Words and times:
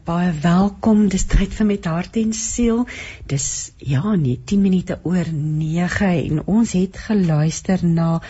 baie 0.00 0.30
welkom. 0.42 1.08
Dis 1.12 1.24
tyd 1.28 1.52
vir 1.56 1.66
met 1.68 1.86
hart 1.90 2.16
en 2.20 2.32
siel. 2.36 2.84
Dis 3.28 3.72
ja, 3.78 4.14
nee, 4.16 4.38
10 4.44 4.62
minute 4.62 4.98
oor 5.08 5.28
9 5.32 6.08
en 6.08 6.40
ons 6.46 6.72
het 6.76 6.96
geluister 7.08 7.84
na 7.84 8.20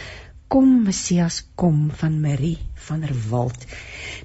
Kom 0.52 0.82
Messias 0.84 1.38
kom 1.56 1.86
van 1.96 2.18
Marie 2.20 2.58
van 2.86 3.00
der 3.00 3.14
Walt. 3.30 3.64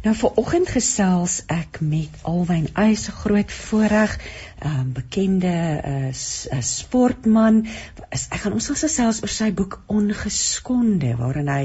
Nou 0.04 0.16
vir 0.20 0.42
oggend 0.42 0.72
gesels 0.74 1.38
ek 1.54 1.80
met 1.80 2.18
Alwyn 2.28 2.68
Eys, 2.74 3.06
groot 3.22 3.52
voorreg, 3.52 4.18
'n 4.60 4.68
um, 4.68 4.90
bekende 4.98 5.54
uh, 5.94 6.60
sportman. 6.60 7.64
Ek 8.10 8.42
gaan 8.44 8.58
ons 8.60 8.68
gesels 8.74 9.22
oor 9.24 9.32
sy 9.32 9.54
boek 9.54 9.80
Ongeskonde 9.88 11.16
waarin 11.22 11.54
hy 11.54 11.64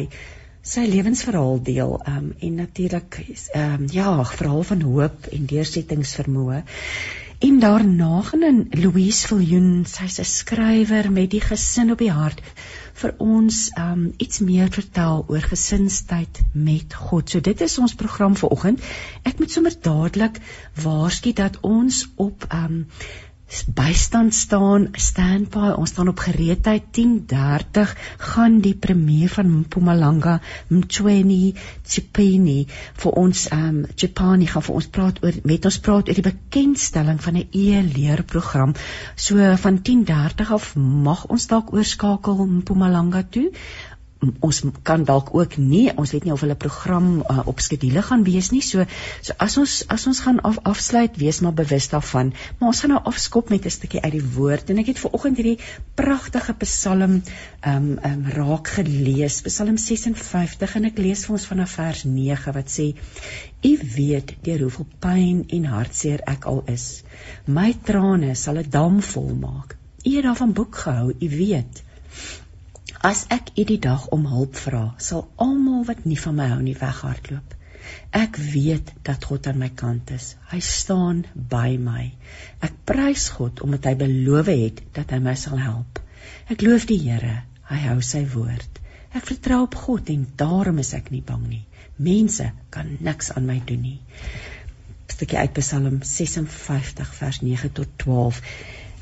sy 0.63 0.87
lewensverhaal 0.87 1.59
deel 1.67 1.97
um, 2.07 2.33
en 2.39 2.55
natuurlik 2.55 3.19
um, 3.59 3.87
ja, 3.91 4.25
verhaal 4.25 4.63
van 4.63 4.85
hoop 4.87 5.27
en 5.35 5.47
deursettingsvermoë. 5.51 6.63
En 7.43 7.59
daarna 7.59 8.21
gaan 8.23 8.69
Louise 8.71 9.27
Viljoen, 9.27 9.85
sy's 9.91 10.21
'n 10.23 10.25
skrywer 10.25 11.11
met 11.13 11.31
die 11.31 11.41
gesin 11.41 11.91
op 11.91 11.99
die 11.99 12.13
hart 12.15 12.39
vir 13.01 13.15
ons 13.19 13.59
um 13.79 14.13
iets 14.17 14.39
meer 14.39 14.71
vertel 14.71 15.25
oor 15.29 15.41
gesinstyd 15.41 16.41
met 16.53 16.95
God. 16.95 17.31
So 17.31 17.41
dit 17.41 17.61
is 17.61 17.79
ons 17.79 17.95
program 17.95 18.37
vir 18.37 18.49
oggend. 18.49 18.81
Ek 19.23 19.39
moet 19.39 19.51
sommer 19.51 19.75
dadelik 19.89 20.39
waarsku 20.85 21.33
dat 21.33 21.59
ons 21.67 22.09
op 22.15 22.47
um 22.55 22.87
bystand 23.75 24.35
staan 24.35 24.89
standby. 24.93 25.73
Ons 25.77 25.91
staan 25.91 26.09
op 26.09 26.19
gereedheid. 26.19 26.83
10:30 26.91 27.95
gaan 28.19 28.61
die 28.61 28.75
premier 28.75 29.29
van 29.29 29.51
Mpumalanga 29.59 30.41
Mchweni 30.69 31.55
Chipeni 31.85 32.67
vir 33.03 33.13
ons 33.13 33.49
um 33.53 33.85
Chipani 33.95 34.47
gaan 34.47 34.63
vir 34.63 34.75
ons 34.75 34.89
praat 34.97 35.23
oor 35.23 35.39
met 35.45 35.65
ons 35.65 35.79
praat 35.79 36.09
oor 36.09 36.21
die 36.21 36.29
bekendstelling 36.31 37.23
van 37.23 37.37
'n 37.37 37.49
e-leerprogram. 37.51 38.75
So 39.17 39.57
van 39.57 39.83
10:30 39.83 40.53
af 40.53 40.75
mag 40.77 41.27
ons 41.27 41.47
dalk 41.47 41.73
oorskakel 41.73 42.47
Mpumalanga 42.47 43.23
toe 43.31 43.51
ons 44.23 44.59
kan 44.87 45.05
dalk 45.05 45.33
ook 45.35 45.57
nie 45.59 45.89
ons 45.99 46.13
weet 46.15 46.27
nie 46.27 46.33
of 46.35 46.43
hulle 46.45 46.57
program 46.59 47.09
uh, 47.23 47.43
op 47.51 47.61
skedule 47.65 48.03
gaan 48.07 48.23
wees 48.27 48.51
nie. 48.55 48.63
So 48.63 48.85
so 49.21 49.35
as 49.43 49.57
ons 49.59 49.75
as 49.91 50.07
ons 50.07 50.21
gaan 50.25 50.41
af, 50.47 50.61
afsluit 50.69 51.19
wees 51.19 51.41
maar 51.43 51.57
bewus 51.59 51.89
daarvan. 51.91 52.33
Maar 52.59 52.73
ons 52.73 52.83
gaan 52.85 52.95
nou 52.95 53.01
afskop 53.13 53.51
met 53.51 53.67
'n 53.67 53.75
stukkie 53.77 54.03
uit 54.03 54.13
die 54.13 54.25
woord. 54.37 54.71
En 54.71 54.79
ek 54.79 54.93
het 54.93 55.03
ver 55.03 55.13
oggend 55.19 55.37
hierdie 55.37 55.59
pragtige 55.95 56.55
psalm 56.63 57.23
um 57.67 57.89
um 58.11 58.25
raak 58.39 58.69
gelees. 58.69 59.43
Psalm 59.43 59.77
56 59.77 60.77
en 60.77 60.85
ek 60.85 60.99
lees 60.99 61.27
vir 61.27 61.39
ons 61.39 61.51
vanaf 61.53 61.77
vers 61.83 62.05
9 62.05 62.53
wat 62.53 62.71
sê 62.71 62.95
u 63.63 63.79
weet 63.97 64.37
deur 64.43 64.61
hoeveel 64.61 64.89
pyn 64.99 65.45
en 65.49 65.65
hartseer 65.65 66.21
ek 66.27 66.45
al 66.45 66.63
is. 66.67 67.03
My 67.47 67.75
trane 67.83 68.35
sal 68.35 68.59
'n 68.59 68.71
dam 68.71 69.01
vol 69.03 69.35
maak 69.35 69.77
u 70.05 70.15
het 70.15 70.25
daarvan 70.25 70.53
boek 70.53 70.77
gehou 70.77 71.13
u 71.19 71.29
weet 71.29 71.83
As 73.03 73.25
ek 73.35 73.49
u 73.59 73.65
die 73.67 73.81
dag 73.83 74.05
om 74.15 74.29
hulp 74.31 74.55
vra, 74.55 74.83
sal 75.03 75.25
almal 75.43 75.83
wat 75.89 76.05
nie 76.07 76.19
van 76.25 76.37
my 76.39 76.45
hou 76.53 76.61
nie 76.63 76.77
weghardloop. 76.79 77.57
Ek 78.15 78.37
weet 78.39 78.93
dat 79.09 79.25
God 79.27 79.49
aan 79.51 79.59
my 79.59 79.69
kant 79.81 80.13
is. 80.15 80.29
Hy 80.53 80.61
staan 80.63 81.25
by 81.35 81.75
my. 81.83 82.05
Ek 82.63 82.77
prys 82.87 83.25
God 83.35 83.65
omdat 83.67 83.89
hy 83.91 83.97
beloof 84.05 84.53
het 84.53 84.85
dat 84.95 85.11
hy 85.11 85.19
my 85.25 85.35
sal 85.41 85.59
help. 85.59 85.99
Ek 86.47 86.63
loof 86.63 86.87
die 86.87 87.01
Here. 87.03 87.41
Hy 87.73 87.81
hou 87.89 87.99
sy 88.07 88.23
woord. 88.37 88.79
Ek 89.19 89.27
vertrou 89.33 89.65
op 89.67 89.75
God 89.83 90.15
en 90.15 90.23
daarom 90.39 90.79
is 90.79 90.95
ek 90.95 91.11
nie 91.11 91.25
bang 91.27 91.43
nie. 91.49 91.65
Mense 91.99 92.53
kan 92.71 92.99
niks 93.03 93.33
aan 93.35 93.51
my 93.51 93.59
doen 93.67 93.83
nie. 93.83 93.99
Stukkie 95.11 95.43
uit 95.43 95.59
Psalm 95.59 95.99
56 96.07 97.19
vers 97.19 97.43
9 97.43 97.75
tot 97.81 97.99
12. 98.07 98.39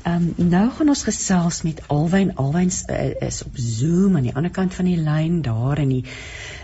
Ehm 0.01 0.31
um, 0.37 0.49
nou 0.49 0.69
gaan 0.73 0.89
ons 0.89 1.03
gesels 1.05 1.61
met 1.61 1.81
Alwyn. 1.93 2.31
Alwyn 2.41 2.71
uh, 2.89 3.01
is 3.21 3.43
op 3.45 3.57
Zoom 3.61 4.15
aan 4.15 4.25
die 4.25 4.33
ander 4.35 4.51
kant 4.51 4.73
van 4.73 4.87
die 4.89 4.97
lyn 4.97 5.41
daar 5.45 5.77
in 5.83 5.91
die 5.93 6.03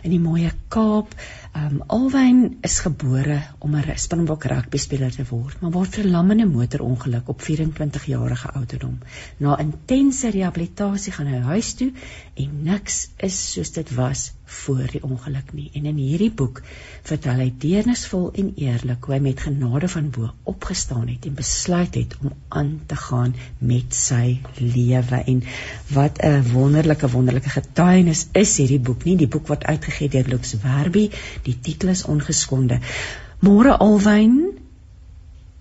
in 0.01 0.13
die 0.15 0.21
mooie 0.21 0.49
Kaap. 0.73 1.13
Um 1.57 1.83
Alwyn 1.87 2.57
is 2.65 2.79
gebore 2.85 3.37
om 3.59 3.75
'n 3.75 3.97
Springbok 3.97 4.43
rugby 4.49 4.77
speler 4.77 5.11
te 5.11 5.25
word, 5.29 5.61
maar 5.61 5.71
word 5.71 5.99
verlam 5.99 6.31
in 6.31 6.41
'n 6.41 6.51
motorongeluk 6.51 7.29
op 7.29 7.41
24 7.41 8.05
jarige 8.05 8.51
ouderdom. 8.51 8.97
Na 9.37 9.57
intense 9.59 10.29
rehabilitasie 10.29 11.13
gaan 11.13 11.27
hy 11.27 11.39
huis 11.53 11.73
toe 11.73 11.91
en 12.33 12.63
niks 12.63 13.09
is 13.17 13.51
soos 13.51 13.71
dit 13.71 13.95
was 13.95 14.31
voor 14.47 14.87
die 14.91 15.03
ongeluk 15.03 15.53
nie. 15.53 15.69
En 15.73 15.85
in 15.85 15.99
hierdie 15.99 16.31
boek 16.31 16.61
vertel 17.07 17.43
hy 17.43 17.47
deernisvol 17.59 18.29
en 18.33 18.53
eerlik 18.55 19.03
hoe 19.03 19.15
hy 19.15 19.19
met 19.27 19.43
genade 19.43 19.89
van 19.91 20.09
bo 20.09 20.31
opgestaan 20.43 21.07
het 21.07 21.25
en 21.27 21.35
besluit 21.35 21.95
het 21.95 22.15
om 22.21 22.33
aan 22.47 22.71
te 22.87 22.95
gaan 22.95 23.35
met 23.59 23.95
sy 23.95 24.39
lewe. 24.57 25.23
En 25.25 25.43
wat 25.93 26.23
'n 26.23 26.51
wonderlike 26.53 27.09
wonderlike 27.09 27.49
getuienis 27.49 28.27
is 28.31 28.57
hierdie 28.57 28.79
boek 28.79 29.03
nie, 29.03 29.17
die 29.17 29.27
boek 29.27 29.47
wat 29.47 29.63
uitgegee 29.63 30.09
deur 30.09 30.27
Lux 30.27 30.55
Werby 30.63 31.09
Die 31.43 31.57
titel 31.61 31.91
is 31.93 32.05
ongeskonde. 32.05 32.79
Môre 33.39 33.77
Alwyn? 33.77 34.57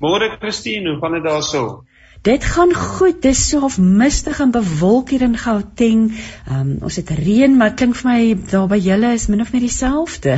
Môre 0.00 0.30
Christine, 0.40 0.90
hoe 0.90 1.00
gaan 1.00 1.16
dit 1.18 1.24
daarso? 1.24 1.84
Dit 2.26 2.44
gaan 2.44 2.72
goed. 2.74 3.20
Dis 3.22 3.48
so 3.48 3.62
of 3.64 3.78
mistig 3.78 4.40
en 4.42 4.50
bewolk 4.50 5.12
hier 5.14 5.22
in 5.22 5.36
Gauteng. 5.38 6.08
Um, 6.50 6.72
ons 6.82 6.96
het 6.98 7.10
reën, 7.14 7.52
maar 7.54 7.76
klink 7.78 7.94
vir 8.00 8.08
my 8.10 8.22
daar 8.50 8.66
by 8.72 8.80
julle 8.82 9.12
is 9.14 9.28
min 9.30 9.44
of 9.44 9.52
meer 9.54 9.62
dieselfde. 9.62 10.34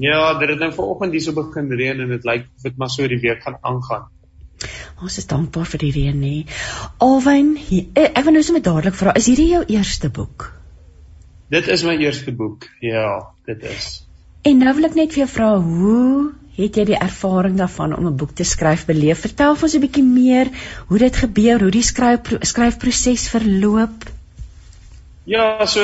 Ja, 0.00 0.22
dit 0.40 0.48
het 0.48 0.62
nou 0.62 0.70
vanoggend 0.72 1.12
hierso 1.12 1.36
begin 1.36 1.68
reën 1.68 2.00
en 2.00 2.14
dit 2.14 2.24
lyk 2.24 2.48
of 2.48 2.64
dit 2.64 2.80
maar 2.80 2.92
so 2.94 3.08
die 3.12 3.20
week 3.20 3.44
gaan 3.44 3.58
aangaan. 3.60 4.08
Ons 5.04 5.20
is 5.20 5.28
dankbaar 5.28 5.68
vir 5.68 5.84
die 5.84 5.92
reën 5.98 6.18
nie. 6.20 6.46
Alwyn, 7.04 7.56
eh, 7.58 8.08
ek 8.08 8.24
wil 8.24 8.38
nou 8.38 8.44
sommer 8.46 8.64
dadelik 8.64 8.96
vra, 8.96 9.12
is 9.20 9.28
hierdie 9.28 9.50
jou 9.52 9.64
eerste 9.68 10.08
boek? 10.08 10.48
Dit 11.52 11.68
is 11.68 11.84
my 11.84 11.98
eerste 12.00 12.32
boek. 12.32 12.68
Ja, 12.80 13.34
dit 13.44 13.68
is. 13.68 14.06
En 14.48 14.64
nou 14.64 14.74
wil 14.80 14.88
ek 14.88 14.96
net 14.96 15.12
vir 15.12 15.26
jou 15.26 15.32
vra, 15.36 15.58
hoe 15.60 16.32
het 16.60 16.76
jy 16.76 16.84
die 16.92 16.98
ervaring 16.98 17.56
daarvan 17.58 17.96
om 17.96 18.06
'n 18.06 18.16
boek 18.16 18.32
te 18.36 18.44
skryf 18.44 18.86
beleef? 18.86 19.20
Vertel 19.26 19.56
ons 19.56 19.74
'n 19.74 19.80
bietjie 19.80 20.04
meer 20.04 20.48
hoe 20.88 20.98
dit 20.98 21.16
gebeur, 21.16 21.60
hoe 21.60 21.70
die 21.70 21.82
skryf 21.82 22.20
skryfproses 22.40 23.28
verloop. 23.28 24.08
Ja, 25.24 25.66
so 25.66 25.80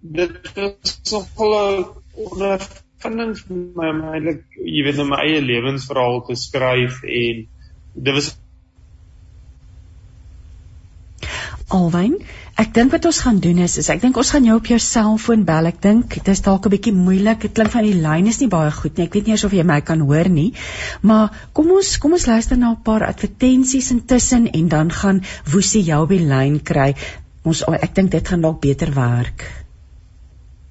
dit 0.00 0.30
is 0.56 0.98
nogal 1.12 1.54
'n 1.56 1.86
ondervinding 2.14 3.36
vir 3.38 3.56
my 3.76 3.88
om 3.90 4.02
eintlik, 4.12 4.44
jy 4.56 4.82
weet, 4.84 5.02
my 5.06 5.20
eie 5.24 5.40
lewensverhaal 5.40 6.24
te 6.26 6.34
skryf 6.34 7.02
en 7.02 7.46
dit 7.94 8.14
was 8.14 8.36
Alwyn, 11.70 12.16
ek 12.58 12.72
dink 12.74 12.90
wat 12.94 13.06
ons 13.06 13.20
gaan 13.24 13.38
doen 13.42 13.60
is, 13.62 13.76
is 13.78 13.88
ek 13.92 14.00
dink 14.02 14.16
ons 14.18 14.32
gaan 14.34 14.46
jou 14.48 14.56
op 14.58 14.70
jou 14.72 14.78
selfoon 14.82 15.44
bel. 15.48 15.68
Ek 15.70 15.78
dink 15.84 16.16
dit 16.16 16.30
is 16.32 16.42
dalk 16.46 16.66
'n 16.66 16.72
bietjie 16.74 16.94
moeilik. 16.96 17.40
Dit 17.46 17.54
klink 17.54 17.70
van 17.74 17.86
die 17.86 17.94
lyn 17.94 18.26
is 18.26 18.40
nie 18.40 18.50
baie 18.50 18.72
goed 18.74 18.98
nie. 18.98 19.06
Ek 19.06 19.14
weet 19.14 19.30
nie 19.30 19.38
of 19.38 19.52
jy 19.52 19.62
my 19.62 19.80
kan 19.80 20.00
hoor 20.00 20.28
nie. 20.28 20.52
Maar 21.02 21.30
kom 21.52 21.70
ons 21.70 21.96
kom 21.98 22.12
ons 22.12 22.26
luister 22.26 22.58
na 22.58 22.72
'n 22.72 22.82
paar 22.82 23.06
advertensies 23.06 23.90
intussen 23.90 24.50
en 24.52 24.68
dan 24.68 24.90
gaan 24.90 25.22
Woesie 25.52 25.82
jou 25.82 26.02
op 26.02 26.08
die 26.08 26.26
lyn 26.26 26.60
kry. 26.62 26.94
Ons 27.44 27.62
ek 27.62 27.94
dink 27.94 28.10
dit 28.10 28.28
gaan 28.28 28.40
dalk 28.40 28.60
beter 28.60 28.94
werk. 28.94 29.59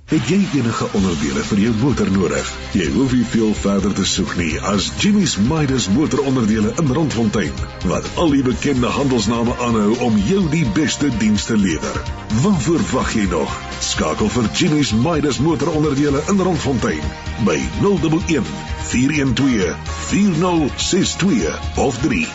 Het 0.09 0.25
jy 0.25 0.37
enige 0.57 0.87
onderdele 0.97 1.43
vir 1.45 1.59
jou 1.61 1.71
motor 1.83 2.07
nodig? 2.09 2.47
Jy 2.73 2.85
hoef 2.95 3.11
nie 3.13 3.25
veel 3.29 3.51
verder 3.53 3.91
te 3.93 4.05
soek 4.09 4.31
nie 4.39 4.55
as 4.65 4.87
Jimmy's 4.97 5.35
Midas 5.37 5.85
motoronderdele 5.93 6.71
in 6.81 6.89
Randfontein, 6.97 7.59
wat 7.91 8.07
al 8.23 8.33
die 8.33 8.41
bekende 8.47 8.89
handelsname 8.95 9.53
aanhou 9.67 9.91
om 10.07 10.17
jou 10.25 10.39
die 10.49 10.63
beste 10.73 11.11
dienste 11.21 11.59
lewer. 11.61 11.99
Waarvoor 12.41 12.87
wag 12.89 13.13
jy 13.19 13.27
nog? 13.29 13.53
Skakel 13.85 14.33
vir 14.33 14.49
Jimmy's 14.57 14.95
Midas 14.97 15.37
motoronderdele 15.45 16.25
in 16.33 16.41
Randfontein 16.41 17.05
by 17.45 17.59
011 17.85 18.49
412 18.89 19.77
4062 20.09 21.61
of 21.85 22.01
3. 22.07 22.25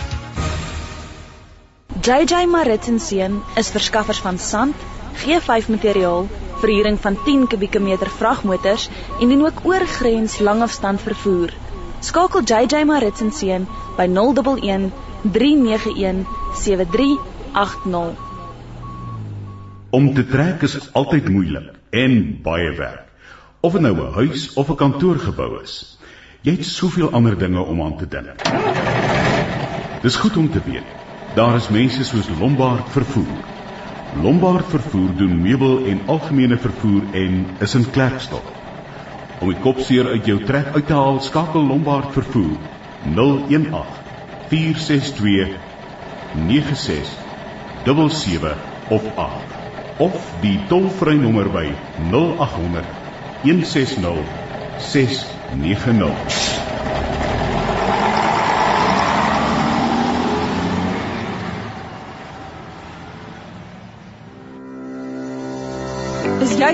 JJ 2.07 2.47
Maritz 2.55 2.95
en 2.95 3.03
Seun 3.03 3.43
is 3.59 3.75
verskaffers 3.75 4.23
van 4.23 4.39
sand, 4.39 4.91
G5 5.27 5.75
materiaal 5.75 6.31
verhuuring 6.65 6.97
van 7.01 7.17
10 7.25 7.47
kubieke 7.53 7.81
meter 7.81 8.09
vragmotors 8.09 8.89
en 9.21 9.29
dien 9.29 9.45
ook 9.45 9.65
oorgrens 9.69 10.39
langafstand 10.41 11.03
vervoer. 11.05 11.53
Skakel 12.01 12.45
JJ 12.49 12.85
Maritz 12.89 13.21
en 13.21 13.33
Seun 13.33 13.67
by 13.99 14.07
011 14.09 14.93
391 15.33 16.25
7380. 16.63 18.23
Om 19.91 20.15
te 20.15 20.27
trek 20.27 20.63
is 20.67 20.79
altyd 20.93 21.29
moeilik 21.29 21.71
en 21.91 22.17
baie 22.43 22.73
werk. 22.79 23.03
Of 23.61 23.73
dit 23.73 23.81
nou 23.81 23.95
'n 23.97 24.13
huis 24.13 24.53
of 24.55 24.69
'n 24.69 24.77
kantoorgebou 24.77 25.63
is. 25.63 25.99
Jy 26.43 26.53
het 26.53 26.65
soveel 26.65 27.11
ander 27.11 27.39
dinge 27.39 27.61
om 27.61 27.83
aan 27.83 27.97
te 27.97 28.09
dink. 28.09 28.43
Dis 30.03 30.17
goed 30.17 30.37
om 30.37 30.51
te 30.51 30.61
weet. 30.65 30.89
Daar 31.35 31.57
is 31.57 31.69
mense 31.69 32.05
soos 32.05 32.29
Lombard 32.41 32.89
vervoer 32.89 33.54
Lombard 34.15 34.71
vervoer 34.71 35.17
doen 35.19 35.41
meubel 35.43 35.87
en 35.91 36.07
algemene 36.07 36.59
vervoer 36.59 37.03
en 37.13 37.57
is 37.59 37.75
in 37.75 37.91
Klerksdorp. 37.91 38.55
Om 39.39 39.49
die 39.51 39.61
kopseer 39.61 40.07
uit 40.13 40.27
jou 40.31 40.45
trek 40.47 40.67
uit 40.77 40.87
te 40.87 40.95
haal, 40.95 41.21
skakel 41.21 41.67
Lombard 41.67 42.13
vervoer 42.15 42.59
018 43.03 43.75
462 44.53 45.59
9677 46.31 48.59
of 48.89 49.17
8 49.17 49.43
of 49.97 50.33
die 50.43 50.67
tolvrynommer 50.71 51.51
by 51.51 51.75
0800 51.99 52.87
160 53.43 54.27
690 54.77 56.65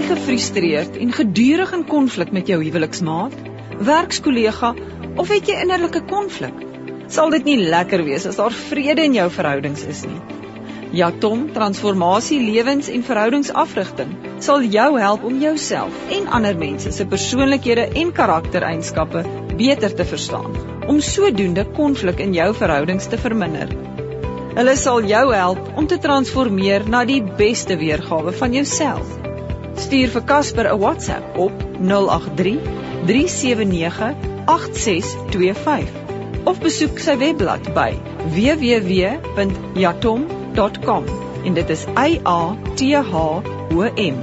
jy 0.00 0.08
gefrustreerd 0.14 0.96
en 0.96 1.12
gedurig 1.12 1.72
in 1.76 1.82
konflik 1.84 2.30
met 2.32 2.48
jou 2.48 2.60
huweliksmaat, 2.62 3.34
werkskollega 3.84 4.72
of 5.20 5.28
het 5.28 5.48
jy 5.50 5.58
innerlike 5.60 6.00
konflik? 6.08 6.56
Sal 7.10 7.32
dit 7.34 7.44
nie 7.44 7.58
lekker 7.60 8.04
wees 8.06 8.24
as 8.28 8.38
daar 8.40 8.54
vrede 8.54 9.04
in 9.04 9.18
jou 9.18 9.26
verhoudings 9.34 9.84
is 9.84 10.04
nie? 10.08 10.20
Jatom 10.96 11.50
Transformasie 11.54 12.40
Lewens- 12.42 12.88
en 12.90 13.04
Verhoudingsafrigting 13.06 14.16
sal 14.42 14.64
jou 14.64 14.88
help 14.98 15.24
om 15.26 15.38
jouself 15.42 15.94
en 16.16 16.28
ander 16.38 16.56
mense 16.56 16.92
se 16.96 17.06
persoonlikhede 17.06 17.90
en 18.00 18.12
karaktereienskappe 18.16 19.24
beter 19.60 19.94
te 19.94 20.04
verstaan, 20.04 20.56
om 20.88 21.00
sodoende 21.04 21.66
konflik 21.76 22.24
in 22.24 22.32
jou 22.34 22.52
verhoudings 22.54 23.10
te 23.10 23.20
verminder. 23.20 23.74
Hulle 24.56 24.76
sal 24.76 25.04
jou 25.06 25.26
help 25.34 25.74
om 25.76 25.86
te 25.86 26.00
transformeer 26.00 26.88
na 26.88 27.04
die 27.04 27.22
beste 27.22 27.76
weergawe 27.76 28.32
van 28.32 28.56
jouself. 28.56 29.29
Stuur 29.80 30.08
vir 30.14 30.24
Casper 30.24 30.72
'n 30.72 30.78
WhatsApp 30.78 31.38
op 31.38 31.52
083 31.80 32.58
379 33.06 34.14
8625 34.44 35.88
of 36.44 36.60
besoek 36.60 36.98
sy 36.98 37.16
webblad 37.20 37.74
by 37.76 37.92
www.jatom.com 38.34 41.04
en 41.44 41.54
dit 41.54 41.70
is 41.70 41.84
y 41.96 42.20
a 42.24 42.56
t 42.76 42.94
h 42.94 43.14
o 43.14 43.42
m 43.96 44.16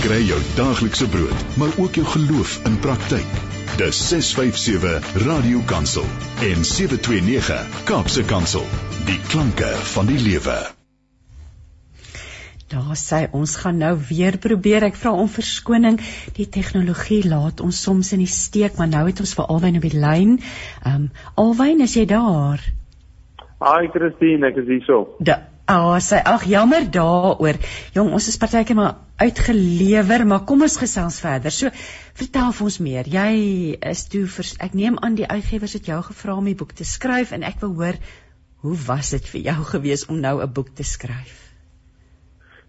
Kry 0.00 0.22
jou 0.24 0.38
daaglikse 0.56 1.04
brood, 1.12 1.42
maar 1.60 1.68
ook 1.76 1.94
jou 1.94 2.06
geloof 2.06 2.60
in 2.64 2.78
praktyk. 2.80 3.26
Dis 3.76 4.00
657 4.08 5.12
Radio 5.26 5.60
Kansel 5.66 6.08
en 6.40 6.64
729 6.64 7.84
Kaapse 7.84 8.24
Kansel. 8.24 8.64
Die 9.04 9.20
klanke 9.28 9.76
van 9.92 10.08
die 10.08 10.18
lewe. 10.18 10.79
Daar 12.70 12.94
sê 12.94 13.24
ons 13.34 13.56
gaan 13.58 13.80
nou 13.82 13.96
weer 14.08 14.38
probeer. 14.38 14.84
Ek 14.86 14.98
vra 14.98 15.10
om 15.18 15.28
verskoning. 15.28 15.98
Die 16.36 16.46
tegnologie 16.46 17.24
laat 17.26 17.60
ons 17.60 17.82
soms 17.82 18.12
in 18.14 18.22
die 18.22 18.30
steek, 18.30 18.76
maar 18.78 18.90
nou 18.92 19.06
het 19.08 19.20
ons 19.20 19.34
vir 19.34 19.48
Alwyn 19.50 19.80
op 19.80 19.86
die 19.88 19.98
lyn. 19.98 20.36
Ehm 20.84 20.94
um, 20.94 21.08
Alwyn, 21.34 21.82
is 21.86 21.96
jy 21.98 22.06
daar? 22.06 22.62
Hi 23.60 23.90
Christine, 23.92 24.46
ek 24.46 24.62
is 24.62 24.70
hier 24.70 24.84
so. 24.86 25.16
Da 25.18 25.42
Ah, 25.70 26.00
sy 26.02 26.18
ag 26.26 26.48
jammer 26.50 26.82
daaroor. 26.90 27.58
Jong, 27.94 28.08
ons 28.16 28.26
is 28.26 28.38
partykeer 28.42 28.74
maar 28.74 28.96
uitgelewer, 29.22 30.24
maar 30.26 30.42
kom 30.48 30.64
ons 30.66 30.74
gesels 30.80 31.20
verder. 31.22 31.54
So, 31.54 31.70
vertel 32.18 32.50
vir 32.56 32.66
ons 32.66 32.78
meer. 32.82 33.10
Jy 33.12 33.34
is 33.92 34.02
toe 34.10 34.24
vers, 34.34 34.56
ek 34.66 34.74
neem 34.74 34.98
aan 34.98 35.14
die 35.20 35.28
uitgewers 35.30 35.76
het 35.78 35.86
jou 35.86 36.00
gevra 36.08 36.34
om 36.40 36.48
'n 36.48 36.56
boek 36.58 36.74
te 36.74 36.84
skryf 36.84 37.30
en 37.38 37.46
ek 37.46 37.60
wil 37.62 37.76
hoor 37.78 38.00
hoe 38.66 38.76
was 38.88 39.10
dit 39.14 39.30
vir 39.34 39.40
jou 39.52 39.62
gewees 39.70 40.06
om 40.06 40.18
nou 40.20 40.42
'n 40.42 40.52
boek 40.52 40.74
te 40.74 40.82
skryf? 40.82 41.49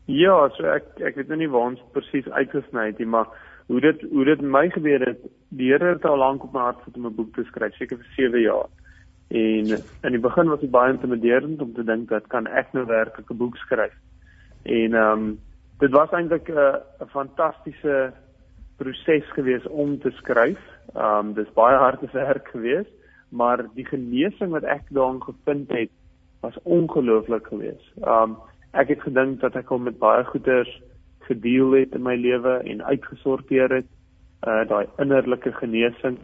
Ja, 0.06 0.50
so 0.57 0.65
ek 0.65 1.00
ek 1.00 1.15
weet 1.15 1.27
nou 1.27 1.38
nie 1.38 1.50
waar 1.50 1.71
ons 1.71 1.81
presies 1.94 2.27
uitgesny 2.30 2.88
het 2.89 3.00
nie, 3.00 3.07
maar 3.07 3.27
hoe 3.68 3.80
dit 3.80 4.01
hoe 4.12 4.25
dit 4.25 4.42
my 4.42 4.69
gebeur 4.69 5.06
het, 5.06 5.19
die 5.50 5.71
Here 5.71 5.94
het 5.94 6.06
al 6.06 6.18
lank 6.18 6.44
op 6.44 6.53
my 6.53 6.59
hart 6.59 6.80
gesit 6.81 6.98
om 6.98 7.06
'n 7.07 7.15
boek 7.15 7.36
te 7.36 7.44
skryf, 7.44 7.75
seker 7.75 7.98
vir 7.98 8.09
7 8.15 8.42
jaar. 8.42 8.69
En 9.30 9.65
in 10.03 10.12
die 10.12 10.19
begin 10.19 10.50
was 10.50 10.59
dit 10.59 10.71
baie 10.71 10.92
intimiderend 10.92 11.62
om 11.62 11.74
te 11.74 11.83
dink 11.83 12.09
dat 12.09 12.27
kan 12.27 12.48
ek 12.48 12.74
nou 12.74 12.86
werklik 12.86 13.30
'n 13.31 13.38
boek 13.38 13.56
skryf. 13.57 13.94
En 14.63 14.94
ehm 14.94 15.19
um, 15.19 15.39
dit 15.80 15.92
was 15.92 16.12
eintlik 16.12 16.50
'n 16.50 16.81
'n 17.00 17.07
fantastiese 17.07 18.13
proses 18.77 19.31
gewees 19.31 19.68
om 19.68 20.00
te 20.00 20.12
skryf. 20.12 20.59
Ehm 20.95 21.27
um, 21.27 21.33
dis 21.33 21.53
baie 21.53 21.77
harde 21.77 22.07
werk 22.12 22.48
gewees, 22.48 22.88
maar 23.30 23.65
die 23.74 23.86
genesing 23.86 24.51
wat 24.51 24.63
ek 24.63 24.83
daarin 24.89 25.24
gevind 25.24 25.69
het 25.69 25.89
was 26.42 26.57
ongelooflik 26.63 27.48
geweest. 27.48 27.92
Ehm 28.03 28.24
um, 28.24 28.38
ek 28.73 28.94
het 28.94 29.01
gedink 29.07 29.39
dat 29.41 29.56
ek 29.56 29.71
al 29.71 29.83
met 29.88 30.00
baie 30.00 30.23
goeders 30.29 30.71
gedeel 31.27 31.75
het 31.79 31.95
in 31.95 32.03
my 32.03 32.15
lewe 32.15 32.59
en 32.73 32.83
uitgesorteer 32.83 33.81
het 33.81 33.89
uh 34.47 34.63
daai 34.68 34.88
innerlike 34.97 35.51
genesing 35.59 36.18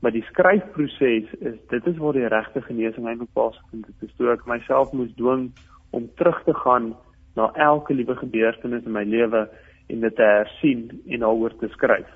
maar 0.00 0.12
die 0.12 0.24
skryfproses 0.28 1.32
is 1.40 1.56
dit 1.72 1.86
is 1.86 1.98
waar 1.98 2.16
die 2.16 2.28
regte 2.28 2.62
genesing 2.62 3.08
eintlik 3.08 3.32
plaasvind 3.34 3.86
dit 3.86 4.08
is 4.08 4.16
toe 4.16 4.30
ek 4.32 4.46
myself 4.46 4.92
moes 4.92 5.12
dwing 5.16 5.50
om 5.90 6.06
terug 6.16 6.42
te 6.44 6.54
gaan 6.54 6.92
na 7.36 7.50
elke 7.54 7.94
liewe 7.94 8.16
gebeurtenis 8.16 8.84
in 8.84 8.94
my 8.94 9.04
lewe 9.04 9.48
en 9.90 10.00
dit 10.00 10.16
te 10.16 10.26
hersien 10.26 10.88
en 11.06 11.24
daaroor 11.24 11.54
te 11.58 11.68
skryf. 11.74 12.10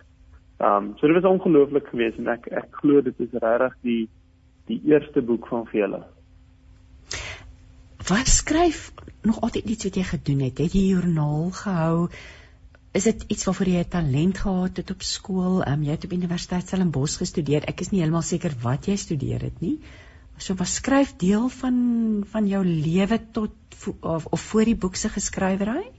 Um 0.58 0.92
so 0.98 1.06
dit 1.06 1.16
was 1.16 1.30
ongelooflik 1.30 1.86
geweest 1.90 2.18
en 2.22 2.30
ek 2.34 2.46
ek 2.52 2.80
glo 2.82 3.02
dit 3.02 3.20
is 3.26 3.38
regtig 3.42 3.74
die 3.82 4.02
die 4.70 4.80
eerste 4.88 5.22
boek 5.22 5.48
van 5.50 5.66
vele. 5.68 6.00
Wat 8.08 8.28
skryf 8.28 8.92
nog 9.22 9.40
altyd 9.40 9.64
iets 9.64 9.84
wat 9.84 9.94
jy 9.96 10.02
gedoen 10.04 10.40
het? 10.44 10.58
Het 10.60 10.74
jy 10.76 10.82
joernaal 10.92 11.46
gehou? 11.56 12.08
Is 12.92 13.06
dit 13.08 13.24
iets 13.32 13.46
waarvoor 13.48 13.70
jy 13.72 13.80
'n 13.84 13.88
talent 13.94 14.38
gehad 14.38 14.76
het 14.76 14.90
op 14.90 15.02
skool? 15.02 15.62
Ehm 15.62 15.72
um, 15.72 15.82
jy 15.82 15.90
het 15.96 16.04
op 16.04 16.12
Universiteit 16.12 16.66
Stellenbosch 16.66 17.16
gestudeer. 17.18 17.64
Ek 17.64 17.80
is 17.80 17.90
nie 17.90 18.00
heeltemal 18.00 18.22
seker 18.22 18.52
wat 18.62 18.86
jy 18.86 18.96
studeer 18.96 19.40
het 19.40 19.60
nie. 19.60 19.80
So 20.36 20.54
was 20.54 20.74
skryf 20.74 21.16
deel 21.16 21.48
van 21.48 22.24
van 22.26 22.46
jou 22.46 22.64
lewe 22.64 23.18
tot 23.32 23.52
of, 24.00 24.26
of 24.26 24.40
voor 24.40 24.64
die 24.64 24.76
boek 24.76 24.96
se 24.96 25.08
geskrywery? 25.08 25.90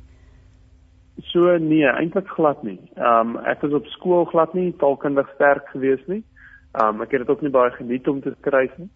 So 1.18 1.57
nee, 1.57 1.90
eintlik 1.90 2.28
glad 2.28 2.63
nie. 2.63 2.80
Ehm 2.96 3.36
um, 3.36 3.38
ek 3.38 3.62
was 3.62 3.74
op 3.74 3.86
skool 3.86 4.25
glad 4.25 4.54
nie 4.54 4.75
taalkundig 4.78 5.30
sterk 5.36 5.68
gewees 5.74 6.06
nie. 6.07 6.24
Ehm 6.72 6.88
um, 6.96 7.02
ek 7.02 7.12
het 7.12 7.19
dit 7.25 7.30
ook 7.30 7.42
nie 7.42 7.52
baie 7.52 7.72
geniet 7.72 8.07
om 8.07 8.22
te 8.22 8.36
skryf 8.38 8.78
nie. 8.78 8.90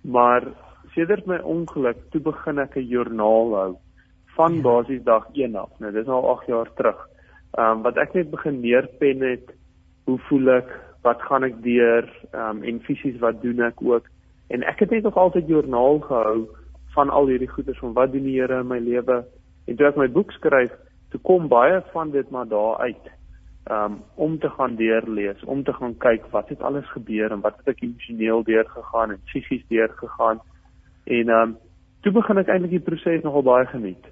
Maar 0.00 0.48
sedert 0.94 1.26
my 1.26 1.38
ongeluk 1.42 1.98
toe 2.10 2.20
begin 2.20 2.58
ek 2.58 2.76
'n 2.76 2.88
joernaal 2.88 3.54
hou 3.54 3.72
van 4.36 4.54
ja. 4.54 4.62
basies 4.62 5.02
dag 5.04 5.26
1 5.32 5.56
af. 5.56 5.70
Nou 5.78 5.92
dis 5.92 6.06
al 6.06 6.28
8 6.30 6.46
jaar 6.46 6.70
terug. 6.74 7.08
Ehm 7.58 7.70
um, 7.70 7.82
wat 7.82 7.96
ek 7.96 8.14
net 8.14 8.30
begin 8.30 8.60
neerpen 8.60 9.20
het, 9.20 9.54
hoe 10.04 10.18
voel 10.28 10.48
ek, 10.58 10.70
wat 11.02 11.22
gaan 11.22 11.44
ek 11.44 11.62
deur, 11.62 12.08
ehm 12.32 12.56
um, 12.56 12.62
en 12.62 12.80
fisies 12.80 13.18
wat 13.20 13.42
doen 13.42 13.60
ek 13.60 13.82
ook. 13.82 14.06
En 14.48 14.62
ek 14.62 14.78
het 14.78 14.90
net 14.90 15.02
nog 15.02 15.16
altyd 15.16 15.48
joernaal 15.48 15.98
gehou 15.98 16.48
van 16.94 17.10
al 17.10 17.26
hierdie 17.26 17.50
goeders 17.50 17.78
van 17.78 17.92
wat 17.92 18.12
doen 18.12 18.26
die 18.26 18.40
Here 18.40 18.60
in 18.60 18.68
my 18.70 18.78
lewe. 18.78 19.24
En 19.66 19.76
toe 19.76 19.86
ek 19.86 19.96
my 19.96 20.08
boek 20.08 20.32
skryf, 20.32 20.72
toe 21.10 21.20
kom 21.20 21.48
baie 21.48 21.82
van 21.92 22.10
dit 22.10 22.30
maar 22.30 22.48
daar 22.48 22.78
uit. 22.78 23.12
Um 23.70 24.02
om 24.14 24.38
te 24.38 24.50
gaan 24.50 24.76
deurlees, 24.76 25.44
om 25.44 25.64
te 25.64 25.72
gaan 25.72 25.96
kyk 25.98 26.26
wat 26.30 26.48
het 26.48 26.62
alles 26.62 26.90
gebeur 26.92 27.32
en 27.32 27.40
wat 27.40 27.56
het 27.62 27.74
ek 27.74 27.82
emosioneel 27.82 28.44
deurgegaan 28.44 29.14
en 29.14 29.22
psigies 29.30 29.64
deurgegaan. 29.68 30.42
En 31.04 31.28
ehm 31.28 31.48
um, 31.48 31.56
toe 32.04 32.12
begin 32.12 32.40
ek 32.40 32.50
eintlik 32.52 32.76
die 32.76 32.84
proses 32.84 33.24
nogal 33.24 33.44
baie 33.46 33.66
geniet. 33.70 34.06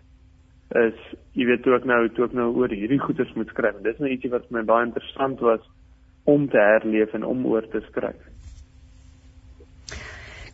Is 0.80 0.98
jy 1.36 1.46
weet 1.48 1.62
toe 1.64 1.76
ek 1.76 1.86
nou 1.88 2.00
toe 2.16 2.26
ek 2.28 2.36
nou 2.36 2.48
oor 2.56 2.72
hierdie 2.72 3.00
goeters 3.00 3.32
moet 3.36 3.50
skryf. 3.52 3.80
Dis 3.84 4.00
nou 4.00 4.08
ietsie 4.08 4.32
wat 4.32 4.46
vir 4.48 4.58
my 4.58 4.64
baie 4.68 4.86
interessant 4.88 5.40
was 5.44 5.64
om 6.24 6.46
te 6.48 6.60
herleef 6.60 7.12
en 7.18 7.26
om 7.28 7.44
oor 7.50 7.66
te 7.68 7.82
skryf. 7.88 8.20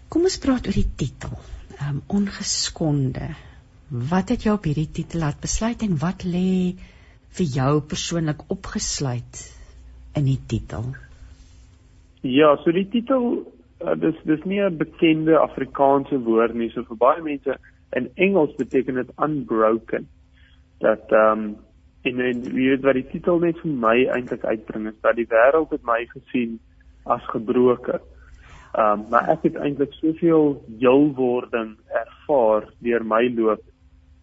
Kom 0.08 0.24
ons 0.26 0.38
praat 0.42 0.66
oor 0.66 0.78
die 0.78 0.90
titel. 1.04 1.36
Ehm 1.78 1.98
um, 1.98 2.00
ongeskonde. 2.20 3.28
Wat 3.88 4.28
het 4.34 4.44
jou 4.44 4.54
op 4.58 4.66
hierdie 4.68 4.90
titel 4.92 5.22
laat 5.24 5.38
besluit 5.40 5.82
en 5.86 5.94
wat 6.02 6.26
lê 6.28 6.74
vir 7.38 7.46
jou 7.58 7.72
persoonlik 7.92 8.42
opgesluit 8.52 9.44
in 10.18 10.26
die 10.28 10.40
titel? 10.50 10.90
Ja, 12.26 12.56
so 12.64 12.74
die 12.74 12.88
titel 12.90 13.46
uh, 13.80 13.94
dis 13.94 14.16
dis 14.24 14.44
nie 14.44 14.60
'n 14.60 14.76
bekende 14.76 15.38
Afrikaanse 15.38 16.18
woord 16.18 16.54
nie. 16.54 16.70
So 16.70 16.82
vir 16.82 16.96
baie 16.96 17.22
mense 17.22 17.58
in 17.96 18.10
Engels 18.14 18.54
beteken 18.54 18.94
dit 18.94 19.10
unbroken. 19.16 20.08
Dat 20.78 21.12
ehm 21.12 21.38
um, 21.38 21.56
en 22.02 22.20
en 22.20 22.42
wie 22.42 22.68
weet 22.68 22.82
wat 22.82 22.94
die 22.94 23.08
titel 23.10 23.38
net 23.38 23.58
vir 23.58 23.70
my 23.70 23.96
eintlik 24.14 24.44
uitbring 24.44 24.86
is 24.86 25.00
dat 25.02 25.16
die 25.16 25.26
wêreld 25.28 25.70
het 25.70 25.82
my 25.82 26.06
gesien 26.06 26.58
as 27.04 27.24
gebroken. 27.32 28.00
Ehm 28.74 29.00
um, 29.00 29.06
maar 29.10 29.28
ek 29.28 29.42
het 29.42 29.56
eintlik 29.56 29.92
soveel 29.92 30.62
heelwording 30.78 31.76
ervaar 31.88 32.68
deur 32.78 33.04
my 33.04 33.24
loop 33.34 33.64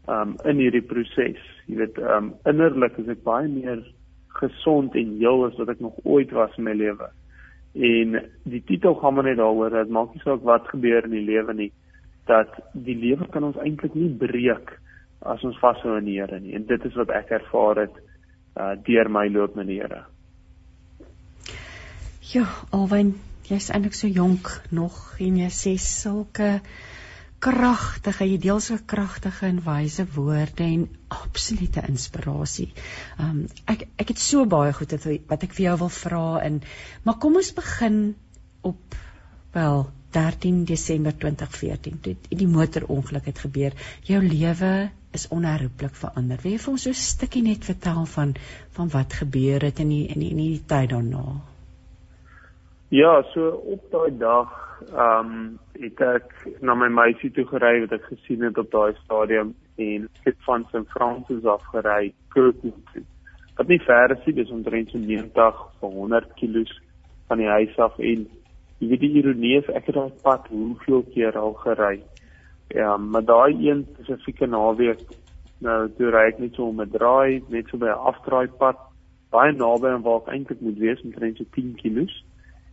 ehm 0.07 0.21
um, 0.21 0.35
in 0.45 0.57
hierdie 0.57 0.85
proses. 0.85 1.41
Jy 1.65 1.77
weet 1.83 1.97
ehm 1.97 2.31
um, 2.31 2.33
innerlik 2.45 2.97
is 2.97 3.07
ek 3.07 3.23
baie 3.23 3.47
meer 3.47 3.83
gesond 4.39 4.95
en 4.95 5.17
heel 5.17 5.45
as 5.45 5.57
wat 5.57 5.69
ek 5.69 5.79
nog 5.79 5.95
ooit 6.03 6.31
was 6.31 6.57
in 6.57 6.67
my 6.67 6.73
lewe. 6.73 7.09
En 7.75 8.21
die 8.43 8.63
titel 8.63 8.95
gaan 8.95 9.13
maar 9.13 9.27
net 9.27 9.37
daaroor 9.37 9.69
dat 9.69 9.91
maak 9.91 10.13
nie 10.13 10.23
saak 10.23 10.43
wat 10.47 10.67
gebeur 10.71 11.03
in 11.03 11.11
die 11.11 11.25
lewe 11.25 11.53
nie 11.53 11.71
dat 12.25 12.49
die 12.73 12.95
lewe 12.97 13.27
kan 13.29 13.43
ons 13.43 13.59
eintlik 13.61 13.93
nie 13.93 14.09
breek 14.09 14.73
as 15.25 15.43
ons 15.45 15.57
vashou 15.61 15.95
aan 15.95 16.07
die 16.07 16.17
Here 16.19 16.39
nie. 16.39 16.55
En 16.57 16.65
dit 16.65 16.85
is 16.85 16.97
wat 16.97 17.13
ek 17.13 17.33
ervaar 17.39 17.85
het 17.85 17.95
uh 18.55 18.73
deur 18.87 19.09
my 19.11 19.27
loop 19.29 19.55
met 19.59 19.67
die 19.69 19.79
Here. 19.81 20.05
Ja, 22.33 22.45
alwen 22.73 23.15
jy's 23.45 23.69
eintlik 23.69 23.97
so 23.97 24.09
jonk 24.09 24.49
nog 24.73 25.19
en 25.21 25.37
jy 25.43 25.51
sê 25.53 25.75
sulke 25.81 26.59
kragtige, 27.45 28.25
jy 28.25 28.37
deel 28.41 28.61
so 28.63 28.77
kragtige 28.89 29.45
en 29.47 29.59
wyse 29.65 30.05
woorde 30.15 30.65
en 30.65 30.85
absolute 31.13 31.83
inspirasie. 31.89 32.71
Um 33.21 33.43
ek 33.71 33.85
ek 34.01 34.13
het 34.13 34.21
so 34.21 34.45
baie 34.49 34.73
goed 34.73 34.95
wat 35.29 35.45
ek 35.45 35.53
vir 35.57 35.67
jou 35.67 35.75
wil 35.83 35.93
vra 35.99 36.25
in, 36.47 36.61
maar 37.03 37.19
kom 37.21 37.37
ons 37.41 37.53
begin 37.57 37.99
op 38.65 38.97
wel 39.53 39.85
13 40.15 40.63
Desember 40.65 41.13
2014 41.21 41.99
toe 42.03 42.15
die 42.29 42.47
motorongeluk 42.47 43.25
het 43.29 43.41
gebeur. 43.45 43.75
Jou 44.07 44.21
lewe 44.23 44.75
is 45.15 45.27
onherroepelik 45.31 45.95
verander. 45.99 46.39
Wil 46.43 46.55
jy 46.55 46.61
vir 46.65 46.73
ons 46.73 46.87
so 46.87 46.95
'n 46.95 47.03
stukkie 47.07 47.43
net 47.43 47.67
vertel 47.67 48.05
van 48.17 48.35
van 48.77 48.89
wat 48.95 49.19
gebeur 49.21 49.61
het 49.69 49.79
in 49.79 49.89
die 49.89 50.05
in 50.07 50.19
die, 50.19 50.31
in 50.31 50.37
die 50.37 50.63
tyd 50.65 50.89
daarna? 50.95 51.41
Ja, 52.95 53.23
so 53.33 53.49
op 53.49 53.81
daai 53.91 54.17
dag, 54.17 54.51
ehm 54.93 55.31
um, 55.31 55.39
het 55.83 56.01
ek 56.05 56.29
na 56.63 56.75
my 56.79 56.87
meisie 56.87 57.27
toe 57.35 57.43
gery 57.49 57.81
wat 57.83 57.95
ek 57.97 58.05
gesien 58.07 58.43
het 58.47 58.59
op 58.61 58.69
daai 58.71 58.93
stadium 59.01 59.49
en 59.85 60.05
het 60.23 60.37
van 60.45 60.63
St. 60.69 60.83
Francis 60.93 61.47
af 61.53 61.65
gery 61.73 62.13
Kirkwood 62.35 62.77
toe. 62.93 63.01
Wat 63.57 63.67
nie 63.67 63.81
ver 63.83 64.13
is 64.15 64.21
nie, 64.25 64.35
dis 64.37 64.53
omtrent 64.57 64.93
so 64.93 65.01
90 65.01 65.59
of 65.81 65.97
100 65.97 66.29
km 66.39 66.71
van 67.27 67.41
die 67.43 67.49
huis 67.49 67.73
af 67.87 67.97
en 67.99 68.21
jy 68.79 68.89
weet 68.93 69.03
die 69.03 69.09
ironie 69.23 69.51
is 69.57 69.67
ek 69.79 69.89
het 69.89 69.97
daai 69.99 70.21
pad 70.27 70.47
hoeveel 70.53 71.03
keer 71.15 71.39
al 71.41 71.51
gery. 71.65 71.97
Ja, 72.77 72.93
maar 72.97 73.25
daai 73.27 73.57
een 73.57 73.81
spesifieke 73.89 74.47
naweek 74.47 75.03
nou 75.67 75.81
toe 75.97 76.13
ry 76.15 76.29
ek 76.29 76.39
net 76.45 76.55
so 76.55 76.69
om 76.69 76.79
'n 76.79 76.95
draai, 76.95 77.43
net 77.49 77.67
so 77.67 77.81
by 77.83 77.91
'n 77.91 78.07
afdraaipad 78.13 78.79
baie 79.35 79.51
naby 79.51 79.91
aan 79.91 80.07
waar 80.07 80.23
ek 80.23 80.31
eintlik 80.37 80.63
moet 80.63 80.79
wees, 80.85 81.03
omtrent 81.03 81.43
so 81.43 81.51
10 81.59 81.75
km 81.83 82.07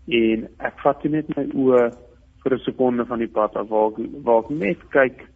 en 0.06 0.48
ek 0.58 0.80
vat 0.82 1.04
net 1.04 1.28
my 1.36 1.44
oë 1.54 1.90
vir 2.42 2.54
'n 2.54 2.64
sekonde 2.64 3.04
van 3.06 3.18
die 3.18 3.28
pad 3.30 3.56
af 3.56 3.68
waar 3.68 3.92
ek, 3.92 3.98
waar 4.24 4.42
ek 4.44 4.50
net 4.50 4.80
kyk 4.90 5.28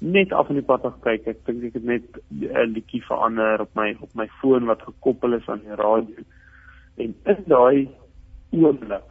net 0.00 0.32
af 0.32 0.46
van 0.46 0.56
die 0.56 0.64
pad 0.64 0.84
af 0.84 1.00
kyk 1.02 1.26
ek 1.26 1.44
dink 1.46 1.62
ek 1.64 1.74
het 1.74 1.84
net 1.84 2.02
'n 2.30 2.72
liedjie 2.74 3.02
verander 3.02 3.60
op 3.60 3.74
my 3.74 3.96
op 4.00 4.14
my 4.14 4.28
foon 4.40 4.66
wat 4.66 4.82
gekoppel 4.82 5.34
is 5.34 5.48
aan 5.48 5.62
die 5.62 5.74
radio 5.74 6.22
en 6.96 7.14
in 7.24 7.44
daai 7.46 7.88
oomblik 8.50 9.10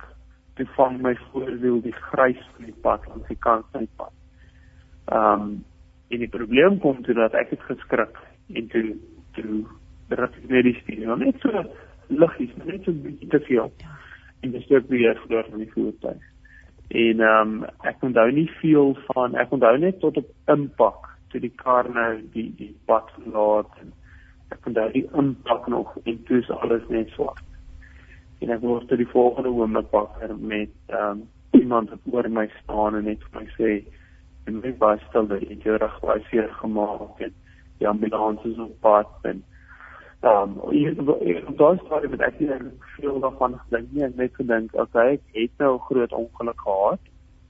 toe 0.56 0.68
vang 0.76 1.02
my 1.02 1.16
voorwiel 1.16 1.82
die 1.82 1.96
grys 2.12 2.44
van 2.56 2.66
die 2.66 2.80
pad 2.82 3.02
aan 3.12 3.24
die 3.28 3.38
kant 3.40 3.66
van 3.72 3.80
die 3.80 3.96
pad. 3.96 4.14
Ehm 5.06 5.42
um, 5.42 5.64
en 6.10 6.20
die 6.20 6.30
probleem 6.30 6.80
kom 6.80 7.04
toe 7.04 7.14
dat 7.14 7.34
ek 7.34 7.50
het 7.50 7.62
geskrik 7.62 8.18
en 8.54 8.68
toe 8.68 8.96
toe 9.36 9.66
dat 10.08 10.20
ek 10.20 10.50
net 10.50 10.64
die 10.64 10.80
stuur 10.82 11.18
net 11.18 11.36
so 11.40 11.64
liggies 12.08 12.56
net 12.64 12.84
so 12.84 12.92
bietjie 12.92 13.28
te 13.30 13.40
veel. 13.40 13.72
Ja 13.78 14.07
en 14.39 14.51
dis 14.51 14.70
ook 14.70 14.88
weer 14.88 15.22
voor 15.27 15.46
van 15.50 15.58
die 15.58 15.72
voertuig. 15.72 16.24
En 16.88 17.20
ehm 17.20 17.53
um, 17.53 17.65
ek 17.82 18.03
onthou 18.06 18.32
nie 18.32 18.50
veel 18.62 18.98
van 19.12 19.36
ek 19.36 19.51
onthou 19.51 19.77
net 19.77 20.00
tot 20.00 20.17
op 20.17 20.29
impak 20.46 21.10
toe 21.27 21.41
die 21.44 21.53
kar 21.56 21.89
nou 21.94 22.12
die 22.32 22.53
die 22.56 22.75
pad 22.86 23.12
laat 23.25 23.82
en 23.82 23.91
ek 24.56 24.70
onthou 24.70 24.91
die 24.91 25.08
impak 25.13 25.67
nog 25.67 25.98
en 26.03 26.24
toe 26.24 26.39
is 26.39 26.50
alles 26.50 26.88
net 26.89 27.10
swart. 27.15 27.44
En 28.39 28.53
ek 28.53 28.62
word 28.62 28.88
tot 28.88 29.01
die 29.01 29.12
volgende 29.12 29.50
oomblik 29.50 29.91
wakker 29.91 30.38
met 30.38 30.72
ehm 30.88 31.10
um, 31.10 31.25
iemand 31.58 31.89
wat 31.89 32.00
oor 32.12 32.29
my 32.29 32.48
staan 32.62 32.96
en 32.96 33.08
net 33.10 33.24
vir 33.24 33.41
my 33.41 33.46
sê 33.58 33.72
en 34.48 34.60
my 34.62 34.72
baie 34.79 35.00
stil 35.08 35.27
dat 35.27 35.44
jy 35.44 35.77
reg 35.82 36.00
was 36.03 36.27
hier 36.32 36.50
gemaak 36.62 37.22
en 37.25 37.34
die 37.79 37.88
ambulans 37.88 38.44
is 38.46 38.60
op 38.63 38.75
pad 38.82 39.29
en 39.32 39.44
Ehm 40.22 40.42
um, 40.42 40.60
op 41.48 41.58
daai 41.58 41.78
stadium 41.86 42.12
het 42.12 42.22
ek 42.26 42.40
nie 42.40 42.50
veel 42.96 43.20
daarvan 43.22 43.60
gedink 43.66 43.92
nie. 43.92 44.04
Ek 44.04 44.16
net 44.18 44.34
gedink, 44.34 44.74
okay, 44.74 45.12
ek 45.14 45.22
het 45.34 45.52
nou 45.62 45.76
'n 45.76 45.86
groot 45.90 46.14
ongeluk 46.14 46.62
gehad, 46.62 47.00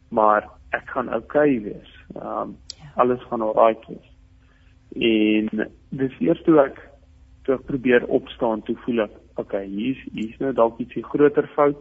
maar 0.09 0.49
ek 0.75 0.89
gaan 0.91 1.13
okay 1.15 1.61
wees. 1.63 1.91
Ehm 2.15 2.27
um, 2.27 2.55
ja. 2.75 2.91
alles 2.95 3.23
gaan 3.29 3.41
alright 3.41 3.87
wees. 3.87 4.09
En 4.91 5.69
dis 5.89 6.19
eers 6.19 6.43
toe 6.43 6.59
ek 6.59 6.81
toe 7.43 7.55
ek 7.55 7.65
probeer 7.65 8.05
opstaan, 8.07 8.61
toe 8.61 8.75
voel 8.83 8.99
ek, 8.99 9.13
okay, 9.35 9.65
hier's 9.65 10.01
hier's 10.11 10.39
nou 10.39 10.51
dalk 10.53 10.79
ietsie 10.79 11.03
groter 11.03 11.47
fout. 11.55 11.77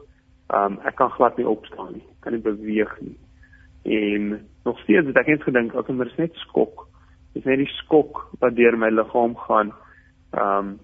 Ehm 0.55 0.73
um, 0.73 0.79
ek 0.87 0.95
kan 0.95 1.11
glad 1.11 1.37
nie 1.37 1.49
opstaan 1.49 1.93
nie. 1.93 2.05
Kan 2.21 2.33
nie 2.33 2.43
beweeg 2.43 3.01
nie. 3.01 3.19
En 3.83 4.47
nog 4.65 4.79
steeds 4.81 5.07
het 5.07 5.17
ek 5.17 5.27
net 5.27 5.43
gedink, 5.43 5.75
okay, 5.75 5.95
maar 5.95 6.07
dit 6.07 6.15
is 6.15 6.19
net 6.19 6.35
skok. 6.47 6.87
Dit 7.33 7.43
is 7.43 7.51
net 7.51 7.59
die 7.59 7.75
skok 7.83 8.23
wat 8.39 8.55
deur 8.55 8.79
my 8.79 8.91
liggaam 8.95 9.35
gaan 9.49 9.75
Ehm 10.37 10.59
um, 10.59 10.79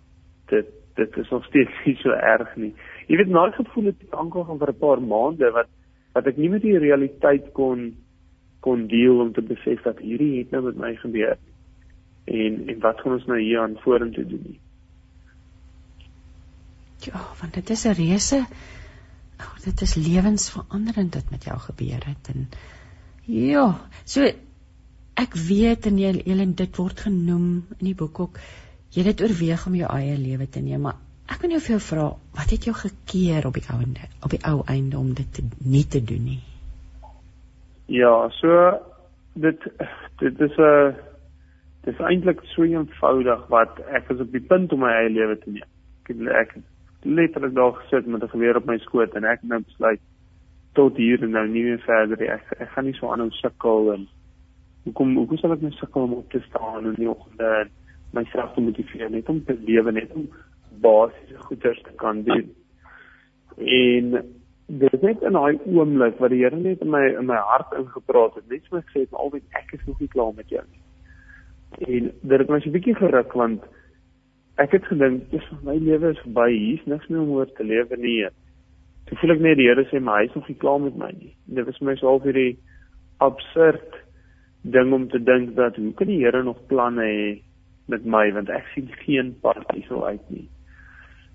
dit 0.52 0.66
dit 0.94 1.16
is 1.16 1.30
nog 1.30 1.44
steeds 1.44 1.70
nie 1.84 1.96
so 2.00 2.10
erg 2.10 2.56
nie. 2.56 2.74
Jy 3.08 3.16
weet 3.20 3.32
nou 3.32 3.46
gevoel 3.52 3.90
het 3.92 4.02
aankom 4.10 4.46
van 4.46 4.58
vir 4.58 4.72
'n 4.72 4.82
paar 4.84 5.02
maande 5.02 5.50
wat 5.50 5.70
wat 6.12 6.26
ek 6.26 6.36
nie 6.36 6.50
met 6.52 6.62
die 6.62 6.78
realiteit 6.78 7.52
kon 7.52 7.96
kon 8.60 8.86
deel 8.86 9.20
om 9.20 9.32
te 9.32 9.42
besef 9.42 9.82
dat 9.82 9.98
hierdie 9.98 10.38
het 10.38 10.50
nou 10.50 10.62
met 10.64 10.76
my 10.76 10.94
gebeur. 10.96 11.38
En 12.24 12.68
en 12.68 12.78
wat 12.80 13.00
gaan 13.00 13.12
ons 13.12 13.26
nou 13.26 13.40
hier 13.40 13.60
aan 13.60 13.80
vorentoe 13.84 14.26
doen 14.26 14.44
nie? 14.44 14.60
Ja, 17.02 17.18
want 17.40 17.54
dit 17.54 17.70
is 17.70 17.84
'n 17.84 17.98
reuse 17.98 18.44
oh, 19.42 19.64
dit 19.64 19.80
is 19.80 19.94
lewensveranderend 19.94 21.12
dit 21.12 21.30
met 21.30 21.44
jou 21.44 21.58
gebeur 21.58 22.06
het 22.06 22.30
en 22.34 22.48
ja, 23.26 23.66
so 24.04 24.26
ek 25.14 25.34
weet 25.48 25.86
en 25.86 25.98
jy 25.98 26.12
jy 26.24 26.46
dit 26.54 26.76
word 26.76 27.00
genoem 27.00 27.48
in 27.78 27.86
die 27.90 27.94
boek 27.94 28.20
ook 28.20 28.38
jy 28.92 29.04
het 29.06 29.22
oorweeg 29.24 29.66
om 29.66 29.74
jou 29.74 29.88
eie 29.88 30.16
lewe 30.20 30.46
te 30.48 30.60
neem, 30.60 30.84
maar 30.86 30.98
ek 31.32 31.40
wil 31.42 31.54
jou 31.54 31.60
vir 31.64 31.74
jou 31.76 31.82
vra, 31.86 32.08
wat 32.36 32.50
het 32.52 32.66
jou 32.68 32.74
gekeer 32.76 33.46
op 33.48 33.56
die 33.56 33.68
ouende, 33.72 34.08
op 34.24 34.34
die 34.34 34.42
ou 34.48 34.58
einde 34.68 34.98
om 34.98 35.14
dit 35.16 35.30
te, 35.32 35.44
nie 35.64 35.86
te 35.88 36.02
doen 36.04 36.24
nie? 36.24 36.40
Ja, 37.92 38.28
so 38.40 38.50
dit 39.34 39.64
dit 40.20 40.40
is 40.40 40.58
'n 40.58 40.94
dit 41.84 41.94
is 41.94 42.00
eintlik 42.00 42.40
so 42.54 42.62
eenvoudig 42.62 43.46
wat 43.48 43.80
ek 43.88 44.10
is 44.10 44.20
op 44.20 44.32
die 44.32 44.46
punt 44.52 44.72
om 44.72 44.80
my 44.80 44.92
eie 44.92 45.10
lewe 45.10 45.38
te 45.38 45.50
neem. 45.50 45.68
Ek 46.04 46.10
ek 46.46 46.56
letterlik 47.02 47.54
daar 47.54 47.72
gesit 47.72 48.06
met 48.06 48.22
'n 48.22 48.28
geweer 48.28 48.56
op 48.56 48.66
my 48.66 48.78
skoot 48.78 49.14
en 49.14 49.24
ek 49.24 49.42
nou 49.42 49.60
besluit 49.60 50.00
tot 50.72 50.96
hier 50.96 51.22
en 51.22 51.30
nou 51.30 51.48
nie 51.48 51.62
meer 51.62 51.82
verder. 51.86 52.22
Ek 52.30 52.44
ek 52.58 52.68
gaan 52.68 52.84
nie 52.84 52.94
so 52.94 53.10
aanhou 53.12 53.30
sukkel 53.30 53.92
en 53.92 54.08
hoekom 54.84 55.16
hoekom 55.16 55.38
sal 55.38 55.52
ek 55.52 55.60
net 55.60 55.70
nou 55.70 55.80
sukkel 55.80 56.02
om 56.02 56.12
op 56.12 56.30
te 56.30 56.40
staan 56.40 56.86
in 56.86 56.94
die 56.94 57.10
oggende 57.10 57.68
myself 58.12 58.54
te 58.54 58.60
motiveer 58.60 59.10
net 59.10 59.28
om 59.28 59.44
te 59.44 59.56
lewe 59.66 59.92
net 59.92 60.12
om 60.14 60.28
basiese 60.84 61.38
goeders 61.48 61.82
te 61.82 61.92
kan 61.96 62.22
doen. 62.22 62.48
En 63.56 64.22
dit 64.66 65.02
net 65.02 65.22
in 65.22 65.36
daai 65.36 65.58
oomblik 65.66 66.18
wat 66.22 66.32
die 66.32 66.40
Here 66.42 66.56
net 66.56 66.80
in 66.84 66.90
my 66.90 67.02
in 67.10 67.28
my 67.28 67.38
hart 67.50 67.74
ingepraat 67.76 68.38
het, 68.38 68.48
net 68.48 68.64
so 68.68 68.80
gesê 68.80 69.04
het, 69.04 69.12
"Alwen 69.12 69.42
ek 69.58 69.72
is 69.72 69.86
nog 69.86 70.00
nie 70.00 70.08
klaar 70.08 70.32
met 70.34 70.48
jou 70.48 70.64
nie." 70.70 70.80
En 71.88 72.12
dit 72.22 72.38
het 72.38 72.48
my 72.48 72.60
so 72.60 72.68
'n 72.68 72.72
bietjie 72.72 72.94
geruk 72.94 73.32
want 73.32 73.62
ek 74.56 74.72
het 74.72 74.84
gedink, 74.84 75.30
"Dis 75.30 75.50
my 75.62 75.76
lewe 75.76 76.10
is 76.10 76.18
verby, 76.18 76.50
hier's 76.50 76.86
niks 76.86 77.08
meer 77.08 77.20
om 77.20 77.30
oor 77.30 77.52
te 77.52 77.64
lewe 77.64 77.96
nie." 77.96 78.26
Toe 79.06 79.18
voel 79.18 79.30
ek 79.30 79.40
net 79.40 79.56
die 79.56 79.66
Here 79.66 79.84
sê, 79.84 80.00
"Maar 80.00 80.18
hy 80.18 80.24
is 80.24 80.34
nog 80.34 80.48
nie 80.48 80.58
klaar 80.58 80.80
met 80.80 80.96
my 80.96 81.12
nie." 81.12 81.36
Dit 81.46 81.66
was 81.66 81.80
my 81.80 81.96
so 81.96 82.06
al 82.08 82.20
hierdie 82.20 82.58
absurd 83.18 83.94
ding 84.62 84.92
om 84.92 85.08
te 85.08 85.18
dink 85.18 85.54
dat 85.56 85.76
hoe 85.76 85.92
kan 85.94 86.06
die 86.06 86.24
Here 86.24 86.42
nog 86.42 86.66
planne 86.66 87.02
hê 87.02 87.42
met 87.86 88.04
my 88.04 88.26
want 88.32 88.50
ek 88.50 88.68
sien 88.74 88.88
geen 89.04 89.32
pad 89.40 89.62
hierso 89.72 90.02
uit 90.04 90.30
nie. 90.30 90.48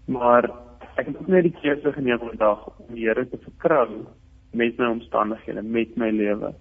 Maar 0.05 0.49
ek 0.97 1.11
het 1.11 1.27
net 1.27 1.47
die 1.49 1.55
keuse 1.61 1.93
geneem 1.93 2.19
vandag 2.19 2.65
om 2.77 2.93
die 2.95 3.07
Here 3.07 3.25
te 3.29 3.39
vertrou 3.43 4.05
met 4.57 4.77
my 4.79 4.91
omstandighede, 4.95 5.61
met 5.61 5.95
my 5.97 6.09
lewe 6.09 6.53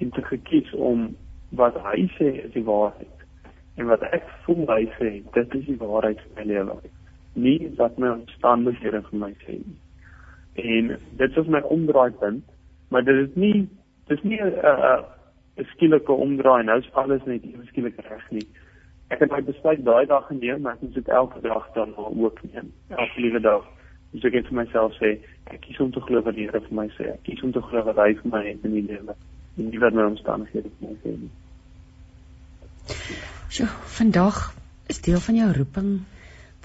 en 0.00 0.10
te 0.10 0.22
gekies 0.22 0.72
om 0.74 1.10
wat 1.56 1.76
hy 1.84 2.06
sê 2.16 2.32
is 2.44 2.52
die 2.56 2.64
waarheid 2.66 3.24
en 3.76 3.90
wat 3.92 4.02
ek 4.16 4.24
voel 4.44 4.64
hy 4.70 4.84
sê 4.96 5.10
dit 5.34 5.58
is 5.60 5.66
die 5.68 5.80
waarheid 5.80 6.20
vir 6.24 6.38
my 6.38 6.46
lewe. 6.52 6.78
Nie 7.36 7.58
wat 7.76 7.98
my 8.00 8.14
omstandighede 8.16 9.02
vir 9.10 9.18
my 9.20 9.32
sê 9.44 9.58
nie. 9.60 9.80
En 10.56 10.94
dit 11.20 11.36
is 11.36 11.50
my 11.52 11.60
omdraaipunt, 11.68 12.44
maar 12.88 13.04
dit 13.04 13.26
is 13.26 13.34
nie 13.36 13.66
dis 14.08 14.22
nie 14.22 14.40
'n 14.40 14.54
uh, 14.64 15.02
uh, 15.58 15.64
skielike 15.72 16.12
omdraai 16.12 16.62
nou 16.64 16.78
is 16.78 16.92
alles 16.92 17.24
net 17.24 17.44
ewe 17.44 17.64
skielik 17.66 17.96
reg 18.08 18.30
nie 18.30 18.46
ek 19.08 19.22
het 19.22 19.30
my 19.30 19.42
besluit 19.46 19.84
daai 19.84 20.06
dag 20.10 20.26
geneem, 20.26 20.60
maar 20.62 20.76
ek 20.78 20.82
moet 20.82 20.94
dit 20.94 21.08
elke 21.08 21.40
dag 21.40 21.68
dan 21.74 21.94
ook 21.96 22.40
neem. 22.52 22.72
Elke 22.88 23.20
liewe 23.20 23.40
dag. 23.40 23.64
Dus 24.10 24.24
ek 24.24 24.38
het 24.38 24.50
vir 24.50 24.58
myself 24.62 24.96
sê, 24.98 25.16
ek 25.52 25.60
kies 25.66 25.80
om 25.80 25.92
te 25.92 26.00
glo 26.00 26.22
wat 26.26 26.34
die 26.34 26.46
Here 26.48 26.60
vir 26.60 26.76
my 26.78 26.88
sê. 26.96 27.12
Ek 27.14 27.22
kies 27.28 27.42
om 27.46 27.52
te 27.54 27.62
glo 27.62 27.84
wat 27.86 28.00
hy 28.02 28.12
vir 28.20 28.32
my 28.32 28.42
het 28.46 28.66
in 28.66 28.76
die 28.78 28.86
lewe. 28.86 29.16
En 29.56 29.70
nie 29.70 29.80
wat 29.82 29.96
my 29.96 30.06
omstandighede 30.10 30.72
vir 30.78 30.88
my 30.88 30.96
sê 31.04 31.14
nie. 31.16 31.32
So, 33.50 33.66
vandag 33.98 34.54
is 34.90 35.02
deel 35.02 35.20
van 35.22 35.38
jou 35.38 35.50
roeping 35.56 35.90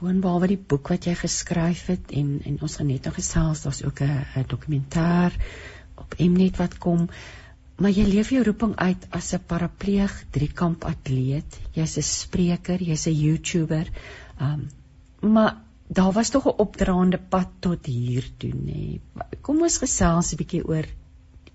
boonbehalwe 0.01 0.49
die 0.49 0.61
boek 0.73 0.89
wat 0.89 1.05
jy 1.05 1.13
geskryf 1.17 1.85
het 1.91 2.13
en 2.17 2.39
en 2.49 2.57
ons 2.65 2.75
gaan 2.79 2.89
net 2.89 3.05
nog 3.05 3.17
gesels, 3.19 3.61
daar's 3.65 3.83
ook 3.85 4.01
'n 4.01 4.45
dokumentêr 4.53 5.37
op 5.95 6.15
Mnet 6.17 6.57
wat 6.57 6.77
kom. 6.77 7.09
Maar 7.81 7.95
jy 7.97 8.03
leef 8.05 8.29
jou 8.29 8.43
roeping 8.45 8.75
uit 8.77 9.05
as 9.17 9.33
'n 9.33 9.45
parapleeg 9.51 10.13
driekamp 10.35 10.83
atleet. 10.85 11.59
Jy's 11.73 11.97
'n 11.97 12.05
spreker, 12.05 12.79
jy's 12.89 13.07
'n 13.07 13.21
YouTuber. 13.23 13.87
Um 14.39 14.69
maar 15.21 15.57
daar 15.87 16.11
was 16.11 16.29
tog 16.29 16.45
'n 16.45 16.59
opdraande 16.65 17.17
pad 17.17 17.49
tot 17.59 17.85
hier 17.85 18.25
toe 18.37 18.53
nê. 18.53 18.99
Kom 19.41 19.61
ons 19.61 19.77
gesels 19.77 20.31
'n 20.33 20.37
bietjie 20.37 20.67
oor 20.67 20.85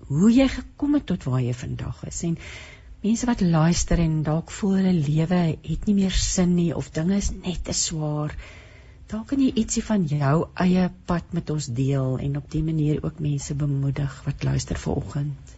hoe 0.09 0.33
jy 0.33 0.49
gekom 0.49 0.95
het 0.95 1.06
tot 1.06 1.25
waar 1.25 1.42
jy 1.42 1.54
vandag 1.54 2.04
is 2.06 2.23
en 2.23 2.38
mense 3.02 3.26
wat 3.26 3.40
luister 3.40 3.99
en 3.99 4.23
dalk 4.23 4.50
voel 4.50 4.75
hulle 4.80 4.92
lewe 4.92 5.59
het 5.62 5.87
nie 5.87 5.95
meer 5.95 6.11
sin 6.11 6.54
nie 6.54 6.75
of 6.76 6.90
dinge 6.90 7.16
is 7.16 7.30
net 7.30 7.64
te 7.64 7.73
swaar. 7.73 8.35
Dalk 9.06 9.26
kan 9.26 9.40
jy 9.40 9.52
ietsie 9.54 9.83
van 9.83 10.06
jou 10.11 10.49
eie 10.54 10.90
pad 11.06 11.33
met 11.33 11.50
ons 11.50 11.66
deel 11.66 12.18
en 12.18 12.37
op 12.37 12.50
dié 12.50 12.62
manier 12.62 13.04
ook 13.04 13.21
mense 13.21 13.54
bemoedig 13.54 14.23
wat 14.25 14.45
luister 14.45 14.78
vanoggend. 14.78 15.55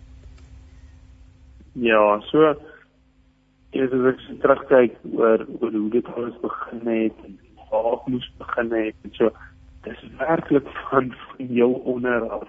Ja, 1.81 2.21
so 2.31 2.55
is 3.77 3.91
dit 3.93 4.07
ek 4.11 4.23
terugkyk 4.43 4.95
oor 5.13 5.45
oor 5.61 5.75
hoe 5.75 5.91
dit 5.93 6.07
alles 6.17 6.37
begin 6.43 6.87
het 6.89 7.19
en 7.27 7.37
waar 7.71 8.01
moes 8.07 8.27
begin 8.41 8.73
het 8.73 8.97
en 9.05 9.13
so 9.19 9.29
dis 9.85 10.01
werklik 10.19 10.71
van 10.89 11.13
jou 11.37 11.69
onder 11.93 12.25
af 12.39 12.49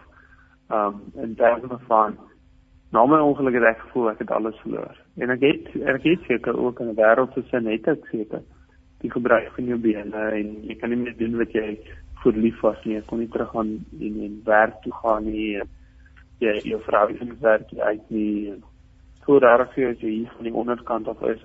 um 0.77 1.01
in 1.21 1.35
terme 1.35 1.77
van 1.87 2.17
na 2.91 3.05
my 3.05 3.19
ongeluk 3.21 3.59
het 3.59 3.67
ek 3.73 3.83
gevoel 3.83 4.09
ek 4.13 4.23
het 4.23 4.31
alles 4.31 4.57
verloor. 4.63 4.95
En 5.21 5.35
ek 5.35 5.43
het 5.45 5.67
ek 5.93 6.07
het 6.07 6.25
seker 6.29 6.57
ook 6.57 6.79
in 6.79 6.89
'n 6.89 6.97
wêreld 7.01 7.33
se 7.33 7.43
sin 7.49 7.67
het 7.67 7.87
ek 7.87 8.07
seker 8.11 8.41
die 9.01 9.11
gebruik 9.11 9.51
van 9.55 9.65
jou 9.65 9.77
bene 9.77 10.23
en 10.39 10.47
jy 10.63 10.75
kan 10.75 10.89
nie 10.89 11.03
meer 11.03 11.17
doen 11.17 11.37
wat 11.37 11.51
jy 11.53 11.77
voor 12.23 12.33
lief 12.33 12.61
was 12.61 12.79
nie. 12.85 12.95
Jy 12.95 13.03
kon 13.05 13.19
nie 13.19 13.29
terug 13.29 13.51
gaan 13.51 13.85
en 13.99 14.15
en 14.25 14.41
werk 14.45 14.81
toe 14.81 14.93
gaan 14.93 15.23
nie. 15.25 15.61
Jy 16.39 16.59
jou 16.63 16.81
vrou 16.81 17.09
is 17.13 17.19
in 17.19 17.37
werk 17.39 17.67
uit 17.77 18.09
nie. 18.09 18.53
So 19.25 19.37
reg 19.37 19.73
vir 19.73 19.89
as 19.89 20.01
jy 20.01 20.09
hier 20.09 20.35
van 20.35 20.43
die 20.43 20.53
onderkant 20.53 21.07
af 21.07 21.21
is. 21.21 21.41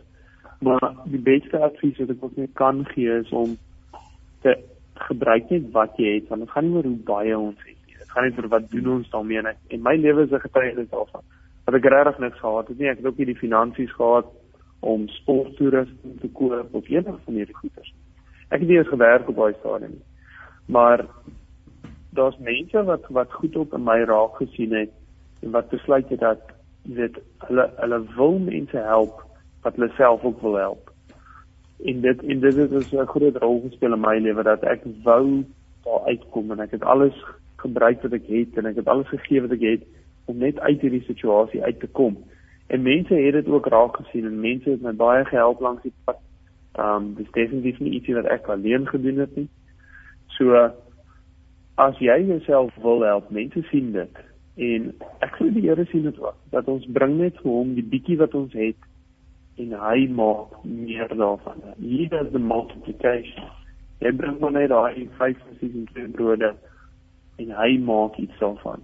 Maar 0.61 0.95
die 1.05 1.21
beste 1.21 1.59
advies 1.59 1.99
wat 1.99 2.11
ek 2.11 2.25
ook 2.25 2.37
net 2.37 2.53
kan 2.55 2.85
gee 2.95 3.21
is 3.21 3.31
om 3.31 3.57
te 4.43 4.59
gebruik 5.09 5.51
net 5.51 5.71
wat 5.73 5.97
jy 5.99 6.15
het 6.15 6.29
want 6.29 6.45
dit 6.45 6.51
gaan 6.51 6.69
nie 6.69 6.77
oor 6.77 6.87
hoe 6.87 7.01
baie 7.09 7.39
ons 7.39 7.59
het 7.67 7.75
gaan 8.15 8.29
net 8.29 8.39
oor 8.39 8.49
wat 8.49 8.71
doen 8.71 8.89
ons 8.97 9.11
daarmee 9.11 9.43
en, 9.43 9.51
en 9.75 9.83
my 9.83 9.97
lewe 9.99 10.23
is 10.27 10.33
'n 10.33 10.47
getuienis 10.47 10.91
daarvan. 10.91 11.23
Dat 11.65 11.75
ek 11.75 11.85
regtig 11.85 12.19
niks 12.19 12.39
gehad 12.39 12.69
het 12.69 12.79
nie. 12.79 12.89
Ek 12.89 12.97
het 12.97 13.07
ook 13.07 13.19
nie 13.19 13.27
die 13.33 13.43
finansies 13.43 13.93
gehad 13.93 14.27
om 14.81 15.09
sporttoerusting 15.09 16.21
te 16.21 16.29
koop 16.29 16.75
of 16.75 16.89
enige 16.89 17.19
van 17.25 17.35
hierdie 17.35 17.55
goederes. 17.55 17.95
Ek 18.51 18.61
het 18.61 18.69
nie 18.69 18.79
eens 18.79 18.89
gewerk 18.89 19.29
op 19.29 19.37
daai 19.37 19.55
stadium 19.59 19.91
nie. 19.91 20.07
Maar 20.67 21.07
daar's 22.11 22.39
mense 22.39 22.85
wat 22.85 23.09
wat 23.09 23.33
goed 23.33 23.57
op 23.57 23.75
in 23.75 23.85
my 23.85 24.01
raak 24.05 24.37
gesien 24.37 24.73
het 24.75 24.93
en 25.43 25.51
wat 25.51 25.69
besluit 25.69 26.09
het 26.09 26.21
dat 26.21 26.54
dit 26.85 27.19
hulle 27.49 27.71
hulle 27.77 28.01
wil 28.17 28.39
mense 28.39 28.77
help 28.77 29.23
wat 29.63 29.75
hulle 29.75 29.91
self 29.97 30.25
ook 30.25 30.41
wil 30.41 30.55
help. 30.55 30.93
En 31.85 32.01
dit 32.01 32.23
en 32.23 32.41
dit 32.41 32.57
het 32.57 32.93
'n 32.93 33.07
groot 33.07 33.37
rol 33.37 33.61
gespeel 33.69 33.93
in 33.93 34.01
my 34.01 34.19
lewe 34.19 34.43
dat 34.43 34.63
ek 34.63 34.83
wou 35.03 35.45
daar 35.85 36.05
uitkom 36.05 36.51
en 36.51 36.61
ek 36.61 36.71
het 36.71 36.85
alles 36.85 37.25
gebruik 37.57 38.03
wat 38.03 38.13
ek 38.13 38.27
het 38.27 38.57
en 38.57 38.67
ek 38.67 38.77
het 38.77 38.89
alles 38.89 39.09
gegee 39.09 39.41
wat 39.41 39.51
ek 39.51 39.61
het 39.61 39.83
om 40.25 40.39
net 40.39 40.61
uit 40.61 40.81
hierdie 40.81 41.05
situasie 41.05 41.63
uit 41.63 41.81
te 41.81 41.87
kom. 41.87 42.17
En 42.67 42.83
mense 42.83 43.15
het 43.15 43.33
dit 43.33 43.49
ook 43.49 43.67
raak 43.67 43.97
gesien 43.97 44.25
en 44.25 44.41
mense 44.41 44.71
het 44.71 44.83
my 44.83 44.93
baie 44.93 45.25
gehelp 45.25 45.61
langs 45.61 45.83
die 45.83 45.93
pad. 46.05 46.21
Ehm 46.73 46.97
um, 46.97 47.15
dis 47.15 47.31
definitief 47.31 47.79
nie 47.79 47.93
iets 47.93 48.13
wat 48.13 48.25
ek 48.25 48.47
alleen 48.47 48.89
gedoen 48.89 49.19
het 49.19 49.37
nie. 49.37 49.49
So 50.27 50.71
as 51.75 51.99
jy 51.99 52.25
jouself 52.27 52.75
wil 52.83 53.03
help, 53.03 53.31
mense 53.31 53.63
sien 53.71 53.93
dit 53.93 54.34
en 54.57 54.93
ek 55.21 55.39
sê 55.39 55.51
die 55.51 55.65
Here 55.67 55.85
sien 55.91 56.07
dit 56.07 56.19
ook 56.23 56.37
dat 56.51 56.69
ons 56.69 56.87
bring 56.87 57.19
net 57.19 57.39
vir 57.43 57.51
hom 57.51 57.75
die 57.75 57.87
bietjie 57.95 58.19
wat 58.21 58.35
ons 58.39 58.53
het 58.55 58.91
en 59.59 59.75
hy 59.79 60.07
maak 60.11 60.57
meer 60.65 61.11
daarvan. 61.15 61.63
Hier 61.79 62.15
is 62.21 62.33
the 62.33 62.43
multiplication. 62.43 63.51
Jy 64.03 64.13
bring 64.19 64.41
maar 64.41 64.55
net 64.55 64.71
daai 64.71 65.09
5 65.19 65.43
of 65.51 65.61
6 65.63 66.11
brode 66.17 66.55
en 67.39 67.57
hy 67.61 67.71
maak 67.83 68.19
iets 68.23 68.39
daarvan. 68.43 68.83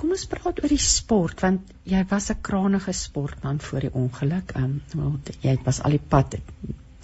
Kom 0.00 0.14
ons 0.16 0.28
praat 0.32 0.60
oor 0.62 0.72
die 0.72 0.80
sport 0.80 1.42
want 1.44 1.72
jy 1.84 2.00
was 2.12 2.30
'n 2.30 2.40
krangige 2.48 2.92
sportman 2.92 3.60
voor 3.60 3.80
die 3.80 3.94
ongeluk. 4.02 4.54
Ehm 4.56 4.80
um, 4.96 5.20
jy 5.42 5.56
was 5.64 5.82
al 5.84 5.96
die 5.96 6.06
pad 6.14 6.36
die, 6.36 6.42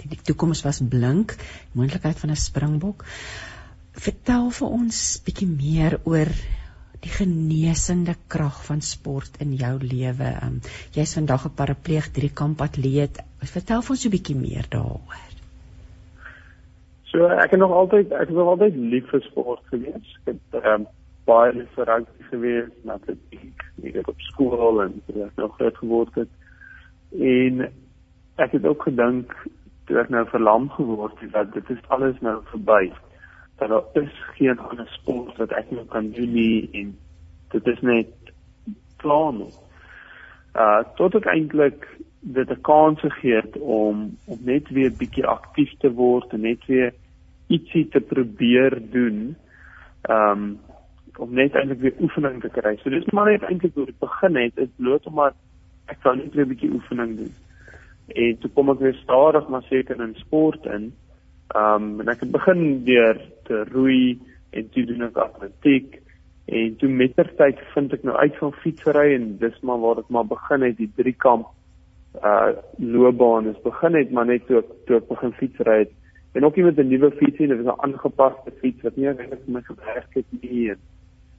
die 0.08 0.22
toekoms 0.22 0.62
was 0.64 0.80
blink, 0.80 1.36
moontlikheid 1.72 2.18
van 2.18 2.30
'n 2.30 2.36
springbok. 2.36 3.04
Vertel 3.96 4.50
vir 4.58 4.72
ons 4.76 4.98
bietjie 5.24 5.48
meer 5.48 5.98
oor 6.04 6.30
die 7.04 7.12
genesende 7.12 8.14
krag 8.32 8.58
van 8.66 8.82
sport 8.84 9.38
in 9.44 9.54
jou 9.56 9.76
lewe. 9.82 10.32
Um, 10.42 10.58
Jy's 10.96 11.14
vandag 11.16 11.46
'n 11.46 11.56
parapleeg 11.60 12.10
driekamp 12.12 12.60
atleet. 12.60 13.20
Vertel 13.40 13.82
vir 13.82 13.94
ons 13.96 14.04
'n 14.06 14.14
bietjie 14.16 14.36
meer 14.36 14.66
daaroor. 14.70 15.24
So 17.10 17.28
ek 17.28 17.50
het 17.50 17.60
nog 17.60 17.72
altyd 17.72 18.12
ek 18.12 18.30
nog 18.30 18.48
altyd 18.52 18.76
lief 18.76 19.08
vir 19.10 19.22
sport 19.30 19.62
gewees. 19.72 20.08
Ek 20.26 20.34
het 20.34 20.62
ehm 20.62 20.80
um, 20.80 20.86
baie 21.26 21.52
lief 21.52 21.70
vir 21.74 21.86
rugby 21.86 22.24
gewees, 22.30 22.72
net 22.84 23.08
ek 23.08 23.18
ek 23.84 23.94
het 23.94 24.08
op 24.08 24.20
skool 24.20 24.82
en 24.82 25.00
ek 25.08 25.36
nog 25.36 25.56
groot 25.56 25.76
geword 25.76 26.14
het. 26.14 26.28
En 27.12 27.72
ek 28.36 28.52
het 28.52 28.64
ook 28.66 28.82
gedink 28.82 29.32
toe 29.86 29.98
ek 30.02 30.10
nou 30.10 30.26
verlam 30.28 30.68
geword 30.70 31.20
het 31.20 31.32
dat 31.32 31.52
dit 31.54 31.70
is 31.70 31.82
alles 31.88 32.20
nou 32.20 32.42
verby. 32.52 32.92
Dat 33.58 33.68
daar 33.68 34.02
is 34.02 34.12
geen 34.36 34.58
ander 34.58 34.88
sport 34.88 35.36
wat 35.36 35.52
ek 35.52 35.70
nog 35.70 35.88
kan 35.88 36.10
doen 36.10 36.32
nie 36.32 36.68
en 36.72 36.96
dit 37.50 37.66
is 37.66 37.80
net 37.80 38.12
klaar 38.96 39.32
nie. 39.32 39.52
Uh 40.56 40.82
tot 40.96 41.14
ek 41.14 41.26
eintlik 41.32 41.88
dit 42.20 42.50
'n 42.50 42.60
kans 42.60 43.00
gegee 43.00 43.40
het 43.40 43.56
om 43.58 44.16
om 44.26 44.38
net 44.44 44.68
weer 44.68 44.92
bietjie 44.92 45.26
aktief 45.26 45.72
te 45.78 45.92
word 45.92 46.32
en 46.32 46.40
net 46.40 46.66
weer 46.66 46.92
ietsie 47.46 47.88
te 47.88 48.00
probeer 48.00 48.80
doen. 48.90 49.36
Um, 50.10 50.58
om 51.16 51.32
net 51.34 51.54
eintlik 51.54 51.80
weer 51.80 52.00
oefening 52.00 52.40
te 52.40 52.48
kry. 52.48 52.76
So 52.76 52.90
dis 52.90 53.06
maar 53.16 53.30
net 53.30 53.42
eintlik 53.42 53.74
hoe 53.74 53.86
dit 53.86 53.98
begin 53.98 54.36
het, 54.36 54.56
is 54.56 54.72
bloot 54.76 55.06
omdat 55.06 55.34
ek 55.86 56.02
wou 56.02 56.16
net 56.16 56.34
'n 56.34 56.48
bietjie 56.48 56.72
oefening 56.72 57.16
doen. 57.16 57.34
En 58.08 58.38
toe 58.38 58.50
kom 58.50 58.70
ek 58.70 58.78
weer 58.78 58.94
stadig 58.94 59.48
maar 59.48 59.62
seker 59.62 60.00
in 60.00 60.14
sport 60.14 60.66
in. 60.66 60.92
Um, 61.56 62.00
en 62.00 62.08
ek 62.08 62.20
het 62.20 62.30
begin 62.30 62.84
deur 62.84 63.20
te 63.48 63.64
roei 63.72 64.18
en 64.50 64.68
toe 64.74 64.84
doen 64.84 65.08
ek 65.08 65.16
atletiek 65.16 66.00
en 66.46 66.76
toe 66.80 66.88
mettertyd 66.88 67.60
vind 67.74 67.92
ek 67.92 68.02
nou 68.06 68.16
uit 68.16 68.36
van 68.38 68.52
fietsry 68.62 69.14
en 69.14 69.36
dis 69.38 69.60
maar 69.62 69.80
waar 69.82 70.00
dit 70.00 70.08
maar 70.08 70.26
begin 70.26 70.62
het 70.62 70.76
die 70.76 70.90
drie 70.96 71.16
kamp 71.26 71.52
uh 72.24 72.52
loopbaan 72.78 73.48
is 73.48 73.62
begin 73.64 73.94
het 73.94 74.10
maar 74.10 74.26
net 74.26 74.46
toe 74.46 74.58
ek 74.58 74.74
toe 74.86 74.96
ek 74.96 75.08
begin 75.08 75.32
fietsry 75.40 75.78
het 75.84 75.94
en 76.36 76.44
ook 76.44 76.56
met 76.56 76.76
'n 76.76 76.88
nuwe 76.88 77.10
fiets 77.10 77.38
nie, 77.38 77.48
dit 77.48 77.62
was 77.62 77.74
'n 77.74 77.80
aangepaste 77.80 78.50
fiets 78.60 78.82
wat 78.82 78.96
nie 78.96 79.08
regtig 79.08 79.38
vir 79.44 79.52
my 79.52 79.62
gewerk 79.62 80.14
het 80.14 80.24
nie. 80.40 80.74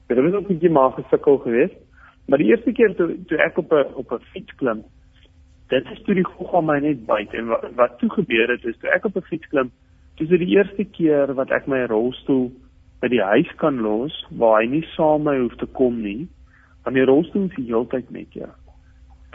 Dit 0.06 0.18
was 0.18 0.32
ook 0.32 0.48
'n 0.48 0.52
bietjie 0.52 0.70
maar 0.70 0.90
gesukkel 0.90 1.36
geweest. 1.38 1.78
Maar 2.26 2.38
die 2.38 2.46
eerste 2.46 2.72
keer 2.72 2.94
toe 2.94 3.24
toe 3.26 3.38
ek 3.38 3.58
op 3.58 3.72
'n 3.72 3.94
op 3.94 4.12
'n 4.12 4.22
fiets 4.32 4.54
klim, 4.54 4.82
dit 5.68 5.84
is 5.92 6.02
toe 6.02 6.14
die 6.14 6.24
gogga 6.24 6.60
my 6.60 6.78
net 6.78 7.06
byt 7.06 7.32
en 7.34 7.46
wat, 7.46 7.64
wat 7.74 7.98
toe 7.98 8.10
gebeur 8.10 8.48
het 8.48 8.64
is 8.64 8.78
toe 8.78 8.90
ek 8.90 9.04
op 9.04 9.16
'n 9.16 9.28
fiets 9.30 9.48
klim, 9.48 9.70
dis 10.18 10.40
die 10.40 10.54
eerste 10.56 10.84
keer 10.84 11.30
wat 11.38 11.52
ek 11.54 11.68
my 11.70 11.84
rolstoel 11.90 12.48
by 13.02 13.10
die 13.12 13.22
huis 13.22 13.50
kan 13.60 13.78
los 13.84 14.14
waar 14.40 14.60
hy 14.62 14.70
nie 14.72 14.86
saam 14.96 15.26
my 15.28 15.36
hoef 15.38 15.54
te 15.60 15.68
kom 15.78 16.00
nie. 16.02 16.26
Want 16.84 16.98
die 16.98 17.06
rolstoel 17.06 17.46
is 17.46 17.56
die 17.58 17.68
hele 17.68 17.86
tyd 17.92 18.10
met 18.14 18.34
jou. 18.34 18.48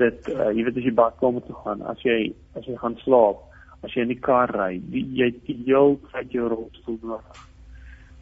Dit 0.01 0.27
uh, 0.33 0.49
jy 0.51 0.65
weet 0.65 0.79
as 0.81 0.87
jy 0.87 0.93
badkamer 0.97 1.45
toe 1.47 1.55
gaan, 1.63 1.83
as 1.87 2.01
jy 2.03 2.33
as 2.59 2.67
jy 2.67 2.75
gaan 2.81 2.97
slaap, 3.03 3.43
as 3.85 3.93
jy 3.95 4.03
in 4.03 4.11
die 4.11 4.19
kar 4.25 4.51
ry, 4.57 4.73
jy 4.91 5.29
die 5.47 5.59
heel 5.67 5.95
tyd 6.11 6.33
jou 6.35 6.49
rolstoel 6.51 6.99
nodig. 7.03 7.43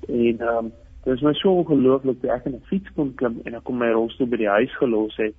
En 0.09 0.45
ehm 0.45 0.57
um, 0.57 0.71
dit 1.01 1.15
is 1.15 1.23
my 1.25 1.31
so 1.33 1.63
ongelooflik 1.63 2.19
dat 2.21 2.35
ek 2.35 2.43
in 2.45 2.59
'n 2.59 2.67
fiets 2.69 2.91
kon 2.93 3.15
klim 3.17 3.39
en 3.45 3.55
ek 3.57 3.63
kon 3.65 3.79
my 3.79 3.89
rolstoel 3.89 4.29
by 4.29 4.37
die 4.37 4.51
huis 4.51 4.75
gelos 4.77 5.15
het 5.17 5.33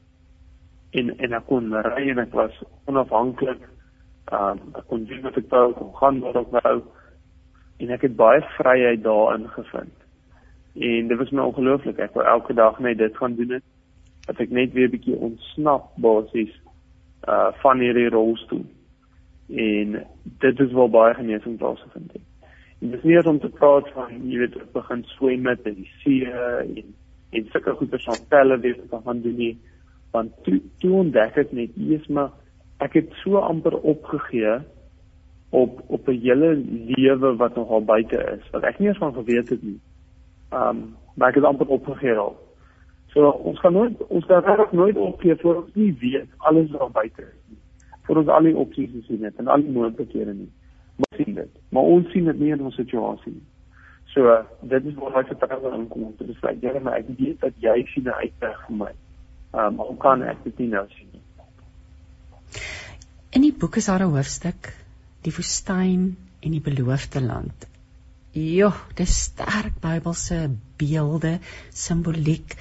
en 0.98 1.12
en 1.22 1.37
ek 1.38 1.46
kon 1.46 1.70
ry 1.87 2.08
en 2.11 2.18
ek 2.18 2.35
was 2.35 2.56
onafhanklik. 2.90 3.62
Ehm 4.32 4.58
um, 4.58 4.74
ek 4.74 4.88
kon 4.90 5.06
doen 5.06 5.22
wat 5.22 5.38
ek 5.38 5.46
wou, 5.54 5.68
kon 5.78 5.94
gaan 6.00 6.20
waar 6.26 6.40
ek 6.42 6.50
wou 6.58 6.76
en 7.83 7.90
ek 7.90 8.07
het 8.07 8.16
baie 8.16 8.42
vryheid 8.57 9.03
daarin 9.03 9.49
gevind. 9.57 9.95
En 10.79 11.09
dit 11.09 11.18
was 11.18 11.31
my 11.31 11.42
ongelooflik. 11.42 11.99
Ek 11.99 12.14
wou 12.14 12.25
elke 12.25 12.55
dag 12.55 12.79
net 12.79 12.99
dit 12.99 13.16
gaan 13.16 13.35
doen 13.37 13.59
het 13.59 13.66
dat 14.27 14.38
ek 14.40 14.55
net 14.55 14.73
weer 14.73 14.88
'n 14.88 14.95
bietjie 14.95 15.16
ontsnap 15.18 15.90
basies 15.97 16.55
uh 17.29 17.51
van 17.62 17.79
hierdie 17.79 18.09
rolstoel 18.09 18.64
en 19.49 20.07
dit 20.38 20.61
is 20.61 20.73
wel 20.73 20.88
baie 20.88 21.14
genesing 21.14 21.59
plaasgevind 21.59 22.12
het. 22.12 22.23
En 22.81 22.90
dis 22.90 23.03
nie 23.03 23.23
om 23.27 23.38
te 23.40 23.49
praat 23.49 23.90
van 23.95 24.11
jy 24.31 24.38
weet 24.38 24.73
begin 24.73 25.05
swem 25.05 25.42
met 25.42 25.64
die 25.64 25.90
see 26.03 26.25
en 26.27 26.95
en 27.33 27.49
sulke 27.51 27.75
goeie 27.75 27.99
santelle 27.99 28.59
weer 28.61 28.79
te 28.90 29.01
gaan 29.05 29.21
doen 29.23 29.37
nie 29.37 29.59
want 30.12 30.33
toe 30.45 30.61
toe 30.79 30.92
ontdek 30.92 31.37
ek 31.37 31.53
net 31.53 31.77
eers 31.77 32.09
maar 32.09 32.31
ek 32.85 32.99
het 33.01 33.12
so 33.23 33.40
amper 33.40 33.77
opgegee 33.95 34.59
op 35.53 35.83
op 35.87 36.09
'n 36.09 36.21
hele 36.21 36.55
lewe 36.97 37.37
wat 37.37 37.55
nog 37.55 37.69
al 37.69 37.85
buite 37.85 38.19
is 38.37 38.51
wat 38.51 38.62
ek 38.62 38.79
nie 38.79 38.88
eens 38.88 38.99
van 38.99 39.15
geweet 39.15 39.49
het 39.49 39.62
nie. 39.62 39.81
Um 40.51 40.97
maar 41.15 41.29
ek 41.29 41.35
het 41.35 41.45
amper 41.45 41.67
opgegee 41.67 42.17
al. 42.17 42.37
So 43.12 43.29
ons 43.29 43.59
gaan 43.61 43.73
nooit 43.73 44.07
ons 44.07 44.25
gaan 44.25 44.45
regtig 44.45 44.73
nooit 44.73 44.97
opgee 44.97 45.37
voor 45.37 45.57
ons 45.57 45.75
nie 45.75 45.97
weet 46.01 46.29
alles 46.37 46.71
wat 46.71 46.93
buite 46.93 47.23
is 47.23 47.43
nie 47.49 47.59
vir 48.07 48.21
ons 48.23 48.29
al 48.35 48.49
die 48.49 48.57
opsies 48.65 48.91
gesien 48.91 49.25
het 49.25 49.38
en 49.41 49.49
al 49.53 49.65
die 49.65 49.73
moontlikhede 49.73 50.35
nie. 50.35 50.51
Maar 50.97 51.21
sien 51.21 51.35
dit. 51.35 51.59
Maar 51.69 51.91
ons 51.97 52.11
sien 52.12 52.29
dit 52.29 52.38
nie 52.41 52.53
in 52.55 52.65
ons 52.69 52.77
situasie 52.77 53.33
nie. 53.33 53.47
So 54.12 54.35
dit 54.69 54.91
is 54.91 54.99
waar 55.01 55.15
hy 55.17 55.23
vertroue 55.31 55.73
inkom. 55.79 56.11
Dit 56.19 56.35
is 56.35 56.43
like, 56.45 56.61
Here, 56.67 56.81
maar 56.81 56.99
ek 57.01 57.12
weet 57.19 57.41
dat 57.41 57.57
jy 57.65 57.79
sien 57.95 58.09
'n 58.09 58.19
uitweg 58.25 58.59
vir 58.67 58.77
my. 58.77 58.93
Ehm 59.53 59.81
um, 59.81 59.87
hoe 59.87 59.97
kan 59.97 60.23
ek 60.23 60.45
dit 60.45 60.59
nie 60.59 60.69
nou 60.69 60.87
sien 60.88 61.09
nie? 61.12 61.23
In 63.33 63.43
die 63.43 63.55
boek 63.57 63.77
is 63.77 63.87
daar 63.87 64.05
'n 64.05 64.12
hoofstuk, 64.12 64.73
die 65.22 65.35
woestyn 65.35 66.06
en 66.42 66.54
die 66.54 66.62
beloofde 66.64 67.22
land. 67.22 67.66
Jo, 68.32 68.70
dis 68.96 69.12
sterk 69.28 69.76
Bybelse 69.82 70.46
beelde, 70.80 71.37
simboliek. 71.76 72.56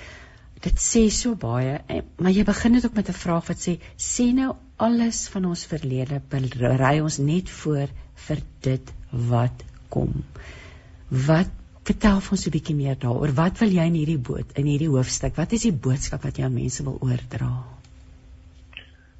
Dit 0.62 0.82
sê 0.84 1.06
so 1.10 1.38
baie, 1.40 1.80
maar 2.20 2.36
jy 2.36 2.44
begin 2.46 2.76
dit 2.78 2.86
ook 2.86 2.98
met 3.00 3.10
'n 3.10 3.22
vraag 3.22 3.48
wat 3.48 3.58
sê: 3.58 3.80
"Sê 3.98 4.34
nou 4.34 4.56
alles 4.78 5.28
van 5.30 5.46
ons 5.46 5.66
verlede 5.66 6.22
berei 6.30 7.02
ons 7.02 7.18
net 7.18 7.50
voor 7.50 7.88
vir 8.28 8.38
dit 8.62 8.94
wat 9.12 9.64
kom." 9.90 10.24
Wat 11.10 11.50
vertel 11.84 12.22
ons 12.32 12.48
'n 12.48 12.52
bietjie 12.52 12.76
meer 12.76 12.96
daaroor? 13.00 13.34
Wat 13.34 13.60
wil 13.60 13.70
jy 13.70 13.86
in 13.86 13.94
hierdie 13.94 14.18
boot 14.18 14.52
in 14.56 14.66
hierdie 14.66 14.90
hoofstuk? 14.90 15.36
Wat 15.36 15.52
is 15.52 15.62
die 15.62 15.74
boodskap 15.74 16.24
wat 16.24 16.38
jy 16.38 16.44
aan 16.44 16.54
mense 16.54 16.84
wil 16.84 16.98
oordra? 17.02 17.64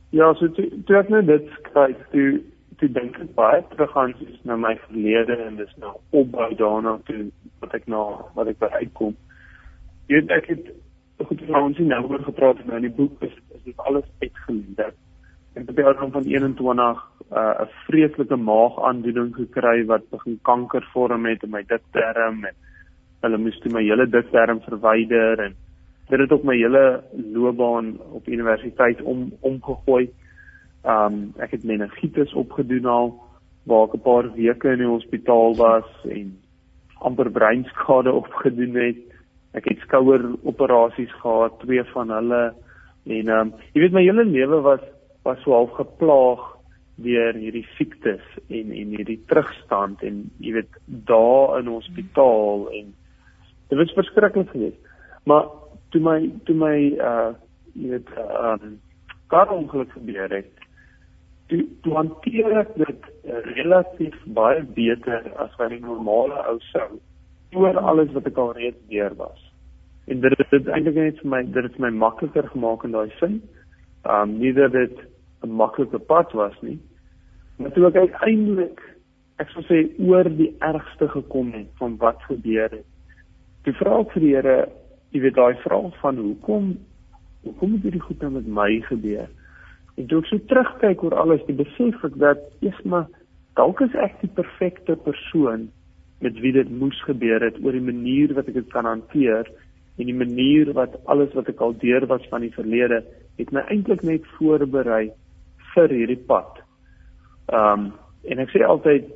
Ja, 0.10 0.34
so 0.34 0.48
toe, 0.52 0.70
toe 0.86 0.98
ek 0.98 1.10
nou 1.10 1.26
dit 1.26 1.50
skryf, 1.58 1.98
toe 2.12 2.44
toe 2.82 2.90
dink 2.90 3.18
ek 3.22 3.34
baie 3.38 3.62
terug 3.72 3.92
aan 4.02 4.14
soos 4.18 4.38
na 4.50 4.58
my 4.58 4.74
verlede 4.88 5.38
en 5.46 5.60
dis 5.60 5.74
nou 5.84 5.94
opbou 6.22 6.48
daarna 6.58 6.96
toe 7.10 7.28
wat 7.62 7.76
ek 7.78 7.86
nou 7.94 8.06
wat 8.38 8.50
ek 8.50 8.58
by 8.64 8.72
uitkom. 8.80 9.14
Jy 10.10 10.18
weet 10.18 10.34
ek 10.38 10.50
het 10.56 10.72
goed 11.30 11.44
vir 11.46 11.60
ons 11.62 11.80
nou 11.92 12.02
oor 12.10 12.24
gepraat 12.26 12.62
en 12.64 12.74
in 12.80 12.88
die 12.88 12.96
boek 12.98 13.22
is 13.28 13.36
is 13.56 13.64
dit 13.68 13.86
alles 13.86 14.08
uitgeleer. 14.24 14.94
En 15.54 15.68
op 15.68 15.76
die 15.78 15.86
ouderdom 15.86 16.14
van 16.16 16.28
21 16.32 16.72
'n 16.72 17.38
uh, 17.38 17.68
vreeslike 17.86 18.38
maagaandoening 18.50 19.36
gekry 19.36 19.86
wat 19.86 20.10
begin 20.10 20.40
kanker 20.50 20.88
vorm 20.94 21.26
het 21.26 21.44
in 21.44 21.52
my 21.52 21.64
dikterm 21.68 22.46
en 22.50 22.56
hulle 23.22 23.38
moes 23.38 23.60
toe 23.60 23.72
my 23.72 23.84
hele 23.84 24.08
dikterm 24.10 24.62
verwyder 24.66 25.46
en 25.46 25.54
dit 26.10 26.20
het 26.20 26.32
ook 26.32 26.44
my 26.44 26.58
hele 26.58 27.04
loopbaan 27.34 27.94
op 28.18 28.28
universiteit 28.28 29.02
om 29.02 29.32
omgegooi. 29.40 30.10
Um 30.84 31.34
ek 31.38 31.52
het 31.52 31.64
meningitis 31.64 32.34
opgedoen 32.34 32.86
al 32.90 33.12
waar 33.70 33.88
ek 33.88 33.94
'n 33.94 34.02
paar 34.02 34.28
weke 34.34 34.72
in 34.72 34.82
die 34.82 34.90
hospitaal 34.90 35.56
was 35.56 35.90
en 36.10 36.34
amper 37.02 37.30
breinskade 37.30 38.12
opgedoen 38.22 38.76
het. 38.76 38.98
Ek 39.54 39.66
het 39.66 39.80
skoueroperasies 39.86 41.14
gehad, 41.22 41.60
twee 41.60 41.84
van 41.84 42.10
hulle 42.10 42.54
en 43.06 43.30
um 43.30 43.54
jy 43.74 43.82
weet 43.82 43.94
my 43.94 44.02
hele 44.02 44.26
lewe 44.26 44.62
was 44.62 44.82
was 45.24 45.38
so 45.44 45.54
half 45.54 45.72
geplaag 45.78 46.42
deur 46.98 47.34
hierdie 47.34 47.66
siektes 47.78 48.24
en 48.50 48.72
en 48.72 48.94
hierdie 48.96 49.20
terugstand 49.30 50.02
en 50.02 50.32
jy 50.40 50.54
weet 50.54 50.74
daar 51.06 51.60
in 51.60 51.68
hospitaal 51.68 52.70
en 52.74 52.94
dit 53.70 53.78
was 53.78 53.94
verskriklik 53.94 54.50
geweest. 54.50 54.82
Maar 55.26 55.46
toe 55.92 56.02
my 56.02 56.32
toe 56.46 56.56
my 56.56 56.78
uh 56.98 57.34
jy 57.74 57.90
weet 57.90 58.10
um 58.18 58.80
kar 59.30 59.54
ongeluk 59.54 59.92
gebeur 59.94 60.30
het 60.30 60.61
toe 61.52 61.62
toe 61.84 61.96
hanteer 62.00 62.54
ek 62.64 62.76
dit 62.80 63.08
uh, 63.28 63.40
relatief 63.58 64.18
baie 64.38 64.64
beter 64.76 65.26
as 65.44 65.56
wat 65.60 65.72
'n 65.76 65.84
normale 65.84 66.38
ou 66.48 66.60
sou 66.72 66.90
oor 67.60 67.78
alles 67.78 68.12
wat 68.16 68.28
ek 68.30 68.38
al 68.38 68.54
reeds 68.56 68.80
deur 68.90 69.16
was. 69.20 69.40
En 70.08 70.22
dit 70.22 70.38
het 70.38 70.68
eintlik 70.68 70.96
net 70.96 71.20
vir 71.20 71.32
my 71.34 71.42
dit 71.44 71.64
het 71.68 71.80
my 71.80 71.90
makliker 72.04 72.48
gemaak 72.54 72.86
in 72.88 72.96
daai 72.96 73.12
sin. 73.20 73.42
Um 74.08 74.38
nie 74.40 74.54
dat 74.54 74.72
dit 74.72 74.96
'n 75.44 75.52
maklike 75.64 76.00
pad 76.00 76.32
was 76.32 76.56
nie. 76.62 76.80
Maar 77.58 77.72
toe 77.72 77.88
ek 77.88 77.96
uiteindelik 77.96 78.80
ek 79.38 79.50
sou 79.50 79.64
sê 79.64 79.82
oor 80.00 80.30
die 80.30 80.56
ergste 80.60 81.08
gekom 81.08 81.52
het 81.52 81.68
van 81.80 81.98
wat 81.98 82.22
gebeur 82.30 82.70
het. 82.70 82.88
Toe 83.64 83.74
vra 83.74 84.00
ek 84.00 84.12
vir 84.12 84.22
die 84.22 84.36
Here, 84.36 84.70
jy 85.12 85.22
weet 85.22 85.36
daai 85.36 85.56
vraag 85.66 86.00
van 86.00 86.18
hoekom 86.18 86.78
hoekom 87.44 87.72
het 87.74 87.82
hierdie 87.82 88.02
goed 88.02 88.22
nou 88.22 88.32
met 88.32 88.48
my 88.48 88.82
gebeur? 88.82 89.28
En 90.02 90.08
toe 90.10 90.24
ek 90.24 90.32
so 90.32 90.42
terugkyk 90.50 91.04
oor 91.06 91.14
alles, 91.22 91.44
die 91.46 91.58
besef 91.58 92.06
ek 92.08 92.16
dat 92.22 92.42
eers 92.66 92.80
maar 92.90 93.06
dalk 93.60 93.84
is 93.86 93.94
ek 94.02 94.16
die 94.24 94.32
perfekte 94.34 94.96
persoon 95.06 95.68
met 96.26 96.38
wie 96.42 96.54
dit 96.56 96.70
moes 96.74 96.98
gebeur 97.06 97.44
het 97.46 97.60
oor 97.62 97.76
die 97.78 97.86
manier 97.86 98.34
wat 98.34 98.50
ek 98.50 98.58
dit 98.58 98.72
kan 98.74 98.90
hanteer 98.90 99.46
en 100.00 100.10
die 100.10 100.18
manier 100.18 100.72
wat 100.74 100.98
alles 101.12 101.34
wat 101.38 101.52
ek 101.54 101.62
al 101.62 101.76
deur 101.84 102.08
was 102.10 102.26
van 102.34 102.42
die 102.46 102.54
verlede 102.56 103.04
het 103.38 103.54
my 103.54 103.62
eintlik 103.74 104.02
net 104.08 104.26
voorberei 104.38 105.12
vir 105.74 105.94
hierdie 105.94 106.22
pad. 106.30 106.64
Ehm 107.54 107.90
um, 107.90 107.92
en 108.22 108.38
ek 108.38 108.52
sê 108.54 108.62
altyd 108.62 109.08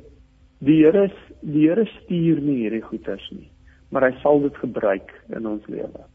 die 0.66 0.80
Here 0.82 1.06
die 1.42 1.66
Here 1.68 1.84
stuur 1.96 2.40
nie 2.42 2.60
hierdie 2.64 2.82
goeters 2.82 3.26
nie, 3.34 3.46
maar 3.90 4.06
hy 4.06 4.14
sal 4.22 4.42
dit 4.42 4.62
gebruik 4.62 5.12
in 5.34 5.46
ons 5.46 5.66
lewe. 5.70 6.06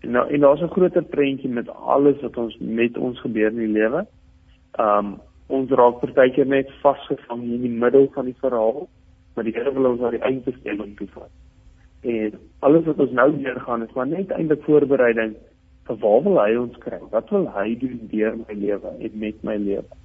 En 0.00 0.10
nou 0.10 0.30
en 0.32 0.40
daar's 0.40 0.60
'n 0.60 0.74
groter 0.76 1.02
prentjie 1.02 1.48
met 1.48 1.68
alles 1.68 2.20
wat 2.20 2.36
ons 2.36 2.56
met 2.58 2.98
ons 2.98 3.20
gebeur 3.20 3.50
in 3.50 3.56
die 3.56 3.78
lewe. 3.78 4.06
Um 4.78 5.20
ons 5.46 5.70
raak 5.70 6.00
partykeer 6.00 6.46
net 6.46 6.70
vasgevang 6.82 7.42
in 7.42 7.60
die 7.62 7.70
middel 7.70 8.08
van 8.12 8.24
die 8.24 8.36
verhaal, 8.38 8.88
maar 9.34 9.44
die 9.44 9.52
Here 9.52 9.72
wil 9.72 9.90
ons 9.90 10.00
na 10.00 10.10
die 10.10 10.18
eindbestemming 10.20 10.96
toe 10.96 11.06
vat. 11.06 11.30
En 12.00 12.32
alles 12.58 12.84
wat 12.84 12.98
ons 12.98 13.10
nou 13.10 13.36
deur 13.36 13.60
gaan 13.60 13.82
is 13.82 13.92
maar 13.94 14.06
net 14.06 14.30
eintlik 14.30 14.62
voorbereiding 14.62 15.36
vir 15.86 15.96
waar 15.96 16.22
wil 16.22 16.40
hy 16.44 16.56
ons 16.56 16.78
kry? 16.78 16.98
Wat 17.10 17.30
wil 17.30 17.46
hy 17.48 17.78
doen 17.78 18.00
deur 18.10 18.36
my 18.36 18.54
lewe 18.54 18.90
en 18.98 19.18
met 19.18 19.42
my 19.42 19.56
lewe? 19.56 20.00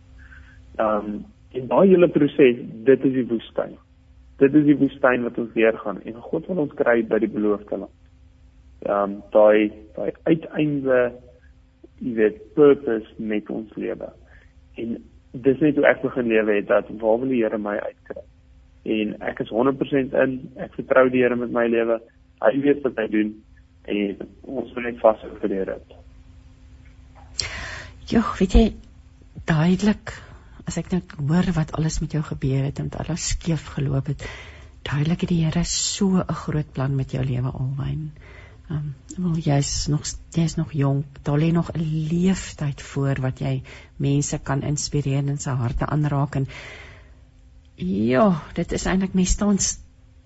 Um 0.80 1.25
en 1.51 1.67
daai 1.67 1.88
hele 1.88 2.08
proses, 2.08 2.58
dit 2.84 3.06
is 3.06 3.13
die 3.13 3.27
woestyn. 3.27 3.77
Dit 4.38 4.54
is 4.54 4.65
die 4.65 4.77
woestyn 4.77 5.23
wat 5.23 5.38
ons 5.38 5.54
deur 5.54 5.77
gaan 5.77 6.01
en 6.01 6.13
God 6.13 6.47
wil 6.47 6.58
ons 6.58 6.73
kry 6.73 7.04
by 7.04 7.19
die 7.19 7.34
beloofde 7.34 7.77
land 7.77 8.00
ehm 8.86 9.04
um, 9.04 9.17
daai 9.34 9.72
daai 9.96 10.12
uiteinde 10.26 11.00
jy 12.02 12.13
weet 12.17 12.41
purpose 12.56 13.13
met 13.17 13.50
ons 13.54 13.74
lewe. 13.78 14.10
En 14.82 14.98
dis 15.32 15.60
net 15.62 15.78
hoe 15.78 15.88
ek 15.88 16.02
begin 16.02 16.28
lewe 16.32 16.56
het 16.58 16.67
dat 16.67 16.89
waar 17.02 17.20
wil 17.22 17.30
die 17.30 17.44
Here 17.44 17.60
my 17.62 17.78
uitkry? 17.78 18.24
En 18.84 19.13
ek 19.22 19.44
is 19.44 19.54
100% 19.54 20.15
in. 20.24 20.38
Ek 20.58 20.74
vertrou 20.80 21.06
die 21.13 21.22
Here 21.22 21.38
met 21.38 21.54
my 21.54 21.67
lewe. 21.70 22.00
Hy 22.41 22.54
weet 22.65 22.82
wat 22.88 22.98
hy 22.98 23.08
doen 23.13 23.36
en 23.91 24.26
ons 24.41 24.74
wil 24.76 24.86
net 24.86 25.00
vashou 25.02 25.30
vir 25.41 25.54
die 25.54 25.60
Here. 25.62 25.78
Ja, 28.12 28.26
weet 28.39 28.58
jy 28.58 28.65
duidelik 29.48 30.15
as 30.67 30.78
ek 30.82 30.91
net 30.94 31.13
hoor 31.20 31.48
wat 31.56 31.74
alles 31.78 32.00
met 32.02 32.13
jou 32.17 32.22
gebeur 32.26 32.65
het 32.67 32.82
en 32.82 32.89
wat 32.89 33.06
alles 33.06 33.32
skeef 33.36 33.70
geloop 33.76 34.12
het. 34.12 34.26
Duidelik 34.88 35.26
het 35.26 35.32
die 35.32 35.44
Here 35.46 35.63
so 35.70 36.17
'n 36.17 36.39
groot 36.44 36.74
plan 36.74 36.96
met 36.96 37.12
jou 37.12 37.24
lewe 37.24 37.52
alwyn. 37.54 38.12
Um, 38.71 38.95
wel 39.17 39.39
jy's 39.43 39.88
nog 39.91 40.05
jy's 40.31 40.55
nog 40.55 40.71
jonk. 40.71 41.05
Daar 41.27 41.39
lê 41.39 41.51
nog 41.51 41.71
'n 41.71 42.07
leeftyd 42.12 42.81
voor 42.81 43.21
wat 43.21 43.39
jy 43.39 43.62
mense 43.95 44.38
kan 44.38 44.62
inspireer 44.62 45.27
en 45.27 45.38
se 45.38 45.49
harte 45.49 45.86
aanraak 45.86 46.36
en 46.36 46.47
ja, 47.75 48.41
dit 48.53 48.71
is 48.71 48.86
eintlik 48.86 49.13
mens 49.13 49.29
staan 49.29 49.57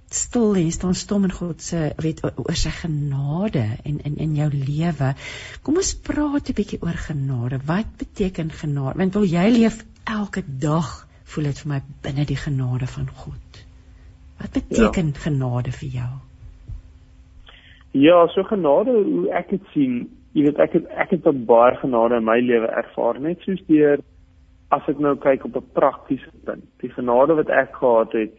stil 0.09 0.53
hier 0.53 0.71
staan 0.71 0.95
stom 0.95 1.23
in 1.23 1.31
God 1.31 1.61
se 1.61 1.93
weet 1.97 2.21
oor 2.23 2.55
sy 2.55 2.69
genade 2.69 3.65
en 3.83 3.99
in 4.03 4.17
in 4.17 4.35
jou 4.35 4.49
lewe. 4.53 5.15
Kom 5.61 5.75
ons 5.81 5.95
praat 5.95 6.49
'n 6.49 6.53
bietjie 6.53 6.81
oor 6.81 6.99
genade. 7.07 7.59
Wat 7.65 7.97
beteken 7.97 8.51
genade? 8.51 8.97
Want 8.97 9.13
wil 9.13 9.25
jy 9.25 9.49
leef 9.49 9.85
elke 10.03 10.43
dag 10.47 11.07
voel 11.23 11.43
dit 11.43 11.59
vir 11.59 11.69
my 11.69 11.81
binne 12.01 12.25
die 12.25 12.37
genade 12.37 12.87
van 12.87 13.09
God. 13.09 13.65
Wat 14.37 14.51
beteken 14.51 15.07
ja. 15.13 15.19
genade 15.19 15.71
vir 15.71 15.89
jou? 15.89 16.13
Ja, 17.95 18.27
so 18.27 18.43
genade 18.43 18.91
hoe 18.91 19.29
ek 19.31 19.53
dit 19.53 19.67
sien, 19.71 19.99
jy 20.35 20.49
weet 20.49 20.57
ek 20.59 20.73
het 20.75 20.87
ek 20.99 21.13
het 21.15 21.27
baie 21.47 21.77
genade 21.79 22.17
in 22.19 22.25
my 22.27 22.41
lewe 22.43 22.67
ervaar, 22.67 23.21
net 23.23 23.39
soos 23.47 23.61
deur 23.69 24.01
as 24.75 24.89
ek 24.91 24.99
nou 24.99 25.13
kyk 25.23 25.45
op 25.47 25.55
'n 25.55 25.69
praktiese 25.79 26.27
punt. 26.43 26.65
Die 26.83 26.91
genade 26.91 27.37
wat 27.39 27.49
ek 27.49 27.71
gehad 27.79 28.11
het 28.11 28.35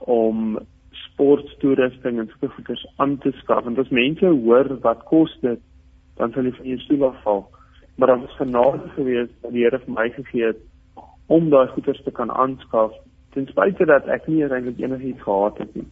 om 0.00 0.58
sporttoerusting 1.04 2.18
en 2.18 2.26
sulke 2.26 2.50
goeders 2.56 2.82
aan 2.96 3.18
te 3.18 3.30
skaf. 3.38 3.62
Want 3.64 3.78
as 3.78 3.94
mense 3.94 4.26
hoor 4.26 4.66
wat 4.82 5.04
kos 5.04 5.38
dit, 5.42 5.60
dan 6.16 6.32
sal 6.32 6.42
hulle 6.42 6.56
van 6.56 6.66
jou 6.66 6.78
stoel 6.78 7.06
afval. 7.12 7.46
Maar 7.96 8.08
dan 8.08 8.24
is 8.24 8.36
genade 8.42 8.88
gewees 8.96 9.30
dat 9.42 9.52
die 9.52 9.62
Here 9.62 9.78
vir 9.78 9.94
my 9.94 10.08
gegee 10.10 10.46
het 10.46 10.58
om 11.26 11.50
daai 11.50 11.68
goeders 11.68 12.02
te 12.02 12.10
kan 12.10 12.30
aanskaf 12.30 12.92
ten 13.30 13.46
spyte 13.46 13.84
dat 13.84 14.06
ek 14.08 14.26
nie 14.26 14.42
eintlik 14.42 14.78
enigiets 14.78 15.22
gehad 15.22 15.58
het 15.58 15.74
nie. 15.74 15.86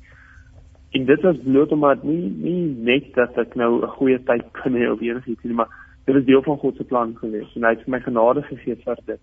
En 0.90 1.04
dit 1.04 1.20
was 1.20 1.36
bloot 1.44 1.72
omdat 1.72 2.02
nie 2.02 2.30
nie 2.30 2.76
net 2.90 3.14
dat 3.14 3.38
ek 3.38 3.54
nou 3.54 3.82
'n 3.82 3.94
goeie 3.98 4.18
tyd 4.22 4.44
kan 4.52 4.72
hê 4.72 4.90
of 4.92 5.00
enigiets 5.00 5.42
nie, 5.42 5.54
maar 5.54 5.68
dit 6.04 6.14
was 6.14 6.24
deel 6.24 6.42
van 6.42 6.58
God 6.58 6.76
se 6.76 6.84
plan 6.84 7.16
gewees 7.16 7.56
en 7.56 7.64
hy 7.64 7.74
het 7.74 7.86
my 7.86 8.00
genade 8.00 8.42
gegee 8.42 8.76
vir 8.84 8.98
dit. 9.06 9.20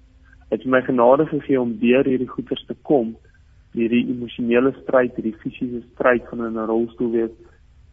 Hy 0.49 0.58
het 0.58 0.65
my 0.65 0.82
genade 0.82 1.26
gegee 1.26 1.62
om 1.62 1.78
deur 1.80 2.06
hierdie 2.06 2.28
goeters 2.28 2.65
te 2.65 2.76
kom, 2.82 3.15
hierdie 3.73 4.08
emosionele 4.08 4.73
stryd, 4.82 5.15
hierdie 5.15 5.39
fisiese 5.41 5.82
stryd 5.93 6.28
van 6.30 6.45
in 6.45 6.60
'n 6.60 6.67
rolstoel 6.67 7.12
wees. 7.12 7.32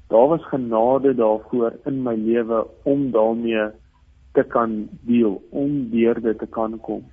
Daar 0.09 0.29
was 0.29 0.51
genade 0.51 1.15
daarvoor 1.15 1.73
in 1.87 2.03
my 2.03 2.15
lewe 2.15 2.67
om 2.83 3.11
daarmee 3.11 3.71
te 4.33 4.43
kan 4.43 4.89
deel, 5.07 5.43
om 5.51 5.91
deur 5.91 6.21
dit 6.21 6.39
te 6.39 6.47
kan 6.47 6.81
kom. 6.81 7.05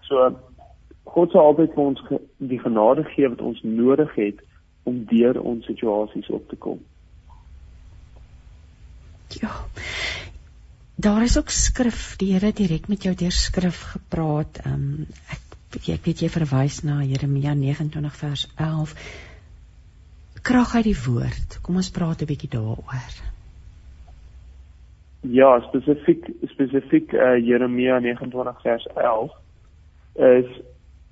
So 0.00 0.36
God 1.04 1.30
sal 1.30 1.40
altyd 1.40 1.74
vir 1.74 1.84
ons 1.84 2.02
die 2.38 2.58
genade 2.58 3.04
gee 3.04 3.28
wat 3.28 3.40
ons 3.40 3.62
nodig 3.62 4.14
het 4.14 4.45
om 4.86 5.04
deur 5.10 5.40
ons 5.40 5.66
situasies 5.66 6.28
op 6.30 6.48
te 6.48 6.56
kom. 6.56 6.78
Ja. 9.40 9.50
Daar 10.94 11.22
is 11.22 11.38
ook 11.38 11.50
skrif, 11.50 12.16
die 12.16 12.32
Here 12.32 12.52
direk 12.52 12.88
met 12.88 13.02
jou 13.02 13.14
deur 13.14 13.34
skrif 13.34 13.82
gepraat. 13.92 14.62
Ehm 14.64 14.74
um, 14.74 15.06
ek 15.34 15.42
ek 15.92 16.06
weet 16.06 16.22
jy 16.24 16.28
verwys 16.32 16.80
na 16.88 17.02
Jeremia 17.04 17.52
29 17.54 18.14
vers 18.16 18.46
11. 18.56 18.94
Krag 20.42 20.74
uit 20.78 20.86
die 20.86 20.98
woord. 21.06 21.58
Kom 21.62 21.76
ons 21.76 21.90
praat 21.90 22.22
'n 22.22 22.30
bietjie 22.30 22.48
daaroor. 22.48 23.12
Ja, 25.20 25.60
spesifiek 25.68 26.30
spesifiek 26.54 27.12
uh, 27.12 27.36
Jeremia 27.36 27.98
29 27.98 28.62
vers 28.62 28.86
11 28.94 29.32
is 30.14 30.50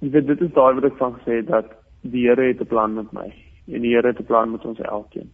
jy 0.00 0.10
weet 0.10 0.26
dit 0.26 0.40
is 0.40 0.54
daai 0.54 0.74
wat 0.74 0.84
ek 0.84 0.96
van 0.96 1.18
gesê 1.18 1.42
het 1.42 1.50
dat 1.50 1.74
die 2.00 2.28
Here 2.28 2.46
het 2.48 2.60
'n 2.60 2.66
plan 2.66 2.94
met 2.94 3.12
my 3.12 3.43
en 3.66 3.80
die 3.80 3.94
Here 3.94 4.06
het 4.06 4.20
'n 4.20 4.24
plan 4.24 4.50
met 4.50 4.64
ons 4.64 4.80
elkeen. 4.80 5.30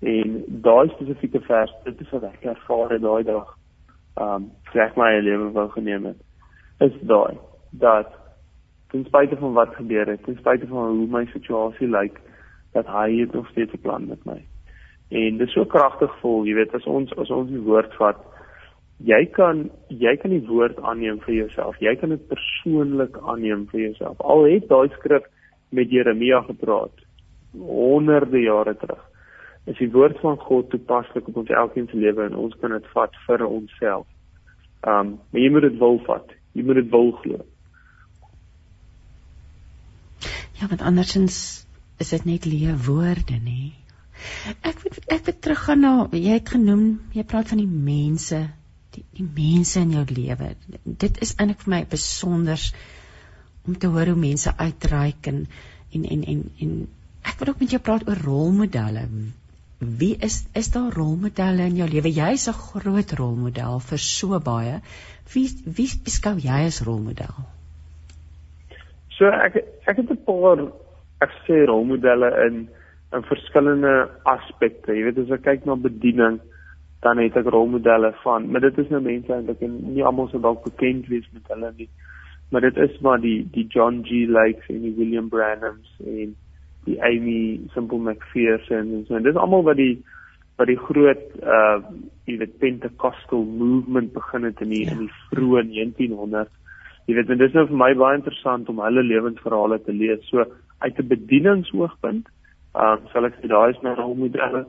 En 0.00 0.44
daai 0.46 0.88
spesifieke 0.88 1.40
vers, 1.40 1.72
dit 1.84 2.00
is 2.00 2.10
wat 2.10 2.22
ek 2.22 2.44
ervaar 2.44 2.90
het 2.90 3.02
daai 3.02 3.22
dag. 3.24 3.56
Um 4.16 4.50
reg 4.72 4.96
my 4.96 5.18
lewe 5.20 5.50
wou 5.52 5.68
geneem 5.70 6.04
het. 6.04 6.16
Is 6.78 6.96
daai 7.00 7.36
dat 7.70 8.08
ten 8.90 9.04
spyte 9.04 9.36
van 9.36 9.52
wat 9.52 9.74
gebeur 9.74 10.06
het, 10.06 10.24
ten 10.24 10.36
spyte 10.36 10.66
van 10.66 10.96
hoe 10.96 11.06
my 11.06 11.26
situasie 11.26 11.88
lyk, 11.88 12.20
dat 12.72 12.86
hy 12.86 13.20
het 13.20 13.32
nog 13.32 13.48
steeds 13.48 13.72
'n 13.72 13.80
plan 13.80 14.06
met 14.06 14.24
my. 14.24 14.44
En 15.08 15.36
dit 15.36 15.46
is 15.46 15.52
so 15.52 15.64
kragtig 15.64 16.18
voel, 16.20 16.44
jy 16.44 16.54
weet, 16.54 16.74
as 16.74 16.86
ons 16.86 17.16
as 17.16 17.30
ons 17.30 17.50
die 17.50 17.60
woord 17.60 17.94
vat, 17.94 18.16
jy 18.96 19.26
kan 19.26 19.70
jy 19.88 20.16
kan 20.16 20.30
die 20.30 20.46
woord 20.46 20.80
aanneem 20.80 21.20
vir 21.20 21.34
jouself. 21.34 21.76
Jy 21.80 21.96
kan 21.96 22.08
dit 22.08 22.26
persoonlik 22.28 23.18
aanneem 23.22 23.66
vir 23.68 23.80
jouself. 23.80 24.20
Al 24.20 24.44
het 24.44 24.68
daai 24.68 24.88
skrif 24.88 25.22
met 25.70 25.90
Jeremia 25.90 26.40
gepraat 26.42 27.09
honderde 27.52 28.42
jare 28.42 28.76
terug. 28.76 29.02
Is 29.68 29.78
die 29.78 29.90
woord 29.92 30.18
van 30.22 30.38
God 30.40 30.70
toepaslik 30.70 31.28
op 31.28 31.42
ons 31.42 31.52
elkeen 31.62 31.88
se 31.90 31.96
lewe 31.96 32.24
en 32.26 32.36
ons 32.36 32.56
kan 32.60 32.72
dit 32.74 32.86
vat 32.94 33.16
vir 33.26 33.46
onsself. 33.46 34.06
Um, 34.80 35.18
maar 35.30 35.42
jy 35.42 35.50
moet 35.52 35.68
dit 35.68 35.80
wil 35.80 35.98
vat. 36.06 36.30
Jy 36.56 36.64
moet 36.66 36.80
dit 36.80 36.92
wil 36.92 37.12
glo. 37.20 37.42
Ja, 40.60 40.68
want 40.68 40.82
andersins 40.84 41.66
is 42.00 42.12
dit 42.14 42.24
net 42.28 42.46
leë 42.48 42.76
woorde, 42.86 43.36
nê? 43.40 43.72
Ek 44.66 44.80
wil 44.84 44.96
ek 45.16 45.26
wil 45.28 45.36
teruggaan 45.40 45.84
na 45.84 45.92
jy 46.12 46.36
het 46.36 46.52
genoem, 46.52 46.84
jy 47.16 47.24
praat 47.28 47.52
van 47.52 47.60
die 47.62 47.68
mense, 47.90 48.40
die 48.96 49.04
die 49.16 49.24
mense 49.24 49.80
in 49.80 49.94
jou 49.96 50.04
lewe. 50.08 50.54
Dit 50.84 51.20
is 51.24 51.34
eintlik 51.36 51.64
vir 51.64 51.74
my 51.74 51.80
besonder 51.88 52.64
om 53.68 53.76
te 53.76 53.88
hoor 53.92 54.12
hoe 54.12 54.20
mense 54.20 54.52
uitreik 54.56 55.28
en 55.32 55.44
en 55.96 56.04
en, 56.04 56.42
en 56.64 56.74
ek 57.24 57.38
wil 57.38 57.52
ook 57.52 57.60
met 57.60 57.70
jou 57.70 57.82
praat 57.82 58.08
oor 58.08 58.20
rolmodelle. 58.24 59.06
Wie 59.78 60.16
is 60.20 60.42
is 60.54 60.70
daar 60.72 60.92
rolmodelle 60.92 61.68
in 61.70 61.76
jou 61.80 61.88
lewe? 61.88 62.10
Jy's 62.12 62.48
'n 62.48 62.52
groot 62.52 63.12
rolmodel 63.18 63.80
vir 63.80 63.98
so 63.98 64.40
baie. 64.40 64.80
Wie 65.32 65.48
wie 65.64 65.90
beskou 66.04 66.36
jy 66.36 66.66
as 66.66 66.82
rolmodel? 66.82 67.34
So 69.18 69.26
ek 69.26 69.56
ek 69.86 69.96
het 69.96 70.10
'n 70.10 70.24
paar 70.24 70.68
ek 71.20 71.32
sê 71.46 71.64
rolmodelle 71.66 72.30
in 72.46 72.68
in 73.12 73.22
verskillende 73.22 74.08
aspekte. 74.22 74.94
Jy 74.94 75.04
weet 75.04 75.18
as 75.18 75.30
ek 75.30 75.42
kyk 75.42 75.64
na 75.66 75.74
bediening, 75.74 76.40
dan 77.02 77.18
het 77.18 77.36
ek 77.36 77.48
rolmodelle 77.50 78.12
van, 78.22 78.50
maar 78.50 78.60
dit 78.60 78.78
is 78.78 78.90
nou 78.92 79.00
mense 79.00 79.32
eintlik 79.32 79.62
en 79.66 79.94
nie 79.94 80.04
almal 80.04 80.28
sou 80.28 80.40
dalk 80.40 80.62
bekend 80.64 81.08
wees 81.08 81.26
met 81.32 81.48
hulle 81.48 81.72
nie. 81.76 81.88
Maar 82.50 82.60
dit 82.60 82.76
is 82.76 83.00
maar 83.00 83.20
die 83.20 83.48
die 83.54 83.66
John 83.66 84.02
G. 84.04 84.26
Lakes 84.28 84.68
en 84.68 84.82
die 84.82 84.94
William 84.98 85.28
Branhams 85.28 85.90
en 86.04 86.34
die 86.84 86.98
Amy 87.02 87.60
Simple 87.74 87.98
McPherson 87.98 88.94
en 88.96 89.04
so. 89.08 89.16
En 89.16 89.22
dit 89.22 89.34
is 89.34 89.40
almal 89.40 89.62
wat 89.62 89.76
die 89.76 90.02
wat 90.60 90.68
die 90.68 90.78
groot 90.78 91.26
uh 91.42 91.80
jy 92.28 92.38
weet 92.38 92.58
Pentecostal 92.58 93.44
movement 93.44 94.12
begin 94.12 94.44
het 94.44 94.60
in 94.60 94.72
die 94.74 94.84
ja. 94.84 94.92
in 94.92 95.06
die 95.06 95.12
vroeë 95.30 95.66
1900s 95.68 96.56
Jy 97.10 97.16
weet, 97.16 97.30
en 97.32 97.40
dit 97.40 97.48
is 97.48 97.54
nou 97.56 97.64
vir 97.66 97.78
my 97.80 97.88
baie 97.98 98.18
interessant 98.20 98.68
om 98.70 98.78
hulle 98.84 99.02
lewensverhale 99.02 99.80
te 99.82 99.90
lees. 99.90 100.20
So 100.28 100.44
uit 100.84 100.98
'n 100.98 101.08
bedieningsoogpunt, 101.10 102.28
um, 102.74 103.00
sal 103.12 103.26
ek 103.26 103.34
sê 103.40 103.48
daar 103.50 103.70
is 103.70 103.82
my 103.82 103.94
rolmodelle. 103.98 104.66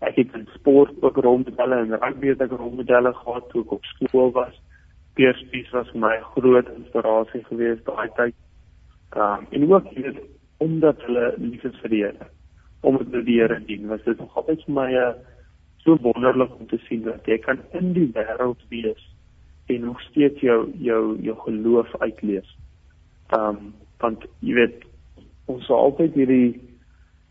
Ek 0.00 0.16
het 0.16 0.34
in 0.34 0.48
sport 0.54 0.90
ook 1.02 1.16
rolmodelle 1.16 1.76
en 1.76 1.94
rugby 1.94 2.32
het 2.32 2.40
ek 2.42 2.50
rolmodelle 2.50 3.12
gehad 3.14 3.48
toe 3.50 3.62
ek 3.62 3.72
op 3.72 3.84
skool 3.84 4.32
was. 4.32 4.54
Pierspies 5.14 5.70
was 5.70 5.90
vir 5.90 6.00
my 6.00 6.16
groot 6.34 6.68
inspirasie 6.76 7.44
geweest 7.44 7.86
daai 7.86 8.08
tyd. 8.16 8.34
Um, 9.16 9.46
en 9.50 9.72
ook 9.72 9.86
jy 9.94 10.02
weet 10.02 10.20
omdat 10.56 11.02
hulle 11.06 11.34
lief 11.38 11.64
is 11.64 11.78
vir 11.82 11.90
die 11.90 12.02
Here. 12.04 12.28
Om 12.80 12.98
dit 12.98 13.24
die 13.26 13.40
Here 13.40 13.60
dien, 13.66 13.88
was 13.88 14.02
dit 14.04 14.18
nog 14.18 14.36
altyd 14.36 14.64
vir 14.66 14.74
my 14.74 14.90
'n 14.92 14.96
uh, 14.96 15.14
so 15.84 15.96
wonderlik 16.00 16.54
om 16.58 16.66
te 16.66 16.78
sien 16.88 17.02
dat 17.04 17.26
jy 17.28 17.38
kan 17.38 17.60
in 17.72 17.92
die 17.92 18.10
wêreld 18.16 18.60
wees 18.68 19.02
en 19.66 19.80
nog 19.80 20.00
steeds 20.00 20.40
jou 20.40 20.70
jou 20.80 21.16
jou 21.22 21.36
geloof 21.46 21.96
uitlees. 22.00 22.56
Ehm 23.28 23.48
um, 23.48 23.72
want 23.98 24.24
jy 24.40 24.54
weet 24.54 24.84
ons 25.46 25.64
sal 25.66 25.76
altyd 25.88 26.14
hierdie 26.14 26.60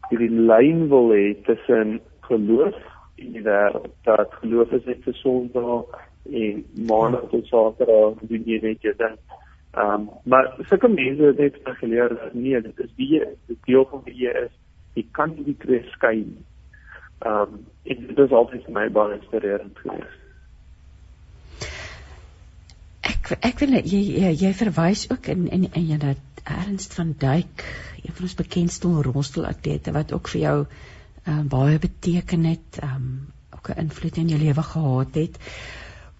hierdie 0.09 0.31
lyn 0.51 0.87
wil 0.89 1.11
hê 1.13 1.33
tussen 1.45 1.99
geloof 2.29 2.77
en 3.21 3.33
die 3.37 3.45
wêreld. 3.45 3.91
Dat 4.05 4.33
geloof 4.41 4.71
is 4.71 4.85
net 4.85 5.03
vir 5.05 5.17
Sondag 5.21 5.97
en 6.29 6.63
maandag 6.89 7.29
tot 7.29 7.49
Saterdag 7.49 8.21
doen 8.29 8.45
jy 8.45 8.59
net 8.61 8.81
jou 8.85 8.93
ding. 8.97 9.17
Ehm 9.73 9.93
um, 9.93 10.09
maar 10.23 10.53
sulke 10.69 10.87
mense 10.87 11.23
het 11.23 11.37
net 11.37 11.55
geleer 11.77 12.09
dat 12.09 12.33
nee, 12.33 12.61
dit 12.61 12.79
is 12.79 12.91
wie 12.95 13.21
die 13.47 13.57
deel 13.65 13.87
van 13.89 14.01
wie 14.05 14.15
jy 14.15 14.33
is. 14.45 14.51
Jy 14.93 15.05
kan 15.11 15.33
nie 15.33 15.45
die 15.47 15.57
twee 15.57 15.81
skei 15.95 16.17
nie. 16.19 16.43
Ehm 17.25 17.55
um, 17.55 17.63
dit 17.83 18.19
is 18.25 18.35
altyd 18.41 18.67
vir 18.67 18.75
my 18.75 18.85
baie 18.93 19.17
inspirerend 19.17 19.81
geweest. 19.81 20.19
Ek 23.01 23.33
ek 23.39 23.65
wil 23.65 23.79
jy 23.79 24.03
jy, 24.21 24.35
jy 24.45 24.53
verwys 24.61 25.07
ook 25.09 25.31
in 25.33 25.47
in 25.47 25.65
in 25.71 25.89
jy 25.89 25.97
dat 26.05 26.43
Ernst 26.43 26.93
van 26.93 27.15
Duyk, 27.17 27.63
een 28.03 28.13
van 28.13 28.27
ons 28.27 28.35
bekendste 28.35 28.91
rolstoelatlete 29.07 29.93
wat 29.95 30.13
ook 30.13 30.27
vir 30.35 30.41
jou 30.41 30.57
uh, 30.65 31.41
baie 31.49 31.79
beteken 31.79 32.45
het, 32.51 32.81
um 32.83 33.31
ook 33.55 33.69
'n 33.73 33.79
invloed 33.87 34.17
in 34.17 34.27
jou 34.27 34.39
lewe 34.39 34.63
gehad 34.63 35.15
het. 35.15 35.39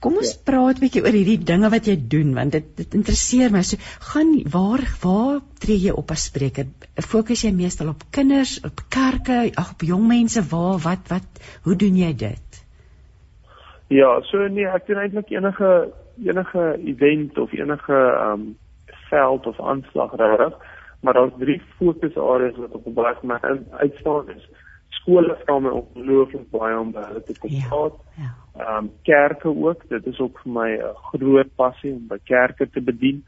Kom 0.03 0.17
ons 0.19 0.33
ja. 0.33 0.39
praat 0.43 0.79
'n 0.79 0.83
bietjie 0.83 1.01
oor 1.05 1.15
hierdie 1.15 1.39
dinge 1.49 1.69
wat 1.71 1.85
jy 1.87 1.95
doen 2.13 2.33
want 2.35 2.51
dit 2.51 2.65
dit 2.79 2.95
interesseer 2.99 3.53
my. 3.55 3.61
So 3.63 3.77
gaan 4.11 4.33
waar 4.55 4.83
waar 5.03 5.39
tree 5.63 5.79
jy 5.79 5.93
op 6.01 6.11
as 6.11 6.25
spreker? 6.27 6.67
Fokus 7.11 7.43
jy 7.45 7.53
meestal 7.55 7.93
op 7.93 8.03
kinders, 8.11 8.57
op 8.67 8.83
kerke, 8.91 9.37
ag 9.55 9.71
op 9.75 9.85
jong 9.87 10.03
mense, 10.07 10.43
waar 10.51 10.81
wat 10.83 11.07
wat 11.13 11.43
hoe 11.63 11.75
doen 11.75 11.95
jy 11.95 12.11
dit? 12.25 12.59
Ja, 13.87 14.09
so 14.27 14.47
nee, 14.47 14.67
ek 14.67 14.87
doen 14.87 14.99
eintlik 14.99 15.31
enige 15.31 15.71
enige 16.19 16.63
event 16.83 17.37
of 17.37 17.53
enige 17.53 17.99
um 18.27 18.57
veld 19.09 19.47
of 19.47 19.59
aanslag 19.61 20.15
regtig, 20.19 20.53
maar 21.01 21.13
daar's 21.13 21.39
drie 21.39 21.61
fokusareas 21.77 22.57
wat 22.57 22.75
op 22.75 22.91
baie 22.95 23.15
my 23.21 23.39
uitstaan 23.71 24.29
is. 24.35 24.45
Skole 25.03 25.35
vra 25.43 25.59
my 25.59 25.69
ongelooflik 25.69 26.47
baie 26.51 26.75
om 26.79 26.93
by 26.95 27.03
hulle 27.09 27.21
te 27.27 27.35
kom 27.39 27.51
Ja, 27.51 27.67
praat. 27.69 27.99
ja. 28.17 28.31
Um 28.77 28.91
kerke 29.03 29.49
ook, 29.49 29.83
dit 29.89 30.05
is 30.07 30.19
ook 30.19 30.39
vir 30.43 30.51
my 30.53 30.69
'n 30.77 30.95
groot 31.11 31.55
passie 31.55 31.91
om 31.91 32.07
by 32.07 32.17
kerke 32.23 32.69
te 32.69 32.81
bedien. 32.81 33.23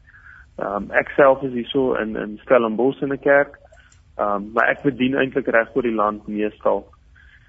Um 0.58 0.92
ek 0.92 1.10
self 1.16 1.44
is 1.44 1.52
hierso 1.54 1.94
in 2.00 2.16
in 2.16 2.38
Stellenbosch 2.44 3.02
in 3.02 3.12
'n 3.12 3.20
kerk. 3.20 3.58
Um 4.18 4.52
maar 4.54 4.70
ek 4.70 4.84
bedien 4.84 5.16
eintlik 5.16 5.48
reg 5.48 5.76
oor 5.76 5.82
die 5.84 5.96
land 5.96 6.28
meestal. 6.28 6.86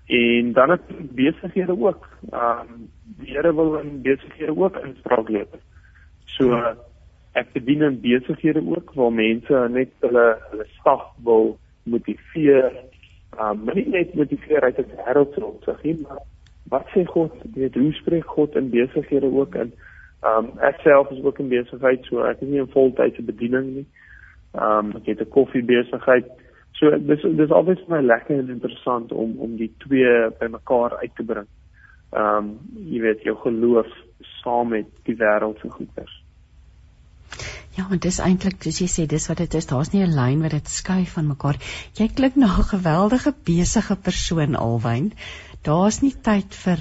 En 0.09 0.53
dan 0.53 0.71
het 0.71 1.15
besighede 1.15 1.79
ook. 1.79 2.09
Um 2.33 2.91
die 3.19 3.31
Here 3.35 3.55
wil 3.55 3.79
in 3.79 4.03
besighede 4.03 4.57
ook 4.57 4.77
inspraak 4.77 5.29
lewer. 5.29 5.61
So 6.25 6.75
ek 7.35 7.53
bedien 7.53 7.83
in 7.83 8.01
besighede 8.01 8.63
ook 8.67 8.95
waar 8.95 9.13
mense 9.13 9.69
net 9.71 9.91
hulle 10.01 10.39
hulle 10.51 10.67
staf 10.81 11.03
wil 11.25 11.59
motiveer. 11.85 12.73
Um 13.41 13.65
nie 13.75 13.89
net 13.89 14.15
motiveer 14.15 14.63
uit 14.63 14.79
'n 14.79 14.91
wêreldse 14.97 15.77
nie, 15.83 15.99
maar 16.03 16.23
wat 16.69 16.87
sê 16.95 17.05
God? 17.05 17.33
Hoe 17.75 17.93
spreek 17.93 18.27
God 18.27 18.57
in 18.57 18.71
besighede 18.71 19.33
ook 19.33 19.55
in 19.55 19.73
um 20.23 20.51
ek 20.59 20.81
self 20.81 21.11
is 21.11 21.23
ook 21.23 21.39
in 21.39 21.49
besigheid, 21.49 22.05
so 22.05 22.23
ek 22.25 22.41
is 22.41 22.49
nie 22.49 22.61
'n 22.61 22.73
voltydse 22.73 23.23
bediening 23.23 23.75
nie. 23.75 23.87
Um 24.55 24.97
ek 24.97 25.07
het 25.07 25.21
'n 25.21 25.31
koffiebesigheid. 25.31 26.27
So 26.73 26.91
dis 26.99 27.23
dis 27.23 27.51
altyd 27.51 27.79
vir 27.79 27.97
my 27.97 28.03
lekker 28.03 28.39
en 28.39 28.51
interessant 28.51 29.13
om 29.13 29.39
om 29.39 29.57
die 29.57 29.73
twee 29.79 30.31
bymekaar 30.39 30.97
uit 30.97 31.15
te 31.17 31.25
bring. 31.25 31.47
Um, 32.13 32.59
jy 32.75 33.01
weet 33.01 33.23
jou 33.23 33.37
geloof 33.37 33.89
saam 34.43 34.69
met 34.69 34.87
die 35.05 35.17
wêreld 35.17 35.59
se 35.61 35.71
goeders. 35.71 36.26
Ja, 37.77 37.85
en 37.93 38.01
dis 38.01 38.19
eintlik 38.25 38.63
soos 38.65 38.79
jy 38.81 38.87
sê, 38.89 39.05
dis 39.09 39.27
wat 39.29 39.43
dit 39.43 39.55
is. 39.59 39.67
Daar's 39.69 39.93
nie 39.93 40.03
'n 40.05 40.15
lyn 40.17 40.41
wat 40.43 40.55
dit 40.57 40.69
skei 40.69 41.05
van 41.07 41.27
mekaar. 41.29 41.59
Jy 41.99 42.09
klink 42.09 42.37
na 42.37 42.47
'n 42.47 42.71
geweldige 42.73 43.35
besige 43.45 43.97
persoon 43.97 44.57
alwyn. 44.57 45.13
Daar's 45.63 46.01
nie 46.01 46.15
tyd 46.29 46.55
vir 46.55 46.81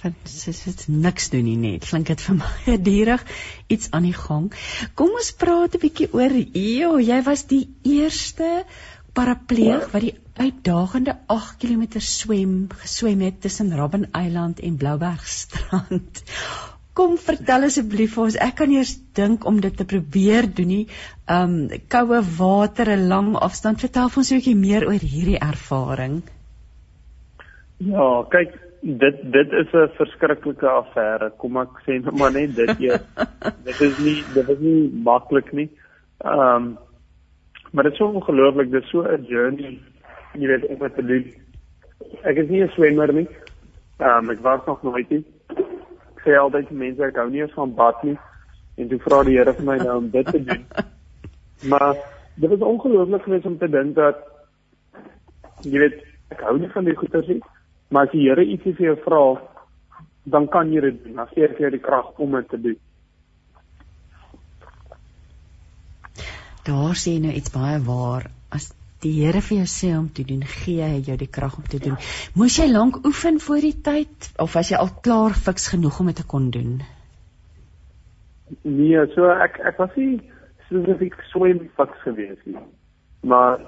van 0.00 0.14
sis 0.24 0.62
dit 0.64 0.88
niks 0.88 1.28
doen 1.30 1.44
nie 1.44 1.56
net. 1.56 1.84
Klink 1.90 2.06
dit 2.06 2.20
vir 2.20 2.38
my 2.42 2.50
gedierig 2.64 3.24
iets 3.68 3.90
aan 3.90 4.08
die 4.08 4.16
gang. 4.16 4.48
Kom 4.94 5.12
ons 5.20 5.30
praat 5.44 5.76
'n 5.76 5.84
bietjie 5.84 6.08
oor 6.12 6.32
jo, 6.32 6.98
jy 6.98 7.20
was 7.28 7.46
die 7.52 7.68
eerste 7.84 8.64
parapleeg 9.12 9.90
wat 9.92 10.02
die 10.02 10.16
uitdagende 10.40 11.18
8 11.28 11.58
km 11.60 12.00
swem 12.00 12.54
geswem 12.82 13.20
het 13.20 13.40
tussen 13.40 13.76
Robben 13.76 14.08
Eiland 14.12 14.60
en 14.60 14.76
Bloubergstrand. 14.76 16.22
Kom 16.92 17.14
vertel 17.16 17.64
asseblief 17.70 18.16
vir 18.16 18.22
ons. 18.26 18.34
Ek 18.44 18.58
kan 18.58 18.72
eers 18.74 18.92
dink 19.16 19.46
om 19.48 19.60
dit 19.64 19.76
te 19.76 19.86
probeer 19.88 20.48
doen 20.58 20.68
nie. 20.68 20.82
Um 21.36 21.54
koue 21.94 22.20
water, 22.38 22.90
'n 22.92 23.08
lang 23.08 23.30
afstand. 23.46 23.80
Vertel 23.80 24.10
ons 24.12 24.32
'n 24.32 24.36
bietjie 24.40 24.56
meer 24.56 24.84
oor 24.88 25.06
hierdie 25.14 25.40
ervaring. 25.40 26.20
Ja, 27.78 28.10
kyk, 28.34 28.52
dit 28.82 29.24
dit 29.38 29.52
is 29.62 29.72
'n 29.72 29.88
verskriklike 29.96 30.68
affære. 30.68 31.32
Kom 31.38 31.56
ek 31.56 31.80
sê 31.86 31.96
net 32.04 32.12
maar 32.12 32.32
net 32.32 32.54
dit 32.56 32.80
eers. 32.80 33.02
dit 33.68 33.80
is 33.80 33.98
nie 33.98 34.18
dit 34.34 34.48
is 34.48 34.60
nie 34.60 34.90
maklik 35.04 35.52
nie. 35.52 35.70
Um 36.20 36.76
maar 37.72 37.84
dit 37.84 37.92
is 37.92 37.98
so 37.98 38.12
ongelooflik. 38.12 38.70
Dit 38.70 38.84
is 38.84 38.90
so 38.90 39.00
'n 39.00 39.24
journey. 39.24 39.80
Jy 40.34 40.46
weet 40.46 40.68
om 40.68 40.78
dit 40.78 40.94
te 40.94 41.02
doen. 41.02 41.24
Ek 42.22 42.36
is 42.36 42.48
nie 42.50 42.62
'n 42.62 42.68
swemmer 42.76 43.12
nie. 43.12 43.28
Um 43.98 44.30
ek 44.30 44.40
was 44.40 44.60
nog 44.66 44.82
nooit 44.82 45.08
nie 45.10 45.24
sê 46.24 46.36
altyd 46.38 46.68
vir 46.70 46.80
mense 46.84 47.08
ek 47.08 47.20
hou 47.20 47.28
nie 47.30 47.42
eens 47.44 47.54
van 47.58 47.74
bad 47.74 48.02
nie 48.06 48.16
en 48.80 48.88
toe 48.88 48.98
vra 49.04 49.22
die 49.26 49.36
Here 49.38 49.54
vir 49.58 49.66
my 49.68 49.76
nou 49.82 49.96
om 50.00 50.10
dit 50.10 50.26
te 50.26 50.42
doen. 50.42 50.66
Maar 51.70 51.94
dit 52.34 52.50
was 52.50 52.64
ongelooflik 52.66 53.22
geweest 53.22 53.46
om 53.46 53.58
te 53.58 53.68
dink 53.70 53.94
dat 53.94 54.18
jy 55.62 55.78
weet 55.78 56.00
ek 56.34 56.40
hou 56.42 56.56
nie 56.58 56.70
van 56.72 56.88
die 56.88 56.96
goeters 56.98 57.28
nie, 57.30 57.38
maar 57.94 58.08
as 58.08 58.14
die 58.16 58.24
Here 58.24 58.42
ietsie 58.42 58.72
vir 58.74 58.88
jou 58.88 58.96
vra, 59.04 59.20
dan 60.34 60.48
kan 60.50 60.72
jy 60.72 60.80
dit 60.80 61.04
doen. 61.04 61.20
Dan 61.20 61.30
gee 61.34 61.46
hy 61.46 61.66
jou 61.66 61.70
die 61.70 61.82
krag 61.82 62.18
om 62.18 62.34
dit 62.38 62.48
te 62.50 62.60
doen. 62.66 62.80
Daar 66.66 66.98
sê 66.98 67.16
nou 67.22 67.32
iets 67.34 67.54
baie 67.54 67.78
waar 67.86 68.28
as 68.54 68.70
die 69.02 69.12
Here 69.18 69.42
vir 69.42 69.62
jou 69.62 69.68
sê 69.70 69.92
om 69.98 70.08
te 70.14 70.24
doen, 70.26 70.42
gee 70.46 70.82
hy 70.82 71.00
jou 71.06 71.16
die 71.18 71.30
krag 71.30 71.56
om 71.58 71.66
te 71.68 71.80
doen. 71.82 71.96
Moes 72.38 72.58
jy 72.58 72.68
lank 72.70 73.00
oefen 73.06 73.40
voor 73.42 73.62
die 73.64 73.76
tyd 73.84 74.30
of 74.42 74.54
was 74.54 74.70
jy 74.70 74.78
al 74.78 74.92
klaar 75.02 75.34
fiks 75.34 75.68
genoeg 75.74 76.00
om 76.00 76.10
dit 76.12 76.20
te 76.22 76.26
kon 76.28 76.50
doen? 76.54 76.80
Nee, 78.62 79.06
so 79.14 79.30
ek 79.32 79.58
ek 79.64 79.80
was 79.80 79.94
nie 79.96 80.20
spesifiek 80.68 81.16
swem 81.32 81.64
fiks 81.78 82.04
gewees 82.06 82.38
nie. 82.44 82.58
Maar 83.26 83.60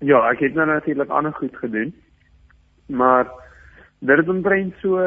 ja, 0.00 0.22
ek 0.30 0.44
het 0.46 0.54
nou 0.58 0.66
natuurlik 0.68 1.10
ander 1.10 1.34
goed 1.38 1.56
gedoen. 1.56 1.94
Maar 2.86 3.28
dit 3.98 4.16
het 4.16 4.28
omtrent 4.28 4.74
so 4.82 5.00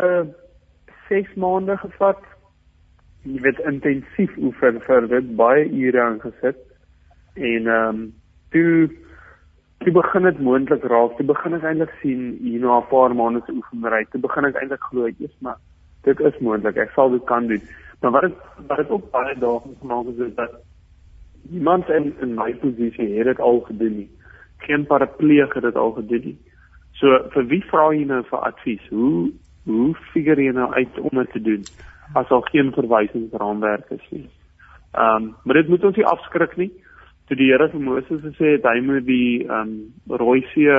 6 1.10 1.34
maande 1.36 1.78
gevat. 1.78 2.22
Jy 3.26 3.42
weet 3.42 3.64
intensief 3.66 4.36
oefen 4.38 4.82
vir 4.86 5.10
dit 5.12 5.34
baie 5.40 5.66
ure 5.70 6.02
aangesit. 6.02 6.62
En 7.36 7.68
ehm 7.68 7.90
um, 7.96 8.06
toe 8.54 9.05
toe 9.86 9.94
begin 9.94 10.24
dit 10.26 10.40
moontlik 10.40 10.84
raak. 10.90 11.18
Toe 11.18 11.26
begin 11.30 11.54
ek 11.54 11.66
eintlik 11.70 11.92
sien 12.02 12.22
hier 12.42 12.62
na 12.62 12.80
'n 12.80 12.88
paar 12.90 13.14
maande 13.16 13.42
se 13.46 13.54
oefenry. 13.54 14.06
Toe 14.12 14.22
begin 14.22 14.46
ek 14.46 14.56
eintlik 14.62 14.84
glo 14.90 15.06
ek 15.06 15.20
eers 15.20 15.38
maar 15.42 15.58
dit 16.04 16.20
is 16.20 16.40
moontlik. 16.40 16.78
Ek 16.78 16.92
sal 16.96 17.10
dit 17.10 17.26
kan 17.26 17.48
doen. 17.48 17.62
Maar 18.02 18.12
wat 18.12 18.24
het, 18.24 18.38
wat 18.68 18.78
het 18.78 18.90
ook 18.90 19.12
baie 19.12 19.36
dae 19.40 19.60
gemaak 19.82 20.06
is 20.08 20.36
dat 20.36 20.52
niemand 21.50 21.90
in 21.90 22.14
in 22.22 22.34
my 22.34 22.54
posisie 22.54 23.18
het 23.18 23.26
dit 23.26 23.40
al 23.40 23.60
gedoen 23.60 23.96
nie. 23.98 24.10
Geen 24.58 24.86
parapleeg 24.86 25.54
het 25.54 25.64
dit 25.64 25.76
al 25.76 25.92
gedoen 25.92 26.22
nie. 26.24 26.38
So 26.94 27.08
vir 27.30 27.46
wie 27.46 27.64
vra 27.70 27.92
jy 27.94 28.06
nou 28.06 28.24
vir 28.24 28.40
advies? 28.40 28.90
Hoe 28.90 29.32
hoe 29.66 29.94
figure 30.14 30.42
jy 30.42 30.52
nou 30.52 30.74
uit 30.74 31.00
om 31.00 31.18
dit 31.18 31.32
te 31.32 31.42
doen 31.42 31.64
as 32.14 32.30
al 32.30 32.42
geen 32.42 32.72
verwysingsraamwerk 32.74 33.90
is 33.90 34.10
nie? 34.10 34.30
Ehm 34.94 35.24
um, 35.24 35.36
maar 35.44 35.56
dit 35.56 35.68
moet 35.68 35.84
ons 35.84 35.96
nie 35.96 36.06
afskrik 36.06 36.58
nie 36.58 36.72
toe 37.28 37.38
die 37.38 37.50
Here 37.52 37.70
vir 37.72 37.82
Moses 37.82 38.22
gesê 38.22 38.56
het 38.56 38.68
hy 38.70 38.82
moet 38.86 39.06
die 39.08 39.46
ehm 39.46 39.62
um, 39.62 40.20
rooi 40.22 40.42
see, 40.54 40.76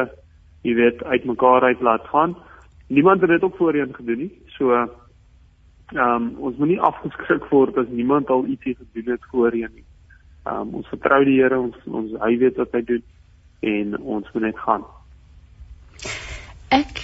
jy 0.66 0.74
weet, 0.78 1.02
uitmekaar 1.02 1.66
uit 1.70 1.82
laat 1.82 2.06
gaan. 2.12 2.36
Niemand 2.88 3.20
het 3.20 3.30
dit 3.30 3.42
ook 3.42 3.56
voorheen 3.56 3.94
gedoen 3.94 4.18
nie. 4.26 4.32
So 4.58 4.72
ehm 4.74 4.94
um, 6.02 6.30
ons 6.38 6.56
moenie 6.58 6.80
afgeskrik 6.80 7.48
word 7.50 7.78
as 7.78 7.90
niemand 7.90 8.30
al 8.30 8.46
ietsie 8.46 8.76
gedoen 8.78 9.12
het 9.14 9.28
voorheen 9.32 9.74
nie. 9.74 9.86
Ehm 10.46 10.68
um, 10.68 10.74
ons 10.82 10.88
vertrou 10.94 11.24
die 11.24 11.40
Here, 11.40 11.58
ons 11.58 11.76
ons 11.86 12.14
hy 12.22 12.32
weet 12.38 12.62
wat 12.62 12.78
hy 12.78 12.84
doen 12.92 13.04
en 13.66 13.98
ons 13.98 14.32
moet 14.34 14.48
net 14.48 14.58
gaan. 14.62 14.86
Ek 16.70 17.02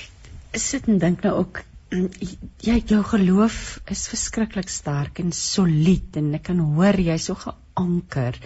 sit 0.58 0.88
en 0.90 0.98
dink 1.02 1.22
nou 1.26 1.34
ook 1.42 1.62
jy 2.68 2.76
jou 2.88 3.02
geloof 3.04 3.56
is 3.90 4.06
verskriklik 4.12 4.70
sterk 4.72 5.18
en 5.22 5.32
solied 5.36 6.16
en 6.20 6.30
ek 6.38 6.46
kan 6.50 6.62
hoor 6.76 6.98
jy's 7.00 7.26
so 7.30 7.38
geanker. 7.38 8.38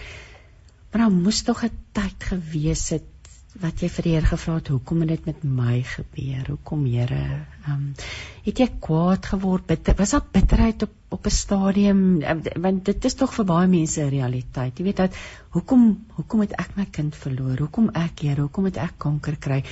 Maar 0.97 1.09
daar 1.09 1.23
moes 1.23 1.41
tog 1.45 1.59
'n 1.63 1.77
tyd 1.93 2.23
gewees 2.23 2.89
het 2.89 3.27
wat 3.61 3.81
jy 3.81 3.87
vir 3.95 4.03
die 4.03 4.13
Here 4.13 4.25
gevra 4.25 4.53
het, 4.55 4.67
hoekom 4.67 5.01
het 5.01 5.09
dit 5.09 5.25
met 5.25 5.43
my 5.43 5.83
gebeur? 5.85 6.47
Hoekom, 6.47 6.85
Here? 6.85 7.45
Ehm 7.65 7.73
um, 7.73 7.83
het 8.45 8.57
jy 8.57 8.67
kwaad 8.79 9.25
geword? 9.25 9.67
Bitter, 9.67 9.93
was 9.97 10.11
daar 10.11 10.23
bitterheid 10.31 10.81
op 10.83 10.89
op 11.09 11.25
'n 11.25 11.29
stadium 11.29 11.99
um, 12.21 12.41
want 12.61 12.85
dit 12.85 13.05
is 13.05 13.13
tog 13.13 13.33
vir 13.33 13.45
baie 13.45 13.67
mense 13.67 14.01
'n 14.01 14.09
realiteit. 14.09 14.77
Jy 14.77 14.83
weet 14.83 14.97
dat 14.97 15.19
hoekom 15.49 16.05
hoekom 16.15 16.39
het 16.39 16.51
ek 16.51 16.75
my 16.75 16.85
kind 16.85 17.15
verloor? 17.15 17.57
Hoekom 17.57 17.89
ek, 17.93 18.19
Here? 18.19 18.41
Hoekom 18.41 18.65
het 18.65 18.77
ek 18.77 18.97
kanker 18.97 19.37
kry? 19.37 19.63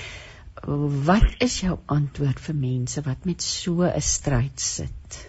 Wat 1.06 1.36
is 1.40 1.60
jou 1.62 1.80
antwoord 1.86 2.40
vir 2.40 2.56
mense 2.56 3.02
wat 3.02 3.26
met 3.26 3.42
so 3.42 3.82
'n 3.82 4.02
stryd 4.02 4.60
sit? 4.60 5.28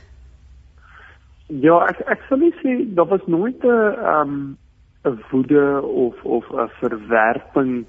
Ja, 1.49 1.87
ek 1.89 2.01
ek 2.07 2.21
sou 2.29 2.39
net 2.39 2.55
sê 2.61 2.95
daar 2.95 3.09
was 3.09 3.27
nooit 3.27 3.65
'n 3.65 3.69
ehm 3.71 4.29
um 4.29 4.59
'n 5.07 5.19
woede 5.31 5.83
of 5.83 6.25
of 6.25 6.45
'n 6.51 6.69
verwerping 6.81 7.87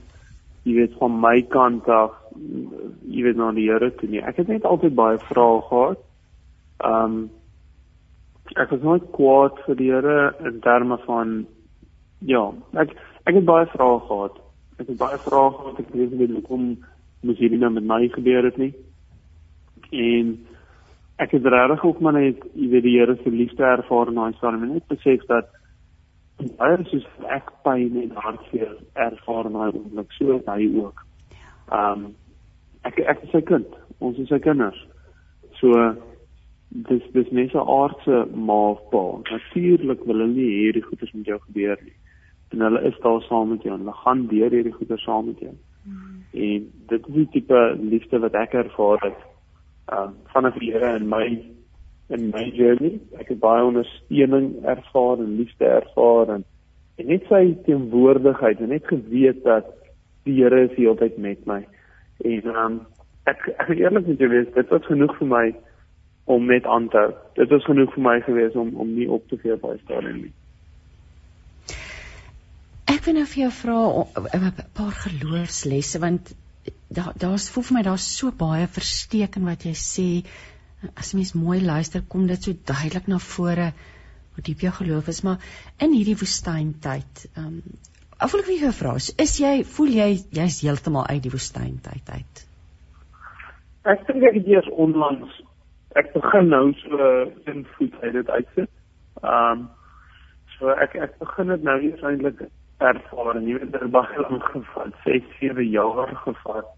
jy 0.67 0.73
weet 0.75 0.97
van 0.99 1.19
my 1.21 1.41
kant 1.41 1.88
af 1.88 2.12
jy 3.08 3.23
weet 3.25 3.38
na 3.39 3.51
die 3.56 3.67
Here 3.69 3.91
toe 3.95 4.10
nie. 4.10 4.21
Ek 4.21 4.38
het 4.41 4.47
net 4.51 4.65
altyd 4.67 4.95
baie 4.95 5.19
vrae 5.30 5.62
gehad. 5.69 6.01
Um 6.84 7.30
ek 8.56 8.71
was 8.71 8.82
nooit 8.82 9.06
kwaad 9.12 9.58
vir 9.65 9.80
die 9.80 9.91
Here 9.91 10.34
in 10.45 10.60
terme 10.63 10.97
van 11.06 11.45
ja, 12.19 12.43
ek 12.73 12.93
ek 13.25 13.39
het 13.39 13.45
baie 13.45 13.65
vrae 13.73 13.99
gehad. 14.10 14.38
Ek 14.80 14.88
het 14.88 14.99
baie 14.99 15.17
vrae 15.17 15.49
gehad 15.56 15.80
ek 15.80 15.93
weet 15.93 16.17
nie 16.19 16.34
hoekom 16.36 16.69
moes 17.23 17.39
hierdie 17.41 17.60
nou 17.60 17.71
met 17.73 17.88
my 17.88 18.03
gebeur 18.13 18.45
het 18.45 18.58
nie. 18.62 18.73
En 19.91 20.38
ek 21.17 21.32
het 21.34 21.45
regtig 21.45 21.86
ook 21.86 22.01
maar 22.01 22.19
net 22.19 22.43
jy 22.53 22.69
weet 22.75 22.86
die 22.86 22.97
Here 22.99 23.17
se 23.23 23.32
liefde 23.34 23.63
ervaar 23.63 24.12
in 24.12 24.19
daai 24.19 24.34
stadium 24.38 24.67
en 24.67 24.75
net 24.77 24.91
besef 24.91 25.25
dat 25.32 25.49
baie 26.38 26.84
soos 26.91 27.06
ek 27.34 27.50
pyn 27.65 27.97
en 28.02 28.17
hartseer 28.23 28.76
ervaar 29.08 29.50
in 29.50 29.58
daai 29.58 29.71
oomblik 29.71 30.12
so 30.17 30.38
hy 30.45 30.67
ook. 30.84 31.02
Um 31.73 32.12
ek 32.86 33.00
ek 33.13 33.23
is 33.26 33.34
sy 33.34 33.41
kind. 33.41 33.73
Ons 34.00 34.19
is 34.21 34.30
sy 34.30 34.39
kinders. 34.43 34.78
So 35.60 35.73
dis 36.89 37.06
dis 37.15 37.32
nie 37.32 37.47
so 37.54 37.63
aardse 37.63 38.26
maafpa. 38.50 39.04
Natuurlik 39.32 40.06
wil 40.06 40.21
hulle 40.21 40.34
nie 40.36 40.52
hierdie 40.60 40.86
goeders 40.86 41.13
met 41.17 41.32
jou 41.34 41.39
gebeur 41.47 41.82
nie. 41.82 41.97
En 42.54 42.63
hulle 42.67 42.84
is 42.88 43.02
daar 43.04 43.21
saam 43.26 43.56
met 43.56 43.65
jou 43.65 43.73
en 43.73 43.82
hulle 43.82 43.97
gaan 44.04 44.28
deur 44.30 44.54
hierdie 44.54 44.78
goeders 44.78 45.04
saam 45.10 45.32
met 45.32 45.41
jou. 45.41 45.56
Hmm. 45.88 46.23
En 46.32 46.71
dit 46.93 47.10
is 47.10 47.19
die 47.23 47.30
tipe 47.34 47.62
liefde 47.82 48.21
wat 48.23 48.38
ek 48.45 48.54
ervaar 48.62 49.02
het. 49.10 49.21
Um 49.89 50.17
van 50.34 50.45
'n 50.45 50.60
Here 50.60 50.95
in 50.95 51.10
my 51.10 51.57
in 52.10 52.30
my 52.32 52.46
journey. 52.56 53.00
Ek 53.20 53.32
het 53.34 53.39
baie 53.43 53.65
ondersteuning 53.67 54.52
ervaar 54.65 55.24
en 55.24 55.36
liefde 55.39 55.65
ervaar 55.65 56.36
en, 56.38 56.46
en 56.98 57.10
net 57.12 57.28
sy 57.32 57.43
teenwoordigheid 57.65 58.62
en 58.63 58.72
net 58.76 58.88
geweet 58.88 59.43
dat 59.46 59.70
die 60.28 60.38
Here 60.41 60.65
is 60.67 60.76
heeltyd 60.76 61.17
met 61.24 61.46
my. 61.48 61.62
En 62.28 62.50
um, 62.63 62.80
ek 63.30 63.50
ek 63.58 63.76
eerlik 63.76 64.08
met 64.08 64.24
jou 64.24 64.32
wees, 64.32 64.50
dit 64.56 64.74
was 64.74 64.88
genoeg 64.88 65.13
vir 65.20 65.32
my 65.32 65.46
om 66.28 66.48
net 66.48 66.65
aan 66.67 66.89
te 66.91 67.00
hou. 67.00 67.13
Dit 67.39 67.52
was 67.54 67.67
genoeg 67.67 67.93
vir 67.96 68.04
my 68.04 68.17
gewees 68.26 68.56
om 68.60 68.74
om 68.76 68.91
nie 68.96 69.08
op 69.12 69.28
te 69.32 69.39
gee 69.43 69.56
by 69.62 69.78
stadium 69.84 70.26
nie. 70.26 70.34
Ek 72.88 73.04
wil 73.06 73.20
nou 73.20 73.28
vir 73.28 73.41
jou 73.46 73.54
vra 73.62 73.80
'n 74.39 74.51
paar 74.76 74.95
geloofslesse 75.05 75.99
want 75.99 76.36
daar 76.88 77.14
daar's 77.20 77.49
voel 77.51 77.64
vir 77.64 77.78
my 77.78 77.84
daar's 77.84 78.08
so 78.18 78.32
baie 78.32 78.68
versteek 78.68 79.36
in 79.36 79.45
wat 79.45 79.64
jy 79.64 79.76
sê 79.76 80.10
as 80.95 81.13
mens 81.17 81.34
mooi 81.34 81.59
luister, 81.63 82.03
kom 82.07 82.28
dit 82.30 82.43
so 82.43 82.53
duidelik 82.53 83.07
na 83.07 83.19
vore 83.23 83.71
hoe 84.36 84.43
diep 84.45 84.65
jou 84.67 84.73
geloof 84.80 85.07
is, 85.09 85.23
maar 85.25 85.41
in 85.82 85.95
hierdie 85.97 86.17
woestyntyd, 86.19 87.28
ehm 87.36 87.45
um, 87.45 87.61
afval 88.17 88.41
ek 88.41 88.47
vir 88.49 88.61
jou 88.65 88.73
vra, 88.73 88.95
is 88.97 89.34
jy 89.38 89.51
voel 89.78 89.91
jy 89.93 90.07
jy's 90.34 90.61
heeltemal 90.65 91.05
uit 91.05 91.21
die 91.21 91.34
woestyntyd 91.34 92.09
uit? 92.09 92.39
Ek 93.86 94.07
dink 94.07 94.25
ek 94.25 94.39
het 94.39 94.49
eers 94.49 94.69
onlangs 94.73 95.36
ek 95.97 96.13
begin 96.13 96.51
nou 96.51 96.65
so 96.84 97.09
in 97.49 97.65
voet 97.75 97.95
uit 98.03 98.13
dit 98.13 98.30
uitsit. 98.30 98.69
Ehm 99.23 99.51
um, 99.51 99.65
so 100.57 100.73
ek 100.73 100.95
ek 101.05 101.17
begin 101.21 101.53
dit 101.53 101.65
nou 101.69 101.78
eers 101.82 102.05
eintlik 102.09 102.43
ervaar 102.89 103.39
en 103.39 103.47
jy 103.49 103.57
weet 103.57 103.71
dit 103.73 103.82
het 103.82 103.93
baie 103.93 104.23
lank 104.23 104.45
gevat, 104.53 104.93
6, 105.05 105.28
7 105.39 105.65
jaar 105.69 106.13
gevat 106.25 106.69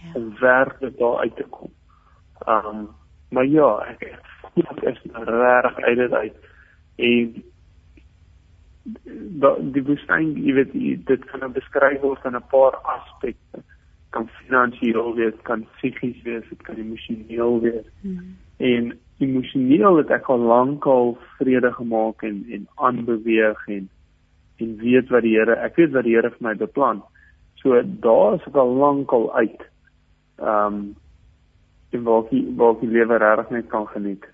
ja. 0.00 0.12
om 0.20 0.30
werk 0.40 0.78
dit 0.80 0.98
daar 0.98 1.24
uit 1.24 1.36
te 1.36 1.46
kom. 1.56 1.72
Ehm 2.46 2.68
um, 2.72 2.82
Maar 3.32 3.46
ja, 3.48 3.70
ek 3.88 4.18
voel 4.52 4.88
is 4.90 5.00
nou 5.12 5.24
reg 5.24 5.76
uit 5.80 5.96
dit 5.96 6.12
uit. 6.12 6.34
En 6.96 7.30
da, 9.42 9.54
die 9.74 9.84
woestyn, 9.86 10.34
jy 10.36 10.56
weet, 10.58 10.74
dit 11.08 11.24
kan 11.30 11.40
nou 11.40 11.50
beskryf 11.54 12.00
word 12.02 12.26
in 12.28 12.36
'n 12.36 12.50
paar 12.52 12.76
aspekte. 12.96 13.62
Kan 14.12 14.28
finansiëel 14.42 15.14
wees, 15.16 15.38
kan 15.48 15.64
psigies 15.76 16.20
wees, 16.22 16.44
dit 16.48 16.62
kan 16.62 16.76
emosioneel 16.76 17.60
wees. 17.60 17.88
Hmm. 18.02 18.36
En 18.56 18.92
emosioneel 19.18 19.96
het 20.02 20.10
ek 20.10 20.28
al 20.28 20.44
lank 20.52 20.86
al 20.86 21.16
vrede 21.38 21.72
gemaak 21.72 22.22
en 22.22 22.44
en 22.50 22.68
aanbeweeg 22.74 23.68
en 23.68 23.88
en 24.58 24.76
weet 24.76 25.08
wat 25.08 25.22
die 25.22 25.38
Here, 25.38 25.56
ek 25.56 25.76
weet 25.76 25.90
wat 25.92 26.04
die 26.04 26.14
Here 26.14 26.30
vir 26.30 26.48
my 26.48 26.54
beplan. 26.54 27.02
So 27.62 27.80
daar 27.82 28.34
is 28.34 28.46
ek 28.46 28.56
al 28.56 28.76
lank 28.76 29.12
al 29.12 29.32
uit. 29.34 29.62
Ehm 30.38 30.74
um, 30.74 30.96
en 31.92 32.02
waar 32.02 32.24
ek 32.24 32.52
waar 32.56 32.78
die 32.80 32.90
lewe 32.90 33.18
regtig 33.22 33.50
net 33.56 33.68
kan 33.72 33.86
geniet. 33.94 34.28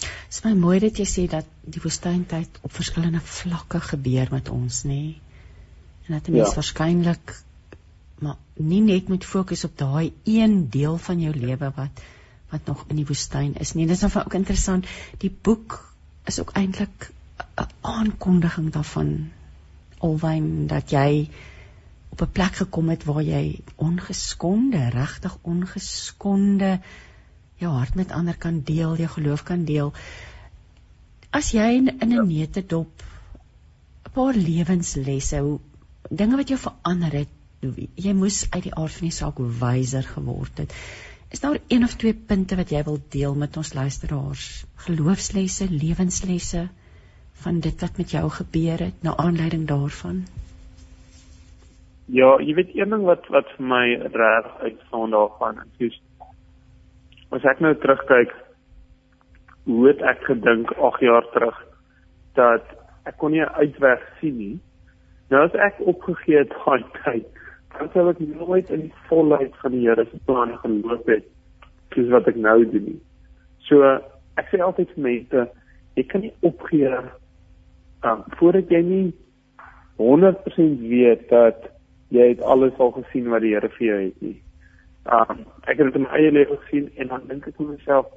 Dit 0.00 0.40
is 0.40 0.42
my 0.44 0.54
mooi 0.58 0.78
dat 0.82 0.98
jy 0.98 1.06
sê 1.06 1.26
dat 1.30 1.46
die 1.62 1.82
woestyntyd 1.82 2.58
op 2.66 2.72
verskillende 2.74 3.20
vlakke 3.20 3.80
gebeur 3.80 4.32
met 4.34 4.50
ons, 4.50 4.82
nê? 4.84 4.88
Nee? 4.88 5.20
En 6.06 6.18
dat 6.18 6.28
'n 6.28 6.32
mens 6.32 6.48
ja. 6.48 6.54
waarskynlik 6.54 7.44
maar 8.20 8.36
nie 8.54 8.80
net 8.80 9.08
moet 9.08 9.24
fokus 9.24 9.64
op 9.64 9.78
daai 9.78 10.12
een 10.24 10.70
deel 10.70 10.98
van 10.98 11.20
jou 11.20 11.34
lewe 11.34 11.72
wat 11.76 12.02
wat 12.50 12.66
nog 12.66 12.84
in 12.88 12.96
die 12.96 13.06
woestyn 13.06 13.54
is 13.58 13.72
nie. 13.74 13.86
Dit 13.86 13.96
is 13.96 14.00
dan 14.00 14.24
ook 14.24 14.34
interessant. 14.34 14.86
Die 15.18 15.36
boek 15.42 15.94
is 16.24 16.40
ook 16.40 16.52
eintlik 16.52 17.10
'n 17.58 17.66
aankondiging 17.80 18.70
daarvan 18.72 19.30
alwyn 19.98 20.66
dat 20.66 20.90
jy 20.90 21.28
op 22.14 22.20
'n 22.22 22.32
plek 22.32 22.54
gekom 22.62 22.88
het 22.88 23.04
waar 23.04 23.22
jy 23.22 23.60
ongeskonde, 23.74 24.88
regtig 24.88 25.38
ongeskonde 25.42 26.80
jou 27.58 27.72
hart 27.72 27.94
met 27.94 28.12
ander 28.12 28.36
kan 28.38 28.60
deel, 28.62 28.96
jou 28.96 29.08
geloof 29.08 29.42
kan 29.42 29.64
deel. 29.64 29.92
As 31.30 31.50
jy 31.50 31.66
in 31.74 31.90
'n 31.98 32.10
ja. 32.10 32.22
neutedop 32.22 33.02
'n 34.06 34.12
paar 34.12 34.34
lewenslesse, 34.34 35.58
dinge 36.10 36.36
wat 36.36 36.48
jou 36.48 36.58
verander 36.58 37.12
het, 37.12 37.28
jy 37.94 38.12
moes 38.12 38.46
uit 38.50 38.62
die 38.62 38.74
aard 38.74 38.92
van 38.92 39.08
die 39.08 39.16
saak 39.16 39.38
wyser 39.38 40.02
geword 40.02 40.58
het. 40.58 40.72
Is 41.28 41.40
daar 41.40 41.58
een 41.68 41.84
of 41.84 41.94
twee 41.94 42.14
punte 42.14 42.56
wat 42.56 42.70
jy 42.70 42.84
wil 42.84 43.00
deel 43.08 43.34
met 43.34 43.56
ons 43.56 43.72
luisteraars? 43.72 44.64
Geloofslesse, 44.74 45.70
lewenslesse 45.70 46.68
van 47.32 47.60
dit 47.60 47.80
wat 47.80 47.96
met 47.96 48.10
jou 48.10 48.30
gebeur 48.30 48.78
het, 48.78 49.02
na 49.02 49.16
aanleiding 49.16 49.66
daarvan? 49.66 50.26
Ja, 52.12 52.34
jy 52.40 52.54
weet 52.54 52.74
een 52.76 52.90
ding 52.92 53.04
wat 53.08 53.26
wat 53.32 53.48
vir 53.56 53.64
my 53.64 53.84
reg 54.12 54.48
uitstaan 54.60 55.10
daarvan 55.10 55.62
is 55.78 55.96
as 57.34 57.46
ek 57.50 57.62
nou 57.64 57.72
terugkyk 57.80 58.34
hoe 59.64 59.86
het 59.88 60.02
ek 60.04 60.20
gedink 60.28 60.70
8 60.76 61.00
jaar 61.02 61.24
terug 61.32 61.56
dat 62.38 62.66
ek 63.08 63.16
kon 63.16 63.32
nie 63.32 63.40
'n 63.40 63.56
uitweg 63.56 64.04
sien 64.20 64.36
nie. 64.36 64.60
Nou 65.30 65.44
as 65.44 65.54
ek 65.54 65.80
opgegee 65.80 66.38
het 66.38 66.52
daai 66.52 66.84
tyd, 67.04 67.26
dan 67.78 67.90
sou 67.92 68.08
ek 68.10 68.20
nooit 68.20 68.70
in 68.70 68.80
die 68.80 68.94
volheid 69.08 69.56
van 69.62 69.72
die 69.72 69.88
Here 69.88 70.04
se 70.04 70.18
plan 70.26 70.58
geloop 70.58 71.06
het 71.06 71.24
soos 71.94 72.08
wat 72.08 72.28
ek 72.28 72.36
nou 72.36 72.64
doen 72.70 72.84
nie. 72.84 73.00
So 73.58 73.82
ek 74.36 74.48
sê 74.50 74.60
altyd 74.60 74.90
vir 74.94 75.02
mense, 75.02 75.48
jy 75.96 76.04
kan 76.04 76.20
nie 76.20 76.34
opgee 76.42 76.92
um, 78.04 78.24
voordat 78.38 78.70
jy 78.70 78.82
nie 78.82 79.14
100% 79.96 80.80
weet 80.90 81.28
dat 81.28 81.73
jy 82.14 82.28
het 82.34 82.42
alles 82.42 82.76
al 82.78 82.92
gesien 82.94 83.30
wat 83.32 83.42
die 83.42 83.54
Here 83.54 83.70
vir 83.76 83.86
jou 83.86 84.00
het 84.00 84.22
nie. 84.22 84.36
Um 85.04 85.44
ek 85.68 85.78
het 85.78 85.86
dit 85.88 85.98
in 85.98 86.06
my 86.06 86.18
eie 86.18 86.32
lewe 86.32 86.58
gesien 86.62 86.90
en 87.00 87.10
dan 87.12 87.26
dink 87.28 87.48
ek 87.50 87.58
vir 87.58 87.72
myself 87.72 88.10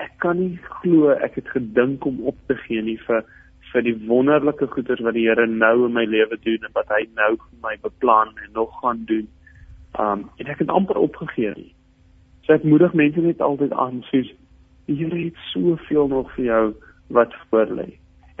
ek 0.00 0.12
kan 0.24 0.38
nie 0.40 0.56
glo 0.80 1.12
ek 1.12 1.36
het 1.40 1.50
gedink 1.52 2.06
om 2.08 2.22
op 2.30 2.38
te 2.48 2.56
gee 2.64 2.82
nie 2.82 2.98
vir 3.06 3.24
vir 3.72 3.84
die 3.84 3.96
wonderlike 4.08 4.68
goeders 4.72 5.02
wat 5.04 5.16
die 5.16 5.26
Here 5.26 5.46
nou 5.46 5.86
in 5.86 5.96
my 5.96 6.04
lewe 6.08 6.38
doen 6.44 6.68
en 6.68 6.74
wat 6.78 6.92
hy 6.94 7.02
nou 7.18 7.32
vir 7.36 7.58
my 7.66 7.74
beplan 7.82 8.32
en 8.44 8.54
nog 8.56 8.72
gaan 8.80 9.04
doen. 9.10 9.28
Um 9.98 10.28
en 10.38 10.54
ek 10.54 10.64
het 10.64 10.72
amper 10.72 11.00
opgegee 11.02 11.54
nie. 11.56 11.72
So 12.46 12.54
ek 12.54 12.64
moedig 12.68 12.94
mense 12.98 13.20
net 13.20 13.42
altyd 13.42 13.72
aan 13.72 14.02
soos 14.10 14.30
die 14.86 14.98
Here 15.02 15.26
het 15.26 15.46
soveel 15.50 16.08
nog 16.08 16.30
vir 16.36 16.44
jou 16.44 16.64
wat 17.12 17.34
voor 17.50 17.68
lê. 17.80 17.90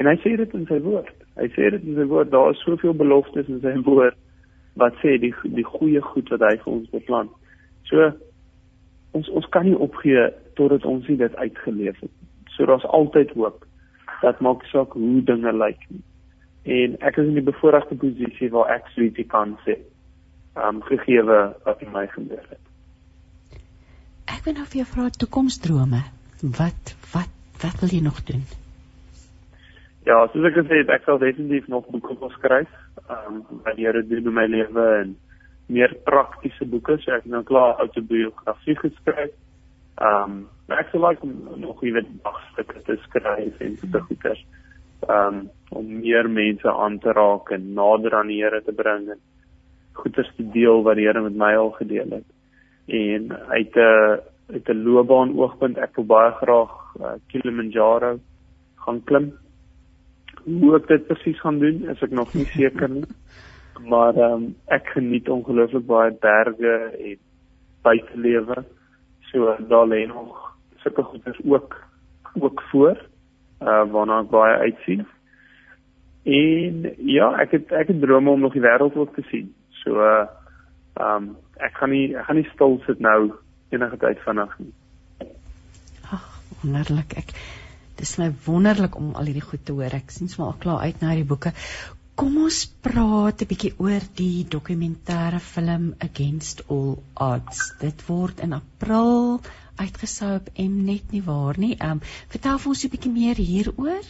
En 0.00 0.08
hy 0.08 0.16
sê 0.22 0.36
dit 0.36 0.54
in 0.56 0.64
sy 0.66 0.80
woord. 0.82 1.12
Hy 1.36 1.48
sê 1.52 1.68
dit 1.74 1.84
in 1.84 1.96
sy 1.96 2.04
woord, 2.08 2.30
daar 2.32 2.50
is 2.52 2.60
soveel 2.64 2.94
beloftes 2.96 3.48
in 3.48 3.60
sy 3.60 3.74
woord 3.86 4.16
wat 4.80 4.94
sê 5.02 5.18
die 5.20 5.34
die 5.42 5.66
goeie 5.66 6.00
goed 6.00 6.30
wat 6.32 6.44
hy 6.46 6.54
vir 6.64 6.72
ons 6.72 6.92
beplan. 6.92 7.28
So 7.90 8.10
ons 9.12 9.28
ons 9.28 9.48
kan 9.52 9.66
nie 9.68 9.76
opgee 9.76 10.30
totdat 10.56 10.86
ons 10.88 11.08
nie 11.08 11.18
dit 11.20 11.36
uitgeleef 11.36 12.00
het. 12.00 12.14
So 12.56 12.66
daar's 12.66 12.86
altyd 12.88 13.34
hoop. 13.36 13.66
Dat 14.22 14.40
maak 14.40 14.64
saak 14.70 14.94
hoe 14.96 15.22
dinge 15.26 15.52
lyk 15.52 15.84
nie. 15.90 16.02
En 16.62 16.96
ek 17.02 17.18
is 17.18 17.26
in 17.26 17.38
die 17.40 17.44
bevoordeelde 17.44 17.98
posisie 17.98 18.50
waar 18.52 18.70
ek 18.76 18.90
sweetie 18.94 19.26
kan 19.28 19.56
sê. 19.66 19.78
Ehm 20.56 20.76
um, 20.76 20.82
gegee 20.88 21.22
wat 21.24 21.80
in 21.80 21.92
my 21.92 22.06
gebeur 22.06 22.44
het. 22.48 22.60
Ek 24.30 24.44
wil 24.44 24.54
nou 24.54 24.66
vir 24.66 24.82
jou 24.82 24.88
vra 24.94 25.08
toekomsdrome. 25.10 26.02
Wat 26.42 26.96
wat 27.12 27.30
wat 27.62 27.80
wil 27.80 27.92
jy 27.94 28.02
nog 28.02 28.24
doen? 28.26 28.42
Ja, 30.06 30.16
soos 30.32 30.48
ek 30.48 30.56
gesê 30.58 30.80
het, 30.82 30.90
ek 30.90 31.04
sal 31.06 31.20
definitief 31.22 31.68
nog 31.70 31.86
boeke 31.90 32.30
skryf. 32.34 32.70
Ehm 33.08 33.34
um, 33.34 33.60
wat 33.64 33.76
die 33.76 33.86
Here 33.86 34.02
doen 34.06 34.26
in 34.26 34.34
my 34.34 34.46
lewe 34.46 34.86
en 35.02 35.16
meer 35.66 35.94
praktiese 36.04 36.66
boeke. 36.68 36.98
So 37.00 37.12
ek 37.12 37.24
het 37.24 37.32
nou 37.32 37.42
klaar 37.48 37.80
autobiografie 37.84 38.76
geskryf. 38.80 39.34
Ehm 40.00 40.36
um, 40.36 40.42
ek 40.72 40.88
sal 40.92 41.04
like 41.04 41.24
om 41.26 41.60
nog 41.60 41.82
iewe 41.84 42.04
dagstukke 42.24 42.82
te 42.86 42.96
skryf 43.06 43.60
en 43.60 43.76
te 43.80 44.00
goeders. 44.08 44.44
Ehm 45.08 45.40
um, 45.40 45.42
om 45.72 45.88
meer 46.00 46.28
mense 46.30 46.72
aan 46.72 46.98
te 46.98 47.12
raak 47.16 47.50
en 47.50 47.72
nader 47.74 48.14
aan 48.14 48.28
die 48.32 48.42
Here 48.42 48.62
te 48.62 48.72
bring 48.72 49.08
en 49.14 49.20
goeders 49.92 50.30
te 50.36 50.44
deel 50.52 50.82
wat 50.82 50.96
die 51.00 51.06
Here 51.08 51.22
met 51.22 51.36
my 51.36 51.54
al 51.56 51.72
gedeel 51.78 52.18
het. 52.18 52.28
En 52.86 53.32
uit 53.56 53.76
'n 53.76 54.20
uit 54.52 54.68
'n 54.68 54.82
loopbaan 54.84 55.38
oogpunt 55.38 55.78
ek 55.78 55.96
wil 55.96 56.04
baie 56.04 56.32
graag 56.32 56.72
uh, 57.00 57.16
Kilimanjaro 57.28 58.18
gaan 58.84 59.04
klim 59.04 59.32
hoe 60.44 60.76
ek 60.76 60.88
dit 60.88 61.06
presies 61.06 61.40
gaan 61.40 61.58
doen, 61.58 61.84
is 61.90 62.02
ek 62.02 62.10
nog 62.10 62.34
nie 62.34 62.46
seker 62.56 62.90
nie. 62.90 63.06
Maar 63.82 64.14
ehm 64.14 64.32
um, 64.32 64.42
ek 64.70 64.92
geniet 64.94 65.28
ongelooflik 65.32 65.86
baie 65.88 66.12
berge 66.22 66.74
en 66.92 67.16
buitelewe. 67.82 68.64
So 69.30 69.56
daar 69.68 69.88
lê 69.88 70.04
nog 70.06 70.52
sulke 70.82 71.02
goeders 71.02 71.40
ook 71.44 71.80
ook 72.40 72.62
voor 72.70 73.00
uh 73.60 73.82
waarna 73.90 74.20
ek 74.20 74.30
baie 74.30 74.56
uitsien. 74.56 75.06
En 76.22 76.92
ja, 76.96 77.32
ek 77.40 77.50
het 77.50 77.72
ek 77.72 77.90
het 77.90 78.00
drome 78.00 78.30
om 78.30 78.40
nog 78.40 78.52
die 78.52 78.62
wêreld 78.62 78.96
ook 78.96 79.14
te 79.14 79.24
sien. 79.30 79.54
So 79.82 79.98
uh 79.98 80.26
ehm 80.94 81.16
um, 81.16 81.36
ek 81.56 81.74
gaan 81.80 81.90
nie 81.90 82.16
ek 82.16 82.24
gaan 82.28 82.36
nie 82.36 82.50
stil 82.52 82.78
sit 82.86 83.00
nou 83.00 83.32
enige 83.70 83.96
tyd 83.96 84.22
vanaand 84.26 84.58
nie. 84.58 84.72
Ag, 86.12 86.26
wonderlik. 86.60 87.16
Ek 87.16 87.34
Dis 87.96 88.18
my 88.18 88.30
wonderlik 88.46 88.96
om 88.96 89.14
al 89.14 89.28
hierdie 89.28 89.48
goed 89.48 89.64
te 89.64 89.72
hoor. 89.76 89.94
Ek 89.94 90.10
sien 90.10 90.28
smaak 90.28 90.60
klaar 90.64 90.84
uit 90.86 91.00
na 91.00 91.10
hierdie 91.12 91.28
boeke. 91.28 91.52
Kom 92.14 92.36
ons 92.44 92.60
praat 92.84 93.42
'n 93.42 93.48
bietjie 93.50 93.72
oor 93.78 94.04
die 94.16 94.44
dokumentêre 94.54 95.40
film 95.40 95.94
Against 96.06 96.62
All 96.68 96.98
Odds. 97.16 97.60
Dit 97.80 98.06
word 98.08 98.40
in 98.40 98.52
April 98.52 99.40
uitgesaai 99.80 100.36
op 100.36 100.48
Mnet 100.58 101.12
nie 101.12 101.22
waar 101.24 101.58
nie. 101.58 101.74
Ehm 101.78 101.98
um, 101.98 102.00
vertel 102.34 102.58
vir 102.58 102.72
ons 102.74 102.84
'n 102.84 102.92
bietjie 102.94 103.12
meer 103.12 103.36
hieroor. 103.36 104.06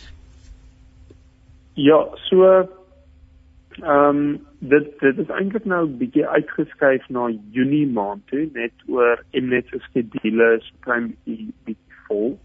Ja, 1.74 2.00
so 2.28 2.44
ehm 2.52 4.08
um, 4.08 4.46
dit 4.58 4.88
dit 5.00 5.18
is 5.18 5.30
eintlik 5.38 5.64
nou 5.64 5.86
'n 5.86 5.98
bietjie 5.98 6.26
uitgeskuif 6.26 7.08
na 7.08 7.28
Junie 7.50 7.86
maand 7.86 8.26
toe 8.26 8.50
net 8.54 8.72
oor 8.86 9.24
Mnet 9.32 9.66
se 9.68 9.78
skedule 9.78 10.54
is 10.58 10.72
klein 10.80 11.14
bietjie 11.24 11.76
vol. 12.08 12.38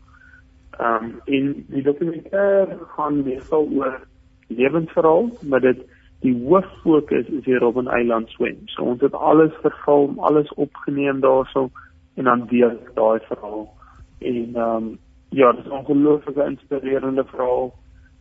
Ehm 0.77 1.03
um, 1.03 1.21
en 1.25 1.65
die 1.67 1.83
dokumentêr 1.83 2.77
gaan 2.95 3.23
meestal 3.23 3.69
oor 3.73 4.01
lewensverhaal, 4.47 5.29
maar 5.41 5.61
dit 5.61 5.79
die 6.19 6.33
hoof 6.43 6.65
fokus 6.83 7.27
is 7.27 7.45
hier 7.45 7.63
op 7.65 7.75
'n 7.75 7.87
eiland 7.87 8.29
swem. 8.29 8.57
So 8.65 8.83
ons 8.83 9.01
het 9.01 9.13
alles 9.13 9.53
verfilm, 9.61 10.19
alles 10.19 10.53
opgeneem 10.53 11.19
daarso 11.19 11.69
en 12.15 12.23
dan 12.23 12.45
deel 12.47 12.77
daai 12.93 13.19
verhaal. 13.19 13.73
En 14.19 14.55
ehm 14.55 14.75
um, 14.75 14.97
ja, 15.29 15.51
dit 15.51 15.65
is 15.65 15.71
ongelooflike 15.71 16.43
inspirerende 16.43 17.23
verhaal. 17.23 17.73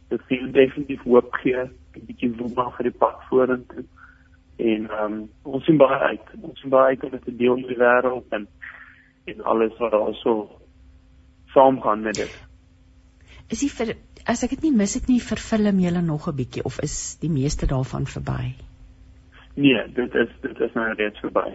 Dit 0.08 0.20
sien 0.28 0.52
definitief 0.52 1.02
hoop 1.02 1.34
gee, 1.34 1.56
'n 1.56 2.06
bietjie 2.06 2.36
woema 2.36 2.70
vir 2.70 2.82
die 2.82 2.98
pad 2.98 3.16
vorentoe. 3.28 3.84
En 4.56 4.90
ehm 4.90 5.12
um, 5.12 5.30
ons 5.42 5.64
sien 5.64 5.76
baie 5.76 6.00
uit. 6.00 6.26
Ons 6.40 6.60
sien 6.60 6.70
baie 6.70 6.86
uit 6.86 7.04
om 7.04 7.10
dit 7.10 7.24
te 7.24 7.36
deel 7.36 7.56
met 7.56 7.68
die 7.68 7.76
wêreld 7.76 8.24
en 8.28 8.48
en 9.24 9.44
alles 9.44 9.76
wat 9.78 9.90
daarso 9.90 10.48
saamgaan 11.46 12.00
met 12.00 12.14
dit. 12.14 12.45
Is 13.48 13.62
dit 13.62 13.70
vir 13.70 13.94
as 14.26 14.42
ek 14.42 14.56
dit 14.56 14.66
nie 14.66 14.74
mis 14.74 14.96
het 14.98 15.06
nie 15.08 15.20
vir 15.22 15.38
film 15.38 15.78
julle 15.78 16.02
nog 16.02 16.28
'n 16.28 16.36
bietjie 16.36 16.64
of 16.64 16.80
is 16.82 17.16
die 17.20 17.30
meeste 17.30 17.66
daarvan 17.66 18.06
verby? 18.06 18.54
Nee, 19.54 19.86
dit 19.94 20.14
is 20.14 20.28
dit 20.42 20.60
is 20.60 20.74
nou 20.74 20.92
reeds 20.94 21.20
verby. 21.20 21.54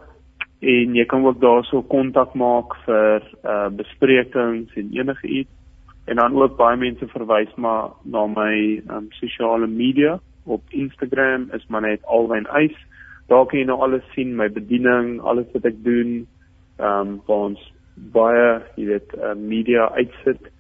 en 0.60 0.96
jy 1.00 1.06
kan 1.08 1.24
ook 1.24 1.40
daarso 1.40 1.88
kontak 1.88 2.36
maak 2.36 2.76
vir 2.84 3.24
uh 3.48 3.72
besprekings 3.80 4.76
en 4.76 4.92
enige 4.92 5.28
iets 5.28 5.56
en 6.12 6.20
dan 6.20 6.36
ook 6.36 6.60
baie 6.60 6.76
mense 6.76 7.08
verwys 7.14 7.54
maar 7.56 7.96
na 8.04 8.28
my 8.28 8.84
um, 8.92 9.08
sosiale 9.22 9.68
media. 9.72 10.20
Op 10.44 10.62
Instagram 10.70 11.48
is 11.56 11.64
maar 11.72 11.88
net 11.88 12.04
alwynuis 12.04 12.76
daar 13.32 13.48
kan 13.48 13.64
jy 13.64 13.68
nou 13.72 13.80
alles 13.88 14.04
sien 14.18 14.36
my 14.36 14.52
bediening 14.52 15.24
alles 15.24 15.48
wat 15.56 15.64
ek 15.72 15.80
doen 15.88 16.28
ehm 16.76 17.08
um, 17.08 17.24
vir 17.24 17.40
ons 17.48 17.64
baie, 17.96 18.62
jy 18.76 18.86
weet, 18.92 19.16
uh, 19.18 19.34
media 19.40 19.90
uitsit. 19.96 20.52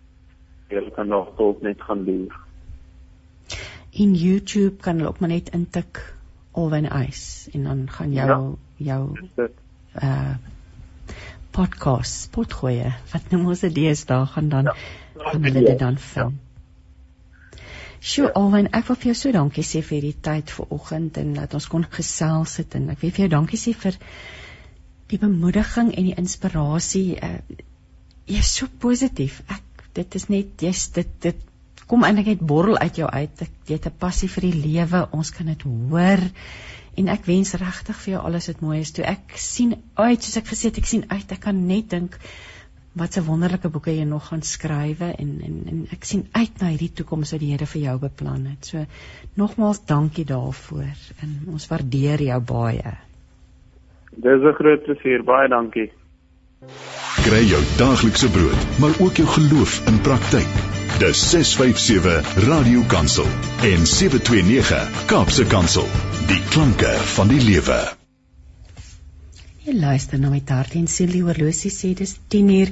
Jy 0.71 0.89
kan 0.95 1.11
nog 1.11 1.35
dalk 1.37 1.61
net 1.61 1.81
gaan 1.85 2.03
loer. 2.07 2.33
In 3.95 4.15
YouTube 4.17 4.81
kan 4.83 4.97
hulle 4.97 5.09
ook 5.11 5.19
maar 5.19 5.31
net 5.31 5.51
intik 5.55 6.01
Alwen 6.55 6.85
Ice 6.85 7.51
en 7.51 7.63
dan 7.63 7.89
gaan 7.91 8.13
jou 8.13 8.27
ja, 8.27 8.55
jou 8.77 9.49
uh 10.01 10.35
podcast 11.55 12.31
potgoeie 12.35 12.89
wat 13.13 13.29
nou 13.31 13.41
mos 13.45 13.61
is 13.63 14.05
daar 14.05 14.25
gaan 14.27 14.49
dan 14.49 14.63
ja, 14.63 14.73
gaan 15.15 15.43
hulle 15.43 15.61
dit 15.63 15.79
dan 15.79 15.97
vind. 15.97 16.33
Sjoe, 17.99 18.27
Alwen, 18.33 18.67
ek 18.75 18.89
wil 18.89 18.97
vir 18.99 19.07
jou 19.09 19.15
so 19.15 19.31
dankie 19.31 19.63
sê 19.63 19.79
vir 19.81 20.01
die 20.03 20.17
tyd 20.21 20.51
vanoggend 20.51 21.17
en 21.17 21.31
dat 21.33 21.53
ons 21.57 21.67
kon 21.71 21.85
gesels 21.89 22.57
het 22.59 22.75
en 22.75 22.89
ek 22.91 22.99
wil 23.01 23.13
vir 23.15 23.23
jou 23.25 23.29
dankie 23.37 23.57
sê 23.61 23.71
vir 23.71 23.95
die 25.11 25.19
bemoediging 25.21 25.91
en 25.93 26.09
die 26.09 26.17
inspirasie 26.17 27.17
uh, 27.21 27.39
jy's 28.25 28.55
so 28.59 28.67
positief. 28.81 29.41
Ek 29.47 29.85
dit 29.95 30.15
is 30.19 30.29
net 30.33 30.63
jy's 30.65 30.87
dit 30.95 31.11
dit 31.21 31.43
kom 31.85 32.03
eintlik 32.03 32.31
net 32.33 32.47
borrel 32.49 32.79
uit 32.81 32.97
jou 32.97 33.09
uit. 33.09 33.43
Jy 33.67 33.77
het 33.77 33.85
'n 33.87 33.99
passie 33.99 34.29
vir 34.29 34.47
die 34.49 34.61
lewe. 34.63 35.07
Ons 35.11 35.31
kan 35.31 35.45
dit 35.45 35.61
hoor. 35.61 36.23
En 36.97 37.07
ek 37.11 37.25
wens 37.25 37.53
regtig 37.53 37.97
vir 38.01 38.13
jou 38.13 38.23
alles 38.25 38.47
wat 38.47 38.61
mooi 38.61 38.79
is. 38.79 38.91
Toe 38.91 39.05
ek 39.05 39.37
sien 39.37 39.75
uit, 39.93 40.23
soos 40.23 40.37
ek 40.37 40.47
gesê 40.47 40.71
het, 40.71 40.77
ek 40.77 40.85
sien 40.85 41.05
uit. 41.07 41.31
Ek 41.31 41.39
kan 41.39 41.67
net 41.67 41.89
dink 41.89 42.17
wat 42.95 43.17
'n 43.17 43.25
wonderlike 43.25 43.69
boeke 43.69 43.91
jy 43.91 44.03
nog 44.03 44.27
gaan 44.27 44.41
skrywe 44.41 45.11
en 45.19 45.41
en 45.41 45.55
en 45.67 45.87
ek 45.91 46.03
sien 46.05 46.27
uit 46.31 46.61
na 46.61 46.69
hierdie 46.69 46.93
toekoms 46.93 47.31
wat 47.31 47.39
die 47.39 47.51
Here 47.51 47.65
vir 47.65 47.81
jou 47.81 47.97
beplan 47.99 48.45
het. 48.45 48.65
So 48.65 48.85
nogmaals 49.35 49.85
dankie 49.85 50.25
daarvoor 50.25 50.95
en 51.21 51.41
ons 51.47 51.67
waardeer 51.67 52.21
jou 52.21 52.39
baie. 52.39 52.97
Dis 54.15 54.41
'n 54.47 54.55
groot 54.55 54.83
plesier, 54.83 55.23
baie 55.27 55.47
dankie. 55.51 55.89
Kry 57.25 57.41
jou 57.43 57.59
daaglikse 57.77 58.29
brood, 58.31 58.61
maar 58.79 58.93
ook 59.03 59.17
jou 59.19 59.27
geloof 59.27 59.73
in 59.91 59.97
praktyk. 60.01 60.47
Dis 60.99 61.23
657 61.31 62.47
Radio 62.47 62.83
Kansel 62.87 63.27
en 63.71 63.83
729 63.85 65.05
Kaapse 65.11 65.45
Kansel. 65.45 65.87
Die 66.27 66.39
klanke 66.53 66.93
van 67.17 67.27
die 67.27 67.41
lewe. 67.41 67.79
Jy 69.65 69.75
luister 69.81 70.19
na 70.19 70.29
my 70.29 70.41
hart 70.47 70.79
en 70.79 70.87
siel, 70.87 71.11
die 71.11 71.25
horlosie 71.25 71.71
sê 71.71 71.93
dis 71.93 72.15
10 72.29 72.49
uur. 72.55 72.71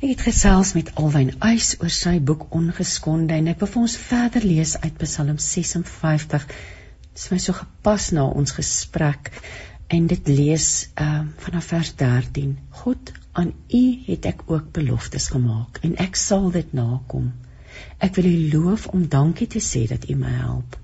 Ek 0.00 0.08
het 0.14 0.26
gesels 0.30 0.72
met 0.78 0.94
Alwyn 0.94 1.34
Uys 1.44 1.74
oor 1.82 1.92
sy 1.92 2.20
boek 2.20 2.48
Ongeskonde 2.54 3.34
en 3.34 3.52
ek 3.52 3.60
wil 3.60 3.68
vir 3.68 3.82
ons 3.82 4.00
verder 4.08 4.44
lees 4.46 4.76
uit 4.80 4.98
Psalm 5.04 5.36
56. 5.36 6.46
Dit 6.48 7.24
is 7.24 7.30
my 7.34 7.38
so 7.38 7.52
gepas 7.52 8.12
na 8.16 8.24
ons 8.30 8.56
gesprek 8.56 9.32
en 9.88 10.06
dit 10.06 10.28
lees 10.28 10.68
uh 11.00 11.20
vanaf 11.44 11.70
vers 11.72 11.94
13 12.00 12.58
God 12.82 13.12
aan 13.32 13.52
u 13.68 13.84
het 14.06 14.26
ek 14.28 14.42
ook 14.46 14.72
beloftes 14.76 15.28
gemaak 15.32 15.78
en 15.88 15.96
ek 16.04 16.18
sal 16.20 16.50
dit 16.52 16.72
nakom. 16.76 17.30
Ek 18.04 18.18
wil 18.18 18.28
u 18.28 18.36
loof 18.52 18.86
om 18.92 19.08
dankie 19.08 19.46
te 19.46 19.62
sê 19.64 19.86
dat 19.88 20.08
u 20.10 20.16
my 20.20 20.34
help. 20.40 20.76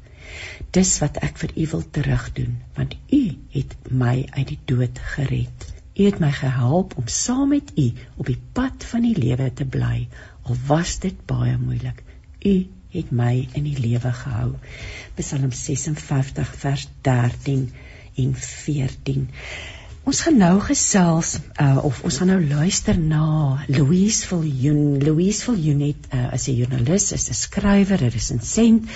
Dis 0.76 0.96
wat 1.02 1.20
ek 1.28 1.36
vir 1.42 1.52
u 1.56 1.66
wil 1.74 1.84
terugdoen 1.98 2.56
want 2.78 2.96
u 3.12 3.22
het 3.56 3.76
my 3.90 4.16
uit 4.30 4.48
die 4.54 4.60
dood 4.72 5.00
gered. 5.14 5.68
U 5.94 6.06
het 6.08 6.18
my 6.22 6.32
gehelp 6.32 6.96
om 6.98 7.06
saam 7.06 7.52
met 7.52 7.74
u 7.78 7.90
op 8.16 8.26
die 8.26 8.40
pad 8.52 8.88
van 8.92 9.04
die 9.06 9.16
lewe 9.18 9.52
te 9.52 9.68
bly 9.76 10.08
al 10.42 10.56
was 10.66 10.98
dit 11.04 11.20
baie 11.28 11.58
moeilik. 11.58 12.00
U 12.40 12.54
het 12.94 13.10
my 13.10 13.48
in 13.52 13.66
die 13.66 13.78
lewe 13.80 14.12
gehou. 14.12 14.54
Psalm 15.18 15.52
56 15.52 16.54
vers 16.64 16.88
13 17.02 17.68
en 18.16 18.34
14. 18.34 19.28
Ons 20.04 20.18
gaan 20.20 20.34
nou 20.36 20.58
gesels 20.60 21.30
uh, 21.56 21.78
of 21.80 22.02
ons 22.04 22.16
gaan 22.20 22.28
nou 22.28 22.40
luister 22.44 22.98
na 23.00 23.64
Louise 23.72 24.26
Viljoen. 24.28 24.98
Louise 25.00 25.46
Viljoen 25.46 25.80
het 25.80 26.10
uh, 26.12 26.26
as 26.36 26.44
'n 26.48 26.58
joernalis, 26.58 27.06
is 27.16 27.30
'n 27.30 27.38
skrywer, 27.38 28.04
'n 28.04 28.12
resensent 28.12 28.90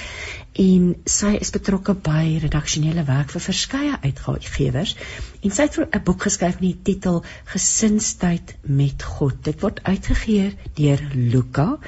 en 0.52 0.94
sy 1.08 1.32
is 1.40 1.54
betrokke 1.54 1.94
by 1.94 2.38
redaksionele 2.42 3.04
werk 3.08 3.30
vir 3.30 3.40
verskeie 3.40 3.96
uitgewers 4.02 4.96
en 5.40 5.50
sy 5.50 5.62
het 5.62 5.78
'n 5.80 6.04
boek 6.04 6.28
geskryf 6.28 6.60
met 6.60 6.68
die 6.68 6.82
titel 6.92 7.24
Gesinstyd 7.54 8.56
met 8.62 9.02
God. 9.02 9.44
Dit 9.44 9.60
word 9.60 9.80
uitgegee 9.82 10.52
deur 10.74 11.00
Luka 11.14 11.78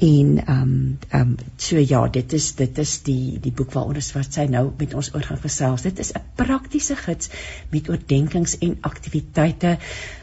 en 0.00 0.44
ehm 0.44 0.62
um, 0.62 0.98
ehm 1.08 1.20
um, 1.20 1.36
so 1.56 1.78
ja 1.78 2.08
dit 2.08 2.32
is 2.32 2.54
dit 2.54 2.78
is 2.78 2.92
die 3.02 3.38
die 3.42 3.52
boek 3.52 3.72
waaroor 3.74 3.98
ons 3.98 4.12
wat 4.14 4.36
sy 4.36 4.44
nou 4.50 4.62
met 4.78 4.94
ons 4.94 5.10
oor 5.14 5.24
gaan 5.26 5.40
gesels. 5.42 5.82
Dit 5.82 5.98
is 5.98 6.12
'n 6.12 6.22
praktiese 6.36 6.96
gids 6.96 7.30
met 7.72 7.88
oordeenkings 7.88 8.58
en 8.58 8.76
aktiwiteite 8.80 9.76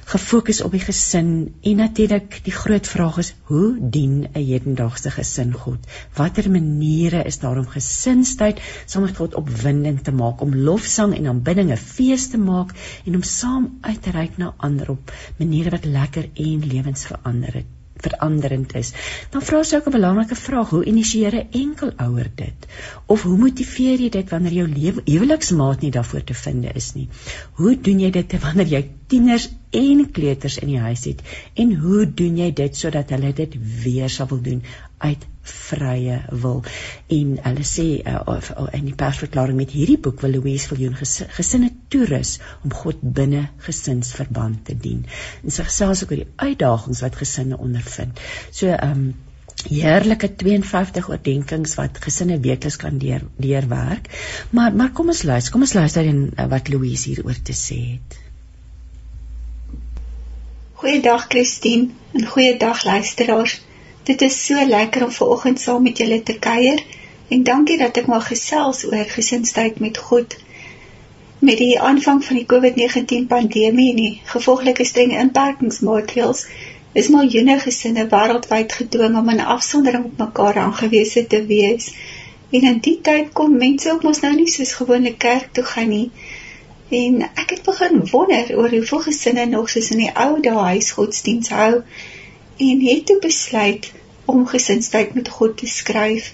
gefokus 0.05 0.61
op 0.61 0.71
die 0.71 0.83
gesin 0.85 1.29
en 1.61 1.75
natuurlik 1.75 2.39
die 2.47 2.55
groot 2.55 2.87
vraag 2.87 3.17
is 3.17 3.33
hoe 3.51 3.77
dien 3.79 4.27
'n 4.33 4.45
hedendaagse 4.47 5.11
gesin 5.11 5.53
God? 5.53 5.79
Watter 6.15 6.51
maniere 6.51 7.23
is 7.23 7.39
daar 7.39 7.57
om 7.57 7.67
gesinstyd 7.67 8.61
saam 8.85 9.03
met 9.03 9.17
God 9.17 9.35
opwindend 9.35 10.03
te 10.03 10.11
maak 10.11 10.41
om 10.41 10.55
lofsang 10.55 11.15
en 11.15 11.27
aanbidding 11.27 11.71
'n 11.71 11.77
fees 11.77 12.27
te 12.27 12.37
maak 12.37 12.75
en 13.05 13.15
om 13.15 13.23
saam 13.23 13.77
uit 13.81 14.01
te 14.01 14.11
reik 14.11 14.37
na 14.37 14.53
ander 14.57 14.89
op 14.89 15.11
maniere 15.37 15.69
wat 15.69 15.85
lekker 15.85 16.29
en 16.33 16.67
lewensveranderend 16.67 17.84
veranderend 18.03 18.75
is. 18.75 18.91
Dan 19.29 19.41
vra 19.41 19.63
sy 19.63 19.75
ook 19.75 19.87
'n 19.87 19.97
belangrike 19.97 20.35
vraag: 20.35 20.69
Hoe 20.69 20.85
initieer 20.85 21.35
'n 21.35 21.47
enkel 21.51 21.91
ouer 21.97 22.29
dit? 22.35 22.67
Of 23.05 23.23
hoe 23.23 23.37
motiveer 23.37 23.99
jy 23.99 24.09
dit 24.09 24.29
wanneer 24.29 24.53
jou 24.53 24.67
huweliksmaat 25.05 25.81
nie 25.81 25.91
daarvoor 25.91 26.23
te 26.23 26.33
vind 26.33 26.75
is 26.75 26.93
nie? 26.93 27.09
Hoe 27.53 27.81
doen 27.81 27.99
jy 27.99 28.11
dit 28.11 28.39
wanneer 28.41 28.67
jy 28.67 28.89
tieners 29.07 29.49
en 29.75 30.03
kleuters 30.15 30.57
in 30.61 30.71
die 30.73 30.81
huis 30.81 31.05
het? 31.09 31.21
En 31.61 31.73
hoe 31.81 32.05
doen 32.21 32.37
jy 32.39 32.49
dit 32.55 32.77
sodat 32.77 33.11
hulle 33.15 33.31
dit 33.37 33.57
weer 33.83 34.11
sal 34.11 34.29
wil 34.31 34.41
doen 34.45 34.61
uit 35.03 35.25
vrye 35.45 36.21
wil? 36.43 36.63
En 37.17 37.35
hulle 37.47 37.67
sê 37.67 37.87
uh, 37.99 38.21
of, 38.35 38.49
uh, 38.55 38.67
in 38.77 38.87
die 38.89 38.95
persverklaring 38.97 39.59
met 39.59 39.75
hierdie 39.75 39.99
boek 40.07 40.23
wil 40.25 40.37
Louise 40.37 40.71
Viljoen 40.71 40.97
ges, 40.99 41.19
gesinne 41.37 41.71
toerus 41.93 42.37
om 42.63 42.73
God 42.73 43.03
binne 43.19 43.47
gesinsverband 43.67 44.65
te 44.69 44.77
dien. 44.87 45.05
En 45.43 45.53
sy 45.53 45.67
gesels 45.69 46.03
ook 46.03 46.15
oor 46.15 46.23
die 46.23 46.49
uitdagings 46.49 47.05
wat 47.05 47.21
gesinne 47.21 47.61
ondervind. 47.69 48.19
So 48.51 48.73
ehm 48.73 49.07
um, 49.07 49.07
heerlike 49.65 50.27
52 50.35 51.07
oordenkings 51.09 51.73
wat 51.79 51.97
gesinne 52.03 52.37
weekliks 52.43 52.77
kan 52.81 52.99
deur 53.01 53.23
deurwerk. 53.41 54.09
Maar 54.49 54.75
maar 54.75 54.91
kom 54.91 55.09
ons 55.13 55.23
luister, 55.23 55.53
kom 55.53 55.65
ons 55.65 55.73
luister 55.73 56.05
en 56.05 56.21
uh, 56.27 56.45
wat 56.51 56.69
Louise 56.69 57.09
hieroor 57.09 57.41
te 57.41 57.55
sê 57.57 57.79
het. 57.95 58.24
Goeiedag 60.77 61.25
Christine 61.29 61.87
en 62.11 62.25
goeiedag 62.27 62.83
luisteraars. 62.83 63.61
Dit 64.03 64.21
is 64.21 64.45
so 64.45 64.65
lekker 64.67 65.03
om 65.03 65.11
vanoggend 65.11 65.59
saam 65.59 65.83
met 65.83 65.97
julle 65.97 66.23
te 66.23 66.33
kuier 66.39 66.81
en 67.27 67.43
dankie 67.47 67.77
dat 67.77 67.97
ek 68.01 68.09
mag 68.11 68.27
gesels 68.27 68.81
oor 68.89 69.05
gesinstyd 69.13 69.79
met 69.79 70.01
God. 70.07 70.35
Met 71.39 71.63
die 71.63 71.79
aanvang 71.79 72.19
van 72.25 72.41
die 72.41 72.45
COVID-19 72.53 73.23
pandemie 73.31 73.87
en 73.93 74.01
die 74.01 74.19
gevolglike 74.33 74.83
strenge 74.91 75.21
inperkingsmaatreëls 75.23 76.43
is 77.03 77.11
miljoene 77.15 77.55
gesinne 77.63 78.07
wêreldwyd 78.11 78.75
gedwing 78.81 79.15
om 79.21 79.31
in 79.31 79.47
afsondering 79.57 80.11
op 80.11 80.21
mekaar 80.25 80.59
aangewese 80.65 81.27
te 81.27 81.45
wees. 81.53 81.93
En 82.51 82.67
in 82.73 82.83
die 82.89 82.97
tyd 83.01 83.31
kon 83.31 83.55
mense 83.63 83.95
ook 83.95 84.03
mos 84.03 84.19
nou 84.27 84.35
nie 84.35 84.51
soos 84.51 84.75
gewoonlik 84.81 85.21
kerk 85.23 85.53
toe 85.55 85.63
gaan 85.71 85.93
nie. 85.95 86.09
En 86.89 87.21
ek 87.33 87.49
het 87.49 87.63
begin 87.63 88.07
wonder 88.11 88.57
oor 88.57 88.69
hoeveel 88.69 88.99
gesinne 88.99 89.45
nog 89.45 89.69
soos 89.69 89.91
in 89.91 90.03
die 90.03 90.11
ou 90.13 90.41
dae 90.41 90.65
huisgodsdiens 90.69 91.49
hou 91.49 91.81
en 92.57 92.81
het 92.87 93.05
toe 93.05 93.19
besluit 93.19 93.91
om 94.25 94.47
gesinstyd 94.47 95.13
met 95.13 95.29
God 95.29 95.57
te 95.57 95.67
skryf. 95.67 96.31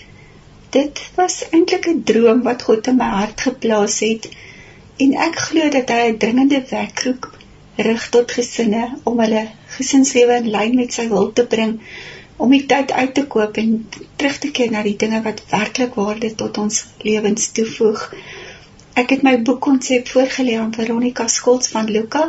Dit 0.70 1.02
was 1.16 1.49
eintlik 1.49 1.88
'n 1.88 2.04
droom 2.04 2.41
wat 2.41 2.62
God 2.62 2.88
in 2.88 2.95
my 2.95 3.10
hart 3.20 3.41
geplaas 3.41 3.99
het 3.99 4.30
en 4.97 5.14
ek 5.28 5.36
glo 5.47 5.70
dat 5.70 5.89
hy 5.89 6.02
'n 6.10 6.18
dringende 6.18 6.64
wekroep 6.70 7.30
rig 7.76 8.10
tot 8.10 8.32
gesinne 8.32 8.97
om 9.04 9.20
hulle 9.20 9.47
gesinslewe 9.78 10.36
in 10.43 10.49
lyn 10.49 10.76
met 10.76 10.93
sy 10.93 11.08
wil 11.08 11.34
te 11.34 11.45
bring 11.45 11.80
om 12.36 12.49
die 12.49 12.66
tyd 12.66 12.91
uit 12.91 13.14
te 13.14 13.26
koop 13.28 13.58
en 13.58 13.89
terug 14.16 14.38
te 14.38 14.52
keer 14.52 14.72
na 14.72 14.82
die 14.86 14.95
dinge 15.04 15.22
wat 15.22 15.43
werklik 15.49 15.93
waarde 15.99 16.36
tot 16.36 16.58
ons 16.58 16.86
lewens 17.08 17.52
toevoeg. 17.58 18.14
Ek 18.94 19.14
het 19.14 19.22
my 19.24 19.38
boekkonsep 19.39 20.10
voorgelê 20.12 20.58
aan 20.60 20.74
Veronica 20.76 21.28
Skols 21.28 21.70
van 21.72 21.88
Luka 21.88 22.26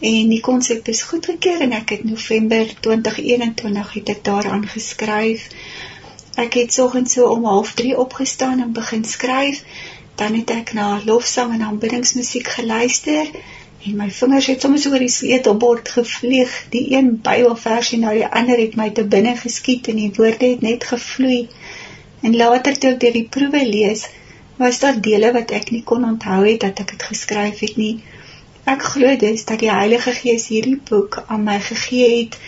en 0.00 0.30
die 0.32 0.40
konsep 0.42 0.88
is 0.90 1.02
goedgekeur 1.06 1.60
en 1.62 1.72
ek 1.76 1.92
het 1.94 2.04
November 2.04 2.70
2021 2.86 3.92
het 3.92 4.08
ek 4.14 4.24
daaraan 4.26 4.64
geskryf. 4.66 5.44
Ek 6.42 6.56
het 6.58 6.74
soggens 6.74 7.12
so 7.14 7.28
om 7.30 7.46
0:30 7.46 7.94
opgestaan 8.04 8.62
en 8.64 8.72
begin 8.72 9.04
skryf. 9.04 9.62
Dan 10.14 10.34
het 10.34 10.50
ek 10.50 10.72
na 10.72 11.00
lofsang 11.04 11.52
en 11.54 11.62
aanbiddingsmusiek 11.62 12.48
geluister 12.56 13.30
en 13.86 13.96
my 13.96 14.10
vingers 14.10 14.46
het 14.46 14.60
soms 14.60 14.86
oor 14.86 14.98
die 14.98 15.08
sleutelbord 15.18 15.88
gevlieg. 15.88 16.56
Die 16.74 16.96
een 16.96 17.20
Bybelversie 17.22 17.98
na 17.98 18.16
die 18.18 18.26
ander 18.26 18.58
het 18.58 18.74
my 18.74 18.90
te 18.90 19.04
binne 19.04 19.36
geskiet 19.36 19.88
en 19.88 20.02
die 20.02 20.10
woorde 20.18 20.50
het 20.50 20.66
net 20.66 20.84
gevloei. 20.84 21.48
En 22.22 22.36
later 22.36 22.78
toe 22.78 22.90
ek 22.90 23.00
deur 23.00 23.16
die 23.20 23.28
proewe 23.38 23.62
lees, 23.68 24.06
was 24.56 24.78
daar 24.78 25.00
dele 25.00 25.32
wat 25.32 25.50
ek 25.50 25.70
nie 25.70 25.82
kon 25.82 26.04
onthou 26.04 26.40
het 26.46 26.60
dat 26.60 26.82
ek 26.84 26.94
dit 26.94 27.02
geskryf 27.10 27.58
het 27.64 27.76
nie. 27.76 27.94
Ek 28.64 28.82
glo 28.94 29.16
dus 29.16 29.44
dat 29.44 29.58
die 29.64 29.70
Heilige 29.72 30.12
Gees 30.14 30.46
hierdie 30.52 30.78
boek 30.90 31.22
aan 31.26 31.42
my 31.48 31.58
gegee 31.60 32.10
het. 32.18 32.38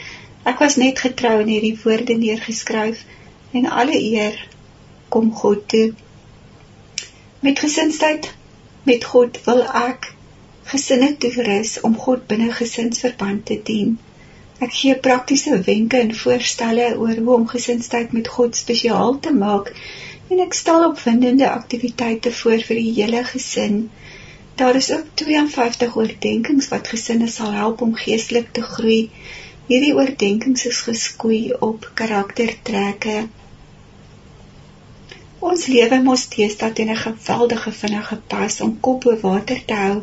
Ek 0.44 0.60
was 0.62 0.76
net 0.76 1.00
getrou 1.00 1.40
en 1.40 1.50
hierdie 1.50 1.76
woorde 1.82 2.16
neergeskryf 2.20 3.04
en 3.52 3.70
alle 3.82 3.98
eer 3.98 4.38
kom 5.08 5.32
God 5.34 5.68
toe. 5.68 5.86
Met 7.40 7.58
gesinsheid 7.58 8.32
met 8.84 9.04
God 9.04 9.40
wil 9.44 9.62
ek 9.64 10.10
gesinne 10.70 11.16
toerus 11.20 11.78
om 11.80 11.96
God 12.06 12.26
binne 12.28 12.52
gesinsverband 12.52 13.46
te 13.50 13.60
dien. 13.64 13.96
Ek 14.64 14.72
gee 14.72 14.94
praktiese 15.06 15.58
wenke 15.66 15.98
en 16.00 16.14
voorstelle 16.14 16.92
oor 17.00 17.16
hoe 17.16 17.34
om 17.34 17.46
gesinstyd 17.48 18.12
met 18.16 18.28
God 18.36 18.56
spesiaal 18.56 19.18
te 19.20 19.32
maak 19.34 19.72
en 20.32 20.40
ek 20.40 20.54
stel 20.56 20.86
opwindende 20.88 21.48
aktiwiteite 21.50 22.32
voor 22.32 22.62
vir 22.68 22.80
die 22.80 22.92
hele 22.98 23.24
gesin. 23.28 23.78
Daar 24.60 24.76
is 24.78 24.92
ook 24.92 25.06
52 25.20 25.96
oordeenkings 25.96 26.68
wat 26.72 26.88
gesinne 26.88 27.28
sal 27.28 27.52
help 27.52 27.80
om 27.86 27.94
geestelik 27.94 28.52
te 28.52 28.62
groei. 28.62 29.10
Hierdie 29.66 29.94
oordeenkings 29.96 30.66
is 30.70 30.80
geskoei 30.86 31.40
op 31.68 31.90
karaktertrekke. 32.00 33.16
Ons 35.44 35.66
lewe 35.66 35.98
mos 36.04 36.24
teëstaan 36.32 36.72
teen 36.78 36.92
'n 36.94 37.02
geweldige 37.04 37.72
vinnige 37.80 38.16
pas 38.34 38.60
om 38.60 38.80
kop 38.80 39.02
bo 39.04 39.16
water 39.26 39.60
te 39.64 39.74
hou 39.74 39.96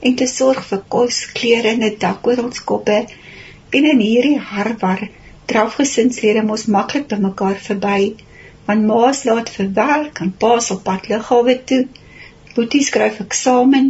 en 0.00 0.14
te 0.20 0.26
sorg 0.26 0.66
vir 0.70 0.82
kos, 0.88 1.20
klere 1.38 1.68
en 1.68 1.84
'n 1.88 1.96
dak 1.98 2.26
oor 2.26 2.42
ons 2.44 2.64
koppe. 2.70 2.98
En 3.70 3.84
in 3.92 4.00
hierdie 4.00 4.38
harwar 4.38 5.08
draf 5.46 5.74
gesinslede 5.80 6.42
mos 6.42 6.66
maklik 6.66 7.06
by 7.08 7.16
mekaar 7.16 7.58
verby, 7.68 8.14
want 8.66 8.86
ma's 8.90 9.24
laat 9.28 9.50
vir 9.56 9.68
werk 9.78 10.20
en 10.24 10.32
pa's 10.44 10.70
op 10.74 10.82
pad 10.88 11.08
lughawe 11.12 11.54
toe. 11.70 11.82
Boetie 12.54 12.84
skryf 12.88 13.20
eksamen 13.24 13.88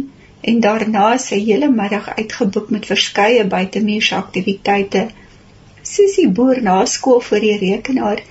en 0.51 0.59
daarna 0.65 1.09
sy 1.25 1.39
hele 1.45 1.69
middag 1.71 2.09
uitgeboek 2.17 2.71
met 2.75 2.89
verskeie 2.91 3.43
buitemuurse 3.55 4.15
aktiwiteite. 4.15 5.03
Sussie 5.93 6.29
boer 6.39 6.61
na 6.67 6.77
skool 6.95 7.21
vir 7.29 7.45
die 7.45 7.57
rekenaar 7.61 8.23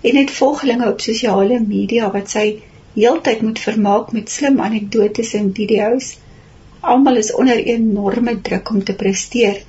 en 0.00 0.16
het 0.16 0.34
volgelinge 0.40 0.88
op 0.90 1.04
sosiale 1.04 1.60
media 1.60 2.10
wat 2.16 2.32
sy 2.36 2.46
heeltyd 2.94 3.42
moet 3.46 3.62
vermaak 3.68 4.12
met 4.16 4.30
slim 4.36 4.60
anekdotes 4.60 5.34
en 5.38 5.52
video's. 5.54 6.14
Almal 6.80 7.20
is 7.22 7.34
onder 7.42 7.60
enorme 7.74 8.40
druk 8.40 8.70
om 8.70 8.84
te 8.84 8.96
presteer. 9.02 9.60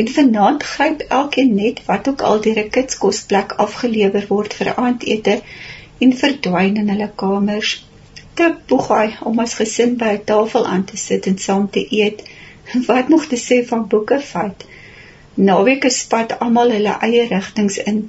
En 0.00 0.08
vanaand 0.08 0.62
gryp 0.62 1.00
elkeen 1.00 1.54
net 1.54 1.84
wat 1.84 2.08
ook 2.08 2.22
al 2.28 2.40
deur 2.44 2.58
'n 2.64 2.70
kitskosplek 2.76 3.50
afgelewer 3.64 4.26
word 4.28 4.54
vir 4.58 4.68
aandete 4.74 5.34
en 6.06 6.12
verdwyn 6.20 6.78
in 6.82 6.92
hulle 6.92 7.08
kamers. 7.22 7.72
Te 8.38 8.46
poegai 8.70 9.08
om 9.30 9.42
as 9.44 9.56
gesin 9.58 9.96
by 10.02 10.12
'n 10.14 10.24
tafel 10.30 10.66
aan 10.74 10.84
te 10.90 10.96
sit 11.06 11.26
en 11.32 11.38
saam 11.46 11.66
te 11.76 11.82
eet. 11.98 12.22
Wat 12.86 13.08
nog 13.14 13.26
te 13.32 13.40
sê 13.46 13.58
van 13.72 13.86
boeke 13.94 14.20
vat? 14.30 14.64
Naweke 15.48 15.90
spat 15.90 16.38
almal 16.38 16.70
hulle 16.76 16.96
eie 17.08 17.26
rigtings 17.34 17.78
in. 17.92 18.00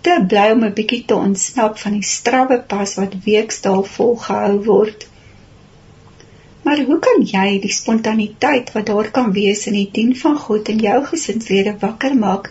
Te 0.00 0.16
bly 0.28 0.50
om 0.56 0.64
'n 0.64 0.76
bietjie 0.80 1.04
te 1.04 1.14
ontsnap 1.28 1.78
van 1.84 1.92
die 1.92 2.08
strawwe 2.14 2.58
pas 2.74 2.94
wat 2.94 3.14
weksdaal 3.24 3.84
volgehou 3.98 4.64
word. 4.64 5.08
Maar 6.66 6.80
hoe 6.86 6.96
kan 6.98 7.20
jy 7.30 7.58
die 7.62 7.70
spontaniteit 7.70 8.72
wat 8.74 8.88
daar 8.90 9.08
kan 9.16 9.28
wees 9.34 9.60
in 9.70 9.76
die 9.78 9.90
dien 9.98 10.16
van 10.18 10.38
God 10.44 10.70
in 10.72 10.80
jou 10.82 10.96
gesinslede 11.10 11.74
wakker 11.82 12.16
maak 12.22 12.48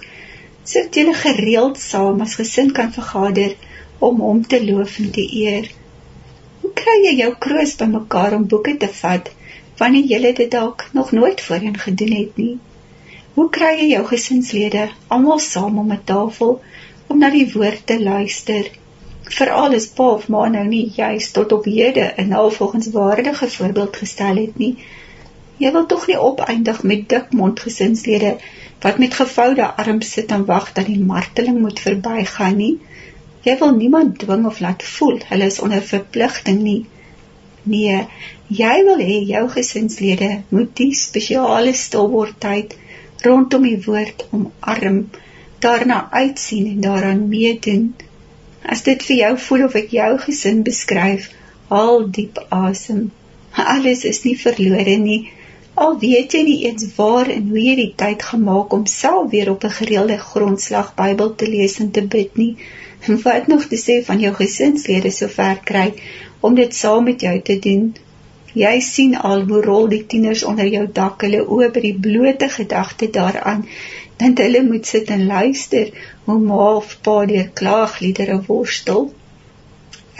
sodat 0.63 0.99
julle 0.99 1.15
gereeld 1.21 1.81
saam 1.85 2.21
as 2.25 2.35
gesin 2.39 2.71
kan 2.77 2.93
vergader 2.95 3.57
om 4.09 4.21
hom 4.27 4.39
te 4.53 4.61
loof 4.63 4.95
en 5.03 5.09
te 5.17 5.25
eer? 5.41 5.67
Hoe 6.61 6.71
kry 6.83 6.95
jy 7.07 7.11
jou 7.17 7.33
kroos 7.47 7.75
bymekaar 7.81 8.37
om 8.39 8.47
boeke 8.53 8.77
te 8.85 8.89
vat 9.01 9.33
wanneer 9.81 10.07
julle 10.13 10.33
dit 10.39 10.51
dalk 10.55 10.87
nog 10.99 11.11
nooit 11.19 11.43
voorheen 11.49 11.77
gedoen 11.83 12.15
het 12.21 12.39
nie? 12.43 12.55
Hoe 13.35 13.49
kry 13.59 13.73
jy 13.81 13.91
jou 13.91 14.05
gesinslede 14.13 14.87
almal 15.17 15.43
saam 15.49 15.83
om 15.83 15.91
'n 15.91 16.03
tafel 16.13 16.61
om 17.07 17.19
na 17.19 17.35
die 17.35 17.51
woord 17.57 17.85
te 17.91 17.99
luister? 18.03 18.71
Veral 19.33 19.73
as 19.73 19.87
pa 19.87 20.09
of 20.17 20.27
ma 20.27 20.47
nou 20.49 20.63
nie 20.67 20.91
juis 20.95 21.31
tot 21.31 21.51
op 21.51 21.65
hede 21.65 22.13
'n 22.17 22.27
navolgingswaardige 22.27 23.49
voorbeeld 23.49 23.95
gestel 23.97 24.35
het 24.35 24.57
nie. 24.57 24.75
Jy 25.57 25.71
wil 25.71 25.85
tog 25.85 26.07
nie 26.07 26.19
opeindig 26.19 26.83
met 26.83 27.09
dik 27.09 27.31
mond 27.31 27.59
gesinslede 27.59 28.37
wat 28.81 28.97
met 28.97 29.13
gevoude 29.13 29.75
arms 29.83 30.11
sit 30.11 30.31
en 30.31 30.45
wag 30.45 30.73
dat 30.73 30.85
die 30.85 30.99
marteling 30.99 31.59
moet 31.59 31.79
verbygaan 31.79 32.57
nie. 32.57 32.79
Jy 33.41 33.57
wil 33.57 33.75
niemand 33.75 34.19
dwing 34.19 34.45
of 34.45 34.59
laat 34.59 34.83
voel 34.83 35.19
hulle 35.29 35.45
is 35.45 35.59
onder 35.59 35.81
verpligting 35.81 36.61
nie. 36.61 36.85
Nee, 37.63 38.07
jy 38.47 38.75
wil 38.85 38.99
hê 39.01 39.19
jou 39.25 39.49
gesinslede 39.49 40.29
moet 40.49 40.75
die 40.77 40.93
spesiale 40.93 41.73
stilwordtyd 41.73 42.75
rondom 43.25 43.63
die 43.65 43.79
woord 43.85 44.27
omarm, 44.31 45.09
daarna 45.59 46.07
uitsien 46.11 46.67
en 46.73 46.81
daaraan 46.81 47.27
meedoen. 47.29 47.95
As 48.73 48.81
dit 48.83 49.03
vir 49.07 49.17
jou 49.17 49.33
voel 49.47 49.63
of 49.65 49.75
ek 49.77 49.91
jou 49.93 50.11
gesin 50.25 50.63
beskryf, 50.65 51.29
haal 51.69 52.05
diep 52.17 52.39
asem. 52.49 53.01
Alles 53.73 54.03
is 54.09 54.23
nie 54.23 54.37
verlore 54.43 54.95
nie. 55.01 55.19
Al 55.83 55.97
weet 55.99 56.33
jy 56.33 56.41
nie 56.47 56.57
eens 56.69 56.85
waar 56.95 57.29
en 57.31 57.49
hoe 57.51 57.61
jy 57.61 57.75
die 57.81 57.93
tyd 57.99 58.23
gemaak 58.29 58.73
om 58.77 58.85
self 58.91 59.29
weer 59.33 59.51
op 59.51 59.65
'n 59.67 59.77
gereelde 59.79 60.17
grondslag 60.17 60.93
Bybel 61.01 61.35
te 61.35 61.49
lees 61.51 61.79
en 61.83 61.91
te 61.91 62.03
bid 62.15 62.37
nie. 62.41 62.55
En 63.07 63.21
wat 63.21 63.47
nog 63.47 63.65
te 63.71 63.79
sê 63.85 63.99
van 64.05 64.19
jou 64.19 64.33
gesinslede 64.33 65.11
sover 65.11 65.59
kry 65.71 65.93
om 66.39 66.55
dit 66.55 66.75
saam 66.75 67.03
met 67.03 67.21
jou 67.21 67.41
te 67.41 67.59
doen. 67.59 67.93
Jy 68.53 68.79
sien 68.79 69.15
al 69.17 69.41
hoe 69.49 69.61
rol 69.61 69.87
die 69.91 70.05
tieners 70.05 70.43
onder 70.43 70.67
jou 70.67 70.85
dak 71.01 71.21
hulle 71.21 71.43
oë 71.43 71.71
by 71.75 71.81
die 71.85 71.97
blote 72.07 72.49
gedagte 72.49 73.09
daaraan 73.09 73.65
dat 74.17 74.37
hulle 74.37 74.63
moet 74.63 74.87
sit 74.87 75.09
en 75.09 75.25
luister 75.25 75.91
hoe 76.25 76.39
ma 76.39 76.75
of 76.75 76.97
pa 77.07 77.15
deur 77.31 77.49
klaagliedere 77.59 78.37
worstel. 78.47 79.03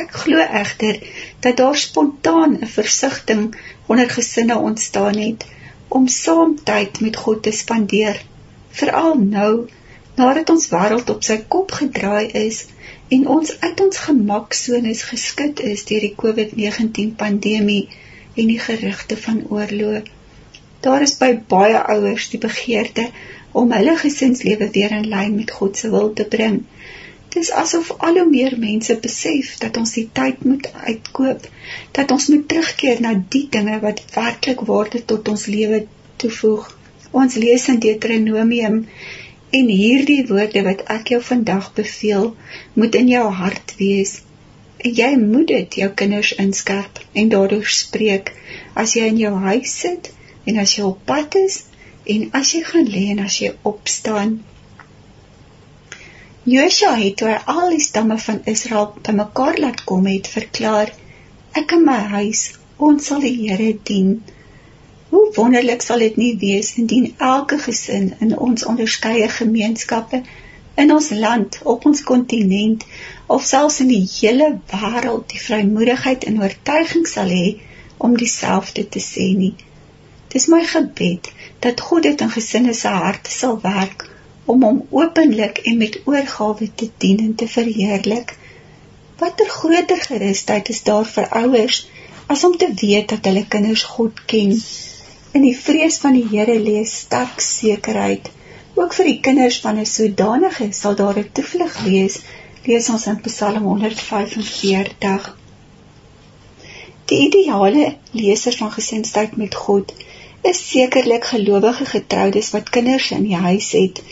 Ek 0.04 0.12
glo 0.24 0.46
egter 0.62 1.00
dat 1.46 1.58
daar 1.62 1.78
spontaan 1.84 2.58
'n 2.60 2.74
versigtiging 2.78 3.56
onder 3.86 4.10
gesinne 4.10 4.58
ontstaan 4.70 5.18
het 5.28 5.46
om 5.88 6.08
saam 6.08 6.56
tyd 6.64 7.00
met 7.00 7.16
God 7.16 7.44
te 7.44 7.52
spandeer, 7.52 8.22
veral 8.70 9.16
nou 9.18 9.54
nadat 10.16 10.50
ons 10.50 10.70
wêreld 10.72 11.10
op 11.10 11.24
sy 11.28 11.38
kop 11.56 11.72
gedraai 11.72 12.28
is 12.48 12.66
en 13.16 13.28
ons 13.38 13.60
uit 13.60 13.82
ons 13.86 13.98
gemaksones 14.08 15.04
geskit 15.12 15.60
is 15.72 15.86
deur 15.90 16.06
die 16.08 16.16
COVID-19 16.24 17.16
pandemie 17.22 17.90
en 18.36 18.48
die 18.52 18.60
gerugte 18.60 19.18
van 19.18 19.44
oorlog. 19.50 20.04
Daar 20.82 21.02
is 21.02 21.18
by 21.18 21.32
baie 21.56 21.80
ouers 21.96 22.30
die 22.30 22.40
begeerte 22.40 23.10
om 23.52 23.72
hulle 23.72 23.98
gesinslewe 23.98 24.70
weer 24.72 24.92
in 24.92 25.10
lyn 25.10 25.36
met 25.36 25.52
God 25.52 25.78
se 25.78 25.90
wil 25.90 26.14
te 26.14 26.26
bring 26.38 26.64
Dis 27.36 27.50
asof 27.60 27.88
al 28.08 28.18
hoe 28.18 28.30
meer 28.32 28.54
mense 28.60 28.94
besef 29.06 29.48
dat 29.62 29.78
ons 29.80 29.92
die 29.98 30.06
tyd 30.18 30.44
moet 30.50 30.68
uitkoop, 30.90 31.48
dat 31.98 32.12
ons 32.16 32.28
moet 32.32 32.46
terugkeer 32.52 33.02
na 33.06 33.12
die 33.36 33.42
dinge 33.56 33.80
wat 33.82 34.00
werklik 34.14 34.62
waarde 34.70 35.02
tot 35.12 35.32
ons 35.34 35.44
lewe 35.56 35.82
toevoeg. 36.24 36.70
Ons 37.24 37.36
lees 37.44 37.66
in 37.74 37.82
Deuteronomium 37.86 38.78
en 39.60 39.74
hierdie 39.82 40.22
woorde 40.30 40.64
wat 40.70 40.86
ek 40.96 41.12
jou 41.16 41.20
vandag 41.32 41.68
beveel, 41.82 42.32
moet 42.80 42.96
in 43.02 43.12
jou 43.12 43.26
hart 43.42 43.76
wees. 43.82 44.16
En 44.78 44.96
jy 45.02 45.12
moet 45.26 45.52
dit 45.52 45.80
jou 45.82 45.92
kinders 46.04 46.32
inskerp 46.46 47.04
en 47.12 47.36
daardeur 47.36 47.68
spreek 47.82 48.32
as 48.86 48.96
jy 48.96 49.12
in 49.12 49.24
jou 49.26 49.34
huis 49.50 49.76
sit 49.84 50.14
en 50.50 50.60
as 50.64 50.76
jy 50.78 50.84
op 50.90 51.00
pad 51.10 51.38
is 51.42 51.64
en 52.16 52.28
as 52.40 52.52
jy 52.56 52.62
gaan 52.68 52.92
lê 52.96 53.04
en 53.14 53.24
as 53.26 53.40
jy 53.42 53.52
opstaan. 53.72 54.38
Josua 56.46 56.94
het 57.02 57.24
hy 57.26 57.36
al 57.56 57.72
die 57.74 57.82
stamme 57.82 58.18
van 58.22 58.44
Israel 58.52 58.92
bymekaar 59.08 59.58
laat 59.64 59.84
kom 59.90 60.06
het 60.12 60.28
verklaar: 60.30 60.92
Ek 61.62 61.74
en 61.78 61.86
my 61.88 61.98
huis, 62.12 62.42
ons 62.78 63.08
sal 63.10 63.26
die 63.26 63.34
Here 63.40 63.72
dien. 63.90 64.12
Hoe 65.10 65.24
wonderlik 65.38 65.82
sal 65.82 66.06
dit 66.06 66.18
nie 66.22 66.34
wees 66.46 66.74
indien 66.82 67.08
elke 67.32 67.58
gesin 67.66 68.12
in 68.22 68.38
ons 68.48 68.66
onderskeie 68.74 69.30
gemeenskappe 69.40 70.22
in 70.84 70.92
ons 70.92 71.10
land, 71.26 71.60
op 71.64 71.86
ons 71.90 72.04
kontinent 72.04 72.86
of 73.26 73.46
selfs 73.50 73.80
in 73.86 73.90
die 73.90 74.04
hele 74.20 74.50
wêreld 74.72 75.30
die 75.32 75.42
vrymoedigheid 75.42 76.28
en 76.30 76.42
oortuiging 76.44 77.08
sal 77.10 77.32
hê 77.32 77.46
om 77.98 78.18
dieselfde 78.20 78.86
te 78.98 79.02
sê 79.02 79.32
nie. 79.40 79.56
Dis 80.36 80.50
my 80.52 80.66
gebed 80.68 81.32
dat 81.64 81.82
God 81.88 82.04
dit 82.04 82.22
in 82.22 82.32
gesinne 82.32 82.74
se 82.74 82.90
harte 82.92 83.32
sal 83.32 83.54
werk 83.62 84.02
om 84.54 84.64
hom 84.68 84.82
openlik 85.02 85.62
en 85.70 85.78
met 85.78 85.94
oorgawe 86.12 86.68
te 86.82 86.90
dien 87.04 87.22
en 87.26 87.36
te 87.36 87.48
verheerlik. 87.48 88.34
Watter 89.22 89.48
groter 89.50 90.02
gerusheid 90.08 90.70
is 90.74 90.82
daar 90.90 91.08
vir 91.12 91.30
ouers 91.42 91.78
as 92.36 92.44
om 92.44 92.58
te 92.58 92.68
weet 92.82 93.10
dat 93.14 93.30
hulle 93.30 93.46
kinders 93.56 93.84
God 93.96 94.20
ken. 94.34 94.52
In 95.32 95.46
die 95.48 95.56
vrees 95.58 96.02
van 96.04 96.18
die 96.20 96.28
Here 96.34 96.58
lê 96.66 96.84
sterk 96.84 97.40
sekerheid. 97.46 98.28
Ook 98.76 98.94
vir 98.98 99.10
die 99.12 99.20
kinders 99.28 99.62
van 99.64 99.80
'n 99.80 99.92
sodanige 99.92 100.68
sal 100.82 100.96
daar 100.96 101.20
'n 101.20 101.30
toevlug 101.32 101.78
wees, 101.88 102.20
lees 102.66 102.90
ons 102.90 103.08
in 103.14 103.22
Psalm 103.30 103.64
145. 103.64 105.32
Die 107.06 107.20
ideale 107.28 107.96
leser 108.12 108.58
van 108.58 108.72
gesinstyd 108.72 109.38
met 109.38 109.56
God 109.56 109.94
is 110.52 110.62
sekerlik 110.70 111.26
gelowige 111.34 111.86
getroudes 111.86 112.52
wat 112.54 112.70
kinders 112.70 113.12
in 113.12 113.24
die 113.24 113.40
huis 113.48 113.72
het 113.72 114.04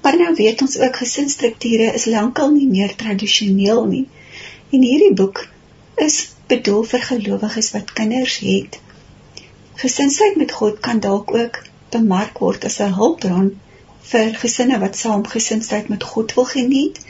Maar 0.00 0.16
nou 0.16 0.34
weet 0.34 0.60
ons 0.62 0.78
ook 0.78 0.96
gesinsstrukture 0.96 1.92
is 1.92 2.04
lankal 2.04 2.50
nie 2.50 2.66
meer 2.68 2.94
tradisioneel 2.96 3.84
nie. 3.84 4.06
En 4.70 4.82
hierdie 4.82 5.14
boek 5.14 5.46
is 5.94 6.18
bedoel 6.46 6.84
vir 6.92 7.02
gelowiges 7.08 7.70
wat 7.74 7.92
kinders 7.92 8.38
het. 8.44 8.78
Gesinsheid 9.82 10.36
met 10.36 10.52
God 10.52 10.78
kan 10.80 11.00
dalk 11.00 11.34
ook 11.34 11.58
bemark 11.90 12.38
word 12.44 12.64
as 12.64 12.78
'n 12.84 12.96
hulpbron 13.00 13.50
vir 14.12 14.32
gesinne 14.44 14.78
wat 14.84 14.96
saam 14.96 15.26
gesinsheid 15.26 15.88
met 15.88 16.08
God 16.12 16.34
wil 16.34 16.48
geniet 16.54 17.00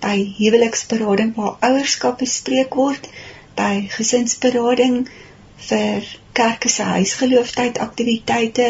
by 0.00 0.16
huweliksberading 0.38 1.34
waar 1.34 1.56
ouerskap 1.60 2.18
bespreek 2.18 2.74
word, 2.74 3.08
by 3.54 3.88
gesinsberading 3.96 5.08
vir 5.56 6.02
kerke 6.38 6.70
se 6.76 6.82
huisgeloofheid 6.82 7.78
aktiwiteite 7.86 8.68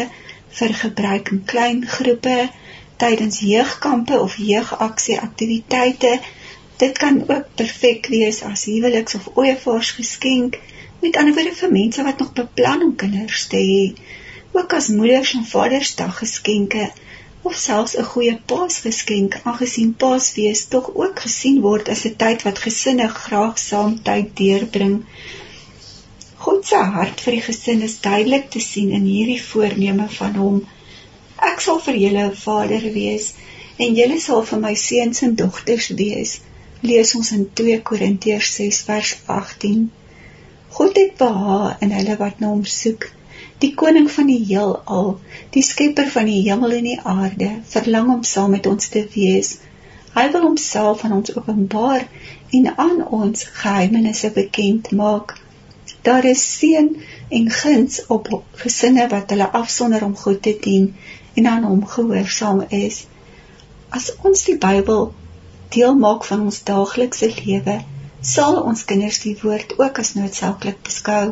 vir 0.59 0.75
gebruik 0.81 1.31
in 1.35 1.43
klein 1.53 1.81
groepe 1.97 2.37
tydens 3.03 3.41
jeugkampe 3.45 4.21
of 4.21 4.37
jeugaksie 4.49 5.21
aktiwiteite. 5.21 6.13
Dit 6.83 6.99
kan 6.99 7.23
ook 7.29 7.47
perfek 7.61 8.07
wees 8.13 8.43
as 8.43 8.65
huweliks 8.71 9.15
of 9.15 9.31
ooievaars 9.35 9.91
geskenk, 10.01 10.59
met 11.01 11.17
ander 11.17 11.35
woorde 11.35 11.55
vir 11.63 11.73
mense 11.79 12.03
wat 12.03 12.19
nog 12.19 12.33
beplan 12.33 12.83
om 12.89 12.95
kinders 12.97 13.47
te 13.53 13.63
hê, 13.71 13.83
ook 14.53 14.73
as 14.79 14.89
moeders 14.99 15.35
en 15.39 15.47
vadersdag 15.55 16.19
geskenke 16.19 16.91
of 17.49 17.55
selfs 17.61 17.95
'n 18.01 18.11
goeie 18.11 18.37
paasgeskenk, 18.51 19.35
aangesien 19.49 19.95
Paasfees 20.03 20.61
tog 20.75 20.87
ook 21.03 21.19
gesien 21.25 21.59
word 21.67 21.89
as 21.95 22.05
'n 22.09 22.17
tyd 22.23 22.45
wat 22.47 22.63
gesinne 22.67 23.09
graag 23.09 23.59
saam 23.59 23.93
tyd 24.09 24.31
deurbring. 24.41 24.95
God 26.45 26.67
se 26.71 26.81
hart 26.97 27.21
vir 27.25 27.39
die 27.39 27.45
gesin 27.49 27.85
is 27.89 28.01
duidelik 28.05 28.51
te 28.51 28.61
sien 28.61 28.91
in 29.01 29.05
hierdie 29.09 29.43
voorneme 29.43 30.09
van 30.21 30.41
hom 30.45 30.65
Ek 31.47 31.61
sal 31.65 31.81
vir 31.85 31.97
julle 32.01 32.23
'n 32.27 32.37
vader 32.41 32.85
wees 32.93 33.25
en 33.85 33.97
julle 33.99 34.19
sal 34.25 34.43
vir 34.51 34.61
my 34.61 34.73
seuns 34.83 35.23
en 35.27 35.35
dogters 35.41 35.89
wees. 35.99 36.31
Lees 36.91 37.11
ons 37.19 37.31
in 37.37 37.43
2 37.61 37.81
Korintiërs 37.91 38.51
6 38.61 38.79
vers 38.87 39.11
18. 39.35 39.83
God 40.79 41.01
het 41.01 41.13
behaag 41.19 41.83
in 41.87 41.93
hulle 41.97 42.17
wat 42.23 42.41
na 42.41 42.53
hom 42.55 42.65
soek. 42.77 43.09
Die 43.65 43.73
koning 43.83 44.09
van 44.17 44.31
die 44.33 44.41
heelal, 44.51 45.11
die 45.57 45.65
skepper 45.71 46.09
van 46.17 46.31
die 46.33 46.41
hemel 46.49 46.79
en 46.79 46.89
die 46.91 46.99
aarde, 47.17 47.51
verlang 47.75 48.11
om 48.17 48.25
saam 48.33 48.57
met 48.57 48.67
ons 48.73 48.89
te 48.97 49.05
wees. 49.15 49.53
Hy 50.17 50.27
wil 50.33 50.49
homself 50.49 51.05
aan 51.05 51.19
ons 51.19 51.37
openbaar 51.37 52.09
en 52.59 52.73
aan 52.87 53.07
ons 53.21 53.49
geheimenisse 53.61 54.31
bekend 54.41 54.93
maak. 55.03 55.37
Daar 56.05 56.25
is 56.29 56.45
seën 56.59 56.89
en 57.39 57.51
guns 57.51 58.01
op 58.17 58.29
gesinne 58.63 59.09
wat 59.09 59.31
hulle 59.33 59.51
afsonder 59.61 60.05
om 60.05 60.17
God 60.23 60.43
te 60.43 60.57
dien 60.61 60.91
en 61.35 61.47
aan 61.47 61.65
hom 61.65 61.87
gehoorsaam 61.87 62.65
is. 62.69 63.05
As 63.89 64.11
ons 64.29 64.45
die 64.49 64.57
Bybel 64.67 65.07
deel 65.77 65.95
maak 65.99 66.27
van 66.29 66.43
ons 66.49 66.61
daaglikse 66.69 67.31
lewe, 67.39 67.79
sal 68.35 68.61
ons 68.63 68.85
kinders 68.91 69.21
die 69.25 69.37
woord 69.43 69.79
ook 69.79 69.99
as 70.03 70.13
noodsaaklik 70.19 70.83
beskou. 70.89 71.25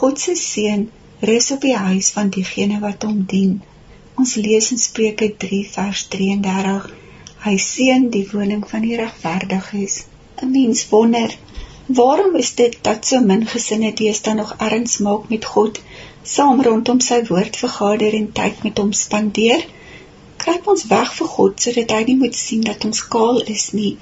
God 0.00 0.20
se 0.24 0.34
seën 0.40 0.88
rus 1.30 1.50
op 1.54 1.62
die 1.68 1.76
huis 1.76 2.10
van 2.16 2.34
diegene 2.34 2.80
wat 2.82 3.06
hom 3.06 3.22
dien. 3.34 3.60
Ons 4.18 4.34
lees 4.34 4.70
in 4.74 4.82
Spreuke 4.82 5.30
3 5.46 5.62
vers 5.76 6.04
33: 6.16 6.90
Hy 7.46 7.54
seën 7.66 8.10
die 8.16 8.26
woning 8.32 8.66
van 8.74 8.82
die 8.86 8.98
regverdiges. 8.98 10.02
'n 10.42 10.50
Mens 10.50 10.88
wonder, 10.90 11.38
waarom 11.86 12.36
is 12.36 12.54
dit 12.54 12.78
dat 12.82 13.06
so 13.06 13.20
min 13.20 13.46
gesinne 13.46 13.92
deesdae 13.92 14.34
nog 14.34 14.54
erns 14.58 14.98
maak 14.98 15.28
met 15.28 15.44
God? 15.44 15.80
saam 16.22 16.60
rondom 16.62 17.00
sy 17.02 17.16
woord 17.28 17.56
vergader 17.58 18.14
en 18.14 18.28
tyd 18.32 18.62
met 18.62 18.78
hom 18.78 18.92
spandeer. 18.94 19.64
Kruip 20.42 20.68
ons 20.72 20.84
weg 20.90 21.10
vir 21.16 21.30
God 21.34 21.64
sodat 21.64 21.94
hy 21.94 22.02
nie 22.08 22.18
moet 22.20 22.38
sien 22.38 22.62
dat 22.66 22.84
ons 22.86 23.02
kaal 23.14 23.40
is 23.54 23.64
nie, 23.78 23.96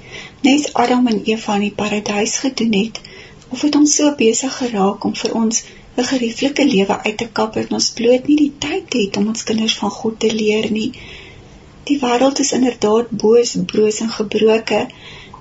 net 0.45 0.69
Adam 0.83 1.09
en 1.09 1.21
Eva 1.29 1.57
in 1.57 1.65
die 1.67 1.77
paradys 1.81 2.37
gedoen 2.43 2.77
het, 2.77 3.01
of 3.49 3.63
het 3.65 3.77
ons 3.79 3.95
so 3.97 4.13
besig 4.19 4.53
geraak 4.57 5.05
om 5.09 5.17
vir 5.23 5.33
ons 5.41 5.63
'n 5.97 6.07
gerieflike 6.11 6.65
lewe 6.65 6.97
uit 7.05 7.17
te 7.17 7.27
kap 7.39 7.57
dat 7.57 7.73
ons 7.79 7.89
bloot 7.97 8.27
nie 8.27 8.37
die 8.43 8.53
tyd 8.65 8.93
het 8.99 9.17
om 9.17 9.27
ons 9.33 9.43
kinders 9.49 9.77
van 9.81 9.91
God 9.97 10.19
te 10.19 10.31
leer 10.33 10.71
nie. 10.71 10.91
Die 11.89 11.99
wêreld 11.99 12.39
is 12.39 12.53
inderdaad 12.53 13.09
boos, 13.23 13.57
broos 13.73 13.99
en 14.05 14.13
gebroke 14.19 14.87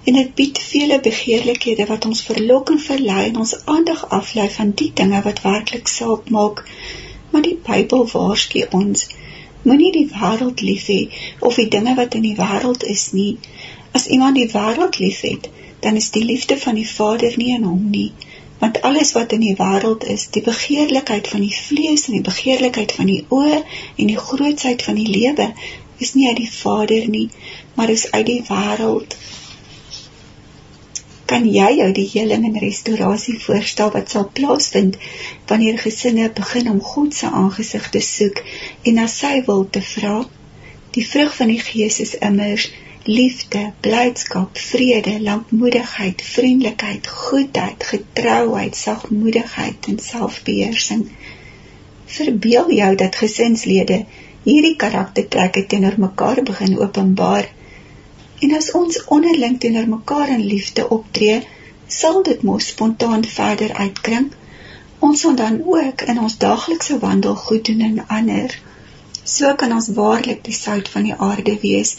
en 0.04 0.16
dit 0.16 0.34
bied 0.34 0.58
vele 0.58 1.00
begeerlikhede 1.04 1.86
wat 1.86 2.06
ons 2.10 2.22
verlok 2.28 2.70
en 2.74 2.80
verlei 2.84 3.24
en 3.28 3.36
ons 3.44 3.54
aandag 3.74 4.04
aflei 4.18 4.48
van 4.56 4.70
die 4.82 4.90
dinge 5.00 5.22
wat 5.26 5.42
werklik 5.46 5.88
saak 5.88 6.30
maak. 6.36 6.62
Maar 7.30 7.42
die 7.46 7.58
Bybel 7.66 8.06
waarsku 8.12 8.64
ons: 8.78 9.08
moenie 9.62 9.92
die 9.92 10.08
wêreld 10.12 10.62
lief 10.66 10.86
hê 10.92 11.00
of 11.48 11.58
die 11.60 11.68
dinge 11.74 11.94
wat 11.98 12.14
in 12.20 12.24
die 12.28 12.36
wêreld 12.38 12.86
is 12.94 13.10
nie. 13.12 13.32
As 13.98 14.06
iemand 14.06 14.40
die 14.40 14.48
wêreld 14.54 14.98
liefhet, 15.02 15.50
dan 15.80 15.96
is 16.00 16.10
die 16.16 16.24
liefde 16.24 16.56
van 16.58 16.74
die 16.80 16.88
Vader 16.88 17.36
nie 17.36 17.52
in 17.56 17.66
hom 17.68 17.90
nie. 17.90 18.12
Want 18.60 18.82
alles 18.82 19.12
wat 19.16 19.32
in 19.32 19.44
die 19.44 19.56
wêreld 19.58 20.04
is, 20.14 20.26
die 20.36 20.42
begeerlikheid 20.48 21.28
van 21.28 21.44
die 21.44 21.54
vlees 21.56 22.06
en 22.08 22.16
die 22.18 22.26
begeerlikheid 22.30 22.92
van 22.92 23.08
die 23.12 23.22
oë 23.28 23.60
en 23.60 24.10
die 24.12 24.20
grootsheid 24.28 24.82
van 24.88 25.00
die 25.00 25.08
lewe, 25.08 25.52
is 25.98 26.14
nie 26.14 26.28
uit 26.28 26.40
die 26.40 26.52
Vader 26.52 27.08
nie, 27.08 27.28
maar 27.74 27.92
is 27.92 28.10
uit 28.12 28.26
die 28.26 28.42
wêreld. 28.48 29.16
Kan 31.30 31.46
jy 31.46 31.70
jou 31.78 31.88
die 31.94 32.08
heling 32.10 32.44
en 32.48 32.58
restaurasie 32.58 33.36
voorstel 33.38 33.92
wat 33.94 34.10
sal 34.10 34.26
plaasvind 34.38 34.96
wanneer 35.50 35.78
gesinne 35.78 36.26
begin 36.34 36.70
om 36.72 36.80
God 36.92 37.14
se 37.14 37.30
aangesig 37.42 37.86
te 37.94 38.02
soek 38.06 38.40
en 38.82 38.98
na 38.98 39.06
sy 39.12 39.36
wil 39.46 39.62
te 39.76 39.82
vra? 39.92 40.16
Die 40.96 41.06
vrug 41.06 41.36
van 41.36 41.52
die 41.52 41.60
Gees 41.62 42.00
is 42.02 42.16
immers 42.18 42.66
liefde, 43.06 43.62
blydskap, 43.80 44.58
vrede, 44.58 45.20
lankmoedigheid, 45.20 46.22
vriendelikheid, 46.22 47.06
goedheid, 47.06 47.86
getrouheid, 47.92 48.76
sagmoedigheid 48.76 49.86
en 49.92 50.02
selfbeheersing. 50.02 51.06
Verbeel 52.06 52.74
jou 52.80 52.90
dat 53.04 53.16
gesinslede 53.22 54.02
hierdie 54.44 54.76
karaktertrekke 54.76 55.66
teenoor 55.66 55.98
mekaar 56.08 56.42
begin 56.42 56.78
openbaar. 56.78 57.48
En 58.40 58.54
as 58.56 58.70
ons 58.80 59.04
onderling 59.16 59.58
teenoor 59.60 59.88
mekaar 59.88 60.28
in 60.28 60.44
liefde 60.44 60.88
optree, 60.88 61.40
sal 61.86 62.22
dit 62.22 62.42
mos 62.42 62.66
spontaan 62.66 63.24
verder 63.24 63.72
uitkring. 63.72 64.30
Ons 64.98 65.20
sal 65.20 65.34
dan 65.34 65.60
ook 65.64 66.02
in 66.12 66.20
ons 66.20 66.38
daaglikse 66.38 66.98
wandel 66.98 67.34
goed 67.34 67.64
doen 67.64 67.82
aan 67.82 68.06
ander. 68.18 68.56
So 69.24 69.54
kan 69.54 69.72
ons 69.72 69.92
waarlik 69.96 70.44
die 70.44 70.56
sout 70.56 70.88
van 70.88 71.08
die 71.08 71.14
aarde 71.14 71.58
wees 71.62 71.96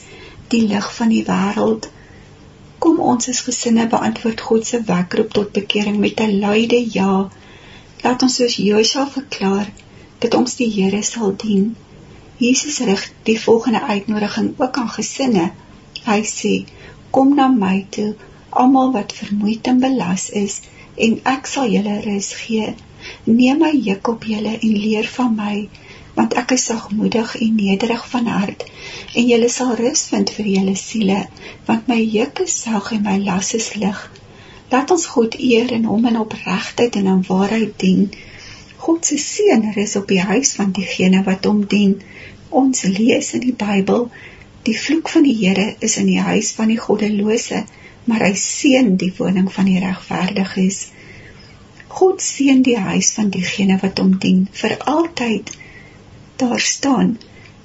die 0.52 0.68
lig 0.68 0.88
van 0.96 1.12
die 1.14 1.24
wêreld. 1.28 1.88
Kom 2.84 3.00
ons 3.12 3.30
as 3.32 3.44
gesinne 3.46 3.86
beantwoord 3.94 4.42
God 4.48 4.68
se 4.68 4.82
wekroep 4.88 5.32
tot 5.38 5.54
bekering 5.58 6.00
met 6.06 6.20
'n 6.26 6.39
luide 6.39 6.80
ja. 6.98 7.30
Laat 8.04 8.24
ons 8.28 8.36
soos 8.36 8.56
Josua 8.56 9.06
verklaar 9.08 9.72
dat 10.20 10.34
ons 10.34 10.56
die 10.56 10.70
Here 10.76 11.02
sal 11.04 11.36
dien. 11.44 11.76
Jesus 12.38 12.80
rig 12.80 13.12
die 13.24 13.39
volgende 13.42 13.82
uitnodiging 13.82 14.54
ook 14.58 14.78
aan 14.78 14.89
gesinne. 14.89 15.52
Hy 16.06 16.22
sê: 16.34 16.54
"Kom 17.12 17.36
na 17.36 17.47
my 17.47 17.86
toe, 17.89 18.16
almal 18.49 18.91
wat 18.97 19.14
vermoeid 19.14 19.68
en 19.68 19.80
belas 19.80 20.30
is, 20.30 20.62
en 20.97 21.20
ek 21.36 21.47
sal 21.47 21.70
julle 21.76 22.02
rus 22.08 22.34
gee. 22.43 22.74
Neem 23.26 23.60
my 23.60 23.72
juk 23.89 24.08
op 24.08 24.24
julle 24.24 24.58
en 24.60 24.76
leer 24.86 25.08
van 25.18 25.36
my, 25.36 25.56
want 26.16 26.34
ek 26.34 26.52
is 26.58 26.66
sagmoedig 26.66 27.36
en 27.41 27.56
nederig 27.56 28.10
van 28.16 28.26
hart." 28.26 28.72
en 29.14 29.28
julle 29.28 29.49
sal 29.52 29.74
rus 29.80 30.06
vind 30.12 30.32
vir 30.36 30.49
julle 30.56 30.74
siele, 30.80 31.20
want 31.68 31.88
my 31.91 31.99
juk 31.99 32.41
is 32.45 32.56
sag 32.66 32.91
en 32.95 33.04
my 33.08 33.18
las 33.26 33.54
is 33.58 33.72
lig. 33.82 33.99
Laat 34.72 34.91
ons 34.95 35.08
God 35.14 35.36
eer 35.36 35.74
en 35.76 35.88
hom 35.91 36.08
in 36.08 36.20
opregtheid 36.22 36.95
en 36.99 37.10
in 37.14 37.24
waarheid 37.28 37.74
dien. 37.84 38.06
God 38.86 39.06
se 39.06 39.18
seën 39.20 39.68
rus 39.76 39.97
op 39.99 40.08
die 40.10 40.22
huis 40.24 40.54
van 40.60 40.72
diegene 40.78 41.26
wat 41.28 41.45
hom 41.49 41.66
dien. 41.74 41.97
Ons 42.62 42.86
lees 42.88 43.34
in 43.36 43.43
die 43.43 43.56
Bybel, 43.66 44.08
die 44.68 44.78
vloek 44.78 45.09
van 45.09 45.26
die 45.28 45.36
Here 45.38 45.76
is 45.80 45.97
in 45.97 46.09
die 46.09 46.22
huis 46.22 46.51
van 46.57 46.70
die 46.74 46.80
goddelose, 46.80 47.64
maar 48.05 48.26
hy 48.26 48.34
seën 48.38 48.95
die 49.01 49.14
woning 49.18 49.49
van 49.53 49.70
die 49.70 49.80
regverdiges. 49.82 50.84
God 51.91 52.22
seën 52.24 52.62
die 52.66 52.78
huis 52.78 53.12
van 53.18 53.30
diegene 53.34 53.80
wat 53.82 53.99
hom 53.99 54.16
dien 54.22 54.45
vir 54.62 54.78
altyd. 54.89 55.51
Daar 56.41 56.59
staan 56.59 57.18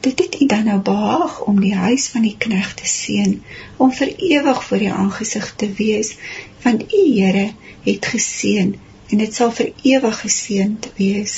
dit 0.07 0.18
het 0.18 0.40
U 0.40 0.47
dan 0.47 0.64
nou 0.64 0.78
behaag 0.80 1.40
om 1.40 1.61
die 1.61 1.74
huis 1.74 2.07
van 2.14 2.22
die 2.22 2.36
knegg 2.38 2.74
te 2.78 2.86
seën 2.86 3.32
om 3.82 3.92
vir 3.92 4.12
ewig 4.30 4.64
voor 4.64 4.82
U 4.82 4.90
aangesig 5.03 5.47
te 5.62 5.68
wees 5.78 6.12
want 6.62 6.84
U 6.92 7.03
Here 7.12 7.47
het 7.86 8.07
geseën 8.14 8.74
en 9.11 9.22
dit 9.22 9.34
sal 9.34 9.53
vir 9.59 9.72
ewig 9.82 10.20
geseënd 10.20 10.90
wees 10.99 11.34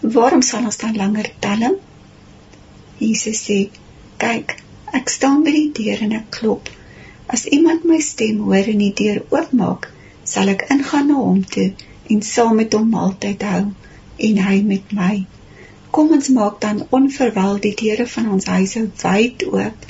waarom 0.00 0.42
sal 0.46 0.68
ons 0.70 0.78
dan 0.84 0.98
langer 1.00 1.30
telling 1.46 1.78
Jesus 3.02 3.42
sê 3.48 3.58
kyk 4.24 4.56
ek 5.00 5.12
staan 5.16 5.42
by 5.46 5.56
die 5.58 5.68
deur 5.80 6.06
en 6.08 6.16
ek 6.20 6.30
klop 6.38 6.72
as 7.36 7.46
iemand 7.58 7.86
my 7.92 8.00
stem 8.12 8.40
hoor 8.46 8.72
en 8.74 8.82
die 8.86 8.94
deur 9.02 9.22
oopmaak 9.36 9.90
sal 10.34 10.54
ek 10.56 10.66
ingaan 10.76 11.12
na 11.12 11.20
hom 11.26 11.44
toe 11.56 11.70
en 12.14 12.26
saam 12.32 12.58
met 12.62 12.78
hom 12.78 12.90
maaltyd 12.96 13.46
hou 13.52 13.62
en 14.30 14.42
hy 14.48 14.58
met 14.72 14.98
my 15.02 15.14
Kom 15.92 16.12
ons 16.16 16.28
maak 16.32 16.54
dan 16.60 16.78
onverwel 16.96 17.58
die 17.64 17.74
deure 17.76 18.06
van 18.08 18.28
ons 18.34 18.46
huise 18.48 18.80
wyd 19.02 19.42
oop 19.48 19.82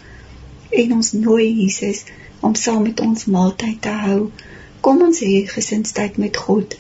en 0.79 0.95
ons 0.97 1.11
nooi 1.15 1.45
Jesus 1.59 2.01
om 2.49 2.57
saam 2.59 2.81
met 2.87 3.03
ons 3.05 3.29
maaltyd 3.35 3.77
te 3.85 3.93
hou. 4.07 4.17
Kom 4.87 5.05
ons 5.07 5.21
hê 5.23 5.45
gesinstyd 5.53 6.19
met 6.25 6.41
God. 6.47 6.75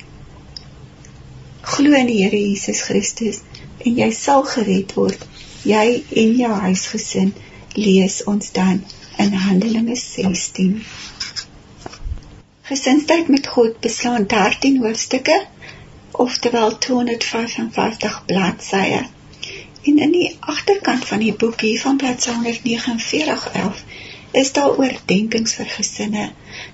Glo 1.75 1.95
in 2.01 2.11
die 2.11 2.19
Here 2.25 2.41
Jesus 2.41 2.83
Christus 2.89 3.39
en 3.85 4.01
jy 4.03 4.11
sal 4.19 4.43
gered 4.57 4.97
word. 4.99 5.23
Jy 5.63 6.03
en 6.23 6.31
jou 6.35 6.53
huisgesin 6.67 7.35
lees 7.75 8.23
ons 8.27 8.53
dan 8.53 8.81
in 9.23 9.33
Handelinge 9.33 9.97
16. 9.97 10.83
Gesinstyd 12.71 13.29
met 13.29 13.47
God 13.47 13.79
beslaan 13.81 14.27
13 14.27 14.81
hoofstukke 14.83 15.37
oftewel 16.25 16.79
255 16.79 18.25
bladsye. 18.27 19.07
En 19.83 19.99
in 19.99 20.11
die 20.11 20.37
agterkant 20.41 21.05
van 21.05 21.19
die 21.19 21.35
boekie 21.45 21.81
van 21.81 21.97
bladsy 21.97 22.35
14911 22.43 23.85
is 24.43 24.53
daar 24.59 24.75
oordeenkings 24.79 25.55
vir 25.61 25.71
gesinne. 25.77 26.27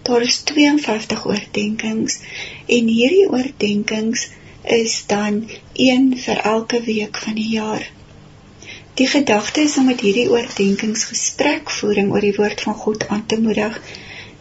Daar 0.03 0.23
is 0.23 0.41
52 0.55 1.27
oordeenkings 1.27 2.21
en 2.67 2.89
hierdie 2.97 3.29
oordeenkings 3.29 4.29
is 4.81 5.03
dan 5.07 5.45
een 5.73 6.13
vir 6.25 6.45
elke 6.57 6.83
week 6.83 7.17
van 7.29 7.35
die 7.35 7.49
jaar. 7.49 7.91
Die 8.99 9.07
gedagte 9.07 9.61
is 9.61 9.77
om 9.79 9.87
met 9.87 10.01
hierdie 10.01 10.29
oordeenkings 10.31 11.05
gesprekvoering 11.13 12.13
oor 12.13 12.25
die 12.27 12.37
woord 12.37 12.61
van 12.67 12.75
God 12.85 13.09
aan 13.09 13.27
te 13.27 13.41
moedig. 13.41 13.81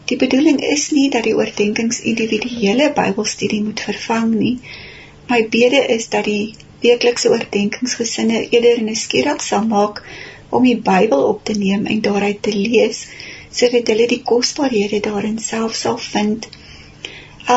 Die 0.10 0.18
bedoeling 0.18 0.62
is 0.74 0.90
nie 0.92 1.10
dat 1.14 1.28
die 1.30 1.36
oordeenkings 1.36 2.00
individuele 2.02 2.92
Bybelstudie 3.02 3.64
moet 3.64 3.84
vervang 3.90 4.34
nie, 4.34 4.56
My 5.28 5.44
bede 5.52 5.80
is 5.94 6.06
dat 6.10 6.24
die 6.24 6.56
weeklikse 6.84 7.30
oordeenkingsgesinne 7.30 8.38
eerder 8.50 8.78
nuuskierig 8.84 9.42
sal 9.44 9.66
maak 9.72 10.00
om 10.50 10.64
die 10.64 10.78
Bybel 10.86 11.26
op 11.32 11.42
te 11.50 11.56
neem 11.64 11.84
en 11.94 12.00
daaruit 12.06 12.40
te 12.48 12.54
lees 12.56 13.02
sodat 13.58 13.92
hulle 13.92 14.06
die 14.08 14.22
kosbarehede 14.30 15.02
daarin 15.10 15.36
self 15.48 15.76
sal 15.76 16.00
vind. 16.06 16.48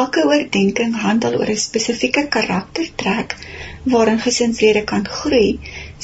Elke 0.01 0.25
oordeenking 0.33 0.97
handel 1.05 1.39
oor 1.39 1.53
'n 1.55 1.63
spesifieke 1.67 2.27
karaktertrek 2.39 3.37
waarin 3.95 4.21
gesinslede 4.27 4.85
kan 4.93 5.07
groei 5.21 5.59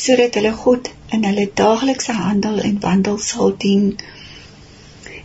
sodat 0.05 0.37
hulle 0.39 0.55
God 0.65 0.93
in 1.17 1.25
hulle 1.29 1.49
daaglikse 1.63 2.13
handel 2.13 2.61
en 2.69 2.81
wandel 2.85 3.19
sal 3.31 3.57
dien. 3.65 3.89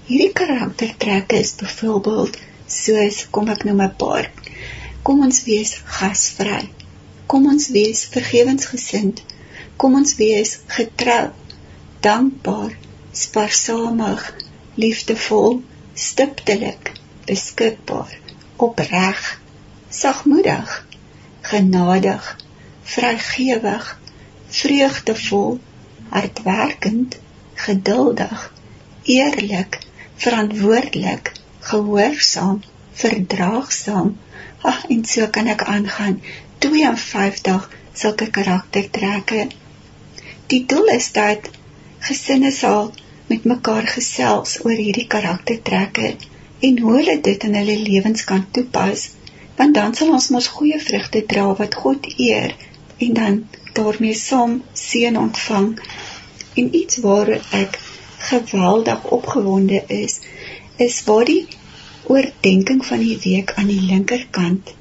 Hierdie 0.08 0.32
karaktertrekke 0.42 1.40
is 1.46 1.56
byvoorbeeld 1.60 2.40
soos 2.82 3.26
kom 3.36 3.52
ek 3.54 3.66
noem 3.68 3.82
'n 3.88 3.96
paar 4.04 4.32
Kom 5.02 5.24
ons 5.26 5.40
wees 5.48 5.72
gasvry. 5.98 6.68
Kom 7.32 7.48
ons 7.50 7.72
wees 7.74 8.04
vergewensgesind. 8.14 9.24
Kom 9.82 9.96
ons 9.98 10.12
wees 10.20 10.52
getrou, 10.76 11.32
dankbaar, 12.06 12.76
spaarsamig, 13.24 14.28
liefdevol, 14.78 15.58
stiptelik, 15.98 16.92
beskikbaar, 17.26 18.14
opreg, 18.62 19.24
sagmoedig, 19.90 20.76
genadig, 21.50 22.30
vrygewig, 22.94 23.90
vreugdevol, 24.60 25.60
hardwerkend, 26.10 27.20
geduldig, 27.66 28.48
eerlik, 29.04 29.80
verantwoordelik, 30.16 31.32
gehoorsaam, 31.72 32.60
verdraagsaam, 32.92 34.18
Ag, 34.62 34.84
en 34.94 35.06
so 35.10 35.28
kan 35.34 35.48
ek 35.50 35.64
aangaan. 35.74 36.20
52 36.62 37.70
sulke 37.98 38.28
karaktertrekke. 38.30 39.48
Die 40.54 40.66
doel 40.70 40.92
is 40.96 41.08
dat 41.16 41.50
gesinne 42.10 42.52
sal 42.54 42.92
met 43.32 43.48
mekaar 43.50 43.88
gesels 43.96 44.60
oor 44.66 44.78
hierdie 44.78 45.08
karaktertrekke 45.16 46.12
en 46.68 46.78
hoe 46.84 46.94
hulle 47.00 47.18
dit 47.26 47.48
in 47.48 47.58
hulle 47.58 47.78
lewens 47.88 48.24
kan 48.30 48.46
toepas, 48.58 49.08
want 49.58 49.74
dan 49.80 49.98
sal 49.98 50.14
ons 50.18 50.30
mos 50.36 50.52
goeie 50.58 50.78
vrugte 50.84 51.24
dra 51.34 51.48
wat 51.58 51.80
God 51.82 52.06
eer 52.18 52.54
en 53.02 53.18
dan 53.18 53.40
daarmee 53.74 54.14
saam 54.14 54.64
seën 54.74 55.18
ontvang. 55.18 55.80
En 56.54 56.76
iets 56.76 56.98
waar 56.98 57.30
ek 57.52 57.80
geweldig 58.18 59.04
opgewonde 59.04 59.84
is, 59.88 60.20
is 60.76 61.04
waar 61.04 61.26
die 61.26 61.48
oordeenking 62.04 62.86
van 62.86 63.00
die 63.00 63.18
week 63.24 63.54
aan 63.56 63.70
die 63.70 63.82
linkerkant 63.82 64.74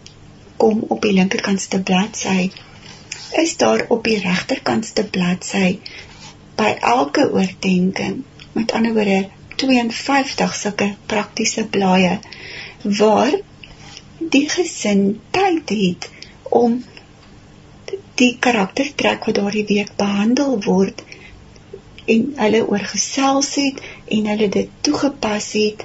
kom 0.57 0.84
op 0.88 1.03
die 1.03 1.12
linkerkantste 1.12 1.80
bladsy 1.80 2.51
is 3.43 3.57
daar 3.57 3.84
op 3.88 4.05
die 4.05 4.18
regterkantste 4.20 5.05
bladsy 5.16 5.78
by 6.59 6.70
elke 6.93 7.26
oordeenking 7.32 8.22
met 8.53 8.72
ander 8.72 8.97
woorde 8.97 9.20
52 9.62 10.57
sulke 10.62 10.88
praktiese 11.12 11.64
blaaie 11.76 12.18
waar 13.01 13.36
die 14.34 14.47
gesin 14.57 15.05
tyd 15.36 15.74
het 15.76 16.11
om 16.62 16.80
die 18.22 18.34
karaktertrek 18.46 19.24
wat 19.28 19.38
daardie 19.40 19.66
week 19.68 19.94
behandel 20.00 20.58
word 20.66 21.02
en 22.14 22.26
hulle 22.42 22.60
oorgesels 22.66 23.54
het 23.60 23.80
en 24.16 24.28
hulle 24.32 24.48
dit 24.58 24.70
toegepas 24.86 25.52
het 25.60 25.84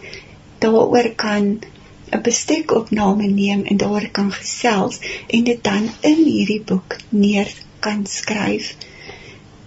daaroor 0.65 1.09
kan 1.23 1.47
'n 2.15 2.21
bestekopname 2.27 3.27
neem 3.27 3.63
en 3.63 3.77
daar 3.77 4.09
kan 4.11 4.31
gesels 4.31 4.99
en 5.27 5.43
dit 5.43 5.63
dan 5.63 5.89
in 5.99 6.23
hierdie 6.23 6.61
boek 6.61 6.97
neer 7.09 7.49
kan 7.79 8.05
skryf. 8.05 8.75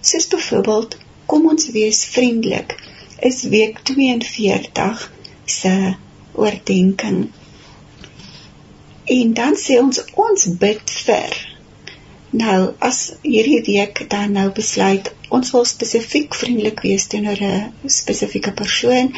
Soos 0.01 0.27
byvoorbeeld, 0.27 0.97
kom 1.25 1.47
ons 1.47 1.69
wees 1.71 2.05
vriendelik 2.05 2.77
is 3.19 3.43
week 3.43 3.79
42 3.83 5.11
se 5.45 5.95
oordeenking. 6.31 7.29
En 9.05 9.33
dan 9.33 9.55
sê 9.55 9.79
ons 9.81 10.03
ons 10.13 10.57
bid 10.57 10.91
vir. 11.05 11.48
Nou 12.31 12.73
as 12.77 12.97
hierdie 13.25 13.61
week 13.65 14.03
dan 14.09 14.35
nou 14.37 14.49
besluit 14.53 15.07
ons 15.33 15.51
wil 15.51 15.63
spesifiek 15.65 16.35
vriendelik 16.37 16.83
wees 16.85 17.07
teenoor 17.09 17.41
'n 17.41 17.89
spesifieke 17.89 18.51
persoon 18.51 19.09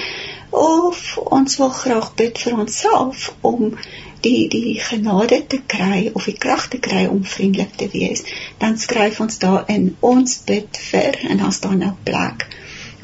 of 0.60 1.18
ons 1.18 1.58
wil 1.58 1.70
graag 1.70 2.14
bid 2.16 2.40
vir 2.44 2.56
onsself 2.64 3.34
om 3.42 3.76
die 4.22 4.48
die 4.48 4.80
genade 4.80 5.42
te 5.48 5.60
kry 5.76 6.10
of 6.14 6.26
die 6.26 6.38
krag 6.46 6.68
te 6.68 6.80
kry 6.80 7.06
om 7.06 7.26
vriendelik 7.26 7.76
te 7.76 7.90
wees 7.92 8.24
dan 8.64 8.78
skryf 8.78 9.20
ons 9.20 9.38
daarin 9.44 9.96
ons 10.00 10.40
bid 10.46 10.82
vir 10.92 11.20
en 11.30 11.38
dan 11.38 11.52
staan 11.52 11.78
nou 11.78 11.94
plek. 12.04 12.48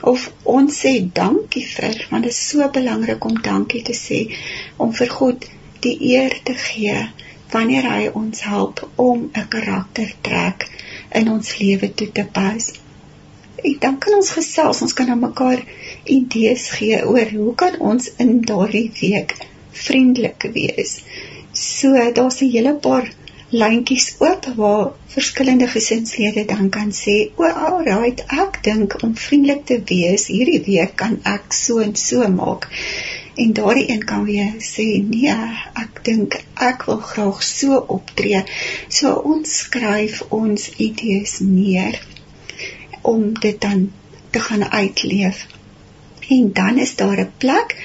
Of 0.01 0.31
ons 0.43 0.81
sê 0.85 1.03
dankie 1.13 1.67
vir 1.75 2.07
want 2.09 2.23
dit 2.23 2.31
is 2.31 2.49
so 2.49 2.69
belangrik 2.79 3.25
om 3.25 3.41
dankie 3.41 3.83
te 3.83 3.97
sê 4.07 4.25
om 4.77 4.93
vir 4.93 5.15
God 5.19 5.51
die 5.81 5.97
eer 6.15 6.39
te 6.43 6.53
gee 6.53 6.99
wanneer 7.51 7.85
hy 7.91 8.09
ons 8.21 8.41
help 8.41 8.89
om 8.95 9.29
'n 9.33 9.47
karaktertrek 9.55 10.67
in 11.21 11.31
ons 11.31 11.57
lewe 11.59 11.93
toe 11.93 12.11
te 12.11 12.25
pas 12.39 12.73
en 13.63 13.77
dan 13.79 13.97
kan 13.97 14.13
ons 14.13 14.29
gesels, 14.29 14.81
ons 14.81 14.93
kan 14.93 15.09
aan 15.09 15.19
mekaar 15.19 15.61
idees 16.03 16.69
gee 16.77 16.99
oor 17.05 17.31
hoe 17.33 17.53
kan 17.61 17.79
ons 17.91 18.09
in 18.23 18.41
daardie 18.41 18.89
week 19.01 19.33
vriendelik 19.85 20.49
wees. 20.53 20.99
So 21.53 22.11
daar's 22.19 22.41
'n 22.41 22.51
hele 22.55 22.73
paar 22.87 23.09
lyntjies 23.49 24.07
oop 24.19 24.45
waar 24.55 24.91
verskillende 25.15 25.67
gesinslede 25.67 26.45
dan 26.45 26.69
kan 26.69 26.91
sê, 26.91 27.31
"O, 27.35 27.43
alright, 27.43 28.23
ek 28.27 28.63
dink 28.63 29.03
om 29.03 29.15
vriendelik 29.15 29.65
te 29.65 29.81
wees 29.85 30.27
hierdie 30.27 30.63
week 30.65 30.95
kan 30.95 31.19
ek 31.23 31.53
so 31.53 31.79
en 31.79 31.95
so 31.95 32.27
maak." 32.27 32.67
En 33.43 33.53
daardie 33.53 33.89
een 33.91 34.03
kan 34.03 34.23
weer 34.25 34.53
sê, 34.67 34.88
"Nee, 35.09 35.35
ek 35.83 35.99
dink 36.09 36.38
ek 36.69 36.85
wil 36.85 37.01
graag 37.11 37.43
so 37.43 37.77
optree." 37.97 38.43
So 38.88 39.13
ons 39.13 39.57
skryf 39.57 40.21
ons 40.29 40.69
idees 40.88 41.39
neer 41.39 42.01
om 43.01 43.33
dit 43.39 43.61
dan 43.61 43.91
te 44.29 44.39
gaan 44.39 44.71
uitleef. 44.71 45.45
En 46.27 46.53
dan 46.53 46.77
is 46.77 46.95
daar 46.95 47.19
'n 47.19 47.31
plek 47.38 47.75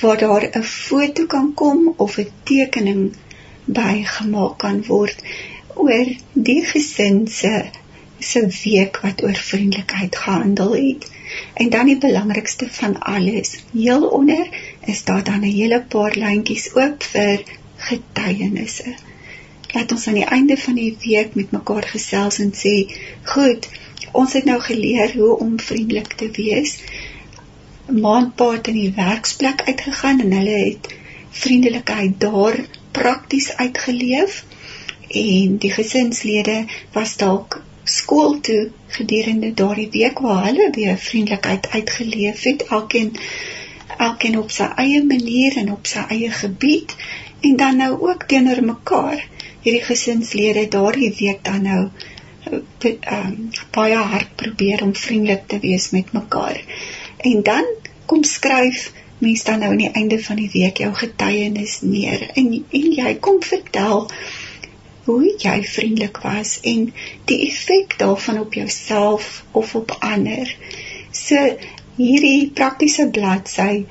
waar 0.00 0.18
daar 0.18 0.44
'n 0.58 0.62
foto 0.62 1.26
kan 1.26 1.54
kom 1.54 1.94
of 1.96 2.18
'n 2.18 2.30
tekening 2.42 3.12
bygemaak 3.64 4.58
kan 4.58 4.84
word 4.86 5.22
oor 5.74 6.06
die 6.32 6.64
gesin 6.64 7.28
se 7.28 7.64
se 8.18 8.40
week 8.64 9.00
wat 9.00 9.22
oor 9.22 9.34
vriendelikheid 9.34 10.16
gehandel 10.16 10.74
het. 10.74 11.10
En 11.54 11.70
dan 11.70 11.86
die 11.86 11.98
belangrikste 11.98 12.66
van 12.70 12.98
alles, 12.98 13.56
heel 13.72 14.06
onder 14.08 14.48
is 14.86 15.04
daar 15.04 15.24
dan 15.24 15.40
'n 15.40 15.52
hele 15.60 15.80
paar 15.88 16.14
lyntjies 16.14 16.74
oop 16.74 17.02
vir 17.02 17.42
getuienisse. 17.76 18.94
Laat 19.72 19.92
ons 19.92 20.06
aan 20.06 20.14
die 20.14 20.30
einde 20.36 20.56
van 20.56 20.74
die 20.74 20.96
week 21.00 21.34
met 21.34 21.50
mekaar 21.50 21.82
gesels 21.82 22.38
en 22.38 22.52
sê, 22.52 22.74
"Goed, 23.22 23.68
ons 24.12 24.32
het 24.32 24.44
nou 24.44 24.60
geleer 24.60 25.12
hoe 25.16 25.38
om 25.38 25.60
vriendelik 25.60 26.12
te 26.12 26.30
wees. 26.30 26.78
Maandpaat 27.86 28.66
in 28.66 28.74
die 28.78 28.92
werksplek 28.96 29.62
uitgegaan 29.66 30.20
en 30.20 30.32
hulle 30.32 30.58
het 30.58 30.94
vriendelikheid 31.30 32.20
daar 32.20 32.58
prakties 32.90 33.52
uitgeleef 33.56 34.44
en 35.08 35.56
die 35.62 35.70
gesinslede 35.70 36.64
was 36.92 37.16
dalk 37.16 37.62
skool 37.84 38.40
toe 38.40 38.70
gedurende 38.86 39.54
daardie 39.54 39.88
week 39.90 40.18
waar 40.18 40.44
hulle 40.44 40.70
weer 40.74 40.98
vriendelikheid 40.98 41.70
uitgeleef 41.70 42.42
het 42.42 42.66
elkeen 42.66 43.16
elkeen 44.06 44.38
op 44.38 44.50
sy 44.54 44.68
eie 44.84 45.02
manier 45.04 45.58
en 45.62 45.72
op 45.72 45.88
sy 45.90 46.04
eie 46.16 46.30
gebied 46.42 46.96
en 47.40 47.56
dan 47.56 47.76
nou 47.82 47.92
ook 48.08 48.26
teenoor 48.32 48.62
mekaar 48.64 49.22
hierdie 49.60 49.84
gesinslede 49.84 50.68
daardie 50.72 51.12
week 51.18 51.44
dan 51.44 51.62
nou 51.68 51.82
um, 52.50 53.50
baie 53.76 53.96
hard 54.12 54.36
probeer 54.36 54.82
om 54.82 54.94
vriendelik 54.96 55.46
te 55.46 55.58
wees 55.60 55.90
met 55.90 56.12
mekaar. 56.16 56.60
En 57.16 57.42
dan 57.42 57.64
kom 58.06 58.24
skryf 58.24 58.90
mens 59.18 59.44
dan 59.44 59.58
nou 59.58 59.70
aan 59.70 59.82
die 59.84 59.92
einde 59.92 60.18
van 60.24 60.36
die 60.36 60.50
week 60.52 60.80
jou 60.80 60.94
getuienis 60.94 61.80
neer 61.80 62.30
en 62.34 62.52
en 62.56 62.86
jy 62.96 63.14
kom 63.20 63.42
vertel 63.44 64.06
hoe 65.04 65.34
jy 65.42 65.58
vriendelik 65.64 66.22
was 66.24 66.56
en 66.72 66.88
die 67.28 67.40
effek 67.48 67.98
daarvan 67.98 68.40
op 68.40 68.54
jouself 68.54 69.44
of 69.50 69.74
op 69.74 69.96
ander. 70.00 70.56
So 71.12 71.36
hierdie 72.00 72.50
praktiese 72.56 73.06
bladsy 73.12 73.84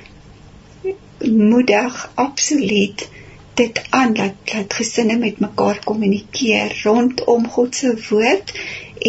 moedig 1.22 1.98
absoluut 2.16 3.08
dit 3.60 3.82
aan 3.90 4.14
dat 4.18 4.36
dat 4.52 4.74
gesinne 4.74 5.18
met 5.18 5.40
mekaar 5.44 5.80
kommunikeer 5.86 6.80
rondom 6.84 7.48
God 7.56 7.76
se 7.76 7.92
woord 8.10 8.54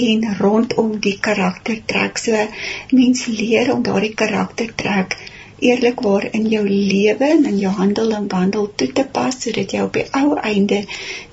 en 0.01 0.27
rondom 0.39 0.99
die 1.07 1.17
karaktertrek. 1.27 2.19
So 2.19 2.47
mense 2.91 3.31
leer 3.31 3.73
om 3.75 3.83
daardie 3.83 4.15
karaktertrek 4.15 5.17
eerlikwaar 5.61 6.27
in 6.33 6.49
jou 6.49 6.65
lewe 6.69 7.31
en 7.37 7.45
in 7.53 7.59
jou 7.59 7.73
handel 7.79 8.15
en 8.17 8.29
wandel 8.29 8.71
toe 8.75 8.89
te 8.97 9.05
pas 9.19 9.37
sodat 9.45 9.73
jy 9.77 9.85
op 9.85 9.97
die 9.99 10.07
ou 10.21 10.37
einde 10.53 10.83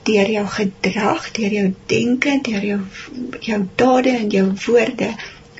deur 0.09 0.31
jou 0.37 0.45
gedrag, 0.59 1.31
deur 1.39 1.57
jou 1.59 1.67
denke, 1.93 2.39
deur 2.43 2.69
jou 2.71 2.79
jou 3.49 3.61
dade 3.75 4.15
en 4.21 4.29
jou 4.39 4.47
woorde 4.67 5.11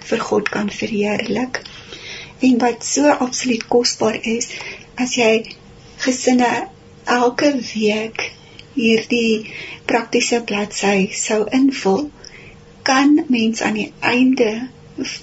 vir 0.07 0.25
God 0.29 0.49
kan 0.49 0.71
verheerlik. 0.71 1.61
En 2.39 2.57
wat 2.57 2.85
so 2.85 3.09
absoluut 3.09 3.67
kosbaar 3.67 4.17
is, 4.21 4.49
as 4.95 5.15
jy 5.17 5.31
gesinne 6.03 6.51
elke 7.03 7.49
week 7.73 8.31
hierdie 8.75 9.53
praktiese 9.89 10.41
bladsy 10.49 11.07
sou 11.17 11.39
invul, 11.59 12.09
kan 12.89 13.23
mens 13.33 13.61
aan 13.61 13.79
die 13.79 13.91
einde 13.99 14.51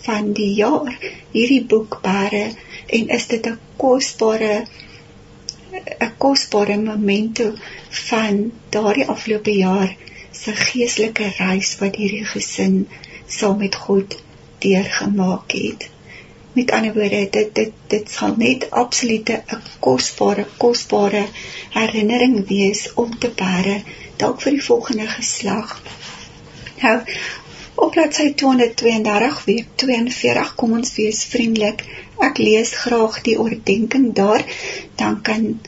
van 0.06 0.32
die 0.38 0.50
jaar 0.54 0.90
hierdie 1.34 1.62
boek 1.74 2.00
bære 2.02 2.44
en 2.98 3.08
is 3.18 3.26
dit 3.30 3.46
'n 3.52 3.58
kosbare 3.84 4.56
'n 6.06 6.12
kosbare 6.24 6.76
memento 6.76 7.48
van 8.08 8.52
daardie 8.70 9.08
afgelope 9.14 9.56
jaar 9.56 9.96
se 10.42 10.52
geestelike 10.66 11.32
reis 11.38 11.74
wat 11.80 11.96
hierdie 12.02 12.26
gesin 12.34 12.76
saam 13.38 13.58
met 13.58 13.74
God 13.86 14.22
deurgemaak 14.66 15.52
het 15.62 15.90
met 16.54 16.70
ander 16.70 16.94
woorde 16.94 17.28
dit 17.30 17.54
dit 17.54 17.72
dit 17.92 18.10
sal 18.10 18.34
net 18.36 18.70
absolute 18.70 19.42
'n 19.56 19.62
kosbare 19.86 20.46
kosbare 20.56 21.24
herinnering 21.70 22.36
wees 22.48 22.82
om 23.04 23.18
te 23.18 23.30
bære 23.40 23.76
dalk 24.22 24.40
vir 24.44 24.52
die 24.56 24.66
volgende 24.68 25.06
geslag. 25.06 25.80
Nou 26.82 26.98
op 27.74 27.90
bladsy 27.90 28.32
232 28.42 29.44
week 29.44 29.66
42 29.82 30.54
kom 30.54 30.72
ons 30.78 30.94
wees 30.94 31.24
vriendelik. 31.34 31.84
Ek 32.28 32.38
lees 32.38 32.74
graag 32.84 33.20
die 33.28 33.38
oordeenking 33.40 34.12
daar 34.14 34.44
dan 35.02 35.20
kan 35.22 35.60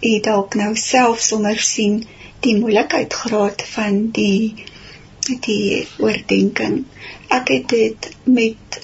u 0.00 0.20
dalk 0.20 0.54
nou 0.54 0.76
self 0.76 1.20
sommer 1.20 1.60
sien 1.60 2.04
die 2.40 2.56
moeilikheidgraad 2.58 3.62
van 3.74 3.98
die 4.10 4.54
die 5.46 5.86
oordeenking. 5.98 6.84
Ek 7.28 7.48
het 7.48 7.68
dit 7.68 8.08
met 8.24 8.80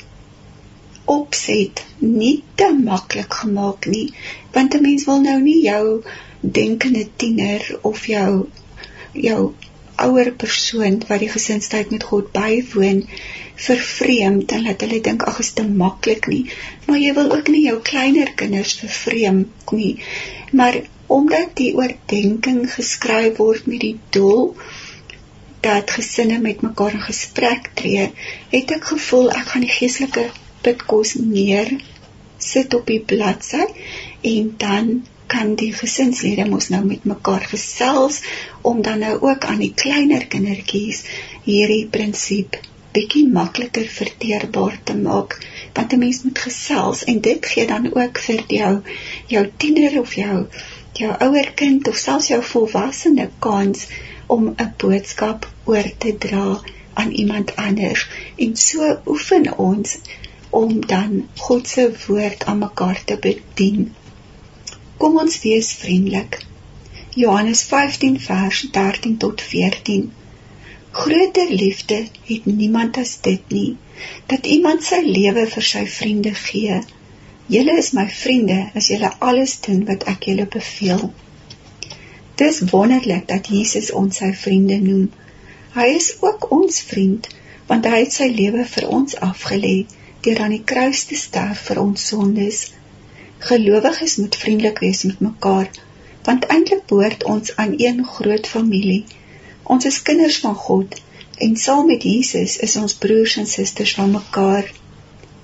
opset 1.17 1.85
nie 1.99 2.37
te 2.61 2.69
maklik 2.85 3.41
gemaak 3.43 3.87
nie 3.95 4.07
want 4.57 4.75
'n 4.75 4.87
mens 4.89 5.05
wil 5.11 5.21
nou 5.29 5.39
nie 5.41 5.61
jou 5.63 5.85
denkende 6.41 7.07
tiener 7.17 7.79
of 7.83 8.07
jou 8.07 8.49
jou 9.13 9.41
ouer 9.99 10.31
persoon 10.43 11.01
wat 11.09 11.23
die 11.25 11.31
gesinstyd 11.33 11.91
met 11.95 12.07
God 12.11 12.31
bywoon 12.35 13.03
vervreemd 13.69 14.53
en 14.55 14.63
laat 14.67 14.85
hulle 14.87 15.01
dink 15.09 15.25
ag 15.31 15.41
is 15.43 15.51
te 15.59 15.65
maklik 15.67 16.29
nie. 16.31 16.45
Maar 16.87 17.01
jy 17.03 17.15
wil 17.17 17.33
ook 17.35 17.51
nie 17.55 17.65
jou 17.65 17.79
kleiner 17.91 18.31
kinders 18.39 18.77
vervreemd 18.83 19.73
nie. 19.75 19.95
Maar 20.53 20.81
omdat 21.19 21.57
die 21.59 21.73
oordeenking 21.75 22.63
geskryf 22.73 23.41
word 23.43 23.67
met 23.67 23.81
die 23.87 23.97
doel 24.15 24.53
dat 25.65 25.91
gesinne 25.91 26.39
met 26.39 26.63
mekaar 26.63 26.95
in 26.95 27.07
gesprek 27.09 27.73
tree 27.81 28.11
het 28.53 28.77
ek 28.77 28.93
gevoel 28.93 29.33
ek 29.35 29.51
gaan 29.53 29.67
die 29.67 29.75
geestelike 29.75 30.29
dit 30.63 30.83
kos 30.91 31.15
neer 31.15 31.75
sit 32.39 32.75
op 32.75 32.87
die 32.87 33.01
bladsy 33.01 33.65
en 34.33 34.55
dan 34.57 34.91
kan 35.27 35.55
die 35.61 35.73
gesinslede 35.77 36.47
mos 36.49 36.71
nou 36.73 36.85
met 36.85 37.05
mekaar 37.05 37.45
gesels 37.51 38.23
om 38.71 38.83
dan 38.83 38.99
nou 39.05 39.15
ook 39.21 39.45
aan 39.45 39.61
die 39.65 39.75
kleiner 39.75 40.27
kindertjies 40.27 41.03
hierdie 41.45 41.87
prinsip 41.97 42.57
bietjie 42.97 43.27
makliker 43.29 43.89
verteerbaar 43.95 44.79
te 44.85 44.95
maak. 44.97 45.37
Want 45.77 45.93
'n 45.93 45.99
mens 45.99 46.23
moet 46.23 46.39
gesels 46.39 47.05
en 47.05 47.21
dit 47.21 47.47
gee 47.47 47.67
dan 47.67 47.91
ook 47.95 48.19
vir 48.27 48.43
jou 48.49 48.75
jou 49.35 49.45
tiener 49.57 50.01
of 50.01 50.15
jou 50.15 50.47
jou 51.03 51.13
ouer 51.27 51.51
kind 51.55 51.89
of 51.89 51.97
selfs 51.97 52.31
jou 52.33 52.43
volwassene 52.53 53.29
kans 53.39 53.87
om 54.27 54.49
'n 54.49 54.73
boodskap 54.77 55.49
oor 55.65 55.91
te 55.99 56.17
dra 56.19 56.61
aan 56.95 57.11
iemand 57.11 57.57
anders. 57.57 58.09
En 58.37 58.57
so 58.57 58.99
oefen 59.07 59.59
ons 59.59 59.99
om 60.51 60.87
dan 60.87 61.29
God 61.37 61.69
se 61.69 61.91
woord 62.07 62.45
aan 62.45 62.59
mekaar 62.59 63.05
te 63.05 63.17
bedien 63.21 63.89
Kom 64.99 65.15
ons 65.23 65.37
wees 65.45 65.69
vriendelik. 65.79 66.41
Johannes 67.15 67.61
15 67.73 68.17
vers 68.21 68.63
13 68.77 69.13
tot 69.23 69.43
14. 69.51 70.09
Groter 70.91 71.53
liefde 71.61 71.99
het 72.31 72.47
niemand 72.47 72.99
as 72.99 73.13
dit 73.23 73.53
nie, 73.55 73.77
dat 74.27 74.49
iemand 74.55 74.83
sy 74.83 74.99
lewe 75.05 75.45
vir 75.53 75.67
sy 75.69 75.85
vriende 75.99 76.33
gee. 76.41 76.81
Julle 77.55 77.77
is 77.83 77.93
my 77.99 78.09
vriende 78.23 78.59
as 78.81 78.91
julle 78.91 79.13
alles 79.29 79.55
doen 79.69 79.85
wat 79.93 80.09
ek 80.15 80.27
julle 80.33 80.49
beveel. 80.57 81.07
Dis 82.43 82.59
wonderlik 82.73 83.31
dat 83.31 83.53
Jesus 83.55 83.93
ons 84.03 84.19
sy 84.19 84.33
vriende 84.43 84.81
noem. 84.83 85.07
Hy 85.79 85.87
is 85.95 86.11
ook 86.27 86.51
ons 86.59 86.83
vriend, 86.91 87.31
want 87.71 87.87
hy 87.87 88.03
het 88.03 88.19
sy 88.19 88.33
lewe 88.35 88.67
vir 88.75 88.91
ons 88.99 89.15
afgelê 89.31 89.77
deur 90.29 90.41
aan 90.45 90.53
die 90.53 90.65
kruis 90.73 91.07
te 91.09 91.17
sterf 91.17 91.61
vir 91.71 91.79
ons 91.81 92.07
sondes. 92.11 92.57
Gelowiges 93.51 94.17
moet 94.21 94.37
vriendelik 94.37 94.81
wees 94.85 95.05
met 95.09 95.21
mekaar, 95.25 95.69
want 96.27 96.45
eintlik 96.55 96.83
behoort 96.91 97.25
ons 97.35 97.55
aan 97.63 97.77
een 97.81 98.03
groot 98.17 98.49
familie. 98.57 99.05
Ons 99.75 99.89
is 99.89 100.03
kinders 100.09 100.41
van 100.45 100.57
God 100.67 100.99
en 101.47 101.57
saam 101.63 101.87
met 101.93 102.05
Jesus 102.05 102.57
is 102.67 102.77
ons 102.77 102.97
broers 103.05 103.37
en 103.41 103.47
susters 103.47 103.95
van 103.95 104.11
mekaar. 104.11 104.69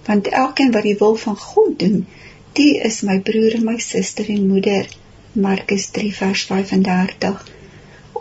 Want 0.08 0.28
elkeen 0.42 0.74
wat 0.74 0.84
die 0.88 0.96
wil 1.00 1.16
van 1.22 1.38
God 1.46 1.78
doen, 1.78 2.04
die 2.58 2.74
is 2.90 3.00
my 3.08 3.18
broer 3.30 3.56
en 3.60 3.64
my 3.70 3.78
suster 3.86 4.28
en 4.36 4.48
moeder. 4.50 4.90
Markus 5.48 5.88
3 5.96 6.12
vers 6.18 6.44
35. 6.50 7.40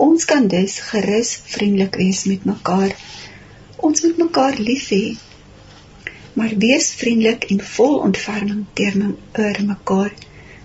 Ons 0.08 0.26
kan 0.26 0.48
dus 0.48 0.80
gerus 0.94 1.36
vriendelik 1.58 2.00
wees 2.00 2.24
met 2.30 2.46
mekaar. 2.46 2.96
Ons 3.76 4.06
moet 4.06 4.26
mekaar 4.28 4.58
lief 4.70 4.88
hê 4.94 5.04
maar 6.34 6.54
wees 6.58 6.92
vriendelik 7.00 7.44
en 7.44 7.64
vol 7.76 7.98
ontferming 7.98 8.66
teenoor 8.74 9.66
mekaar. 9.66 10.14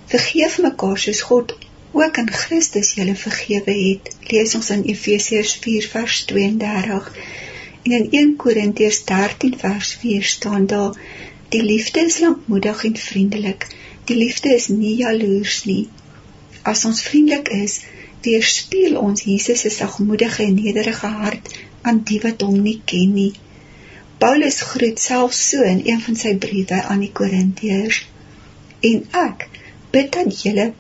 Vergeef 0.07 0.59
mekaar 0.59 0.99
soos 0.99 1.21
God 1.31 1.57
ook 1.93 2.17
in 2.17 2.31
Christus 2.33 2.95
julle 2.95 3.17
vergewe 3.17 3.75
het. 3.77 4.15
Lees 4.33 4.55
ons 4.55 4.71
in 4.71 4.85
Efesiërs 4.95 5.55
4 5.65 5.89
vers 5.95 6.25
32 6.33 7.13
en 7.83 7.93
in 7.93 8.09
1 8.11 8.37
Korintiërs 8.37 9.05
13 9.05 9.59
vers 9.59 9.95
4 10.01 10.25
staan 10.25 10.67
daar: 10.67 10.97
Die 11.49 11.63
liefde 11.63 12.01
is 12.01 12.19
lankmoedig 12.19 12.85
en 12.85 12.97
vriendelik. 12.97 13.67
Die 14.05 14.17
liefde 14.17 14.55
is 14.55 14.69
nie 14.69 14.95
jaloers 14.97 15.65
nie. 15.65 15.89
As 16.63 16.85
ons 16.85 17.03
vriendelik 17.03 17.49
is, 17.49 17.81
weerspieël 18.23 18.97
ons 19.01 19.23
Jesus 19.23 19.61
se 19.61 19.71
sagmoedige 19.71 20.43
en 20.43 20.55
nederige 20.55 21.07
hart 21.07 21.53
aan 21.83 22.01
die 22.05 22.21
wat 22.21 22.41
hom 22.41 22.61
nie 22.63 22.81
ken 22.85 23.13
nie. 23.15 23.33
Paulus 24.19 24.61
groet 24.61 24.99
self 25.01 25.33
so 25.33 25.63
in 25.63 25.83
een 25.87 26.01
van 26.03 26.17
sy 26.19 26.35
briewe 26.43 26.83
aan 26.83 27.05
die 27.05 27.13
Korintiërs. 27.21 28.01
En 28.89 29.05
ek 29.21 29.47
bid 29.95 30.11
dat 30.17 30.43
julle 30.43 30.73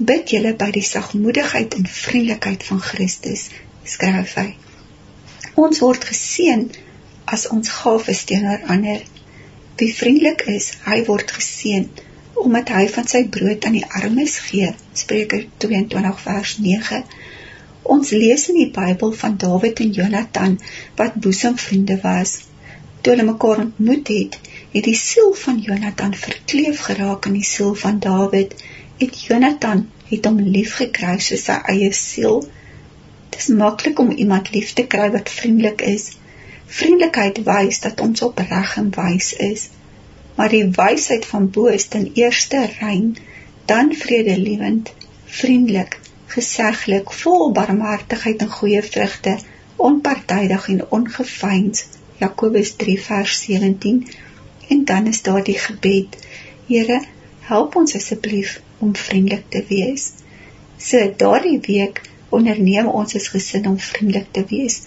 bid 0.00 0.32
julle 0.32 0.54
by 0.56 0.70
die 0.74 0.84
sagmoedigheid 0.86 1.76
en 1.76 1.86
vriendelikheid 1.86 2.62
van 2.64 2.80
Christus, 2.80 3.48
skryf 3.84 4.34
hy. 4.40 4.46
Ons 5.60 5.82
word 5.84 6.06
geseën 6.08 6.64
as 7.36 7.46
ons 7.54 7.72
gawes 7.82 8.24
teenoor 8.30 8.64
ander. 8.74 9.02
Wie 9.80 9.92
vriendelik 9.94 10.46
is, 10.50 10.72
hy 10.86 11.02
word 11.08 11.30
geseën 11.36 11.90
omdat 12.40 12.72
hy 12.72 12.86
van 12.88 13.08
sy 13.10 13.26
brood 13.28 13.66
aan 13.68 13.76
die 13.76 13.86
armes 14.00 14.38
gee. 14.46 14.70
Spreuke 14.96 15.44
22 15.62 16.22
vers 16.24 16.56
9. 16.64 17.02
Ons 17.82 18.10
lees 18.10 18.42
in 18.52 18.56
die 18.58 18.70
Bybel 18.70 19.12
van 19.16 19.36
Dawid 19.40 19.80
en 19.80 19.92
Jonatan 19.96 20.56
wat 20.96 21.14
boesemvriende 21.14 21.96
was. 22.02 22.32
Toe 23.00 23.14
hulle 23.14 23.24
mekaar 23.24 23.62
ontmoet 23.62 24.10
het, 24.12 24.36
het 24.74 24.84
die 24.84 24.96
siel 25.02 25.32
van 25.42 25.62
Jonatan 25.64 26.12
verkleef 26.24 26.82
geraak 26.88 27.28
in 27.30 27.38
die 27.38 27.46
siel 27.50 27.72
van 27.74 27.98
Dawid. 27.98 28.52
Het 29.00 29.22
Jonatan 29.22 29.86
het 30.10 30.28
hom 30.28 30.42
lief 30.56 30.74
gekry 30.82 31.16
soos 31.24 31.46
sy 31.48 31.56
eie 31.74 31.88
siel. 31.96 32.42
Dit 33.30 33.40
is 33.40 33.48
maklik 33.62 34.04
om 34.04 34.12
iemand 34.12 34.52
lief 34.52 34.74
te 34.76 34.84
kry 34.96 35.08
wat 35.16 35.32
vriendelik 35.38 35.80
is. 35.94 36.10
Vriendelikheid 36.66 37.42
wys 37.48 37.80
dat 37.86 38.04
ons 38.04 38.22
opreg 38.28 38.76
en 38.82 38.92
wys 38.98 39.32
is. 39.48 39.68
Maar 40.36 40.52
die 40.52 40.66
wysheid 40.76 41.24
van 41.32 41.48
bo 41.56 41.72
is 41.72 41.88
ten 41.88 42.10
eerste 42.14 42.66
rein, 42.76 43.16
dan 43.64 43.94
vredelewend, 44.04 44.92
vriendelik 45.40 45.96
geseglik, 46.34 47.12
vol 47.22 47.52
barmhartigheid 47.56 48.42
en 48.44 48.52
goeie 48.58 48.82
vrugte, 48.82 49.38
onpartydig 49.76 50.68
en 50.74 50.84
ongeveins. 50.98 51.86
Jakobus 52.20 52.74
3 52.76 53.00
vers 53.02 53.40
17. 53.44 54.06
En 54.68 54.84
dan 54.84 55.06
is 55.06 55.22
daar 55.22 55.44
die 55.44 55.58
gebed: 55.58 56.16
Here, 56.66 57.00
help 57.40 57.76
ons 57.76 57.94
asseblief 57.94 58.60
om 58.78 58.96
vriendelik 58.96 59.44
te 59.48 59.64
wees. 59.68 60.12
So 60.76 61.12
daardie 61.16 61.60
week 61.66 62.02
onderneem 62.30 62.88
ons 62.88 63.14
as 63.18 63.28
gesin 63.34 63.66
om 63.66 63.78
vriendelik 63.78 64.30
te 64.36 64.44
wees 64.48 64.82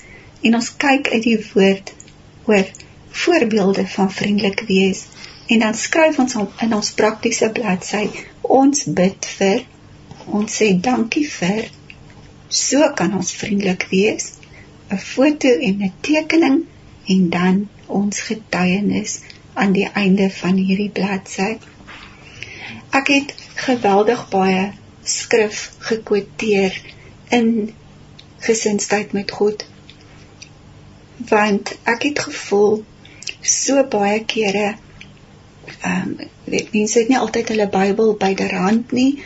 en 0.47 0.55
ons 0.59 0.69
kyk 0.83 1.09
uit 1.11 1.23
die 1.25 1.39
woord 1.51 1.91
oor 2.51 2.71
voorbeelde 3.23 3.85
van 3.95 4.11
vriendelik 4.11 4.63
wees 4.69 5.05
en 5.53 5.63
dan 5.65 5.77
skryf 5.77 6.19
ons 6.23 6.37
in 6.65 6.75
ons 6.79 6.93
praktiese 6.99 7.49
bladsy 7.57 8.03
ons 8.59 8.85
bid 8.99 9.27
vir 9.37 9.65
Ons 10.27 10.55
sê 10.59 10.73
dankie 10.79 11.25
vir 11.27 11.69
so 12.49 12.89
kan 12.95 13.13
ons 13.17 13.33
vriendelik 13.39 13.87
wees. 13.91 14.33
'n 14.91 14.97
Foto 14.97 15.51
en 15.67 15.83
'n 15.83 15.93
tekening 16.01 16.57
en 17.15 17.29
dan 17.29 17.69
ons 17.87 18.19
getuienis 18.29 19.19
aan 19.53 19.71
die 19.73 19.89
einde 19.93 20.29
van 20.29 20.55
hierdie 20.55 20.89
bladsy. 20.89 21.57
Ek 22.99 23.07
het 23.07 23.35
geweldig 23.65 24.29
baie 24.29 24.71
skrif 25.03 25.71
gekwoteer 25.79 26.81
in 27.29 27.73
gesinstyd 28.39 29.11
met 29.11 29.31
God. 29.31 29.65
Want 31.17 31.75
ek 31.83 32.03
het 32.03 32.19
gevoel 32.19 32.83
so 33.41 33.83
baie 33.83 34.23
kere 34.25 34.75
ehm 35.81 36.15
um, 36.19 36.29
mense 36.71 36.99
het 36.99 37.09
nie 37.09 37.17
altyd 37.17 37.49
hulle 37.53 37.67
Bybel 37.71 38.15
byderhand 38.19 38.91
nie 38.91 39.23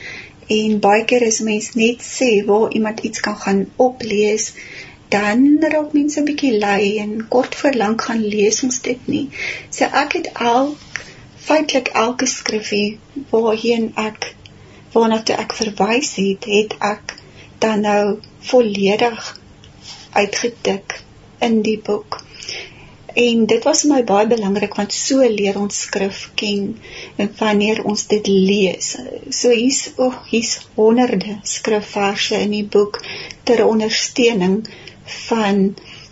En 0.55 0.79
baie 0.79 1.05
keer 1.05 1.25
as 1.27 1.39
mens 1.47 1.73
net 1.75 2.03
sê 2.09 2.29
waar 2.49 2.71
iemand 2.71 2.99
iets 2.99 3.19
kan 3.19 3.37
gaan 3.37 3.63
oplees, 3.75 4.53
dan 5.15 5.57
raak 5.73 5.93
mense 5.97 6.19
'n 6.19 6.27
bietjie 6.29 6.59
lui 6.59 6.97
en 7.03 7.27
kort 7.35 7.55
voor 7.55 7.73
lank 7.83 8.01
gaan 8.01 8.23
lees 8.35 8.63
ons 8.63 8.81
dit 8.81 9.07
nie. 9.07 9.27
So 9.69 9.85
ek 10.03 10.13
het 10.19 10.31
elk 10.33 10.77
feitelik 11.47 11.87
elke 12.03 12.25
skrifgie 12.25 12.99
waarheen 13.29 13.91
ek 13.95 14.35
waarna 14.93 15.23
toe 15.23 15.35
ek 15.35 15.53
verwys 15.59 16.15
het, 16.15 16.45
het 16.45 16.75
ek 16.79 17.15
dan 17.63 17.81
nou 17.87 18.19
volledig 18.51 19.39
uitgetik 20.11 21.01
in 21.39 21.61
die 21.61 21.79
boek. 21.89 22.26
En 23.17 23.45
dit 23.49 23.63
was 23.65 23.81
vir 23.83 23.91
my 23.91 24.01
baie 24.09 24.27
belangrik 24.29 24.75
want 24.77 24.93
so 24.93 25.25
leer 25.37 25.57
ons 25.57 25.79
skrif 25.87 26.19
ken 26.39 26.67
en 27.23 27.31
wanneer 27.39 27.83
ons 27.91 28.03
dit 28.11 28.27
lees. 28.29 28.91
So 29.39 29.53
hier's 29.53 29.79
o, 29.95 30.09
oh, 30.09 30.19
hier's 30.29 30.53
honderde 30.75 31.39
skrifverse 31.55 32.37
in 32.45 32.53
die 32.53 32.67
boek 32.77 33.01
ter 33.49 33.65
ondersteuning 33.65 34.59
van 35.29 35.63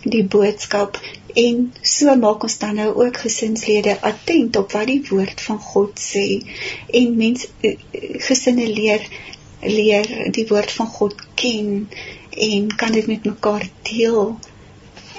die 0.02 0.24
boodskap 0.36 0.98
en 1.36 1.62
so 1.82 2.16
maak 2.16 2.44
ons 2.48 2.58
dan 2.62 2.78
nou 2.80 2.88
ook 3.04 3.22
gesinslede 3.26 3.96
attent 4.10 4.56
op 4.56 4.72
wat 4.76 4.88
die 4.88 5.02
woord 5.10 5.42
van 5.46 5.58
God 5.60 6.00
sê 6.00 6.26
en 7.00 7.16
mens 7.18 7.46
eh, 7.60 7.76
gesinne 8.28 8.68
leer 8.70 9.04
leer 9.62 10.08
die 10.32 10.46
woord 10.48 10.72
van 10.78 10.88
God 10.98 11.26
ken 11.42 11.88
en 12.48 12.68
kan 12.82 12.94
dit 12.96 13.08
met 13.10 13.28
mekaar 13.28 13.66
deel 13.90 14.36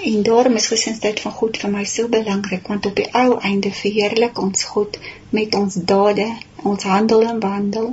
En 0.04 0.22
daarom 0.22 0.54
is 0.54 0.66
gesinstheid 0.66 1.20
van 1.20 1.32
God 1.32 1.56
vir 1.56 1.70
my 1.70 1.84
so 1.84 2.08
belangrik 2.08 2.66
want 2.66 2.86
op 2.86 2.96
die 2.96 3.08
ou 3.22 3.38
einde 3.50 3.72
verheerlik 3.72 4.38
ons 4.38 4.64
God 4.64 4.98
met 5.30 5.54
ons 5.54 5.74
dade, 5.92 6.26
ons 6.62 6.82
handel 6.82 7.22
en 7.22 7.40
wandel. 7.40 7.88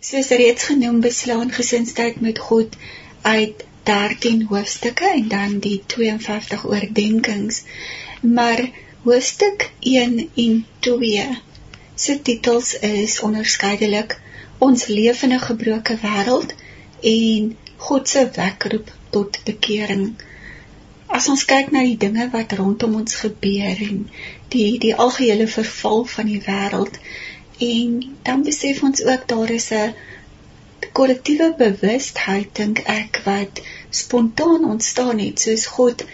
Soos 0.00 0.28
reeds 0.28 0.64
genoem 0.70 1.00
beslaan 1.00 1.50
gesinstheid 1.50 2.20
met 2.20 2.38
God 2.38 2.76
uit 3.22 3.64
13 3.82 4.46
hoofstukke 4.50 5.08
en 5.12 5.28
dan 5.28 5.58
die 5.58 5.82
52 5.86 6.66
oordeenkings. 6.66 7.62
Maar 8.20 8.70
hoofstuk 9.02 9.70
1 9.80 10.30
en 10.34 10.66
2 10.78 11.28
Se 11.94 12.22
titels 12.22 12.78
is 12.78 13.20
onderskeidelik 13.20 14.18
Ons 14.58 14.86
leef 14.86 15.22
in 15.22 15.32
'n 15.34 15.46
gebroke 15.50 15.96
wêreld 16.02 16.54
en 17.00 17.56
God 17.88 18.08
se 18.08 18.24
wekroep 18.36 18.92
tot 19.16 19.40
bekering. 19.44 20.06
As 21.18 21.28
ons 21.32 21.44
kyk 21.50 21.70
na 21.74 21.82
die 21.86 21.98
dinge 22.04 22.30
wat 22.32 22.56
rondom 22.58 22.96
ons 23.00 23.20
gebeur 23.22 23.82
en 23.88 24.04
die 24.54 24.70
die 24.84 24.94
algehele 25.06 25.46
verval 25.58 26.04
van 26.16 26.30
die 26.32 26.40
wêreld 26.46 26.98
en 27.68 27.98
dan 28.28 28.42
besef 28.48 28.82
ons 28.88 29.04
ook 29.04 29.28
daar 29.32 29.50
is 29.50 29.70
'n 29.72 29.94
kollektiewe 31.00 31.48
bewustheid 31.58 32.54
dink 32.60 32.80
ek 32.94 33.20
wat 33.24 33.60
spontaan 33.90 34.64
ontstaan 34.74 35.18
het 35.18 35.40
soos 35.40 35.66
God 35.76 36.04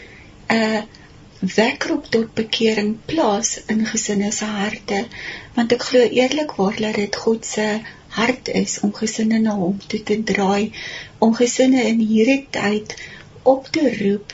'n 0.58 0.88
wekroep 1.56 2.10
tot 2.16 2.34
bekering 2.34 2.96
plaas 3.06 3.50
in 3.66 3.86
gesinne 3.86 4.32
se 4.32 4.44
harte 4.44 5.00
want 5.54 5.72
ek 5.72 5.82
glo 5.90 6.02
eerlikwaar 6.20 6.76
dat 6.86 6.94
dit 6.94 7.16
God 7.16 7.46
se 7.46 7.66
hart 8.18 8.48
is 8.62 8.78
om 8.86 8.92
gesinne 8.96 9.38
na 9.44 9.54
hom 9.58 9.78
toe 9.92 10.02
te 10.10 10.18
draai 10.32 10.72
om 11.26 11.34
gesinne 11.40 11.82
in 11.92 12.00
hierdie 12.12 12.42
tyd 12.56 12.96
op 13.54 13.68
te 13.76 13.84
roep 13.98 14.32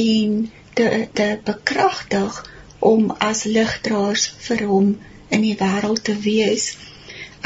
en 0.00 0.34
te 0.80 0.88
te 1.20 1.28
bekragtig 1.44 2.42
om 2.92 3.14
as 3.30 3.44
ligdraers 3.44 4.26
vir 4.48 4.66
hom 4.72 4.90
in 5.36 5.46
die 5.46 5.56
wêreld 5.62 6.04
te 6.08 6.16
wees. 6.26 6.74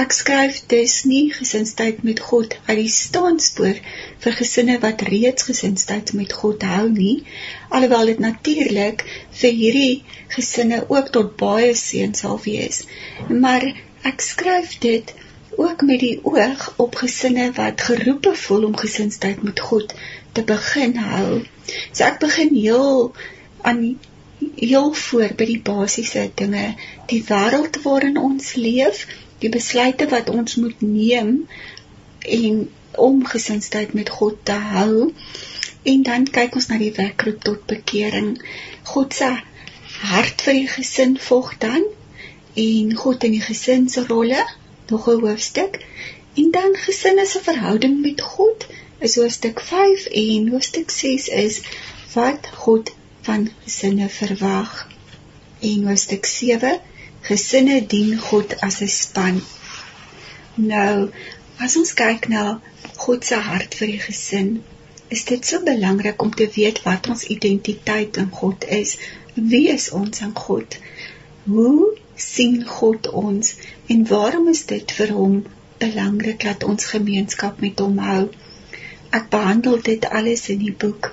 Ek 0.01 0.15
skryf 0.17 0.59
dus 0.73 0.95
nie 1.05 1.33
gesinstyd 1.37 2.03
met 2.09 2.21
God 2.31 2.55
uit 2.69 2.77
die 2.79 2.93
staanspoor 2.95 3.79
vir 4.25 4.37
gesinne 4.39 4.77
wat 4.85 5.03
reeds 5.09 5.47
gesinstyd 5.49 6.13
met 6.19 6.33
God 6.43 6.65
hou 6.73 6.87
nie, 6.93 7.17
alhoewel 7.69 8.13
dit 8.13 8.23
natuurlik 8.25 9.05
vir 9.43 9.57
hierdie 9.63 10.03
gesinne 10.37 10.83
ook 10.89 11.11
tot 11.17 11.35
baie 11.43 11.75
seën 11.83 12.15
sal 12.23 12.41
wees. 12.47 12.85
Maar 13.29 13.67
ek 14.13 14.25
skryf 14.25 14.79
dit 14.87 15.15
ook 15.61 15.83
met 15.83 16.01
die 16.01 16.19
oog 16.23 16.63
op 16.77 16.95
gesinne 17.03 17.51
wat 17.57 17.83
geroepe 17.89 18.35
voel 18.43 18.65
om 18.65 18.77
gesinstyd 18.77 19.43
met 19.43 19.61
God 19.61 19.95
te 20.33 20.45
begin 20.53 20.97
hou. 20.97 21.43
So 21.93 22.05
ek 22.07 22.21
begin 22.23 22.55
heel 22.55 23.13
aan 23.63 23.83
heel 24.57 24.93
voor 24.97 25.35
by 25.37 25.47
die 25.51 25.61
basiese 25.65 26.23
dinge, 26.35 26.75
die 27.13 27.21
wêreld 27.29 27.77
waarin 27.85 28.17
ons 28.21 28.55
leef 28.57 29.05
die 29.45 29.53
besluite 29.53 30.09
wat 30.09 30.31
ons 30.33 30.57
moet 30.61 30.81
neem 30.81 31.35
en 32.21 32.63
om 33.09 33.21
gesinstyd 33.27 33.93
met 33.97 34.09
God 34.21 34.41
te 34.49 34.57
hou. 34.73 35.13
En 35.83 36.03
dan 36.09 36.25
kyk 36.29 36.57
ons 36.57 36.69
na 36.73 36.81
die 36.81 36.93
wekroep 36.97 37.45
tot 37.45 37.69
bekering. 37.69 38.33
God 38.93 39.17
se 39.17 39.31
hart 40.15 40.45
vir 40.45 40.57
die 40.63 40.69
gesin 40.73 41.19
volg 41.21 41.53
dan 41.61 41.85
en 42.61 42.97
God 42.97 43.29
in 43.29 43.37
die 43.37 43.45
gesin 43.45 43.89
se 43.93 44.05
rolle 44.09 44.41
nog 44.91 45.09
'n 45.09 45.21
hoofstuk 45.27 45.81
en 46.35 46.51
dan 46.51 46.77
gesin 46.85 47.27
se 47.27 47.41
verhouding 47.43 48.01
met 48.03 48.21
God 48.21 48.67
is 48.99 49.17
hoofstuk 49.17 49.61
5 49.61 50.07
en 50.07 50.49
hoofstuk 50.49 50.91
6 50.91 51.29
is 51.29 51.61
wat 52.13 52.49
God 52.55 52.95
van 53.21 53.51
gesinne 53.65 54.09
verwag 54.09 54.89
en 55.61 55.87
hoofstuk 55.87 56.25
7 56.25 56.81
Gesinne 57.29 57.77
dien 57.93 58.19
God 58.19 58.55
as 58.67 58.77
'n 58.85 58.89
span. 58.89 59.41
Nou, 60.71 61.11
as 61.65 61.77
ons 61.81 61.93
kyk 61.95 62.29
na 62.35 62.45
God 63.05 63.27
se 63.29 63.41
hart 63.49 63.77
vir 63.81 63.91
die 63.93 64.01
gesin, 64.05 64.49
is 65.17 65.25
dit 65.31 65.47
so 65.47 65.61
belangrik 65.67 66.23
om 66.23 66.33
te 66.35 66.49
weet 66.57 66.81
wat 66.87 67.09
ons 67.13 67.27
identiteit 67.37 68.17
in 68.23 68.31
God 68.41 68.65
is. 68.81 68.97
Wie 69.35 69.69
is 69.75 69.91
ons 70.01 70.25
in 70.27 70.33
God? 70.45 70.79
Hoe 71.45 71.97
sien 72.25 72.61
God 72.67 73.09
ons 73.25 73.55
en 73.95 74.05
waarom 74.13 74.49
is 74.53 74.65
dit 74.73 74.93
vir 74.99 75.15
hom 75.17 75.39
belangrik 75.85 76.45
dat 76.49 76.67
ons 76.73 76.91
gemeenskap 76.93 77.61
met 77.65 77.81
hom 77.85 77.99
hou? 78.05 78.23
Ek 79.19 79.31
behandel 79.33 79.81
dit 79.91 80.07
alles 80.21 80.49
in 80.55 80.61
die 80.63 80.77
boek. 80.85 81.13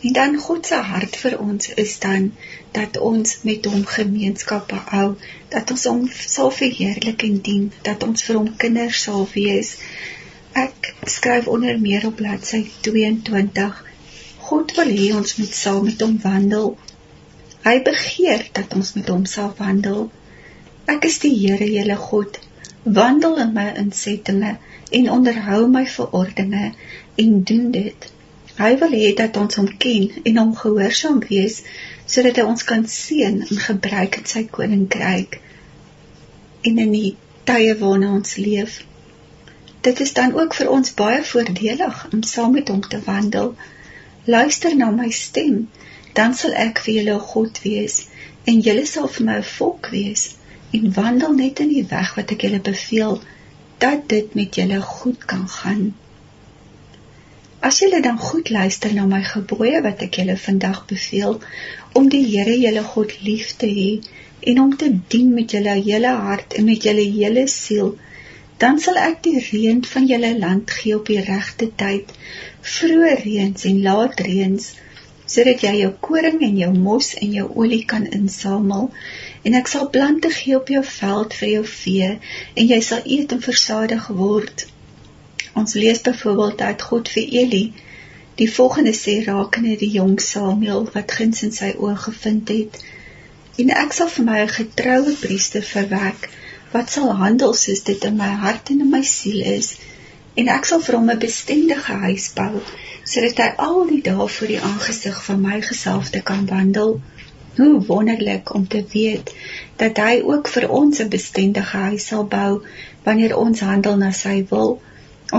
En 0.00 0.12
dan 0.12 0.36
God 0.40 0.66
se 0.66 0.76
hart 0.90 1.16
vir 1.22 1.34
ons 1.38 1.72
is 1.84 1.98
dan 2.04 2.30
dat 2.76 2.96
ons 3.08 3.32
met 3.48 3.66
hom 3.68 3.82
gemeenskap 3.94 4.72
hou, 4.92 5.08
dat 5.52 5.72
ons 5.74 5.84
hom 5.90 6.06
sal 6.34 6.52
verheerlik 6.58 7.24
en 7.28 7.40
dien, 7.48 7.66
dat 7.88 8.06
ons 8.06 8.24
vir 8.28 8.38
hom 8.38 8.48
kinders 8.62 9.02
sal 9.08 9.26
wees. 9.34 9.74
Ek 10.64 10.94
skryf 11.16 11.50
onder 11.56 11.76
meer 11.80 12.06
op 12.08 12.16
bladsy 12.22 12.62
22. 12.86 13.82
God 14.48 14.72
wil 14.78 14.94
hê 15.00 15.10
ons 15.18 15.36
moet 15.42 15.58
saam 15.58 15.84
met 15.90 16.00
hom 16.06 16.16
wandel. 16.24 16.72
Hy 17.64 17.76
begeer 17.86 18.46
dat 18.56 18.74
ons 18.74 18.92
met 18.96 19.08
hom 19.12 19.26
sal 19.28 19.52
wandel. 19.58 20.06
Ek 20.88 21.04
is 21.08 21.18
die 21.24 21.34
Here, 21.36 21.66
julle 21.68 21.96
God. 21.96 22.38
Wandel 22.84 23.36
in 23.44 23.52
my 23.56 23.66
insettinge 23.82 24.56
en 25.00 25.10
onderhou 25.16 25.66
my 25.68 25.84
verordeninge 25.86 26.72
en 27.24 27.42
doen 27.50 27.68
dit. 27.74 28.08
Hy 28.60 28.70
wil 28.80 28.96
hê 28.96 29.10
dat 29.18 29.36
ons 29.40 29.60
hom 29.60 29.68
ken 29.82 30.08
en 30.30 30.40
hom 30.40 30.54
gehoorsaam 30.56 31.20
wees 31.28 31.60
sodat 32.10 32.40
hy 32.40 32.46
ons 32.48 32.64
kan 32.70 32.86
seën 32.94 33.42
en 33.46 33.60
gebruik 33.66 34.18
in 34.20 34.26
sy 34.32 34.42
koninkryk 34.56 35.38
en 36.68 36.80
in 36.84 36.96
die 36.96 37.12
tye 37.48 37.76
waarna 37.82 38.10
ons 38.16 38.34
leef. 38.36 38.80
Dit 39.80 40.00
is 40.04 40.12
dan 40.16 40.34
ook 40.36 40.56
vir 40.58 40.68
ons 40.72 40.94
baie 40.96 41.20
voordelig 41.24 42.02
om 42.12 42.24
saam 42.32 42.52
met 42.56 42.68
hom 42.68 42.82
te 42.94 43.00
wandel. 43.06 43.54
Luister 44.24 44.76
na 44.76 44.90
my 44.96 45.08
stem, 45.20 45.62
dan 46.18 46.34
sal 46.34 46.54
ek 46.66 46.82
vir 46.84 46.94
julle 46.98 47.18
God 47.32 47.62
wees 47.64 47.96
en 48.50 48.62
julle 48.66 48.86
sal 48.92 49.08
vir 49.16 49.26
my 49.26 49.36
'n 49.40 49.50
volk 49.56 49.90
wees 49.94 50.22
en 50.78 50.92
wandel 50.98 51.34
net 51.42 51.60
in 51.64 51.72
die 51.74 51.86
weg 51.90 52.14
wat 52.18 52.32
ek 52.36 52.46
julle 52.46 52.62
beveel 52.70 53.20
dat 53.84 54.08
dit 54.12 54.34
met 54.38 54.54
julle 54.60 54.80
goed 54.80 55.24
kan 55.32 55.46
gaan. 55.48 55.94
As 57.68 57.78
julle 57.82 58.00
dan 58.02 58.18
goed 58.18 58.50
luister 58.50 58.92
na 58.94 59.06
my 59.06 59.22
gebooie 59.32 59.80
wat 59.86 60.02
ek 60.06 60.20
julle 60.20 60.36
vandag 60.36 60.84
beveel 60.92 61.40
om 62.00 62.08
die 62.14 62.24
Here 62.26 62.56
julle 62.60 62.84
God 62.92 63.16
lief 63.26 63.56
te 63.62 63.68
hê 63.78 63.90
en 64.52 64.60
om 64.60 64.76
te 64.76 64.88
dien 65.14 65.34
met 65.34 65.52
julle 65.56 65.74
hele 65.88 66.12
hart 66.26 66.56
en 66.60 66.64
met 66.64 66.86
julle 66.88 67.04
hele 67.16 67.46
siel, 67.54 67.90
dan 68.62 68.80
sal 68.84 68.96
ek 69.00 69.22
die 69.26 69.40
reën 69.40 69.82
van 69.92 70.06
julle 70.08 70.30
land 70.38 70.72
gee 70.78 70.96
op 70.96 71.10
die 71.12 71.20
regte 71.26 71.68
tyd, 71.82 72.12
vroeë 72.76 73.12
reëns 73.24 73.66
en 73.70 73.82
laat 73.84 74.20
reëns, 74.24 74.70
sodat 75.30 75.62
jy 75.62 75.72
jou 75.78 75.90
koring 76.06 76.40
en 76.46 76.56
jou 76.58 76.70
mos 76.74 77.12
en 77.24 77.34
jou 77.36 77.46
olie 77.62 77.84
kan 77.92 78.06
insamel 78.18 78.88
en 79.46 79.56
ek 79.58 79.70
sal 79.72 79.86
plante 79.94 80.30
gee 80.36 80.56
op 80.58 80.72
jou 80.74 80.82
veld 80.86 81.36
vir 81.40 81.50
jou 81.50 81.62
vee 81.74 82.08
en 82.14 82.70
jy 82.72 82.80
sal 82.86 83.06
eet 83.16 83.34
en 83.36 83.44
versadig 83.44 84.08
word. 84.22 84.66
Ons 85.60 85.76
lees 85.82 86.02
byvoorbeeld 86.08 86.58
dat 86.64 86.82
God 86.90 87.12
vir 87.14 87.38
Eli 87.42 87.62
die 88.40 88.50
volgende 88.56 88.94
sê 88.96 89.18
rakende 89.26 89.76
die 89.84 89.92
jong 89.98 90.18
Samuel 90.26 90.88
wat 90.96 91.14
guns 91.20 91.44
in 91.46 91.54
sy 91.54 91.70
oë 91.76 91.96
gevind 92.08 92.50
het. 92.54 92.82
En 93.62 93.72
ek 93.76 93.94
sal 93.96 94.10
vir 94.16 94.28
my 94.32 94.38
'n 94.42 94.54
getroue 94.58 95.16
priester 95.22 95.64
verwek 95.70 96.30
wat 96.74 96.90
sal 96.90 97.14
handel 97.22 97.54
soos 97.62 97.82
dit 97.88 98.04
in 98.10 98.16
my 98.16 98.30
hart 98.44 98.70
en 98.74 98.80
in 98.86 98.90
my 98.90 99.02
siel 99.14 99.42
is. 99.56 99.74
En 100.34 100.48
ek 100.58 100.64
sal 100.70 100.80
vir 100.86 100.96
hom 100.98 101.10
'n 101.10 101.22
bestendige 101.26 101.98
huis 102.06 102.32
bou 102.38 102.62
sodat 103.10 103.40
hy 103.42 103.48
al 103.66 103.80
die 103.88 104.02
dae 104.06 104.26
voor 104.34 104.50
die 104.52 104.60
aangesig 104.66 105.16
van 105.24 105.40
my 105.42 105.56
gesalfde 105.66 106.20
kan 106.28 106.44
wandel. 106.46 106.92
Hoe 107.56 107.80
wonderlik 107.88 108.52
om 108.54 108.68
te 108.74 108.84
weet 108.92 109.32
dat 109.80 109.98
hy 109.98 110.20
ook 110.32 110.50
vir 110.54 110.68
ons 110.80 111.00
'n 111.02 111.08
bestendige 111.14 111.80
huis 111.86 112.06
sal 112.12 112.24
bou 112.34 112.62
wanneer 113.08 113.36
ons 113.36 113.64
handel 113.66 113.96
na 113.96 114.10
sy 114.20 114.36
wil. 114.50 114.78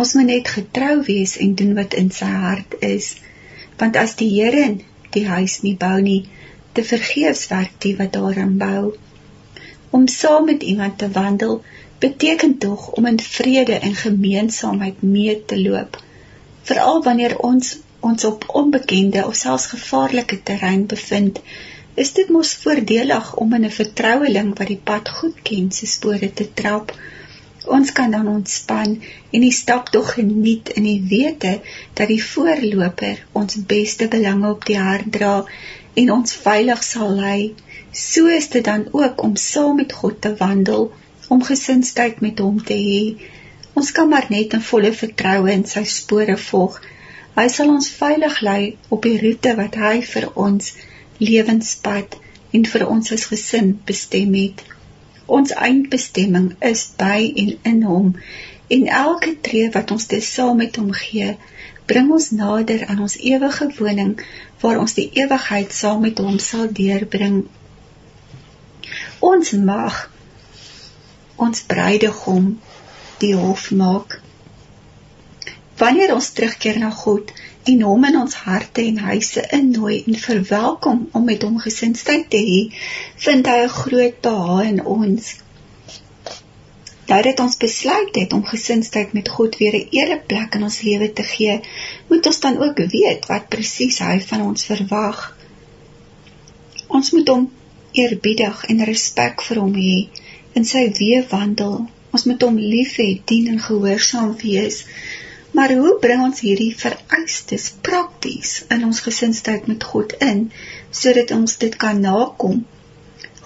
Ons 0.01 0.13
moet 0.13 0.29
net 0.31 0.51
getrou 0.57 0.97
wees 1.07 1.37
en 1.37 1.55
doen 1.55 1.73
wat 1.79 1.93
in 2.03 2.11
sy 2.11 2.31
hart 2.43 2.75
is. 2.79 3.15
Want 3.77 3.95
as 4.03 4.15
die 4.15 4.29
Here 4.35 4.75
die 5.15 5.25
huis 5.27 5.61
nie 5.61 5.75
bou 5.75 6.01
nie, 6.01 6.25
te 6.73 6.83
vergeefs 6.83 7.47
werk 7.47 7.79
die 7.79 7.95
wat 7.95 8.13
daarin 8.13 8.57
bou. 8.57 8.93
Om 9.89 10.07
saam 10.07 10.45
met 10.45 10.63
iemand 10.63 10.97
te 10.97 11.09
wandel 11.09 11.63
beteken 11.99 12.57
tog 12.57 12.91
om 12.91 13.05
in 13.05 13.19
vrede 13.19 13.73
en 13.73 13.95
gemeenskapheid 13.95 15.01
mee 15.01 15.45
te 15.45 15.61
loop. 15.61 15.97
Veral 16.69 17.03
wanneer 17.03 17.37
ons 17.39 17.77
ons 17.99 18.23
op 18.25 18.45
onbekende 18.59 19.25
of 19.27 19.35
selfs 19.35 19.65
gevaarlike 19.73 20.37
terrein 20.43 20.85
bevind, 20.93 21.39
is 22.03 22.13
dit 22.17 22.29
mos 22.33 22.53
voordelig 22.63 23.35
om 23.43 23.53
in 23.57 23.65
'n 23.65 23.77
vertroueling 23.77 24.49
wat 24.57 24.71
die 24.73 24.81
pad 24.91 25.09
goed 25.17 25.41
ken 25.49 25.71
se 25.71 25.85
spore 25.85 26.29
te 26.33 26.47
trap. 26.61 26.93
Ons 27.65 27.91
kan 27.91 28.11
dan 28.11 28.27
ontspan 28.27 28.95
en 29.31 29.41
die 29.45 29.51
stap 29.51 29.89
tog 29.95 30.13
geniet 30.13 30.69
in 30.69 30.83
die 30.83 31.03
wete 31.09 31.59
dat 31.93 32.07
die 32.07 32.23
voorloper 32.23 33.25
ons 33.31 33.59
beste 33.75 34.07
belange 34.07 34.49
op 34.49 34.65
die 34.65 34.79
hart 34.79 35.11
dra 35.17 35.35
en 35.93 36.11
ons 36.11 36.33
veilig 36.47 36.83
sal 36.83 37.13
lei. 37.19 37.53
So 37.91 38.27
is 38.27 38.49
dit 38.49 38.63
dan 38.63 38.87
ook 38.91 39.23
om 39.23 39.35
saam 39.35 39.75
met 39.75 39.93
God 39.93 40.21
te 40.21 40.35
wandel, 40.35 40.91
om 41.27 41.43
gesinstyd 41.43 42.19
met 42.19 42.39
hom 42.39 42.63
te 42.63 42.73
hê. 42.73 43.03
Ons 43.73 43.91
kan 43.95 44.09
maar 44.11 44.27
net 44.29 44.53
in 44.57 44.63
volle 44.69 44.91
vertroue 44.93 45.51
in 45.51 45.63
sy 45.73 45.83
spore 45.87 46.37
volg. 46.45 46.79
Hy 47.37 47.47
sal 47.53 47.69
ons 47.71 47.87
veilig 47.95 48.41
lei 48.47 48.61
op 48.95 49.05
die 49.07 49.17
roete 49.21 49.55
wat 49.59 49.77
hy 49.79 49.93
vir 50.13 50.27
ons 50.45 50.73
lewenspad 51.23 52.17
en 52.57 52.65
vir 52.73 52.83
ons 52.87 53.13
as 53.15 53.27
gesin 53.31 53.71
bestem 53.87 54.33
het. 54.35 54.63
Ons 55.37 55.53
eindbestemming 55.67 56.49
is 56.71 56.83
by 56.99 57.19
en 57.43 57.53
in 57.71 57.83
hom 57.87 58.09
en 58.75 58.87
elke 59.03 59.33
tree 59.47 59.69
wat 59.75 59.91
ons 59.95 60.07
dit 60.11 60.23
saam 60.23 60.59
met 60.63 60.77
hom 60.79 60.91
gee, 60.95 61.33
bring 61.87 62.11
ons 62.15 62.29
nader 62.35 62.85
aan 62.87 63.01
ons 63.05 63.17
ewige 63.19 63.67
woning 63.79 64.13
waar 64.61 64.79
ons 64.83 64.95
die 64.99 65.09
ewigheid 65.23 65.75
saam 65.75 66.03
met 66.05 66.19
hom 66.23 66.37
sal 66.39 66.67
deurbring. 66.81 67.41
Ons 69.31 69.51
mag 69.71 70.03
ons 71.47 71.63
bruidegom 71.71 72.51
die 73.21 73.35
hof 73.37 73.69
maak. 73.71 74.19
Wanneer 75.81 76.13
ons 76.13 76.29
terugkeer 76.37 76.79
na 76.81 76.89
God 76.93 77.31
en 77.71 77.83
hom 77.85 78.03
in 78.09 78.17
ons 78.19 78.35
harte 78.45 78.83
en 78.83 78.97
huise 79.05 79.43
innooi 79.57 80.03
en 80.07 80.17
verwelkom 80.23 81.07
om 81.17 81.23
met 81.29 81.45
hom 81.45 81.59
gesinsheid 81.61 82.27
te 82.33 82.41
hê, 82.49 82.59
vind 83.25 83.47
hy 83.49 83.57
'n 83.63 83.77
groot 83.77 84.17
behaag 84.27 84.67
in 84.73 84.83
ons. 84.95 85.31
Nadat 87.11 87.39
ons 87.45 87.57
besluit 87.57 88.15
het 88.15 88.33
om 88.33 88.43
gesinsheid 88.45 89.13
met 89.13 89.29
God 89.29 89.57
weer 89.61 89.75
'n 89.79 89.87
ereplek 90.01 90.55
in 90.55 90.63
ons 90.69 90.81
lewe 90.81 91.13
te 91.13 91.23
gee, 91.23 91.59
moet 92.09 92.25
ons 92.25 92.39
dan 92.39 92.57
ook 92.57 92.77
weet 92.97 93.25
wat 93.31 93.49
presies 93.49 93.99
hy 93.99 94.19
van 94.19 94.41
ons 94.41 94.65
verwag. 94.65 95.37
Ons 96.87 97.11
moet 97.11 97.27
hom 97.27 97.49
eerbiedig 97.91 98.65
en 98.65 98.85
respek 98.91 99.41
vir 99.41 99.57
hom 99.59 99.73
hê, 99.75 100.07
in 100.53 100.65
sy 100.65 100.85
weë 100.99 101.25
wandel 101.29 101.87
Ons 102.11 102.25
moet 102.29 102.41
hom 102.43 102.57
lief 102.59 102.97
hê, 102.99 103.09
dien 103.25 103.47
en 103.53 103.59
gehoorsaam 103.59 104.35
wees. 104.43 104.83
Maar 105.51 105.73
hoe 105.75 105.97
bring 105.99 106.23
ons 106.23 106.39
hierdie 106.45 106.73
vereistes 106.75 107.69
prakties 107.87 108.51
in 108.75 108.85
ons 108.87 108.99
gesinsheid 109.07 109.67
met 109.71 109.83
God 109.93 110.15
in 110.27 110.45
sodat 111.01 111.31
ons 111.35 111.57
dit 111.63 111.75
kan 111.83 111.99
nakom? 111.99 112.61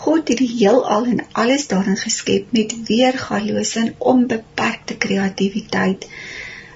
God 0.06 0.28
het 0.30 0.42
die 0.42 0.50
heelal 0.52 1.06
en 1.14 1.22
alles 1.44 1.68
daarin 1.72 1.98
geskep 1.98 2.52
met 2.58 2.74
weergalose 2.90 3.80
en 3.80 3.94
onbeperkte 4.14 4.98
kreatiwiteit. 5.06 6.06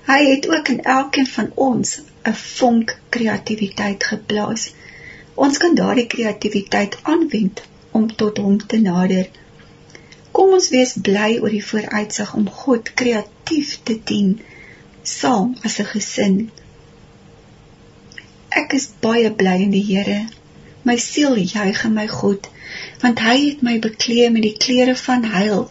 Hy 0.09 0.19
het 0.25 0.47
ook 0.49 0.71
in 0.73 0.81
elkeen 0.97 1.27
van 1.33 1.51
ons 1.69 1.99
'n 2.29 2.37
vonk 2.43 2.95
kreatiwiteit 3.09 4.03
geplaas. 4.13 4.63
Ons 5.35 5.57
kan 5.57 5.75
daardie 5.75 6.07
kreatiwiteit 6.07 6.97
aanwend 7.01 7.61
om 7.91 8.15
tot 8.15 8.37
hom 8.37 8.57
te 8.65 8.79
nader. 8.79 9.29
Kom 10.31 10.53
ons 10.57 10.69
wees 10.73 10.93
bly 11.07 11.29
oor 11.41 11.53
die 11.53 11.65
vooruitsig 11.71 12.33
om 12.39 12.49
God 12.61 12.93
kreatief 13.01 13.69
te 13.83 13.95
dien 14.11 14.33
saam 15.03 15.55
as 15.67 15.79
'n 15.79 15.89
gesin. 15.93 16.37
Ek 18.61 18.73
is 18.79 18.89
baie 19.05 19.31
bly 19.41 19.55
in 19.65 19.71
die 19.77 19.85
Here. 19.91 20.19
My 20.83 20.97
siel 20.97 21.35
juig 21.35 21.83
in 21.85 21.93
my 21.93 22.07
God, 22.07 22.49
want 23.01 23.19
hy 23.19 23.37
het 23.45 23.61
my 23.67 23.79
bekleed 23.79 24.31
met 24.33 24.45
die 24.47 24.57
klere 24.65 24.95
van 24.95 25.25
heil, 25.33 25.65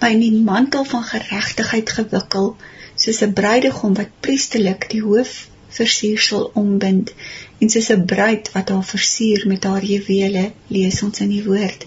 my 0.00 0.10
in 0.16 0.22
die 0.24 0.44
mantel 0.50 0.84
van 0.92 1.04
geregtigheid 1.10 1.90
gewikkel, 1.98 2.56
soos 2.96 3.22
'n 3.22 3.36
bruidegom 3.40 3.94
wat 4.00 4.14
priesterlik 4.20 4.88
die 4.90 5.02
hoof 5.02 5.34
versiersel 5.78 6.50
ombind 6.54 7.12
en 7.60 7.70
soos 7.74 7.90
'n 7.90 8.04
bruid 8.12 8.52
wat 8.54 8.68
haar 8.68 8.86
versier 8.94 9.44
met 9.52 9.64
haar 9.64 9.84
juwele, 9.84 10.44
lees 10.76 11.02
ons 11.02 11.20
in 11.20 11.32
die 11.36 11.44
woord. 11.44 11.86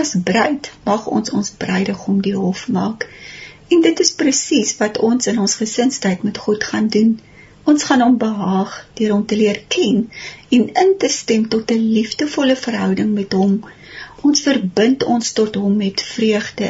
As 0.00 0.10
bruid 0.28 0.66
mag 0.84 1.06
ons 1.18 1.30
ons 1.38 1.50
bruidegom 1.60 2.16
die 2.24 2.34
hof 2.36 2.62
maak. 2.76 3.04
En 3.74 3.80
dit 3.84 4.00
is 4.04 4.10
presies 4.22 4.72
wat 4.80 4.98
ons 5.08 5.28
in 5.30 5.38
ons 5.44 5.54
gesinsheid 5.60 6.24
met 6.26 6.40
God 6.46 6.64
gaan 6.70 6.88
doen. 6.96 7.14
Ons 7.72 7.86
gaan 7.88 8.02
hom 8.04 8.18
behaag 8.20 8.74
deur 8.98 9.14
hom 9.14 9.22
te 9.30 9.38
leer 9.40 9.62
ken 9.76 10.02
en 10.56 10.66
in 10.82 10.92
te 11.04 11.08
stem 11.14 11.46
tot 11.54 11.72
'n 11.76 11.86
liefdevolle 11.94 12.56
verhouding 12.64 13.14
met 13.20 13.32
hom. 13.38 13.54
Ons 14.30 14.44
verbind 14.48 15.06
ons 15.14 15.32
tot 15.38 15.56
hom 15.62 15.76
met 15.76 16.04
vreugde. 16.10 16.68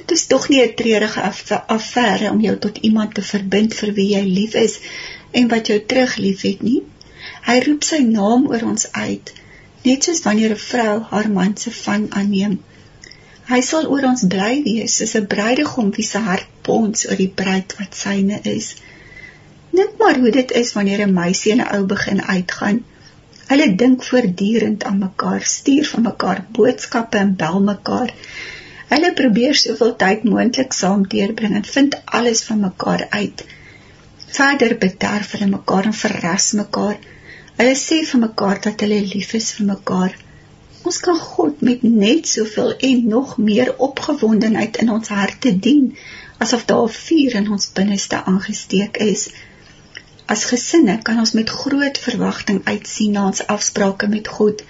Dit 0.00 0.16
is 0.16 0.26
tog 0.32 0.48
nie 0.48 0.62
'n 0.62 0.74
treurige 0.80 1.20
affære 1.76 2.30
om 2.30 2.40
jou 2.40 2.56
tot 2.66 2.80
iemand 2.90 3.14
te 3.14 3.26
verbind 3.32 3.74
vir 3.82 3.92
wie 3.98 4.08
jy 4.14 4.24
lief 4.38 4.54
is 4.54 4.78
en 5.30 5.52
wat 5.52 5.66
jou 5.66 5.78
terug 5.92 6.16
liefhet 6.16 6.62
nie. 6.62 6.82
Hy 7.50 7.60
roep 7.68 7.84
sy 7.84 8.00
naam 8.16 8.48
oor 8.48 8.64
ons 8.72 8.92
uit 8.92 9.34
net 9.82 10.04
soos 10.04 10.22
wanneer 10.26 10.52
'n 10.56 10.64
vrou 10.70 10.94
haar 11.10 11.30
man 11.30 11.56
se 11.56 11.70
van 11.70 12.06
aanneem. 12.20 12.60
Hy 13.50 13.60
sal 13.66 13.86
oor 13.92 14.04
ons 14.12 14.26
bly 14.34 14.52
wees 14.64 14.96
soos 14.96 15.14
'n 15.20 15.26
bruidegom 15.34 15.90
wie 15.96 16.08
se 16.08 16.18
hart 16.28 16.48
bons 16.68 17.06
oor 17.08 17.18
die 17.22 17.32
bruid 17.40 17.74
wat 17.78 17.96
syne 18.02 18.38
is. 18.54 18.74
Dink 19.70 19.98
maar 19.98 20.18
hoe 20.22 20.30
dit 20.30 20.50
is 20.62 20.72
wanneer 20.76 21.06
'n 21.06 21.18
meisie 21.22 21.52
en 21.52 21.62
'n 21.64 21.72
ou 21.76 21.82
begin 21.94 22.22
uitgaan. 22.22 22.84
Hulle 23.50 23.74
dink 23.82 24.04
voortdurend 24.04 24.84
aan 24.84 24.98
mekaar, 24.98 25.42
stuur 25.42 25.86
van 25.92 26.02
mekaar 26.02 26.44
boodskappe 26.58 27.18
en 27.18 27.36
bel 27.36 27.60
mekaar. 27.60 28.12
Hulle 28.90 29.12
probeer 29.20 29.54
soveel 29.54 29.96
tyd 29.96 30.22
moontlik 30.24 30.72
saam 30.72 31.02
deurbring 31.14 31.54
en 31.54 31.64
vind 31.64 31.96
alles 32.04 32.42
van 32.42 32.60
mekaar 32.60 33.06
uit. 33.10 33.44
Verder 34.26 34.76
bederf 34.84 35.30
hulle 35.30 35.50
mekaar 35.56 35.84
en 35.90 35.98
verras 36.02 36.52
mekaar. 36.52 36.96
Hulle 37.60 37.76
sê 37.76 37.96
vir 38.08 38.20
mekaar 38.20 38.58
dat 38.64 38.80
hulle 38.80 38.98
lief 39.04 39.34
is 39.36 39.46
vir 39.54 39.66
mekaar. 39.70 40.12
Ons 40.88 40.98
kan 41.04 41.18
God 41.22 41.58
met 41.68 41.82
net 41.84 42.28
soveel 42.28 42.70
en 42.88 43.00
nog 43.14 43.34
meer 43.48 43.74
opgewondenheid 43.86 44.78
in 44.84 44.92
ons 44.94 45.10
harte 45.12 45.52
dien, 45.66 45.90
asof 46.44 46.64
daar 46.70 46.86
'n 46.86 46.94
vuur 46.94 47.34
in 47.40 47.50
ons 47.56 47.66
binneste 47.78 48.20
aangesteek 48.32 48.96
is. 49.06 49.26
As 50.36 50.44
gesinne 50.52 50.94
kan 51.08 51.18
ons 51.24 51.32
met 51.40 51.52
groot 51.64 52.00
verwagting 52.06 52.60
uitsien 52.64 53.12
na 53.18 53.26
ons 53.26 53.44
afsprake 53.56 54.08
met 54.14 54.28
God. 54.38 54.62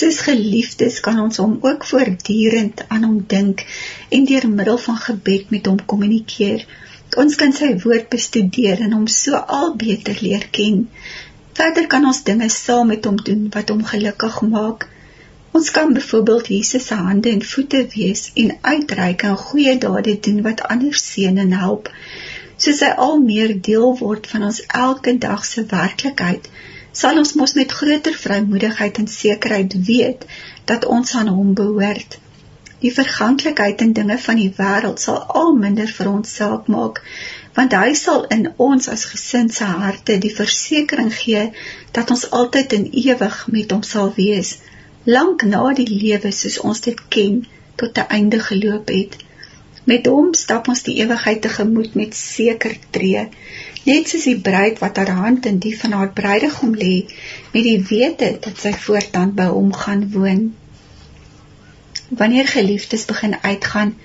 Soos 0.00 0.18
geliefdes 0.28 1.00
kan 1.00 1.20
ons 1.24 1.40
hom 1.44 1.56
ook 1.70 1.88
voortdurend 1.92 2.84
aan 2.88 3.08
hom 3.08 3.24
dink 3.26 3.64
en 4.08 4.28
deur 4.32 4.48
middel 4.48 4.78
van 4.88 5.00
gebed 5.06 5.50
met 5.56 5.66
hom 5.66 5.80
kommunikeer. 5.92 6.66
Ons 7.16 7.40
kan 7.40 7.56
sy 7.56 7.70
woord 7.86 8.10
bestudeer 8.12 8.84
en 8.84 8.92
hom 8.92 9.06
so 9.06 9.40
al 9.60 9.76
beter 9.80 10.18
leer 10.20 10.44
ken. 10.58 10.88
Verder 11.58 11.86
kan 11.90 12.04
ons 12.06 12.22
dinge 12.22 12.46
saam 12.54 12.90
met 12.92 13.06
hom 13.08 13.16
doen 13.28 13.46
wat 13.54 13.70
hom 13.72 13.80
gelukkig 13.90 14.34
maak. 14.50 14.84
Ons 15.58 15.70
kan 15.76 15.92
byvoorbeeld 15.96 16.50
Jesus 16.52 16.84
se 16.86 16.94
hande 16.94 17.30
en 17.30 17.42
voete 17.52 17.80
wees 17.94 18.20
en 18.42 18.52
uitreik 18.60 19.24
en 19.26 19.36
goeie 19.36 19.72
dade 19.84 20.14
doen 20.26 20.42
wat 20.44 20.62
ander 20.74 20.94
seën 21.00 21.40
en 21.44 21.56
help. 21.62 21.90
Soos 22.56 22.82
hy 22.86 22.92
al 23.06 23.18
meer 23.24 23.56
deel 23.70 23.96
word 24.02 24.30
van 24.34 24.46
ons 24.50 24.60
elke 24.84 25.16
dag 25.24 25.42
se 25.48 25.64
werklikheid, 25.72 26.46
sal 27.02 27.18
ons 27.24 27.34
mos 27.40 27.56
met 27.58 27.74
groter 27.80 28.14
vrymoedigheid 28.22 29.02
en 29.02 29.10
sekerheid 29.16 29.74
weet 29.90 30.24
dat 30.70 30.86
ons 30.98 31.14
aan 31.18 31.34
hom 31.40 31.52
behoort. 31.58 32.20
Die 32.86 32.94
verganklikheid 32.94 33.82
en 33.82 33.98
dinge 33.98 34.18
van 34.28 34.38
die 34.38 34.52
wêreld 34.62 35.02
sal 35.02 35.24
al 35.42 35.56
minder 35.58 35.90
vir 35.98 36.14
ons 36.14 36.38
saak 36.40 36.70
maak 36.70 37.02
want 37.58 37.74
hy 37.74 37.94
sal 37.98 38.24
in 38.34 38.44
ons 38.70 38.88
as 38.94 39.04
gesin 39.12 39.48
se 39.58 39.68
harte 39.82 40.18
die 40.24 40.34
versekering 40.40 41.12
gee 41.20 41.44
dat 41.96 42.10
ons 42.14 42.28
altyd 42.40 42.74
en 42.78 42.90
ewig 43.04 43.38
met 43.54 43.72
hom 43.74 43.84
sal 43.92 44.12
wees 44.18 44.56
lank 45.16 45.42
na 45.52 45.62
die 45.78 45.88
lewe 45.88 46.30
soos 46.36 46.58
ons 46.70 46.84
dit 46.84 47.00
ken 47.14 47.40
tot 47.80 47.98
'n 47.98 48.10
einde 48.18 48.40
geloop 48.50 48.88
het. 48.94 49.16
Met 49.90 50.06
hom 50.12 50.34
stap 50.34 50.68
ons 50.68 50.82
die 50.88 50.96
ewigheid 51.02 51.40
tegemoet 51.42 51.94
met 52.00 52.14
seker 52.14 52.74
tree 52.96 53.22
net 53.88 54.08
soos 54.08 54.26
die 54.28 54.40
bruid 54.48 54.80
wat 54.84 54.96
haar 55.00 55.14
hand 55.22 55.46
in 55.50 55.58
die 55.64 55.74
van 55.82 55.92
haar 55.98 56.12
bruidegom 56.20 56.74
lê 56.82 56.96
met 57.52 57.64
die 57.68 57.80
wete 57.90 58.28
dat 58.46 58.64
sy 58.64 58.72
voortaan 58.86 59.34
by 59.38 59.46
hom 59.54 59.72
gaan 59.82 60.10
woon. 60.16 60.42
Wanneer 62.08 62.48
geliefdes 62.48 63.04
begin 63.04 63.36
uitgaan 63.42 63.96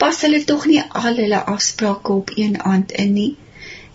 pas 0.00 0.20
hulle 0.24 0.40
tog 0.48 0.66
nie 0.70 0.80
al 1.02 1.16
hulle 1.22 1.38
afsprake 1.54 2.12
op 2.12 2.30
een 2.34 2.56
aand 2.72 2.92
in 3.04 3.12
nie. 3.12 3.32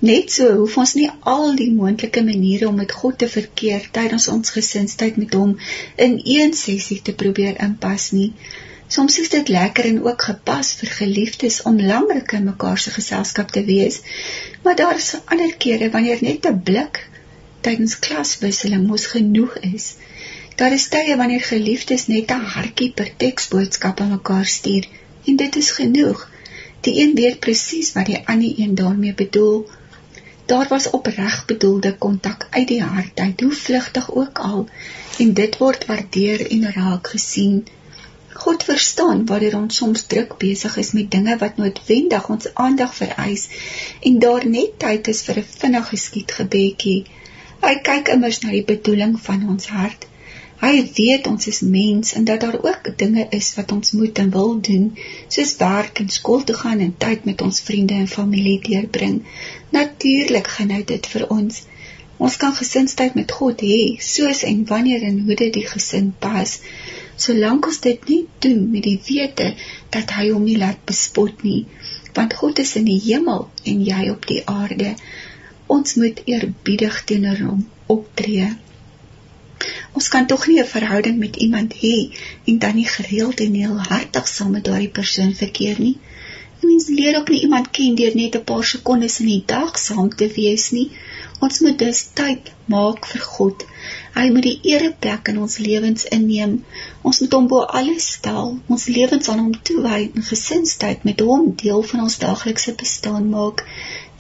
Net 0.06 0.32
so 0.32 0.52
hoef 0.60 0.76
ons 0.82 0.94
nie 1.00 1.08
al 1.32 1.56
die 1.58 1.72
moontlike 1.74 2.22
maniere 2.28 2.68
om 2.68 2.76
met 2.82 2.92
God 3.02 3.18
te 3.22 3.30
verkeer 3.36 3.88
tydens 3.96 4.28
ons 4.34 4.52
gesinstyd 4.58 5.16
met 5.22 5.34
hom 5.40 5.56
in 6.06 6.20
een 6.24 6.54
sessie 6.60 7.00
te 7.08 7.16
probeer 7.22 7.58
inpas 7.68 8.12
nie. 8.18 8.28
Soms 8.96 9.18
is 9.20 9.32
dit 9.34 9.50
lekker 9.50 9.88
en 9.90 10.04
ook 10.04 10.28
gepas 10.28 10.74
vir 10.82 10.92
geliefdes 10.98 11.62
om 11.72 11.80
langer 11.82 12.22
in 12.38 12.46
mekaar 12.52 12.78
se 12.84 12.94
geselskap 12.98 13.50
te 13.56 13.64
wees, 13.66 14.02
maar 14.64 14.78
daar 14.82 15.02
is 15.02 15.16
ander 15.26 15.56
kere 15.66 15.90
wanneer 15.96 16.22
net 16.28 16.46
'n 16.52 16.62
blik 16.70 17.00
tydens 17.62 17.98
klaswisseling 18.00 18.86
mos 18.88 19.08
genoeg 19.16 19.58
is. 19.74 19.88
Daar 20.56 20.74
is 20.74 20.88
tye 20.88 21.18
wanneer 21.24 21.42
geliefdes 21.50 22.08
net 22.14 22.32
'n 22.32 22.46
hartjie 22.58 22.92
per 22.92 23.10
teksboodskap 23.26 24.00
aan 24.00 24.14
mekaar 24.20 24.46
stuur 24.46 24.86
en 25.26 25.36
dit 25.36 25.56
is 25.56 25.72
genoeg. 25.72 26.30
Die 26.82 27.02
een 27.02 27.16
weet 27.16 27.40
presies 27.40 27.94
wat 27.94 28.06
die 28.06 28.22
ander 28.28 28.60
een 28.60 28.76
daarmee 28.76 29.14
bedoel. 29.14 29.70
Daar 30.46 30.68
was 30.70 30.90
opreg 30.90 31.46
bedoelde 31.46 31.96
kontak 31.98 32.48
uit 32.50 32.68
die 32.68 32.82
hart 32.84 33.20
uit, 33.20 33.42
hoe 33.42 33.52
vlugtig 33.52 34.12
ook 34.16 34.40
al, 34.40 34.68
en 35.18 35.34
dit 35.34 35.58
word 35.58 35.86
waardeer 35.86 36.52
en 36.52 36.72
raak 36.72 37.08
gesien. 37.08 37.66
God 38.36 38.64
verstaan 38.64 39.26
wanneer 39.26 39.56
ons 39.58 39.76
soms 39.76 40.06
druk 40.12 40.38
besig 40.38 40.78
is 40.78 40.92
met 40.92 41.12
dinge 41.12 41.38
wat 41.44 41.58
noodwendig 41.58 42.30
ons 42.30 42.50
aandag 42.54 42.96
vereis 42.96 43.46
en 44.10 44.20
daar 44.20 44.48
net 44.56 44.74
tyd 44.84 45.08
is 45.14 45.22
vir 45.28 45.40
'n 45.42 45.52
vinnige 45.60 45.98
skietgebedjie. 46.06 47.06
Hy 47.62 47.76
kyk 47.90 48.12
immers 48.16 48.40
na 48.44 48.52
die 48.52 48.66
bedoeling 48.74 49.16
van 49.28 49.48
ons 49.54 49.68
hart. 49.68 50.08
Hy 50.66 50.78
weet 50.98 51.28
ons 51.30 51.46
is 51.52 51.60
mens 51.62 52.16
en 52.18 52.24
dat 52.26 52.42
daar 52.42 52.56
ook 52.68 52.88
dinge 52.98 53.28
is 53.38 53.52
wat 53.58 53.72
ons 53.72 53.92
moet 53.98 54.18
en 54.24 54.32
wil 54.34 54.56
doen, 54.68 54.86
soos 55.36 55.52
werk 55.60 56.00
en 56.02 56.10
skool 56.10 56.42
toe 56.44 56.56
gaan 56.62 56.82
en 56.86 56.96
tyd 57.04 57.28
met 57.30 57.44
ons 57.48 57.60
vriende 57.68 57.94
en 57.94 58.08
familie 58.14 58.56
deurbring. 58.64 59.20
Natuurlik 59.76 60.50
gaan 60.56 60.74
hy 60.74 60.82
dit 60.94 61.10
vir 61.14 61.28
ons. 61.38 61.62
Ons 62.18 62.40
kan 62.42 62.58
gesinstyd 62.62 63.14
met 63.20 63.36
God 63.42 63.62
hê, 63.68 63.78
soos 64.10 64.42
en 64.50 64.66
wanneer 64.72 65.06
en 65.12 65.22
hoe 65.28 65.38
dit 65.44 65.54
die 65.60 65.68
gesin 65.70 66.10
pas. 66.26 66.58
Solank 67.28 67.70
ons 67.70 67.80
dit 67.86 68.10
nie 68.10 68.24
doen 68.48 68.66
met 68.74 68.90
die 68.90 68.98
wete 69.12 69.52
dat 69.94 70.18
hy 70.18 70.32
hom 70.32 70.50
nie 70.50 70.58
laat 70.66 70.82
bespot 70.90 71.46
nie, 71.46 71.66
want 72.18 72.34
God 72.42 72.66
is 72.66 72.74
in 72.82 72.90
die 72.90 73.02
hemel 73.12 73.50
en 73.70 73.86
jy 73.94 74.10
op 74.18 74.26
die 74.34 74.42
aarde. 74.50 74.96
Ons 75.78 76.00
moet 76.02 76.26
eerbiedig 76.26 77.04
teenoor 77.06 77.50
hom 77.52 77.66
optree. 78.00 78.56
Ons 79.98 80.08
kan 80.14 80.28
tog 80.28 80.48
nie 80.48 80.60
'n 80.62 80.74
verhouding 80.76 81.18
met 81.26 81.36
iemand 81.36 81.74
hê 81.84 81.96
en 82.46 82.60
dan 82.60 82.76
nie 82.76 82.90
gereeld 82.98 83.40
en 83.40 83.54
heel 83.54 83.80
hartig 83.92 84.28
saam 84.28 84.52
met 84.52 84.66
daardie 84.66 84.96
persoon 85.00 85.34
verkeer 85.44 85.80
nie. 85.80 85.98
Mens 86.62 86.88
leer 86.88 87.18
ook 87.18 87.30
nie 87.30 87.42
iemand 87.42 87.70
ken 87.78 87.96
deur 87.96 88.16
net 88.16 88.36
'n 88.36 88.44
paar 88.50 88.64
sekondes 88.64 89.20
in 89.20 89.26
die 89.32 89.44
dag 89.46 89.80
saam 89.80 90.10
te 90.16 90.28
wees 90.38 90.66
nie. 90.78 90.90
Ons 91.46 91.60
moet 91.64 91.80
dus 91.80 92.00
tyd 92.20 92.52
maak 92.74 93.08
vir 93.12 93.22
God. 93.22 93.66
Hy 94.16 94.26
moet 94.36 94.46
die 94.48 94.60
ereplek 94.74 95.28
in 95.34 95.40
ons 95.46 95.58
lewens 95.66 96.06
inneem. 96.18 96.54
Ons 97.10 97.20
moet 97.24 97.36
hom 97.38 97.48
bo 97.52 97.66
alles 97.80 98.08
stel. 98.18 98.54
Ons 98.76 98.86
lewens 98.98 99.30
aan 99.34 99.44
hom 99.44 99.58
toewy 99.70 100.00
en 100.06 100.30
gesinstyd 100.30 101.04
met 101.10 101.20
hom 101.28 101.52
deel 101.64 101.84
van 101.92 102.06
ons 102.08 102.18
daaglikse 102.24 102.74
bestaan 102.84 103.30
maak. 103.36 103.66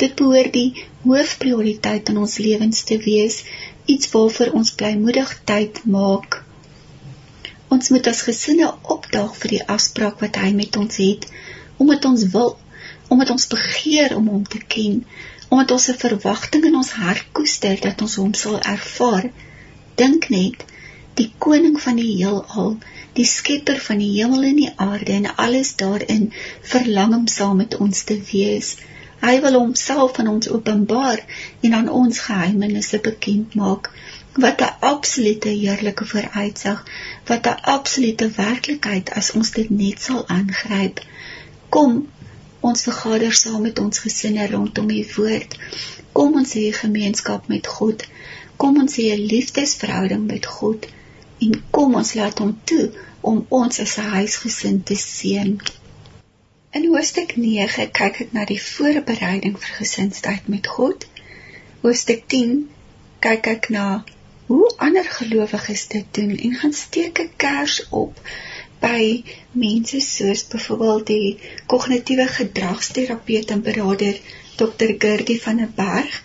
Dit 0.04 0.16
behoort 0.20 0.54
die 0.54 0.86
hoofprioriteit 1.06 2.12
in 2.14 2.18
ons 2.26 2.38
lewens 2.48 2.84
te 2.84 2.98
wees, 3.08 3.44
iets 3.86 4.10
waarvoor 4.12 4.52
ons 4.60 4.74
blymoedig 4.80 5.32
tyd 5.50 5.82
maak. 5.86 6.44
Ons 7.68 7.90
moet 7.94 8.08
as 8.08 8.22
gesinne 8.28 8.68
opdaag 8.96 9.34
vir 9.42 9.54
die 9.56 9.64
afspraak 9.76 10.22
wat 10.24 10.40
hy 10.42 10.52
met 10.58 10.78
ons 10.82 11.00
het, 11.02 11.28
omdat 11.78 12.06
ons 12.10 12.24
wil, 12.36 12.56
omdat 13.14 13.34
ons 13.36 13.48
begeer 13.52 14.16
om 14.18 14.28
hom 14.34 14.46
te 14.56 14.62
ken, 14.76 15.04
omdat 15.50 15.76
ons 15.78 15.90
'n 15.90 16.02
verwagting 16.06 16.66
in 16.70 16.80
ons 16.82 16.92
hart 17.02 17.26
koester 17.32 17.78
dat 17.82 18.02
ons 18.02 18.16
hom 18.22 18.34
sal 18.34 18.60
ervaar. 18.60 19.30
Dink 19.96 20.30
net, 20.30 20.66
die 21.14 21.32
koning 21.38 21.78
van 21.82 21.96
die 22.02 22.12
heelal, 22.16 22.78
die 23.14 23.26
skepper 23.26 23.80
van 23.80 24.02
die 24.04 24.12
hemel 24.18 24.44
en 24.44 24.58
die 24.60 24.74
aarde 24.76 25.12
en 25.12 25.36
alles 25.36 25.76
daarin, 25.76 26.34
verlang 26.62 27.14
om 27.16 27.28
saam 27.28 27.58
met 27.58 27.78
ons 27.78 28.04
te 28.04 28.18
wees. 28.32 28.76
Hy 29.22 29.42
wil 29.42 29.54
homself 29.54 30.20
aan 30.20 30.28
ons 30.28 30.50
openbaar 30.50 31.22
en 31.62 31.74
aan 31.74 31.90
ons 31.90 32.20
geheimenisse 32.20 33.00
bekend 33.00 33.56
maak. 33.56 33.92
Wat 34.46 34.62
'n 34.62 34.76
absolute 34.80 35.50
heerlike 35.50 36.06
vooruitsig, 36.06 36.84
wat 37.26 37.48
'n 37.48 37.62
absolute 37.76 38.30
werklikheid 38.30 39.12
as 39.22 39.32
ons 39.32 39.52
dit 39.52 39.70
net 39.70 40.02
sal 40.02 40.28
aangryp. 40.28 41.00
Kom 41.70 42.08
ons 42.60 42.84
vergader 42.84 43.34
saam 43.34 43.62
met 43.62 43.80
ons 43.80 44.00
gesinne 44.00 44.48
rondom 44.48 44.88
die 44.88 45.08
woord. 45.16 45.58
Kom 46.12 46.36
ons 46.42 46.54
hê 46.54 46.72
gemeenskap 46.74 47.48
met 47.48 47.68
God. 47.68 48.06
Kom 48.58 48.78
ons 48.84 48.96
hê 49.00 49.08
'n 49.14 49.26
liefdesverhouding 49.34 50.26
met 50.26 50.46
God 50.46 50.88
en 51.46 51.64
kom 51.72 51.96
ons 51.96 52.14
laat 52.14 52.38
hom 52.40 52.54
toe 52.64 52.92
om 53.22 53.46
ons 53.50 53.80
as 53.80 53.98
'n 53.98 54.14
huisgesin 54.18 54.84
te 54.84 54.96
seën. 54.96 55.60
In 56.76 56.86
hoofstuk 56.92 57.30
9 57.40 57.84
kyk 57.98 58.18
ek 58.24 58.32
na 58.36 58.42
die 58.48 58.60
voorbereiding 58.62 59.54
vir 59.66 59.76
gesinstyd 59.78 60.48
met 60.54 60.66
God. 60.78 61.06
Hoofstuk 61.84 62.26
10 62.34 62.50
kyk 63.26 63.46
ek 63.52 63.70
na 63.76 63.84
hoe 64.50 64.68
ander 64.88 65.08
gelowiges 65.18 65.86
dit 65.94 66.10
doen 66.18 66.34
en 66.48 66.58
gaan 66.64 66.74
steek 66.80 67.22
'n 67.24 67.32
kers 67.44 67.78
op 68.02 68.20
by 68.82 69.24
mense 69.64 70.02
soos 70.08 70.44
byvoorbeeld 70.52 71.08
die 71.14 71.30
kognitiewe 71.76 72.28
gedragsterapeut 72.40 73.56
en 73.56 73.64
beraader 73.70 74.20
Dr. 74.64 74.92
Gurgie 75.06 75.42
van 75.46 75.64
der 75.64 75.72
Berg, 75.80 76.22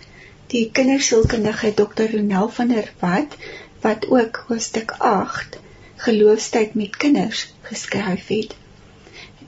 die 0.57 0.65
kindersielkundige 0.81 1.75
Dr. 1.83 2.11
Ronel 2.17 2.51
van 2.59 2.75
der 2.75 2.91
Walt 3.05 3.39
wat 3.87 4.11
ook 4.19 4.45
hoofstuk 4.49 4.99
8 5.15 5.61
geloofstyd 6.09 6.75
met 6.83 6.97
kinders 7.07 7.47
geskryf 7.71 8.27
het 8.35 8.60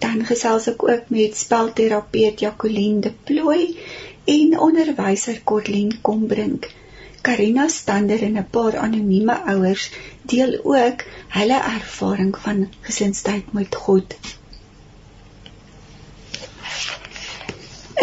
dan 0.02 0.24
gesels 0.26 0.66
ek 0.72 0.82
ook 0.88 1.10
met 1.14 1.36
spelterapeut 1.38 2.40
Jacqueline 2.40 3.00
de 3.00 3.12
Plooi 3.24 3.78
en 4.24 4.58
onderwyser 4.58 5.40
Kortlien 5.50 5.92
Kombrink. 6.00 6.70
Karina 7.22 7.68
Stander 7.68 8.22
en 8.22 8.38
'n 8.38 8.48
paar 8.50 8.76
anonieme 8.78 9.36
ouers 9.54 9.90
deel 10.22 10.58
ook 10.62 11.04
hulle 11.38 11.60
ervaring 11.74 12.38
van 12.38 12.68
gesinstyd 12.80 13.52
met 13.52 13.74
God. 13.74 14.16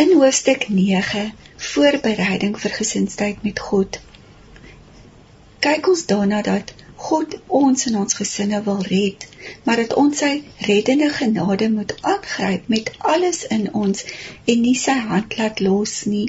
In 0.04 0.14
hoofstuk 0.22 0.70
9, 0.70 1.34
voorbereiding 1.56 2.60
vir 2.62 2.72
gesinstyd 2.72 3.44
met 3.44 3.60
God. 3.60 4.00
Kyk 5.60 5.88
ons 5.88 6.06
daarna 6.06 6.42
dat 6.42 6.74
God 7.00 7.36
ons 7.48 7.86
en 7.90 7.96
ons 8.02 8.18
gesinne 8.20 8.60
wil 8.64 8.82
red, 8.88 9.26
maar 9.64 9.80
dat 9.82 9.94
ons 10.02 10.18
sy 10.24 10.32
reddende 10.68 11.08
genade 11.16 11.70
moet 11.72 11.94
aangryp 12.14 12.68
met 12.74 12.92
alles 13.14 13.40
in 13.58 13.70
ons 13.84 14.04
en 14.54 14.62
nie 14.66 14.76
sy 14.82 14.98
hand 15.12 15.38
laat 15.40 15.62
los 15.64 15.94
nie. 16.14 16.28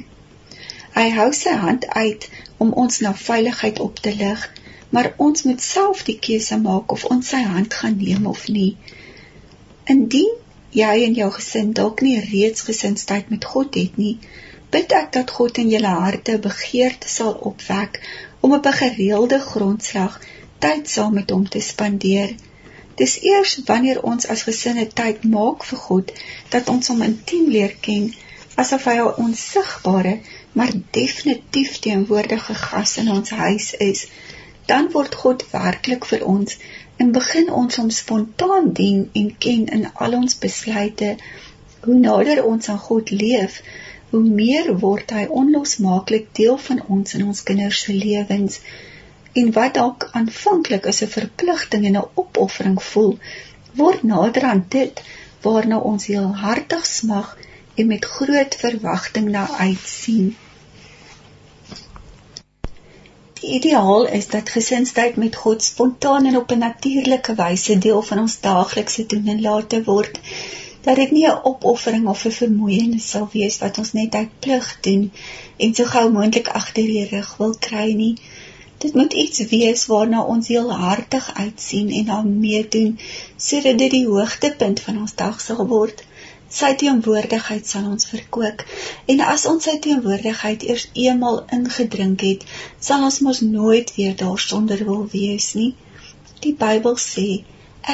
Hy 0.95 1.09
hou 1.17 1.29
sy 1.39 1.57
hand 1.65 1.89
uit 1.89 2.29
om 2.63 2.71
ons 2.85 3.01
na 3.07 3.13
veiligheid 3.25 3.83
op 3.87 3.99
te 4.05 4.15
lig, 4.23 4.47
maar 4.95 5.13
ons 5.27 5.43
moet 5.49 5.63
self 5.63 6.05
die 6.07 6.19
keuse 6.29 6.59
maak 6.63 6.95
of 6.95 7.09
ons 7.15 7.35
sy 7.35 7.43
hand 7.57 7.75
gaan 7.83 7.99
neem 7.99 8.31
of 8.31 8.47
nie. 8.49 8.73
Indien 9.97 10.33
jy 10.75 10.95
en 11.05 11.19
jou 11.19 11.31
gesin 11.35 11.75
dalk 11.83 12.03
nie 12.07 12.19
reeds 12.31 12.67
gesinstyd 12.71 13.31
met 13.35 13.47
God 13.53 13.79
het 13.83 13.99
nie, 13.99 14.17
bid 14.71 14.93
ek 14.95 15.15
dat 15.19 15.31
God 15.35 15.59
in 15.59 15.71
julle 15.75 15.95
harte 16.03 16.39
begeerte 16.43 17.11
sal 17.11 17.33
opwek 17.53 17.99
om 18.41 18.55
op 18.59 18.67
'n 18.67 18.81
gereelde 18.83 19.41
grondslag 19.47 20.21
tyd 20.65 20.89
saam 20.95 21.15
met 21.19 21.31
hom 21.35 21.49
te 21.49 21.61
spandeer. 21.65 22.35
Dis 23.01 23.15
eers 23.25 23.53
wanneer 23.69 24.03
ons 24.13 24.27
as 24.35 24.43
gesinne 24.49 24.87
tyd 25.01 25.23
maak 25.35 25.65
vir 25.69 25.81
God 25.87 26.13
dat 26.55 26.69
ons 26.73 26.91
hom 26.93 27.05
intiem 27.07 27.47
leer 27.55 27.73
ken, 27.87 28.11
asof 28.63 28.85
hy 28.91 28.97
'n 29.05 29.15
onsigbare 29.25 30.15
maar 30.59 30.73
definitief 30.97 31.79
teenwoordige 31.87 32.55
gas 32.55 32.97
in 33.03 33.11
ons 33.17 33.31
huis 33.31 33.69
is. 33.89 34.07
Dan 34.67 34.91
word 34.97 35.15
God 35.23 35.47
werklik 35.53 36.05
vir 36.13 36.27
ons 36.35 36.59
en 36.97 37.13
begin 37.17 37.51
ons 37.63 37.81
hom 37.81 37.91
spontaan 38.01 38.73
dien 38.83 39.01
en 39.23 39.31
ken 39.47 39.67
in 39.79 39.87
al 39.95 40.19
ons 40.21 40.39
besluite. 40.45 41.17
Hoe 41.87 41.99
nader 42.05 42.45
ons 42.45 42.69
aan 42.69 42.83
God 42.91 43.11
leef, 43.11 43.63
hoe 44.11 44.23
meer 44.43 44.71
word 44.85 45.17
hy 45.17 45.25
onlosmaaklik 45.43 46.29
deel 46.43 46.59
van 46.69 46.85
ons 46.97 47.15
en 47.17 47.27
ons 47.33 47.43
kinders 47.51 47.85
se 47.87 47.97
lewens 48.05 48.61
en 49.33 49.53
wat 49.53 49.75
dalk 49.75 50.09
aanvanklik 50.13 50.87
as 50.87 51.03
'n 51.03 51.15
verpligting 51.17 51.85
en 51.87 51.97
'n 51.97 52.11
opoffering 52.15 52.83
voel, 52.83 53.19
word 53.73 54.03
nader 54.03 54.43
aan 54.43 54.65
dit 54.69 55.03
waarna 55.43 55.79
ons 55.79 56.07
heel 56.07 56.35
hartig 56.37 56.87
smag 56.87 57.37
en 57.75 57.87
met 57.87 58.05
groot 58.05 58.55
verwagting 58.55 59.29
na 59.29 59.49
uitsien. 59.51 60.37
Die 63.41 63.51
ideaal 63.51 64.07
is 64.07 64.27
dat 64.29 64.49
gesinstyd 64.49 65.17
met 65.17 65.37
God 65.37 65.63
spontaan 65.63 66.27
en 66.27 66.37
op 66.37 66.51
'n 66.51 66.59
natuurlike 66.59 67.35
wyse 67.35 67.79
deel 67.79 68.03
van 68.03 68.19
ons 68.19 68.41
daaglikse 68.41 69.07
doen 69.07 69.27
en 69.27 69.41
late 69.41 69.85
word 69.85 70.21
dat 70.81 70.97
dit 70.97 71.11
nie 71.11 71.27
'n 71.27 71.41
opoffering 71.43 72.07
of 72.09 72.25
'n 72.25 72.31
vermoeienis 72.31 73.11
sal 73.11 73.29
wees 73.33 73.59
wat 73.59 73.79
ons 73.79 73.93
net 73.93 74.15
uit 74.15 74.29
plig 74.39 74.79
doen 74.81 75.13
en 75.57 75.75
so 75.75 75.85
gou 75.85 76.11
moontlik 76.11 76.49
agter 76.49 76.83
die 76.83 77.09
rug 77.09 77.37
wil 77.37 77.55
kry 77.59 77.93
nie 77.93 78.19
Dit 78.83 78.95
moet 78.95 79.13
iets 79.13 79.41
wees 79.49 79.81
waarna 79.87 80.21
ons 80.35 80.47
heel 80.49 80.71
hartig 80.83 81.35
uitsien 81.35 81.91
en 81.99 82.11
aan 82.11 82.29
meedoen 82.45 82.95
sodat 83.37 83.79
dit 83.83 83.91
die 83.95 84.07
hoogtepunt 84.07 84.81
van 84.85 85.01
ons 85.01 85.15
dag 85.19 85.41
sal 85.47 85.61
word. 85.73 86.01
Sy 86.59 86.71
teenwoordigheid 86.83 87.69
sal 87.73 87.91
ons 87.91 88.09
verkoop 88.13 88.65
en 89.15 89.21
as 89.35 89.45
ons 89.51 89.69
sy 89.69 89.75
teenwoordigheid 89.87 90.65
eers 90.71 90.87
eenmal 91.05 91.43
ingedrink 91.59 92.25
het, 92.29 92.49
sal 92.89 93.05
ons 93.11 93.21
mos 93.27 93.43
nooit 93.51 93.93
weer 93.99 94.17
daarsonder 94.25 94.87
wil 94.89 95.05
wees 95.13 95.51
nie. 95.61 95.71
Die 96.47 96.57
Bybel 96.65 96.97
sê, 97.05 97.29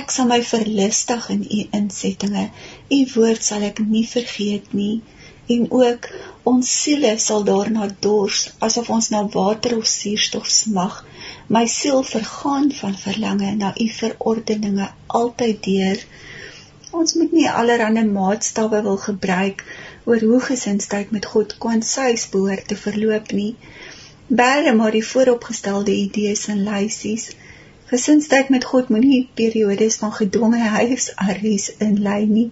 ek 0.02 0.14
sal 0.14 0.30
my 0.30 0.38
verlustig 0.52 1.28
in 1.34 1.42
u 1.58 1.60
insettinge. 1.80 2.46
U 2.94 3.02
woord 3.16 3.50
sal 3.50 3.66
ek 3.72 3.82
nie 3.96 4.06
vergeet 4.14 4.70
nie 4.82 4.94
en 5.54 5.66
ook 5.70 6.08
ons 6.52 6.70
siele 6.82 7.12
sal 7.22 7.44
daarna 7.48 7.86
dors 8.06 8.40
asof 8.68 8.90
ons 8.96 9.08
na 9.14 9.22
water 9.34 9.76
of 9.76 9.86
suurstof 9.86 10.46
smag. 10.58 10.96
My 11.56 11.64
siel 11.66 12.02
vergaan 12.02 12.72
van 12.80 12.94
verlange 12.98 13.50
na 13.54 13.72
u 13.84 13.88
verordeninge 13.98 14.88
altyd 15.06 15.62
deur. 15.68 16.04
Ons 16.90 17.14
moet 17.14 17.32
nie 17.32 17.48
allerlei 17.50 18.04
maatstawwe 18.10 18.82
wil 18.82 19.00
gebruik 19.08 19.64
oor 20.04 20.22
hoe 20.30 20.40
gesinstyd 20.40 21.10
met 21.10 21.26
God 21.34 21.56
kwansuis 21.62 22.28
behoort 22.34 22.68
te 22.68 22.76
verloop 22.82 23.32
nie. 23.40 23.54
Bære 24.26 24.74
maar 24.74 24.94
die 24.94 25.06
vooropgestelde 25.06 25.94
idees 25.94 26.46
en 26.54 26.62
lysies. 26.68 27.28
Gesinstyd 27.90 28.48
met 28.54 28.64
God 28.64 28.88
moenie 28.88 29.28
periodes 29.34 29.98
van 30.02 30.12
gedwonge 30.12 30.62
huisarrest 30.78 31.78
inlei 31.88 32.24
nie. 32.26 32.48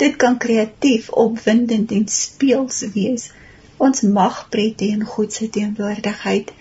Dit 0.00 0.16
kan 0.16 0.38
kreatief, 0.40 1.10
opwindend 1.24 1.90
en 1.92 2.06
speels 2.08 2.80
wees. 2.94 3.30
Ons 3.76 4.00
mag 4.00 4.46
pret 4.52 4.80
hê 4.80 4.86
in 4.96 5.04
God 5.14 5.32
se 5.32 5.48
teenwoordigheid. 5.56 6.52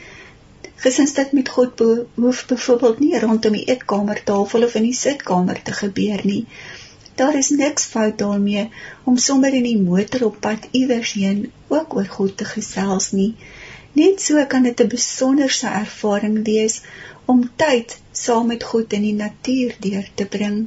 Gesinstyd 0.83 1.31
met 1.37 1.49
God 1.55 1.75
behoef 1.79 2.45
byvoorbeeld 2.49 2.99
nie 3.03 3.19
rondom 3.19 3.55
die 3.57 3.65
eetkamertafel 3.71 4.67
of 4.67 4.75
in 4.79 4.87
die 4.87 4.99
sitkamer 5.03 5.61
te 5.69 5.75
gebeur 5.77 6.23
nie. 6.23 6.43
Daar 7.19 7.35
is 7.35 7.49
niks 7.61 7.87
fout 7.93 8.17
daarmee 8.17 8.69
om 9.03 9.17
sommer 9.17 9.55
in 9.61 9.65
die 9.67 9.79
motor 9.79 10.25
op 10.27 10.37
pad 10.45 10.67
iewers 10.81 11.11
heen 11.19 11.41
ook 11.67 11.95
oor 11.95 12.11
God 12.17 12.37
te 12.41 12.47
gesels 12.51 13.11
nie. 13.11 13.33
Net 14.01 14.21
so 14.21 14.45
kan 14.51 14.63
dit 14.63 14.83
'n 14.83 14.93
besonderse 14.95 15.67
ervaring 15.67 16.37
wees 16.51 16.81
om 17.25 17.41
tyd 17.63 17.97
saam 18.11 18.47
met 18.47 18.63
God 18.63 18.93
in 18.99 19.07
die 19.07 19.17
natuur 19.23 19.75
deur 19.87 20.07
te 20.15 20.25
bring. 20.25 20.61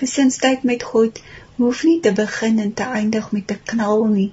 Gesinstyd 0.00 0.62
met 0.62 0.82
God 0.82 1.22
hoef 1.58 1.82
nie 1.86 2.00
te 2.00 2.12
begin 2.18 2.58
en 2.64 2.74
te 2.80 2.86
eindig 3.00 3.30
met 3.36 3.52
'n 3.52 3.60
knal 3.70 4.04
nie. 4.14 4.30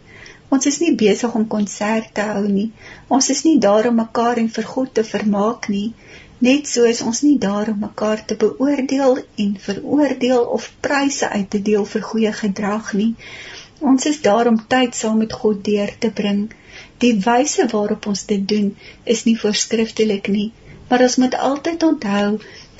Ons 0.56 0.65
is 0.72 0.80
nie 0.80 0.95
besig 0.95 1.34
om 1.38 1.47
konserte 1.53 2.11
te 2.18 2.26
hou 2.31 2.43
nie. 2.47 2.72
Ons 3.07 3.30
is 3.34 3.43
nie 3.43 3.57
daar 3.60 3.88
om 3.89 3.95
mekaar 4.02 4.38
en 4.41 4.49
vir 4.57 4.68
God 4.73 4.93
te 4.93 5.03
vermaak 5.03 5.68
nie. 5.73 5.93
Net 6.47 6.68
so 6.68 6.84
is 6.84 7.02
ons 7.02 7.22
nie 7.26 7.38
daar 7.45 7.72
om 7.72 7.80
mekaar 7.80 8.26
te 8.26 8.35
beoordeel 8.43 9.18
en 9.45 9.57
veroordeel 9.68 10.43
of 10.57 10.68
pryse 10.88 11.30
uit 11.30 11.49
te 11.49 11.61
deel 11.69 11.85
vir 11.93 12.06
goeie 12.11 12.34
gedrag 12.41 12.93
nie. 12.93 13.15
Ons 13.80 14.06
is 14.11 14.22
daar 14.27 14.47
om 14.52 14.61
tyd 14.76 14.95
saam 14.95 15.18
met 15.23 15.34
God 15.34 15.64
deur 15.64 15.91
te 15.99 16.11
bring. 16.19 16.45
Die 17.03 17.14
wyse 17.26 17.68
waarop 17.72 18.06
ons 18.11 18.26
dit 18.31 18.47
doen 18.53 18.69
is 19.15 19.23
nie 19.26 19.35
voorskriftelik 19.39 20.30
nie, 20.38 20.52
maar 20.89 21.02
ons 21.07 21.18
moet 21.23 21.35
altyd 21.49 21.84
onthou 21.89 22.30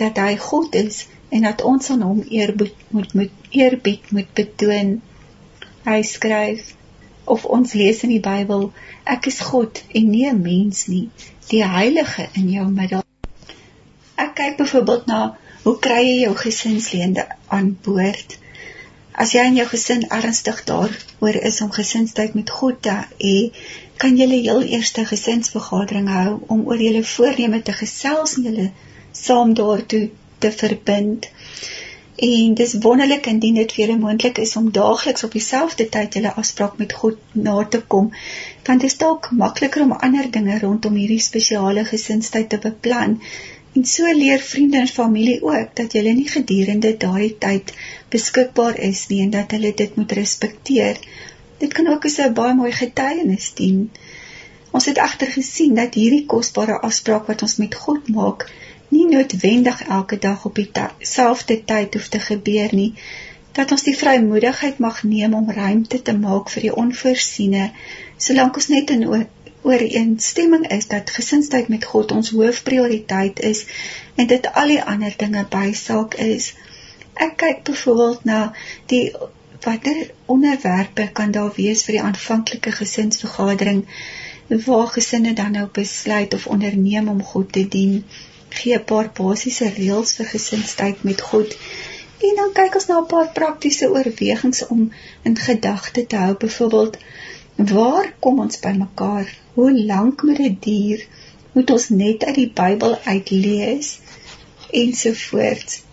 dat 0.04 0.22
hy 0.22 0.36
God 0.48 0.76
is 0.76 1.06
en 1.30 1.42
dat 1.42 1.62
ons 1.62 1.90
aan 1.90 2.02
hom 2.02 2.22
eerbied 2.30 2.76
moet 2.90 3.14
moet 3.14 3.32
eerbied 3.50 4.12
moet 4.12 4.34
betoon. 4.34 5.02
Hy 5.86 6.02
skryf 6.02 6.74
of 7.26 7.46
ons 7.46 7.74
lees 7.74 8.04
in 8.06 8.14
die 8.14 8.22
Bybel, 8.22 8.70
ek 9.04 9.30
is 9.32 9.40
God 9.50 9.82
en 9.88 10.10
nie 10.10 10.28
'n 10.30 10.42
mens 10.42 10.86
nie, 10.88 11.10
die 11.50 11.64
heilige 11.64 12.28
in 12.34 12.50
jou 12.50 12.68
middel. 12.70 13.04
Ek 14.16 14.36
kyk 14.36 14.58
byvoorbeeld 14.58 15.06
na 15.06 15.38
hoe 15.64 15.80
kry 15.80 16.02
jy 16.06 16.20
jou 16.22 16.36
gesinslede 16.36 17.28
aan 17.48 17.78
boord? 17.82 18.38
As 19.12 19.32
jy 19.32 19.46
en 19.48 19.56
jou 19.56 19.68
gesin 19.68 20.06
ernstig 20.10 20.64
daaroor 20.64 21.38
is 21.50 21.62
om 21.62 21.72
gesinstyd 21.72 22.34
met 22.34 22.50
God 22.50 22.82
te 22.82 22.96
hê, 23.18 23.52
kan 23.98 24.18
julle 24.20 24.42
heel 24.42 24.62
eerste 24.62 25.06
gesinsvergadering 25.06 26.10
hou 26.12 26.40
om 26.48 26.66
oor 26.68 26.82
julle 26.88 27.04
voorneme 27.04 27.62
te 27.62 27.72
gesels 27.72 28.36
en 28.38 28.44
julle 28.50 28.72
saam 29.12 29.54
daartoe 29.54 30.10
te 30.46 30.52
verbind. 30.64 31.30
En 32.16 32.54
dis 32.56 32.74
wonderlik 32.84 33.26
indien 33.32 33.58
dit 33.60 33.74
vir 33.76 33.82
julle 33.84 33.98
moontlik 34.00 34.38
is 34.44 34.56
om 34.60 34.70
daagliks 34.78 35.26
op 35.28 35.34
dieselfde 35.36 35.88
tyd 35.96 36.16
julle 36.16 36.32
afspraak 36.42 36.78
met 36.84 36.94
God 37.02 37.18
na 37.48 37.56
te 37.74 37.82
kom, 37.96 38.08
want 38.68 38.86
dit 38.86 38.92
is 38.92 38.98
dalk 39.02 39.28
makliker 39.42 39.84
om 39.84 39.92
ander 40.08 40.30
dinge 40.38 40.60
rondom 40.62 40.96
hierdie 40.96 41.20
spesiale 41.26 41.84
gesinstyd 41.90 42.50
te 42.54 42.62
beplan. 42.70 43.20
En 43.76 43.86
so 43.92 44.12
leer 44.22 44.40
vriende 44.40 44.80
en 44.80 44.88
familie 44.88 45.42
ook 45.44 45.76
dat 45.76 45.94
jy 45.98 46.14
nie 46.16 46.30
gedurende 46.32 46.94
daardie 46.98 47.36
tyd 47.46 47.74
beskikbaar 48.16 48.80
is 48.90 49.08
nie 49.10 49.22
en 49.26 49.34
dat 49.34 49.52
hulle 49.52 49.74
dit 49.84 49.98
moet 50.00 50.16
respekteer. 50.22 51.02
Dit 51.60 51.74
kan 51.76 51.88
ook 51.92 52.06
as 52.08 52.18
'n 52.20 52.34
baie 52.38 52.56
mooi 52.56 52.72
getuienis 52.72 53.50
dien. 53.60 53.90
Ons 54.72 54.86
het 54.86 54.98
egter 55.08 55.28
gesien 55.32 55.76
dat 55.76 56.00
hierdie 56.00 56.26
kosbare 56.26 56.80
afspraak 56.80 57.28
wat 57.32 57.42
ons 57.42 57.58
met 57.58 57.76
God 57.76 58.08
maak, 58.08 58.48
nie 58.90 59.06
noodwendig 59.10 59.82
elke 59.88 60.18
dag 60.18 60.46
op 60.46 60.56
dieselfde 60.56 61.64
tyd 61.64 61.94
hoef 61.94 62.08
te 62.08 62.20
gebeur 62.20 62.76
nie. 62.76 62.94
Dat 63.52 63.72
ons 63.72 63.84
die 63.84 63.98
vrymoedigheid 63.98 64.78
mag 64.84 65.04
neem 65.04 65.34
om 65.34 65.52
ruimte 65.52 66.02
te 66.02 66.18
maak 66.18 66.50
vir 66.54 66.68
die 66.68 66.76
onvoorsiene, 66.76 67.70
solank 68.18 68.56
ons 68.56 68.68
net 68.68 68.90
in 68.90 69.08
ooreenstemming 69.66 70.68
is 70.72 70.88
dat 70.88 71.10
gesinstyd 71.10 71.68
met 71.68 71.86
God 71.86 72.12
ons 72.12 72.30
hoofprioriteit 72.30 73.40
is 73.40 73.66
en 74.16 74.28
dit 74.28 74.52
al 74.54 74.76
die 74.76 74.84
ander 74.84 75.16
dinge 75.18 75.46
bysaak 75.50 76.20
is. 76.26 76.52
Ek 77.14 77.38
kyk 77.42 77.64
byvoorbeeld 77.70 78.28
na 78.30 78.40
die 78.92 79.08
watter 79.66 80.12
onderwerpe 80.26 81.08
kan 81.14 81.32
daar 81.32 81.52
wees 81.56 81.84
vir 81.88 81.98
die 81.98 82.06
aanvanklike 82.10 82.72
gesinsvergadering 82.76 83.86
waar 84.68 84.88
gesinne 84.94 85.34
dan 85.34 85.52
nou 85.58 85.68
besluit 85.74 86.34
of 86.34 86.48
onderneem 86.48 87.08
om 87.10 87.24
God 87.24 87.52
te 87.52 87.68
dien 87.78 88.04
gee 88.50 88.76
'n 88.78 88.84
paar 88.92 89.10
basiese 89.20 89.70
reëls 89.78 90.16
vir 90.18 90.26
gesinstyd 90.26 91.04
met 91.04 91.22
God 91.22 91.58
en 92.30 92.36
dan 92.42 92.52
kyk 92.60 92.76
ons 92.80 92.88
na 92.88 93.00
'n 93.00 93.12
paar 93.14 93.30
praktiese 93.40 93.90
oorwegings 93.92 94.68
om 94.68 94.92
in 95.24 95.38
gedagte 95.38 96.06
te 96.06 96.16
hou. 96.16 96.34
Byvoorbeeld 96.44 96.98
waar 97.56 98.14
kom 98.20 98.40
ons 98.40 98.60
by 98.60 98.74
mekaar? 98.78 99.38
Hoe 99.54 99.72
lank 99.94 100.24
moet 100.24 100.38
dit 100.38 100.62
duur 100.64 101.08
moet 101.54 101.70
ons 101.70 101.90
net 101.90 102.24
uit 102.24 102.36
die 102.36 102.52
Bybel 102.62 102.98
uitlees 103.06 104.00
ensovoorts 104.72 105.84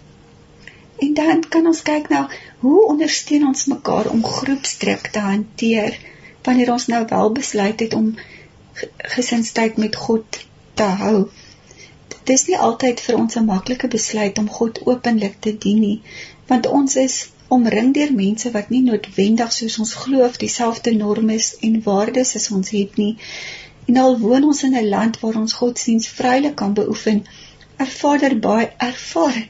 En 1.03 1.15
dan 1.15 1.41
kan 1.49 1.67
ons 1.67 1.83
kyk 1.83 2.09
na 2.09 2.21
hoe 2.59 2.81
ondersteun 2.87 3.47
ons 3.47 3.65
mekaar 3.71 4.09
om 4.11 4.21
groepsdruk 4.25 5.09
te 5.15 5.23
hanteer 5.25 5.97
wanneer 6.47 6.71
ons 6.75 6.87
nou 6.93 7.01
wel 7.09 7.33
besluit 7.39 7.81
het 7.81 7.95
om 7.99 8.13
gesinstyd 9.15 9.81
met 9.83 9.99
God 10.05 10.39
te 10.79 10.87
hou. 11.01 11.17
Dit 12.25 12.35
is 12.39 12.47
nie 12.49 12.59
altyd 12.69 13.01
vir 13.05 13.17
ons 13.19 13.37
'n 13.37 13.45
maklike 13.45 13.89
besluit 13.95 14.39
om 14.39 14.49
God 14.59 14.81
openlik 14.87 15.41
te 15.41 15.53
dien 15.65 15.81
nie, 15.81 16.01
want 16.47 16.67
ons 16.67 16.97
is 16.97 17.17
omring 17.57 17.93
deur 17.95 18.13
mense 18.19 18.51
wat 18.57 18.71
nie 18.75 18.83
noodwendig 18.83 19.53
soos 19.53 19.79
ons 19.85 19.95
glo 20.03 20.25
of 20.27 20.37
dieselfde 20.45 20.95
norme 20.99 21.39
en 21.69 21.83
waardes 21.89 22.35
as 22.41 22.51
ons 22.59 22.71
het 22.77 22.97
nie. 22.97 23.17
En 23.87 23.97
al 24.05 24.19
woon 24.19 24.45
ons 24.53 24.63
in 24.69 24.77
'n 24.77 24.89
land 24.89 25.21
waar 25.21 25.41
ons 25.45 25.59
godsdiens 25.63 26.09
vrylik 26.19 26.55
kan 26.55 26.75
beoefen, 26.75 27.25
ervaar 27.77 28.39
baie 28.49 28.71
ervaar 28.91 29.43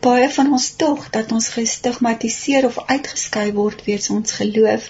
baie 0.00 0.28
van 0.36 0.52
ons 0.56 0.66
tog 0.80 1.10
dat 1.16 1.32
ons 1.32 1.48
gestigmatiseer 1.56 2.66
of 2.66 2.78
uitgeskei 2.86 3.52
word 3.52 3.84
weens 3.84 4.10
ons 4.10 4.32
geloof. 4.32 4.86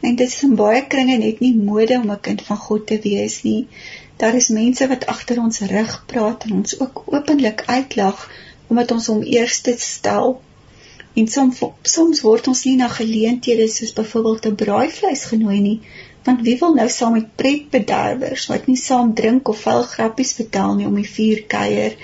En 0.00 0.16
dit 0.16 0.28
is 0.28 0.42
in 0.46 0.56
baie 0.58 0.80
kringe 0.94 1.18
net 1.18 1.40
nie 1.44 1.54
mode 1.54 1.94
om 2.00 2.10
'n 2.10 2.20
kind 2.28 2.42
van 2.48 2.56
God 2.56 2.86
te 2.86 2.98
wees 3.04 3.42
nie. 3.42 3.68
Daar 4.16 4.34
is 4.34 4.48
mense 4.48 4.88
wat 4.88 5.06
agter 5.06 5.40
ons 5.42 5.60
rug 5.70 5.94
praat 6.06 6.44
en 6.44 6.52
ons 6.60 6.80
ook 6.80 7.02
openlik 7.06 7.62
uitlag 7.66 8.30
omdat 8.66 8.90
ons 8.90 9.06
hom 9.06 9.22
eerste 9.22 9.74
stel. 9.78 10.40
En 11.14 11.28
soms 11.28 11.60
soms 11.82 12.20
word 12.26 12.48
ons 12.52 12.64
nie 12.64 12.76
na 12.76 12.88
geleenthede 12.88 13.68
soos 13.68 13.92
byvoorbeeld 13.92 14.46
'n 14.46 14.60
braaivleis 14.62 15.24
genooi 15.32 15.60
nie, 15.60 15.80
want 16.24 16.40
wie 16.46 16.58
wil 16.58 16.74
nou 16.74 16.88
saam 16.88 17.12
met 17.12 17.34
pretbederwers 17.36 18.46
wat 18.46 18.66
nie 18.66 18.80
saam 18.86 19.14
drink 19.14 19.48
of 19.48 19.60
vuil 19.66 19.82
grappies 19.82 20.32
vertel 20.32 20.74
nie 20.74 20.86
om 20.86 20.96
die 21.02 21.10
vuur 21.16 21.44
kuier 21.56 22.00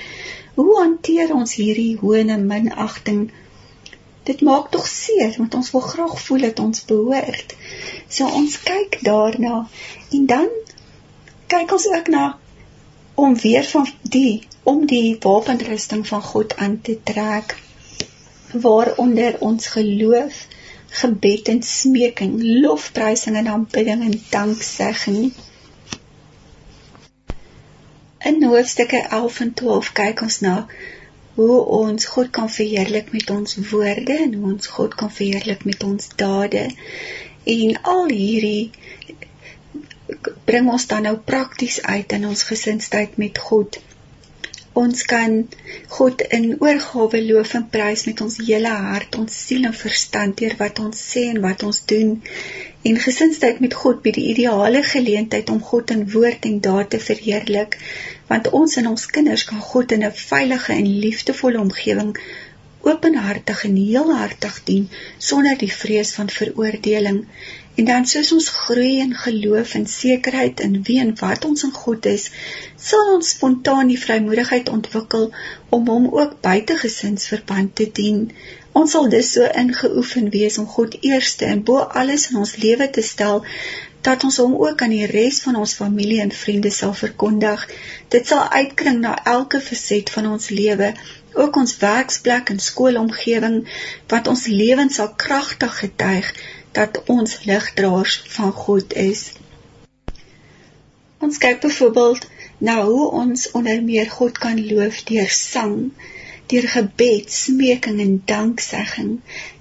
Hoe 0.60 0.72
hanteer 0.76 1.30
ons 1.34 1.52
hierdie 1.56 1.92
hoëne 2.00 2.34
minagting? 2.38 3.20
Dit 4.28 4.42
maak 4.48 4.66
tog 4.74 4.88
seer 4.90 5.36
want 5.38 5.54
ons 5.58 5.70
wil 5.74 5.84
graag 5.84 6.16
voel 6.24 6.44
dat 6.46 6.58
ons 6.64 6.82
behoort. 6.90 7.54
So 8.16 8.26
ons 8.40 8.56
kyk 8.66 8.98
daarna 9.06 9.54
en 10.18 10.26
dan 10.32 10.50
kyk 11.50 11.74
ons 11.76 11.88
ook 11.90 12.08
na 12.14 12.24
om 13.14 13.36
weer 13.42 13.66
van 13.72 13.88
die 14.16 14.46
om 14.62 14.86
die 14.86 15.16
wapenrusting 15.20 16.06
van 16.06 16.22
God 16.22 16.56
aan 16.56 16.80
te 16.86 16.96
trek 17.02 17.56
waaronder 18.52 19.36
ons 19.46 19.66
geloof, 19.74 20.46
gebed 21.02 21.48
en 21.48 21.62
smeking, 21.62 22.34
lofprysing 22.64 23.36
en 23.36 23.52
aanbidding 23.56 24.02
en 24.08 24.18
danksegging 24.30 25.30
In 28.22 28.42
hoofstukke 28.44 28.98
11 29.08 29.40
en 29.40 29.54
12 29.54 29.92
kyk 29.92 30.20
ons 30.22 30.34
na 30.44 30.54
hoe 31.34 31.54
ons 31.76 32.04
God 32.14 32.28
kan 32.36 32.50
verheerlik 32.52 33.12
met 33.16 33.30
ons 33.30 33.56
woorde 33.70 34.16
en 34.24 34.34
hoe 34.34 34.50
ons 34.50 34.66
God 34.74 34.94
kan 35.02 35.12
verheerlik 35.18 35.64
met 35.64 35.82
ons 35.82 36.08
dade. 36.20 36.66
En 37.54 37.80
al 37.94 38.12
hierdie 38.12 38.70
bring 40.50 40.70
ons 40.74 40.88
dan 40.90 41.06
nou 41.06 41.16
prakties 41.32 41.78
uit 41.86 42.12
in 42.18 42.26
ons 42.26 42.42
gesinstyd 42.48 43.16
met 43.22 43.38
God. 43.38 43.78
Ons 44.80 45.02
kan 45.10 45.36
God 45.94 46.22
in 46.36 46.46
oorgawe 46.62 47.20
loof 47.26 47.54
en 47.58 47.66
prys 47.74 48.04
met 48.08 48.22
ons 48.24 48.38
hele 48.48 48.72
hart, 48.86 49.18
ons 49.22 49.38
siel 49.46 49.68
en 49.70 49.76
verstand 49.76 50.36
deur 50.42 50.56
wat 50.58 50.82
ons 50.82 51.04
sê 51.12 51.24
en 51.30 51.40
wat 51.44 51.62
ons 51.68 51.80
doen. 51.92 52.12
En 52.90 53.00
gesinstyd 53.06 53.62
met 53.62 53.76
God 53.82 54.02
bied 54.04 54.18
die 54.18 54.28
ideale 54.34 54.82
geleentheid 54.92 55.50
om 55.54 55.62
God 55.70 55.94
in 55.94 56.06
woord 56.14 56.46
en 56.50 56.60
daad 56.66 56.90
te 56.94 57.02
verheerlik, 57.06 57.76
want 58.30 58.50
ons 58.62 58.78
en 58.82 58.92
ons 58.94 59.08
kinders 59.16 59.46
kan 59.50 59.62
God 59.72 59.98
in 59.98 60.06
'n 60.06 60.20
veilige 60.22 60.72
en 60.78 60.94
liefdevolle 61.06 61.62
omgewing 61.66 62.14
openhartig 62.80 63.64
en 63.68 63.76
heelhartig 63.76 64.60
dien 64.64 64.86
sonder 65.18 65.58
die 65.62 65.72
vrees 65.72 66.14
van 66.16 66.30
veroordeling 66.32 67.18
En 67.80 67.86
dan 67.86 68.06
soos 68.06 68.30
ons 68.36 68.48
groei 68.52 68.98
in 69.00 69.12
geloof 69.16 69.70
en 69.74 69.86
sekerheid 69.86 70.58
in 70.60 70.82
wie 70.84 70.98
en 71.00 71.12
wat 71.20 71.44
ons 71.48 71.62
in 71.64 71.70
God 71.72 72.06
is, 72.10 72.26
sal 72.88 73.12
ons 73.12 73.30
spontaan 73.34 73.88
die 73.88 74.00
vrymoedigheid 74.00 74.68
ontwikkel 74.68 75.30
om 75.76 75.88
hom 75.88 76.08
ook 76.18 76.34
buite 76.44 76.76
gesinsverband 76.82 77.72
te 77.80 77.86
dien. 78.00 78.18
Ons 78.76 78.92
sal 78.96 79.08
dus 79.14 79.30
so 79.36 79.48
ingeoefen 79.62 80.28
wees 80.36 80.60
om 80.60 80.68
God 80.74 80.98
eerste 81.00 81.48
en 81.48 81.64
bo 81.70 81.86
alles 82.02 82.28
in 82.34 82.42
ons 82.42 82.54
lewe 82.66 82.90
te 82.98 83.06
stel 83.12 83.40
dat 84.04 84.28
ons 84.28 84.36
hom 84.44 84.60
ook 84.66 84.84
aan 84.84 84.96
die 84.98 85.08
res 85.14 85.40
van 85.46 85.56
ons 85.64 85.76
familie 85.80 86.20
en 86.20 86.36
vriende 86.42 86.74
sal 86.82 86.92
verkondig. 87.00 87.64
Dit 88.12 88.28
sal 88.28 88.44
uitkring 88.60 89.00
na 89.00 89.16
elke 89.24 89.64
faset 89.64 90.12
van 90.12 90.28
ons 90.34 90.52
lewe, 90.52 90.92
ook 91.32 91.56
ons 91.56 91.76
werksplek 91.80 92.52
en 92.52 92.60
skoolomgewing, 92.60 93.60
wat 94.12 94.28
ons 94.28 94.48
lewens 94.52 95.00
sal 95.00 95.14
kragtig 95.16 95.78
getuig 95.80 96.34
dat 96.72 97.02
ons 97.06 97.44
ligdraers 97.44 98.22
van 98.36 98.52
God 98.52 98.94
is. 98.94 99.32
Ons 101.20 101.38
kyk 101.38 101.60
byvoorbeeld 101.60 102.26
na 102.58 102.82
hoe 102.84 103.10
ons 103.22 103.50
onder 103.50 103.82
meer 103.82 104.10
God 104.10 104.38
kan 104.38 104.60
loof 104.66 105.02
deur 105.08 105.32
sang, 105.36 105.92
deur 106.52 106.68
gebed, 106.74 107.32
smeking 107.32 108.00
en 108.04 108.14
danksegging, 108.24 109.10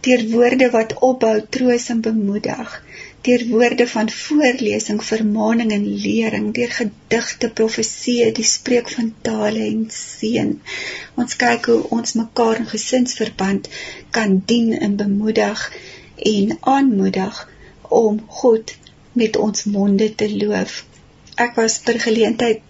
deur 0.06 0.24
woorde 0.32 0.70
wat 0.76 0.96
opbou, 1.10 1.36
troos 1.56 1.90
en 1.94 2.02
bemoedig, 2.06 2.74
deur 3.28 3.44
woorde 3.52 3.88
van 3.88 4.10
voorlesing, 4.10 5.04
vermaaning 5.04 5.72
en 5.76 5.86
lering, 6.06 6.48
deur 6.56 6.72
gedigte, 6.80 7.52
profeseë, 7.62 8.32
die 8.40 8.48
spreek 8.48 8.90
van 8.96 9.14
tale 9.28 9.68
en 9.68 9.86
seën. 9.94 10.56
Ons 11.20 11.38
kyk 11.44 11.72
hoe 11.72 11.82
ons 12.00 12.16
mekaar 12.22 12.64
in 12.64 12.72
gesinsverband 12.74 13.70
kan 14.16 14.40
dien 14.52 14.72
en 14.80 14.96
bemoedig 15.04 15.68
en 16.20 16.58
aanmoedig 16.60 17.50
om 17.90 18.20
God 18.28 18.76
met 19.12 19.38
ons 19.38 19.64
monde 19.64 20.16
te 20.16 20.30
loof. 20.36 20.86
Ek 21.36 21.56
was 21.56 21.80
per 21.80 22.00
geleentheid 22.00 22.62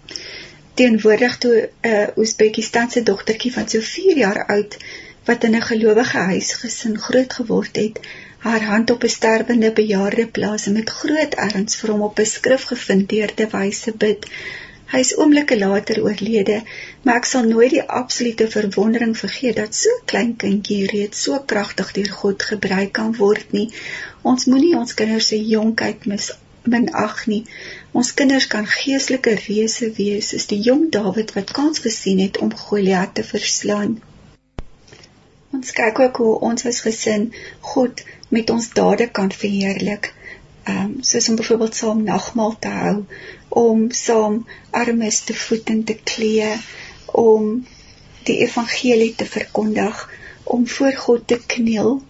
teenwoordig 0.74 1.38
toe 1.38 1.56
'n 1.60 1.88
uh, 1.88 2.06
Oezbekistanse 2.16 3.02
dogtertjie 3.02 3.52
van 3.52 3.68
so 3.68 3.80
4 3.80 4.16
jaar 4.16 4.46
oud 4.46 4.76
wat 5.24 5.44
in 5.44 5.56
'n 5.56 5.68
gelowige 5.70 6.18
huisgesin 6.32 6.98
groot 6.98 7.32
geword 7.32 7.76
het, 7.76 8.00
haar 8.38 8.64
hand 8.64 8.90
op 8.90 9.02
'n 9.04 9.14
sterwende 9.16 9.72
bejaarde 9.72 10.26
plaas 10.26 10.66
en 10.66 10.72
met 10.72 10.90
groot 10.90 11.34
erns 11.34 11.76
vir 11.76 11.90
hom 11.90 12.02
op 12.02 12.18
'n 12.18 12.32
skrifgefindeerde 12.34 13.48
wyse 13.56 13.92
bid. 14.04 14.26
Hy 14.92 14.98
is 14.98 15.16
oomblikke 15.16 15.58
later 15.58 16.02
oorlede, 16.02 16.62
maar 17.02 17.16
ek 17.20 17.28
sal 17.28 17.46
nooit 17.48 17.72
die 17.72 17.82
absolute 18.00 18.46
verwondering 18.52 19.16
vergeet 19.18 19.56
dat 19.56 19.74
so 19.78 20.00
klein 20.12 20.34
kindjie 20.42 20.82
reeds 20.90 21.22
so 21.26 21.38
kragtig 21.52 21.92
deur 21.96 22.12
God 22.22 22.42
gebruik 22.52 22.92
kan 22.98 23.14
word 23.16 23.52
nie. 23.56 23.70
Ons 24.22 24.44
moenie 24.52 24.76
ons 24.76 24.94
kinders 24.94 25.30
se 25.32 25.38
jonkheid 25.54 26.04
mis 26.12 26.30
minag 26.68 27.24
nie. 27.26 27.40
Ons 27.96 28.12
kinders 28.14 28.46
kan 28.52 28.68
geestelike 28.68 29.32
reëse 29.46 29.88
wees 29.96 30.28
soos 30.32 30.46
die 30.52 30.60
jong 30.66 30.90
Dawid 30.96 31.32
wat 31.36 31.52
kans 31.56 31.80
gesien 31.86 32.20
het 32.20 32.38
om 32.44 32.52
Goliat 32.64 33.14
te 33.16 33.24
verslaan. 33.24 33.96
Ons 35.56 35.72
kyk 35.74 35.98
ook 36.04 36.20
hoe 36.22 36.34
ons 36.50 36.66
as 36.68 36.82
gesin 36.84 37.30
God 37.72 38.04
met 38.28 38.50
ons 38.54 38.68
dade 38.76 39.08
kan 39.18 39.32
verheerlik. 39.32 40.12
Ehm 40.68 40.84
um, 40.84 40.92
soos 41.02 41.28
om 41.32 41.36
byvoorbeeld 41.40 41.74
saam 41.74 42.02
nagmaal 42.04 42.54
te 42.64 42.68
hou, 42.68 42.96
om 43.48 43.90
saam 43.90 44.36
armes 44.70 45.20
te 45.26 45.34
voed 45.34 45.72
en 45.74 45.82
te 45.84 45.96
klee, 46.12 46.52
om 47.12 47.66
die 48.22 48.38
evangelie 48.38 49.14
te 49.14 49.26
verkondig, 49.26 50.08
om 50.44 50.68
voor 50.68 50.92
God 50.92 51.26
te 51.26 51.40
kniel. 51.46 52.02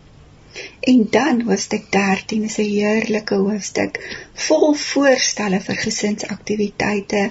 En 0.81 1.07
dan 1.11 1.41
hoofstuk 1.41 1.93
13 1.93 2.43
is 2.43 2.57
'n 2.59 2.63
heerlike 2.63 3.35
hoofstuk 3.35 3.99
vol 4.35 4.75
voorstelle 4.75 5.61
vir 5.61 5.77
gesinsaktiwiteite. 5.77 7.31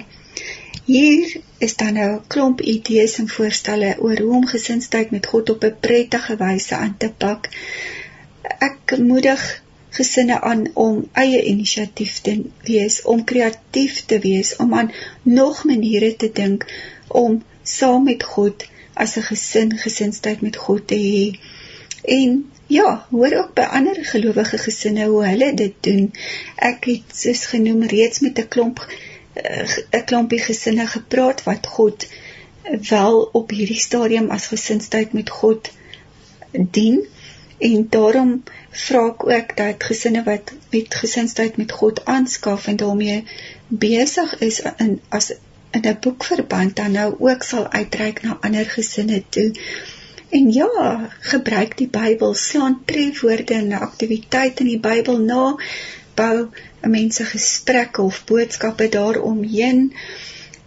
Hier 0.84 1.40
is 1.58 1.76
dan 1.76 1.92
nou 1.92 2.10
'n 2.12 2.26
klomp 2.26 2.60
idees 2.60 3.18
en 3.18 3.28
voorstelle 3.28 3.96
oor 3.98 4.18
hoe 4.18 4.34
om 4.34 4.46
gesinstyd 4.46 5.10
met 5.10 5.26
God 5.26 5.50
op 5.50 5.64
'n 5.64 5.76
prettige 5.80 6.36
wyse 6.36 6.74
aan 6.74 6.96
te 6.98 7.10
pak. 7.10 7.48
Ek 8.58 8.98
moedig 8.98 9.62
gesinne 9.90 10.40
aan 10.40 10.64
om 10.74 11.08
eie 11.12 11.44
inisiatief 11.44 12.18
te 12.20 12.42
wees, 12.62 13.02
om 13.02 13.24
kreatief 13.24 14.04
te 14.04 14.18
wees, 14.18 14.56
om 14.56 14.74
aan 14.74 14.92
nog 15.22 15.64
maniere 15.64 16.16
te 16.16 16.30
dink 16.32 16.66
om 17.08 17.42
saam 17.76 18.06
met 18.10 18.22
God 18.34 18.66
as 19.04 19.16
'n 19.16 19.26
gesin 19.30 19.76
gesinstyd 19.84 20.40
met 20.46 20.56
God 20.56 20.86
te 20.88 20.98
hê. 21.08 21.26
En 22.18 22.50
ja, 22.66 23.06
hoor 23.10 23.32
ook 23.42 23.54
by 23.54 23.66
ander 23.78 24.04
gelowige 24.04 24.58
gesinne 24.58 25.06
hoe 25.06 25.24
hulle 25.26 25.54
dit 25.54 25.74
doen. 25.80 26.12
Ek 26.56 26.84
het 26.84 27.16
soos 27.22 27.44
genoem 27.52 27.82
reeds 27.94 28.20
met 28.20 28.38
'n 28.38 28.48
klomp 28.48 28.86
eh, 29.32 29.68
'n 29.90 30.04
klompie 30.04 30.40
gesinne 30.40 30.86
gepraat 30.86 31.42
wat 31.44 31.66
God 31.66 32.06
wel 32.88 33.28
op 33.32 33.50
hierdie 33.50 33.80
stadium 33.80 34.30
as 34.30 34.46
gesinstyd 34.46 35.12
met 35.12 35.30
God 35.30 35.70
dien 36.50 37.06
en 37.58 37.86
daarom 37.88 38.42
vra 38.70 39.06
ek 39.08 39.24
ook 39.26 39.56
dat 39.56 39.84
gesinne 39.84 40.22
wat 40.22 40.52
met 40.70 40.94
gesinstyd 40.94 41.56
met 41.56 41.72
God 41.72 42.04
aanskaf 42.04 42.66
en 42.66 42.76
daarmee 42.76 43.24
besig 43.68 44.38
is 44.38 44.60
in 44.76 45.00
as 45.08 45.32
in 45.70 45.86
'n 45.88 45.96
boekverband 46.00 46.76
dan 46.76 46.92
nou 46.92 47.14
ook 47.18 47.42
sal 47.42 47.70
uitreik 47.70 48.22
na 48.22 48.38
ander 48.40 48.66
gesinne 48.66 49.22
toe. 49.28 49.54
En 50.28 50.52
ja, 50.52 51.10
gebruik 51.20 51.76
die 51.76 51.88
Bybel, 51.88 52.34
slaan 52.34 52.82
trefwoorde 52.84 53.54
in 53.54 53.68
'n 53.68 53.72
aktiwiteit 53.88 54.60
in 54.60 54.66
die 54.66 54.80
Bybel 54.80 55.18
na, 55.18 55.56
bou 56.14 56.48
'n 56.82 56.90
mens 56.90 57.16
se 57.16 57.24
gesprekke 57.24 58.02
of 58.02 58.24
boodskappe 58.24 58.88
daaromheen. 58.88 59.94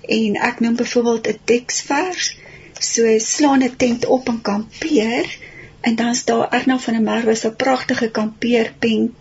En 0.02 0.36
ek 0.36 0.60
noem 0.60 0.76
byvoorbeeld 0.76 1.28
'n 1.28 1.40
teksvers, 1.44 2.36
so 2.80 3.18
slaan 3.18 3.64
'n 3.64 3.76
tent 3.76 4.06
op 4.06 4.28
en 4.28 4.42
kampeer 4.42 5.38
en 5.82 5.96
dan 5.96 6.10
is 6.10 6.26
daar 6.26 6.50
Erna 6.50 6.80
van 6.80 6.94
der 6.94 7.02
Merwe 7.04 7.36
se 7.36 7.52
pragtige 7.52 8.12
kampeer 8.12 8.74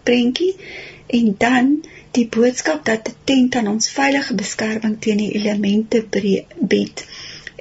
prentjie 0.02 0.56
en 1.06 1.34
dan 1.38 1.84
die 2.16 2.26
boodskap 2.36 2.84
dat 2.84 3.08
'n 3.08 3.18
tent 3.24 3.54
aan 3.54 3.68
ons 3.74 3.90
veilige 3.98 4.34
beskerming 4.34 4.96
teen 5.00 5.20
die 5.24 5.32
elemente 5.40 6.04
bied 6.72 7.06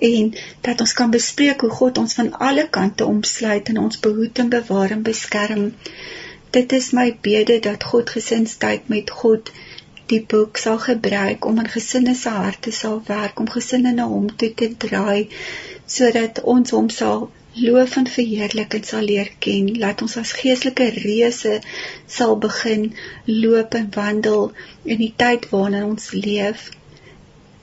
en 0.02 0.34
dat 0.62 0.80
ons 0.82 0.94
kan 0.94 1.12
bespreek 1.14 1.62
hoe 1.62 1.70
God 1.70 1.98
ons 1.98 2.14
van 2.20 2.32
alle 2.48 2.70
kante 2.78 3.06
omsluit 3.06 3.68
en 3.70 3.78
ons 3.78 4.00
behoed 4.06 4.40
en 4.44 4.50
bewaar 4.50 4.92
en 4.92 5.04
beskerm. 5.10 5.68
Dit 6.50 6.72
is 6.72 6.90
my 6.92 7.18
bede 7.28 7.60
dat 7.60 7.84
God 7.84 8.10
gesinstyd 8.10 8.88
met 8.94 9.14
God 9.22 9.52
die 10.14 10.24
boek 10.34 10.58
sal 10.58 10.80
gebruik 10.86 11.46
om 11.46 11.60
in 11.64 11.70
gesinne 11.76 12.16
se 12.22 12.30
harte 12.30 12.72
sal 12.72 12.98
werk 13.08 13.40
om 13.40 13.50
gesinne 13.50 13.94
na 14.00 14.08
hom 14.08 14.26
toe 14.36 14.50
te 14.54 14.72
draai 14.86 15.30
sodat 15.98 16.42
ons 16.56 16.74
hom 16.76 16.90
sal 16.90 17.30
loof 17.54 17.96
en 17.96 18.08
verheerlik 18.08 18.74
en 18.74 18.84
sal 18.84 19.02
leer 19.02 19.32
ken. 19.40 19.72
Laat 19.80 20.02
ons 20.02 20.18
as 20.22 20.32
geestelike 20.40 20.88
reëse 20.96 21.60
sal 22.08 22.38
begin 22.38 22.94
loop 23.26 23.76
en 23.80 23.90
wandel 23.96 24.52
in 24.84 25.02
die 25.04 25.14
tyd 25.16 25.50
waarin 25.52 25.84
ons 25.84 26.12
leef. 26.12 26.70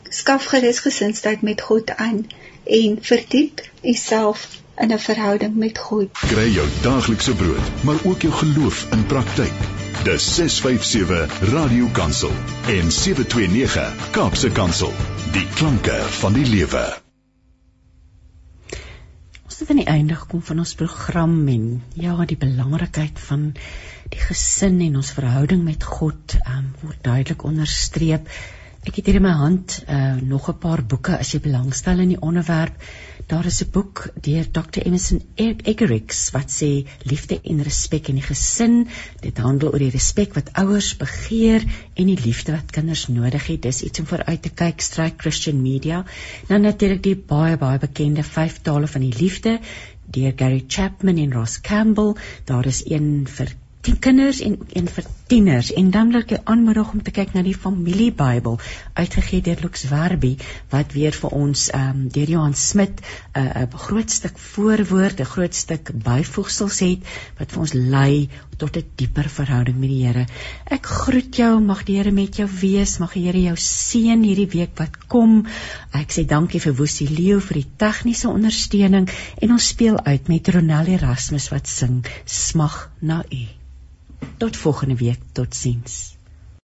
Skaf 0.09 0.45
gerus 0.53 0.81
gesinsheid 0.85 1.43
met 1.43 1.61
God 1.61 1.91
aan 1.97 2.27
en 2.65 2.99
verdiep 3.11 3.65
uself 3.83 4.47
in 4.77 4.93
'n 4.93 4.99
verhouding 4.99 5.57
met 5.57 5.79
God. 5.79 6.09
Kry 6.13 6.49
jou 6.53 6.69
daaglikse 6.83 7.35
brood 7.35 7.83
maar 7.83 8.01
ook 8.05 8.23
jou 8.23 8.33
geloof 8.33 8.87
in 8.93 9.07
praktyk. 9.07 9.59
Dis 10.05 10.35
657 10.35 11.51
radio 11.53 11.89
kansel 11.93 12.33
en 12.67 12.93
729 12.93 14.11
kaapse 14.11 14.51
kansel. 14.51 14.93
Die 15.33 15.47
klanke 15.55 16.01
van 16.21 16.33
die 16.33 16.47
lewe 16.47 17.08
het 19.59 19.71
aan 19.71 19.81
die 19.81 19.91
einde 19.91 20.15
gekom 20.15 20.43
van 20.43 20.59
ons 20.63 20.75
program 20.79 21.33
en 21.49 21.65
ja, 21.99 22.15
die 22.31 22.37
belangrikheid 22.39 23.19
van 23.29 23.53
die 24.13 24.21
gesin 24.21 24.81
en 24.85 25.01
ons 25.01 25.11
verhouding 25.17 25.65
met 25.67 25.85
God 25.85 26.37
um, 26.45 26.69
word 26.85 27.01
duidelik 27.03 27.43
onderstreep. 27.49 28.31
Ek 28.87 28.95
het 28.95 29.09
hier 29.11 29.17
in 29.19 29.25
my 29.25 29.35
hand 29.35 29.73
uh, 29.91 30.15
nog 30.23 30.49
'n 30.51 30.59
paar 30.63 30.85
boeke 30.87 31.17
as 31.19 31.33
jy 31.35 31.41
belangstel 31.43 31.99
in 31.99 32.13
die 32.15 32.21
onderwerp. 32.23 32.77
Daar 33.27 33.47
is 33.47 33.61
'n 33.65 33.71
boek 33.73 34.05
deur 34.23 34.47
Dr. 34.51 34.81
Emerson 34.87 35.21
Eggerichs 35.35 36.31
wat 36.31 36.51
sê 36.51 36.87
liefde 37.03 37.41
en 37.43 37.63
respek 37.63 38.09
in 38.09 38.21
die 38.21 38.29
gesin. 38.29 38.89
Dit 39.21 39.39
handel 39.39 39.73
oor 39.73 39.83
die 39.83 39.91
respek 39.91 40.35
wat 40.35 40.53
ouers 40.53 40.97
begeer 40.97 41.67
en 41.95 42.07
die 42.07 42.21
liefde 42.25 42.53
wat 42.53 42.71
kinders 42.71 43.09
nodig 43.09 43.47
het. 43.47 43.63
Dis 43.63 43.83
iets 43.83 44.01
om 44.01 44.07
vooruit 44.07 44.43
te 44.43 44.51
kyk, 44.51 44.81
Strike 44.81 45.19
Christian 45.19 45.63
Media. 45.63 46.05
Nou 46.49 46.61
natuurlik 46.61 47.03
die 47.03 47.17
baie 47.17 47.57
baie 47.57 47.79
bekende 47.79 48.23
5 48.23 48.63
tale 48.63 48.87
van 48.87 49.01
die 49.01 49.17
liefde 49.19 49.59
deur 50.07 50.33
Gary 50.37 50.65
Chapman 50.67 51.17
en 51.17 51.33
Ross 51.33 51.61
Campbell. 51.61 52.15
Daar 52.45 52.67
is 52.67 52.85
een 52.87 53.27
vir 53.27 53.57
die 53.81 53.99
kinders 53.99 54.41
en 54.41 54.59
en 54.73 54.89
vir 54.89 55.05
tieners 55.29 55.71
en 55.81 55.91
dan 55.95 56.13
wil 56.13 56.23
ek 56.23 56.33
jou 56.35 56.41
aanmoedig 56.45 56.93
om 56.93 57.03
te 57.05 57.13
kyk 57.15 57.35
na 57.37 57.43
die 57.47 57.57
familiebybel 57.57 58.59
uitgegee 58.97 59.45
deur 59.45 59.61
Lux 59.63 59.85
Werby 59.91 60.35
wat 60.73 60.95
weer 60.97 61.17
vir 61.23 61.37
ons 61.37 61.69
ehm 61.71 61.89
um, 61.89 62.07
deur 62.15 62.33
Johan 62.35 62.55
Smit 62.55 63.03
'n 63.37 63.47
uh, 63.63 63.67
groot 63.89 64.11
stuk 64.11 64.39
voorwoord, 64.39 65.21
'n 65.21 65.33
groot 65.35 65.55
stuk 65.55 65.93
byvoegsels 66.05 66.79
het 66.87 67.11
wat 67.39 67.53
vir 67.53 67.61
ons 67.61 67.75
lei 67.75 68.29
tot 68.57 68.77
'n 68.77 68.85
dieper 68.97 69.29
verhouding 69.29 69.79
met 69.79 69.89
die 69.89 70.07
Here. 70.07 70.25
Ek 70.65 70.87
groet 70.87 71.37
jou, 71.37 71.61
mag 71.61 71.85
die 71.85 71.97
Here 71.99 72.11
met 72.11 72.37
jou 72.37 72.49
wees, 72.61 72.99
mag 72.99 73.13
die 73.13 73.27
Here 73.27 73.43
jou 73.43 73.57
seën 73.57 74.23
hierdie 74.23 74.51
week 74.57 74.75
wat 74.79 74.99
kom. 75.07 75.47
Ek 75.93 76.11
sê 76.13 76.25
dankie 76.25 76.61
vir 76.61 76.75
Woesie 76.75 77.09
Leo 77.11 77.41
vir 77.41 77.63
die 77.63 77.71
tegniese 77.77 78.29
ondersteuning 78.29 79.09
en 79.43 79.53
ons 79.53 79.69
speel 79.69 80.01
uit 80.05 80.29
met 80.29 80.49
Ronel 80.49 80.87
Erasmus 80.99 81.51
wat 81.51 81.69
sing 81.69 82.05
Smag 82.25 82.91
na 83.01 83.23
U. 83.33 83.47
Tot 84.37 84.57
volgende 84.57 84.95
week. 84.95 85.21
Totsiens. 85.33 86.18